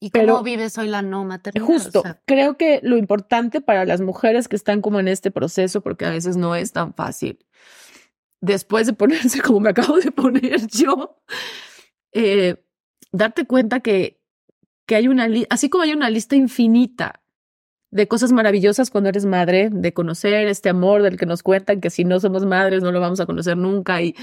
¿Y 0.02 0.12
cómo 0.12 0.24
Pero, 0.24 0.43
vives 0.43 0.78
hoy 0.78 0.88
la 0.88 1.02
no 1.02 1.26
maternidad? 1.26 1.66
Justo, 1.66 2.04
creo 2.26 2.56
que 2.56 2.80
lo 2.82 2.95
importante 2.95 3.60
para 3.60 3.84
las 3.84 4.00
mujeres 4.00 4.47
que 4.47 4.56
están 4.56 4.82
como 4.82 5.02
en 5.02 5.10
este 5.10 5.30
proceso, 5.30 5.82
porque 5.82 6.06
a 6.06 6.12
veces 6.12 6.38
no 6.38 6.56
es 6.56 6.72
tan 6.72 6.93
fácil, 6.93 7.45
después 8.39 8.88
de 8.88 8.93
ponerse 8.93 9.41
como 9.41 9.60
me 9.60 9.72
acabo 9.72 10.00
de 10.00 10.12
poner 10.12 10.68
yo, 10.68 11.22
eh, 12.14 12.64
darte 13.12 13.45
cuenta 13.45 13.82
que 13.82 14.18
que 14.90 14.96
hay 14.96 15.08
una, 15.08 15.28
así 15.52 15.70
como 15.70 15.84
hay 15.84 15.94
una 15.94 16.10
lista 16.10 16.36
infinita 16.36 17.22
de 17.92 18.08
cosas 18.08 18.32
maravillosas 18.32 18.90
cuando 18.90 19.12
eres 19.12 19.24
madre, 19.24 19.70
de 19.72 19.94
conocer 19.94 20.48
este 20.48 20.68
amor 20.68 21.04
del 21.04 21.16
que 21.16 21.28
nos 21.28 21.44
cuentan 21.44 21.80
que 21.80 21.92
si 21.92 22.06
no 22.06 22.20
somos 22.20 22.44
madres 22.44 22.82
no 22.82 22.92
lo 22.92 23.00
vamos 23.00 23.20
a 23.20 23.28
conocer 23.28 23.56
nunca 23.56 24.02
y, 24.02 24.16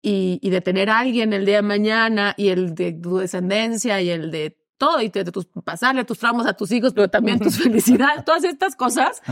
y, 0.00 0.38
y 0.40 0.50
de 0.50 0.60
tener 0.60 0.90
a 0.90 1.00
alguien 1.00 1.32
el 1.32 1.44
día 1.44 1.56
de 1.56 1.62
mañana 1.62 2.34
y 2.36 2.50
el 2.50 2.76
de 2.76 2.92
tu 2.92 3.18
descendencia 3.18 4.00
y 4.00 4.10
el 4.10 4.30
de 4.30 4.56
todo 4.78 5.02
y 5.02 5.08
de, 5.08 5.24
tus, 5.24 5.46
pasarle 5.64 6.04
tus 6.04 6.20
tramos 6.20 6.46
a 6.46 6.52
tus 6.52 6.70
hijos, 6.70 6.92
pero 6.94 7.08
también 7.08 7.40
tus 7.40 7.58
felicidades, 7.64 8.24
todas 8.24 8.44
estas 8.44 8.76
cosas. 8.76 9.22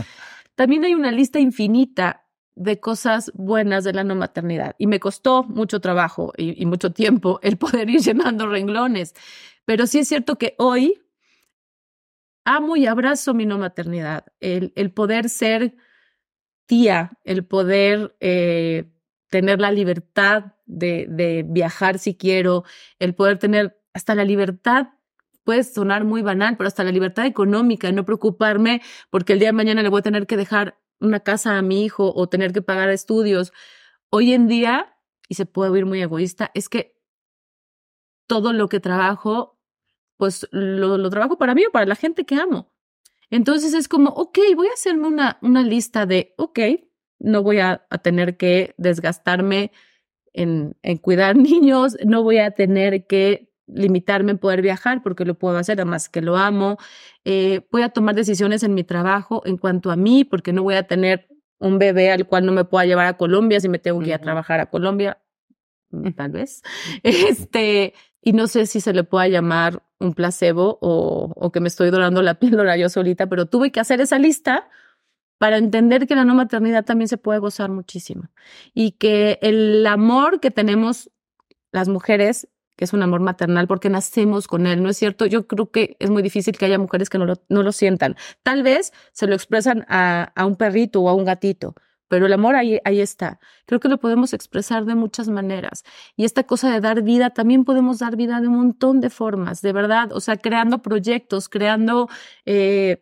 También 0.55 0.83
hay 0.83 0.93
una 0.93 1.11
lista 1.11 1.39
infinita 1.39 2.27
de 2.53 2.81
cosas 2.81 3.31
buenas 3.33 3.85
de 3.85 3.93
la 3.93 4.03
no 4.03 4.15
maternidad 4.15 4.75
y 4.77 4.87
me 4.87 4.99
costó 4.99 5.43
mucho 5.43 5.79
trabajo 5.79 6.33
y, 6.35 6.61
y 6.61 6.65
mucho 6.65 6.91
tiempo 6.91 7.39
el 7.43 7.55
poder 7.55 7.89
ir 7.89 8.01
llenando 8.01 8.45
renglones. 8.45 9.13
Pero 9.65 9.87
sí 9.87 9.99
es 9.99 10.07
cierto 10.07 10.37
que 10.37 10.55
hoy 10.57 11.01
amo 12.45 12.75
y 12.77 12.85
abrazo 12.85 13.33
mi 13.33 13.45
no 13.45 13.57
maternidad, 13.57 14.25
el, 14.39 14.71
poder 14.93 15.29
ser 15.29 15.75
tía, 16.67 17.17
el 17.23 17.45
poder 17.45 18.15
eh, 18.19 18.91
tener 19.29 19.59
la 19.59 19.71
libertad 19.71 20.53
de, 20.65 21.07
de 21.09 21.43
viajar 21.47 21.97
si 21.99 22.15
quiero, 22.15 22.63
el 22.99 23.15
poder 23.15 23.39
tener 23.39 23.81
hasta 23.93 24.13
la 24.13 24.23
libertad 24.23 24.89
puede 25.45 25.63
sonar 25.63 26.03
muy 26.03 26.21
banal, 26.21 26.57
pero 26.57 26.67
hasta 26.67 26.83
la 26.83 26.91
libertad 26.91 27.25
económica, 27.25 27.91
no 27.91 28.03
preocuparme 28.03 28.81
porque 29.09 29.33
el 29.33 29.39
día 29.39 29.49
de 29.49 29.53
mañana 29.53 29.83
le 29.83 29.89
voy 29.89 29.99
a 29.99 30.03
tener 30.03 30.27
que 30.27 30.35
dejar 30.37 30.77
una 30.99 31.21
casa 31.21 31.57
a 31.57 31.61
mi 31.61 31.85
hijo 31.85 32.13
o 32.13 32.27
tener 32.27 32.51
que 32.51 32.61
pagar 32.61 32.89
estudios. 32.89 33.53
Hoy 34.09 34.33
en 34.33 34.47
día, 34.47 34.97
y 35.29 35.35
se 35.35 35.45
puede 35.45 35.71
oír 35.71 35.85
muy 35.85 36.01
egoísta, 36.01 36.51
es 36.53 36.67
que 36.67 36.97
todo 38.27 38.53
lo 38.53 38.67
que 38.69 38.79
trabajo 38.79 39.54
pues 40.17 40.47
lo, 40.51 40.97
lo, 40.97 41.09
trabajo 41.09 41.37
para 41.37 41.55
mí 41.55 41.65
o 41.65 41.71
para 41.71 41.85
la 41.85 41.95
gente 41.95 42.25
que 42.25 42.35
amo. 42.35 42.71
Entonces 43.29 43.73
es 43.73 43.87
como, 43.87 44.11
ok, 44.11 44.39
voy 44.55 44.67
a 44.67 44.73
hacerme 44.73 45.07
una, 45.07 45.37
una 45.41 45.63
lista 45.63 46.05
de, 46.05 46.33
ok, 46.37 46.59
no 47.19 47.43
voy 47.43 47.59
a, 47.59 47.85
a 47.89 47.97
tener 47.97 48.37
que 48.37 48.75
desgastarme 48.77 49.71
en, 50.33 50.75
en, 50.83 50.97
cuidar 50.97 51.35
niños, 51.35 51.97
no 52.05 52.23
voy 52.23 52.37
a 52.37 52.51
tener 52.51 53.07
que 53.07 53.51
limitarme 53.67 54.31
en 54.31 54.37
poder 54.37 54.61
viajar 54.61 55.01
porque 55.01 55.25
lo 55.25 55.35
puedo 55.35 55.57
hacer, 55.57 55.79
además 55.79 56.09
que 56.09 56.21
lo 56.21 56.37
amo. 56.37 56.77
Eh, 57.23 57.61
voy 57.71 57.81
a 57.81 57.89
tomar 57.89 58.15
decisiones 58.15 58.63
en 58.63 58.73
mi 58.73 58.83
trabajo 58.83 59.41
en 59.45 59.57
cuanto 59.57 59.91
a 59.91 59.95
mí 59.95 60.23
porque 60.23 60.53
no 60.53 60.63
voy 60.63 60.75
a 60.75 60.83
tener 60.83 61.27
un 61.59 61.79
bebé 61.79 62.11
al 62.11 62.27
cual 62.27 62.45
no 62.45 62.51
me 62.51 62.65
pueda 62.65 62.85
llevar 62.85 63.07
a 63.07 63.17
Colombia 63.17 63.59
si 63.59 63.69
me 63.69 63.79
tengo 63.79 63.99
que 64.01 64.09
ir 64.09 64.13
a 64.13 64.19
trabajar 64.19 64.59
a 64.59 64.67
Colombia, 64.67 65.21
tal 66.15 66.31
vez. 66.31 66.61
Este, 67.03 67.93
y 68.25 68.33
no 68.33 68.47
sé 68.47 68.65
si 68.65 68.81
se 68.81 68.91
le 68.91 69.03
pueda 69.03 69.27
llamar 69.27 69.83
un 69.99 70.13
placebo 70.15 70.79
o, 70.81 71.31
o 71.35 71.51
que 71.51 71.61
me 71.61 71.67
estoy 71.69 71.91
dorando 71.91 72.21
la 72.23 72.33
píldora 72.39 72.75
yo 72.75 72.89
solita, 72.89 73.27
pero 73.27 73.45
tuve 73.45 73.71
que 73.71 73.79
hacer 73.79 74.01
esa 74.01 74.19
lista 74.19 74.67
para 75.37 75.57
entender 75.57 76.07
que 76.07 76.15
la 76.15 76.25
no 76.25 76.33
maternidad 76.33 76.83
también 76.85 77.07
se 77.07 77.17
puede 77.17 77.39
gozar 77.39 77.69
muchísimo 77.69 78.29
y 78.73 78.93
que 78.93 79.37
el 79.41 79.85
amor 79.85 80.39
que 80.39 80.49
tenemos 80.49 81.11
las 81.71 81.87
mujeres, 81.87 82.47
que 82.77 82.85
es 82.85 82.93
un 82.93 83.03
amor 83.03 83.19
maternal 83.21 83.67
porque 83.67 83.89
nacemos 83.89 84.47
con 84.47 84.65
él, 84.65 84.81
¿no 84.81 84.89
es 84.89 84.97
cierto? 84.97 85.27
Yo 85.27 85.45
creo 85.47 85.69
que 85.69 85.95
es 85.99 86.09
muy 86.09 86.23
difícil 86.23 86.57
que 86.57 86.65
haya 86.65 86.79
mujeres 86.79 87.09
que 87.09 87.19
no 87.19 87.25
lo, 87.25 87.35
no 87.49 87.61
lo 87.61 87.71
sientan. 87.73 88.15
Tal 88.41 88.63
vez 88.63 88.91
se 89.11 89.27
lo 89.27 89.35
expresan 89.35 89.85
a, 89.87 90.31
a 90.35 90.45
un 90.47 90.55
perrito 90.55 91.01
o 91.01 91.09
a 91.09 91.13
un 91.13 91.25
gatito, 91.25 91.75
pero 92.07 92.25
el 92.25 92.33
amor 92.33 92.55
ahí, 92.55 92.79
ahí 92.85 92.99
está. 93.01 93.39
Creo 93.65 93.79
que 93.79 93.89
lo 93.89 93.99
podemos 93.99 94.33
expresar 94.33 94.85
de 94.85 94.95
muchas 94.95 95.27
maneras. 95.29 95.83
Y 96.15 96.25
esta 96.25 96.43
cosa 96.43 96.71
de 96.71 96.81
dar 96.81 97.01
vida, 97.01 97.31
también 97.31 97.65
podemos 97.65 97.99
dar 97.99 98.15
vida 98.15 98.41
de 98.41 98.47
un 98.47 98.55
montón 98.57 99.01
de 99.01 99.09
formas, 99.09 99.61
de 99.61 99.73
verdad. 99.73 100.11
O 100.13 100.19
sea, 100.21 100.37
creando 100.37 100.81
proyectos, 100.81 101.49
creando... 101.49 102.09
Eh, 102.45 103.01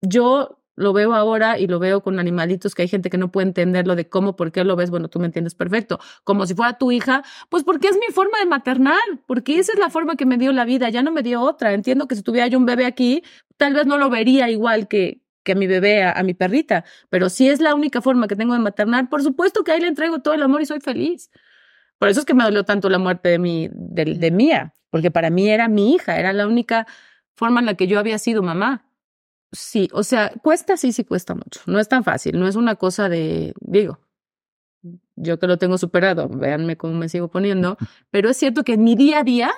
yo 0.00 0.58
lo 0.78 0.92
veo 0.92 1.12
ahora 1.12 1.58
y 1.58 1.66
lo 1.66 1.80
veo 1.80 2.02
con 2.02 2.20
animalitos 2.20 2.74
que 2.74 2.82
hay 2.82 2.88
gente 2.88 3.10
que 3.10 3.18
no 3.18 3.32
puede 3.32 3.48
entenderlo 3.48 3.96
de 3.96 4.08
cómo, 4.08 4.36
por 4.36 4.52
qué 4.52 4.62
lo 4.62 4.76
ves, 4.76 4.90
bueno, 4.90 5.08
tú 5.08 5.18
me 5.18 5.26
entiendes 5.26 5.56
perfecto, 5.56 5.98
como 6.22 6.46
si 6.46 6.54
fuera 6.54 6.78
tu 6.78 6.92
hija, 6.92 7.24
pues 7.48 7.64
porque 7.64 7.88
es 7.88 7.96
mi 7.96 8.14
forma 8.14 8.38
de 8.38 8.46
maternar, 8.46 9.00
porque 9.26 9.58
esa 9.58 9.72
es 9.72 9.78
la 9.78 9.90
forma 9.90 10.14
que 10.14 10.24
me 10.24 10.38
dio 10.38 10.52
la 10.52 10.64
vida, 10.64 10.88
ya 10.88 11.02
no 11.02 11.10
me 11.10 11.22
dio 11.22 11.40
otra. 11.42 11.72
Entiendo 11.72 12.06
que 12.06 12.14
si 12.14 12.22
tuviera 12.22 12.46
yo 12.46 12.58
un 12.58 12.66
bebé 12.66 12.86
aquí, 12.86 13.24
tal 13.56 13.74
vez 13.74 13.86
no 13.86 13.98
lo 13.98 14.08
vería 14.08 14.50
igual 14.50 14.86
que, 14.86 15.20
que 15.48 15.52
a 15.52 15.54
mi 15.54 15.66
bebé, 15.66 16.04
a, 16.04 16.22
mi 16.22 16.34
perrita, 16.34 16.84
pero 17.08 17.30
si 17.30 17.48
es 17.48 17.58
la 17.58 17.74
única 17.74 18.02
forma 18.02 18.28
que 18.28 18.36
tengo 18.36 18.52
de 18.52 18.58
maternar, 18.60 19.08
por 19.08 19.22
supuesto 19.22 19.64
que 19.64 19.72
ahí 19.72 19.80
le 19.80 19.88
entrego 19.88 20.20
todo 20.20 20.34
el 20.34 20.42
amor 20.42 20.60
y 20.60 20.66
soy 20.66 20.80
feliz. 20.80 21.30
Por 21.98 22.10
eso 22.10 22.20
es 22.20 22.26
que 22.26 22.34
me 22.34 22.44
dolió 22.44 22.64
tanto 22.64 22.90
la 22.90 22.98
muerte 22.98 23.30
de, 23.30 23.38
mi, 23.38 23.70
de, 23.72 24.04
de 24.04 24.30
Mía, 24.30 24.74
porque 24.90 25.10
para 25.10 25.30
mí 25.30 25.48
era 25.48 25.68
mi 25.68 25.94
hija, 25.94 26.18
era 26.18 26.34
la 26.34 26.46
única 26.46 26.86
forma 27.34 27.60
en 27.60 27.66
la 27.66 27.74
que 27.74 27.86
yo 27.86 27.98
había 27.98 28.18
sido 28.18 28.42
mamá. 28.42 28.84
Sí, 29.52 29.88
o 29.94 30.02
sea, 30.02 30.32
cuesta, 30.42 30.76
sí, 30.76 30.92
sí 30.92 31.04
cuesta 31.04 31.34
mucho. 31.34 31.62
No 31.64 31.80
es 31.80 31.88
tan 31.88 32.04
fácil, 32.04 32.38
no 32.38 32.46
es 32.46 32.54
una 32.54 32.74
cosa 32.74 33.08
de, 33.08 33.54
digo, 33.60 34.00
yo 35.16 35.38
que 35.38 35.46
lo 35.46 35.56
tengo 35.56 35.78
superado, 35.78 36.28
véanme 36.28 36.76
cómo 36.76 36.92
me 36.92 37.08
sigo 37.08 37.28
poniendo, 37.28 37.78
pero 38.10 38.28
es 38.28 38.36
cierto 38.36 38.64
que 38.64 38.74
en 38.74 38.84
mi 38.84 38.96
día 38.96 39.20
a 39.20 39.24
día 39.24 39.50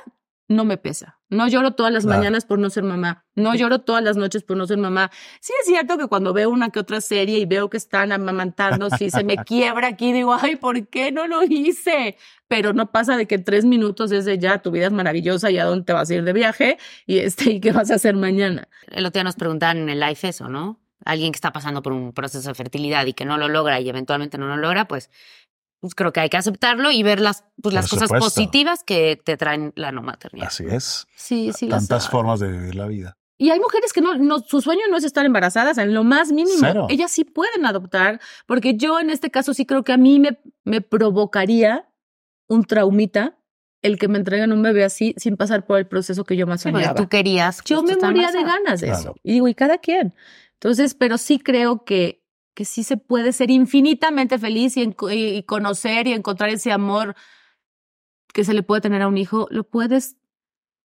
no 0.51 0.65
me 0.65 0.77
pesa. 0.77 1.21
No 1.29 1.47
lloro 1.47 1.75
todas 1.75 1.93
las 1.93 2.07
mañanas 2.07 2.45
por 2.45 2.59
no 2.59 2.71
ser 2.71 2.83
mamá. 2.83 3.25
No 3.37 3.55
lloro 3.55 3.83
todas 3.83 4.03
las 4.03 4.17
noches 4.17 4.43
por 4.43 4.57
no 4.57 4.67
ser 4.67 4.79
mamá. 4.79 5.13
Sí 5.41 5.53
es 5.61 5.67
cierto 5.69 5.97
que 5.97 6.09
cuando 6.09 6.33
veo 6.33 6.51
una 6.51 6.71
que 6.71 6.81
otra 6.81 7.01
serie 7.01 7.39
y 7.39 7.47
veo 7.47 7.71
que 7.71 7.77
están 7.77 8.11
amamantando, 8.11 8.91
si 8.91 9.11
se 9.11 9.23
me 9.23 9.37
quiebra 9.47 9.87
aquí, 9.87 10.13
digo, 10.13 10.35
ay, 10.35 10.57
¿por 10.57 10.89
qué 10.89 11.13
no 11.13 11.29
lo 11.29 11.45
hice? 11.45 12.17
Pero 12.49 12.73
no 12.73 12.91
pasa 12.91 13.17
de 13.17 13.29
que 13.29 13.39
tres 13.39 13.65
minutos 13.65 14.11
desde 14.11 14.39
ya 14.39 14.59
tu 14.59 14.73
vida 14.73 14.87
es 14.87 14.93
maravillosa 14.93 15.53
y 15.53 15.59
a 15.59 15.65
dónde 15.65 15.85
te 15.85 15.93
vas 15.93 16.11
a 16.11 16.15
ir 16.17 16.25
de 16.25 16.33
viaje 16.33 16.79
y 17.07 17.19
este 17.19 17.53
y 17.53 17.61
qué 17.61 17.71
vas 17.71 17.93
a 17.93 17.95
hacer 17.95 18.17
mañana. 18.17 18.67
El 18.89 19.07
otro 19.07 19.21
día 19.21 19.25
nos 19.25 19.37
preguntaban 19.37 19.79
en 19.79 19.89
el 19.89 20.01
live 20.01 20.19
eso, 20.23 20.49
¿no? 20.49 20.81
Alguien 21.05 21.31
que 21.31 21.37
está 21.37 21.53
pasando 21.53 21.81
por 21.81 21.93
un 21.93 22.13
proceso 22.13 22.49
de 22.49 22.55
fertilidad 22.57 23.07
y 23.07 23.13
que 23.13 23.25
no 23.25 23.39
lo 23.39 23.49
logra 23.49 23.81
y 23.81 23.89
eventualmente 23.89 24.37
no 24.37 24.49
lo 24.49 24.57
logra, 24.57 24.89
pues 24.89 25.11
pues 25.81 25.95
creo 25.95 26.13
que 26.13 26.21
hay 26.21 26.29
que 26.29 26.37
aceptarlo 26.37 26.91
y 26.91 27.03
ver 27.03 27.21
las, 27.21 27.45
pues, 27.61 27.75
las 27.75 27.89
cosas 27.89 28.11
positivas 28.11 28.85
que 28.85 29.21
te 29.23 29.37
traen 29.37 29.73
la 29.77 29.93
no 29.93 30.03
maternidad. 30.03 30.49
Así 30.49 30.65
es. 30.69 31.07
Sí, 31.17 31.53
sí. 31.57 31.69
Tantas 31.69 32.09
formas 32.09 32.39
de 32.41 32.49
vivir 32.53 32.75
la 32.75 32.87
vida. 32.87 33.17
Y 33.39 33.49
hay 33.49 33.59
mujeres 33.59 33.95
que 33.95 34.03
no, 34.03 34.17
no, 34.19 34.41
su 34.41 34.61
sueño 34.61 34.83
no 34.91 34.99
es 34.99 35.05
estar 35.05 35.25
embarazadas 35.25 35.79
en 35.79 35.95
lo 35.95 36.05
más 36.05 36.31
mínimo. 36.31 36.87
Ellas 36.91 37.11
sí 37.11 37.25
pueden 37.25 37.65
adoptar, 37.65 38.21
porque 38.47 38.77
yo 38.77 39.01
en 39.01 39.09
este 39.09 39.31
caso 39.31 39.55
sí 39.55 39.65
creo 39.65 39.83
que 39.83 39.93
a 39.93 39.97
mí 39.97 40.21
me, 40.21 40.39
me 40.65 40.83
provocaría 40.83 41.89
un 42.49 42.65
traumita 42.65 43.39
el 43.81 43.99
que 43.99 44.09
me 44.09 44.19
entreguen 44.19 44.53
un 44.53 44.61
bebé 44.61 44.85
así 44.85 45.15
sin 45.17 45.39
pasar 45.39 45.65
por 45.65 45.79
el 45.79 45.87
proceso 45.87 46.25
que 46.25 46.37
yo 46.37 46.47
más 46.47 46.61
soñaba. 46.61 46.95
tú 46.95 47.09
querías. 47.09 47.63
Yo 47.65 47.83
me 47.83 47.97
moría 47.97 48.31
de 48.31 48.43
ganas 48.43 48.83
de 48.83 48.91
eso. 48.91 49.15
Y 49.23 49.33
digo, 49.33 49.49
y 49.49 49.55
cada 49.55 49.79
quien. 49.79 50.15
Entonces, 50.55 50.95
pero 50.95 51.17
sí 51.17 51.39
creo 51.39 51.87
que 51.87 52.20
que 52.55 52.65
sí 52.65 52.85
se 52.85 52.97
puede 52.97 53.33
ser 53.33 53.51
infinitamente 53.51 54.39
feliz 54.39 54.77
y, 54.77 55.43
conocer 55.45 56.07
y 56.07 56.13
encontrar 56.13 56.51
ese 56.51 56.73
amor 56.73 57.15
que 58.33 58.45
se 58.45 58.55
le 58.55 58.63
puede 58.63 58.81
tener 58.81 59.03
a 59.03 59.09
un 59.09 59.19
hijo, 59.19 59.47
lo 59.51 59.65
puedes 59.65 60.17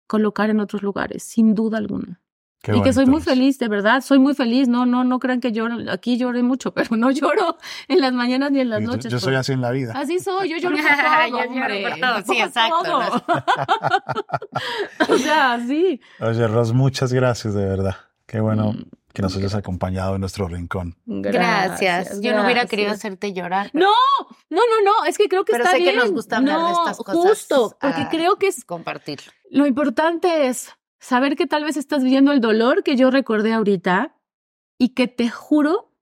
colocar 0.07 0.51
en 0.51 0.61
otros 0.61 0.83
lugares, 0.83 1.23
sin 1.23 1.55
duda 1.55 1.79
alguna. 1.79 2.21
y 2.67 2.81
que 2.83 2.93
soy 2.93 3.07
muy 3.07 3.21
feliz, 3.21 3.59
de 3.59 3.69
verdad, 3.69 4.01
soy 4.01 4.19
muy 4.19 4.35
feliz. 4.35 4.69
No, 4.69 4.87
no, 4.87 5.05
no 5.05 5.19
crean 5.19 5.41
que 5.41 5.53
lloro. 5.53 5.77
Aquí 5.91 6.17
lloré 6.17 6.43
mucho, 6.43 6.73
pero 6.75 6.97
no 6.97 7.11
lloro 7.11 7.57
en 7.89 8.01
las 8.01 8.13
mañanas 8.13 8.53
ni 8.53 8.61
en 8.61 8.71
las 8.71 8.83
noches. 8.83 9.11
Yo, 9.11 9.19
soy 9.19 9.35
así 9.35 9.53
en 9.53 9.61
la 9.61 9.71
vida. 9.71 9.93
Así 9.97 10.19
soy, 10.19 10.51
yo 10.51 10.57
lloro 10.59 10.77
por 10.77 11.31
todo, 11.31 11.47
hombre. 11.49 12.25
Sí, 12.27 12.39
exacto. 12.41 13.01
o 15.09 15.19
sea, 15.19 15.61
sí. 15.67 16.01
Oye, 16.21 16.47
Ros, 16.47 16.73
muchas 16.73 17.13
gracias, 17.13 17.55
de 17.55 17.65
verdad. 17.65 17.97
Qué 18.27 18.41
bueno. 18.41 18.73
Mm 18.73 19.04
que 19.15 19.23
nos 19.23 19.37
hayas 19.37 19.55
acompañado 19.55 20.17
en 20.17 20.21
nuestro 20.21 20.49
rincón. 20.49 20.97
Gracias. 21.07 22.21
Yo 22.21 22.35
no 22.35 22.45
hubiera 22.45 22.67
querido 22.67 22.91
hacerte 22.91 23.33
llorar. 23.33 23.71
No, 23.73 23.93
no, 24.51 24.61
no, 24.61 24.83
no. 24.85 25.05
Es 25.07 25.17
que 25.17 25.29
creo 25.29 25.45
que 25.45 25.53
pero 25.53 25.65
está 25.65 25.77
sé 25.77 25.83
bien. 25.83 25.95
que 25.95 26.01
nos 26.01 26.11
gusta 26.11 26.39
hablar 26.39 26.59
de 26.59 26.73
estas 26.73 26.97
cosas. 26.99 27.15
Justo, 27.15 27.79
porque 27.81 28.09
creo 28.11 28.37
que 28.37 28.49
es 28.49 28.65
compartirlo. 28.65 29.31
Lo 29.51 29.67
importante 29.67 30.49
es 30.49 30.73
saber 30.99 31.37
que 31.37 31.47
tal 31.47 31.63
vez 31.63 31.77
estás 31.77 32.03
viviendo 32.03 32.33
el 32.33 32.41
dolor 32.41 32.83
que 32.83 32.97
yo 32.97 33.13
recordé 33.13 33.53
ahorita 33.53 34.17
y 34.79 34.91
que 34.91 35.07
te 35.07 35.31
juro 35.31 35.93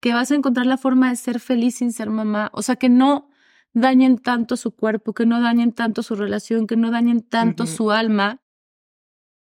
que 0.00 0.14
vas 0.14 0.30
a 0.30 0.36
encontrar 0.36 0.66
la 0.66 0.78
forma 0.78 1.10
de 1.10 1.16
ser 1.16 1.40
feliz 1.40 1.78
sin 1.78 1.92
ser 1.92 2.08
mamá. 2.08 2.50
O 2.52 2.62
sea, 2.62 2.76
que 2.76 2.88
no 2.88 3.30
dañen 3.72 4.16
tanto 4.16 4.56
su 4.56 4.76
cuerpo, 4.76 5.12
que 5.12 5.26
no 5.26 5.40
dañen 5.40 5.72
tanto 5.72 6.04
su 6.04 6.14
relación, 6.14 6.68
que 6.68 6.76
no 6.76 6.92
dañen 6.92 7.20
tanto 7.20 7.66
su 7.66 7.90
alma 7.90 8.43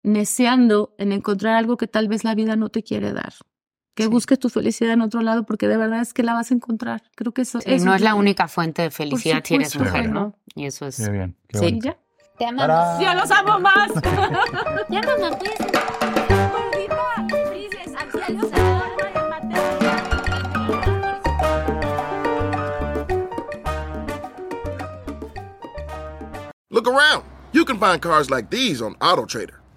neceando 0.03 0.95
en 0.99 1.13
encontrar 1.13 1.55
algo 1.55 1.77
que 1.77 1.87
tal 1.87 2.09
vez 2.09 2.25
la 2.25 2.35
vida 2.35 2.57
no 2.57 2.69
te 2.69 2.83
quiere 2.83 3.13
dar. 3.13 3.35
Que 3.95 4.07
busques 4.07 4.39
tu 4.39 4.49
felicidad 4.49 4.93
en 4.93 5.01
otro 5.01 5.23
lado 5.23 5.45
porque 5.45 5.67
de 5.67 5.77
verdad 5.77 6.01
es 6.01 6.15
que 6.15 6.23
la 6.23 6.33
vas 6.33 6.53
a 6.53 6.55
encontrar. 6.55 7.03
Creo 7.17 7.33
que 7.33 7.43
eso, 7.43 7.59
no 7.85 7.95
es 7.95 8.01
la 8.01 8.15
única 8.15 8.47
fuente 8.47 8.83
de 8.83 8.91
felicidad 8.91 9.43
si 9.45 9.57
eres 9.57 9.77
mujer, 9.77 10.09
¿no? 10.09 10.37
Y 10.55 10.67
eso 10.67 10.87
es. 10.87 10.97
Qué 10.97 11.11
bien. 11.11 11.37
sí, 11.53 11.79
ya. 11.83 11.99
Te 12.39 12.47
amamos. 12.47 13.01
Ya 13.01 13.15
los 13.15 13.31
amo 13.33 13.59
más. 13.59 13.91
ya 14.89 15.01
nos 15.01 15.19
nos 15.19 15.33
Look 26.71 26.87
around. 26.87 27.25
You 27.51 27.65
can 27.65 27.79
find 27.79 28.01
cars 28.01 28.31
like 28.31 28.51
these 28.51 28.81
on 28.81 28.95
AutoTrader. 28.97 29.59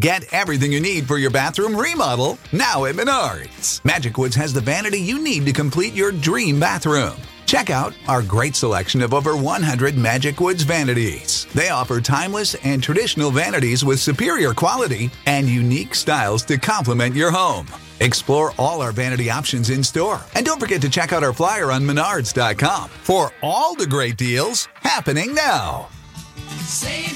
Get 0.00 0.32
everything 0.32 0.72
you 0.72 0.80
need 0.80 1.06
for 1.06 1.18
your 1.18 1.30
bathroom 1.30 1.76
remodel 1.76 2.38
now 2.50 2.86
at 2.86 2.94
Menards. 2.94 3.84
Magic 3.84 4.16
Woods 4.16 4.34
has 4.34 4.52
the 4.52 4.60
vanity 4.60 4.98
you 4.98 5.22
need 5.22 5.44
to 5.46 5.52
complete 5.52 5.92
your 5.92 6.10
dream 6.10 6.58
bathroom. 6.58 7.14
Check 7.44 7.68
out 7.68 7.92
our 8.08 8.22
great 8.22 8.56
selection 8.56 9.02
of 9.02 9.12
over 9.12 9.36
100 9.36 9.96
Magic 9.98 10.40
Woods 10.40 10.62
vanities. 10.62 11.46
They 11.54 11.68
offer 11.68 12.00
timeless 12.00 12.54
and 12.64 12.82
traditional 12.82 13.30
vanities 13.30 13.84
with 13.84 14.00
superior 14.00 14.54
quality 14.54 15.10
and 15.26 15.46
unique 15.46 15.94
styles 15.94 16.42
to 16.46 16.56
complement 16.56 17.14
your 17.14 17.30
home. 17.30 17.66
Explore 18.00 18.54
all 18.58 18.80
our 18.80 18.92
vanity 18.92 19.30
options 19.30 19.68
in 19.68 19.84
store. 19.84 20.22
And 20.34 20.46
don't 20.46 20.58
forget 20.58 20.80
to 20.82 20.88
check 20.88 21.12
out 21.12 21.22
our 21.22 21.34
flyer 21.34 21.70
on 21.70 21.82
menards.com 21.82 22.88
for 22.88 23.30
all 23.42 23.74
the 23.74 23.86
great 23.86 24.16
deals 24.16 24.68
happening 24.80 25.34
now. 25.34 25.90
Save 26.64 27.12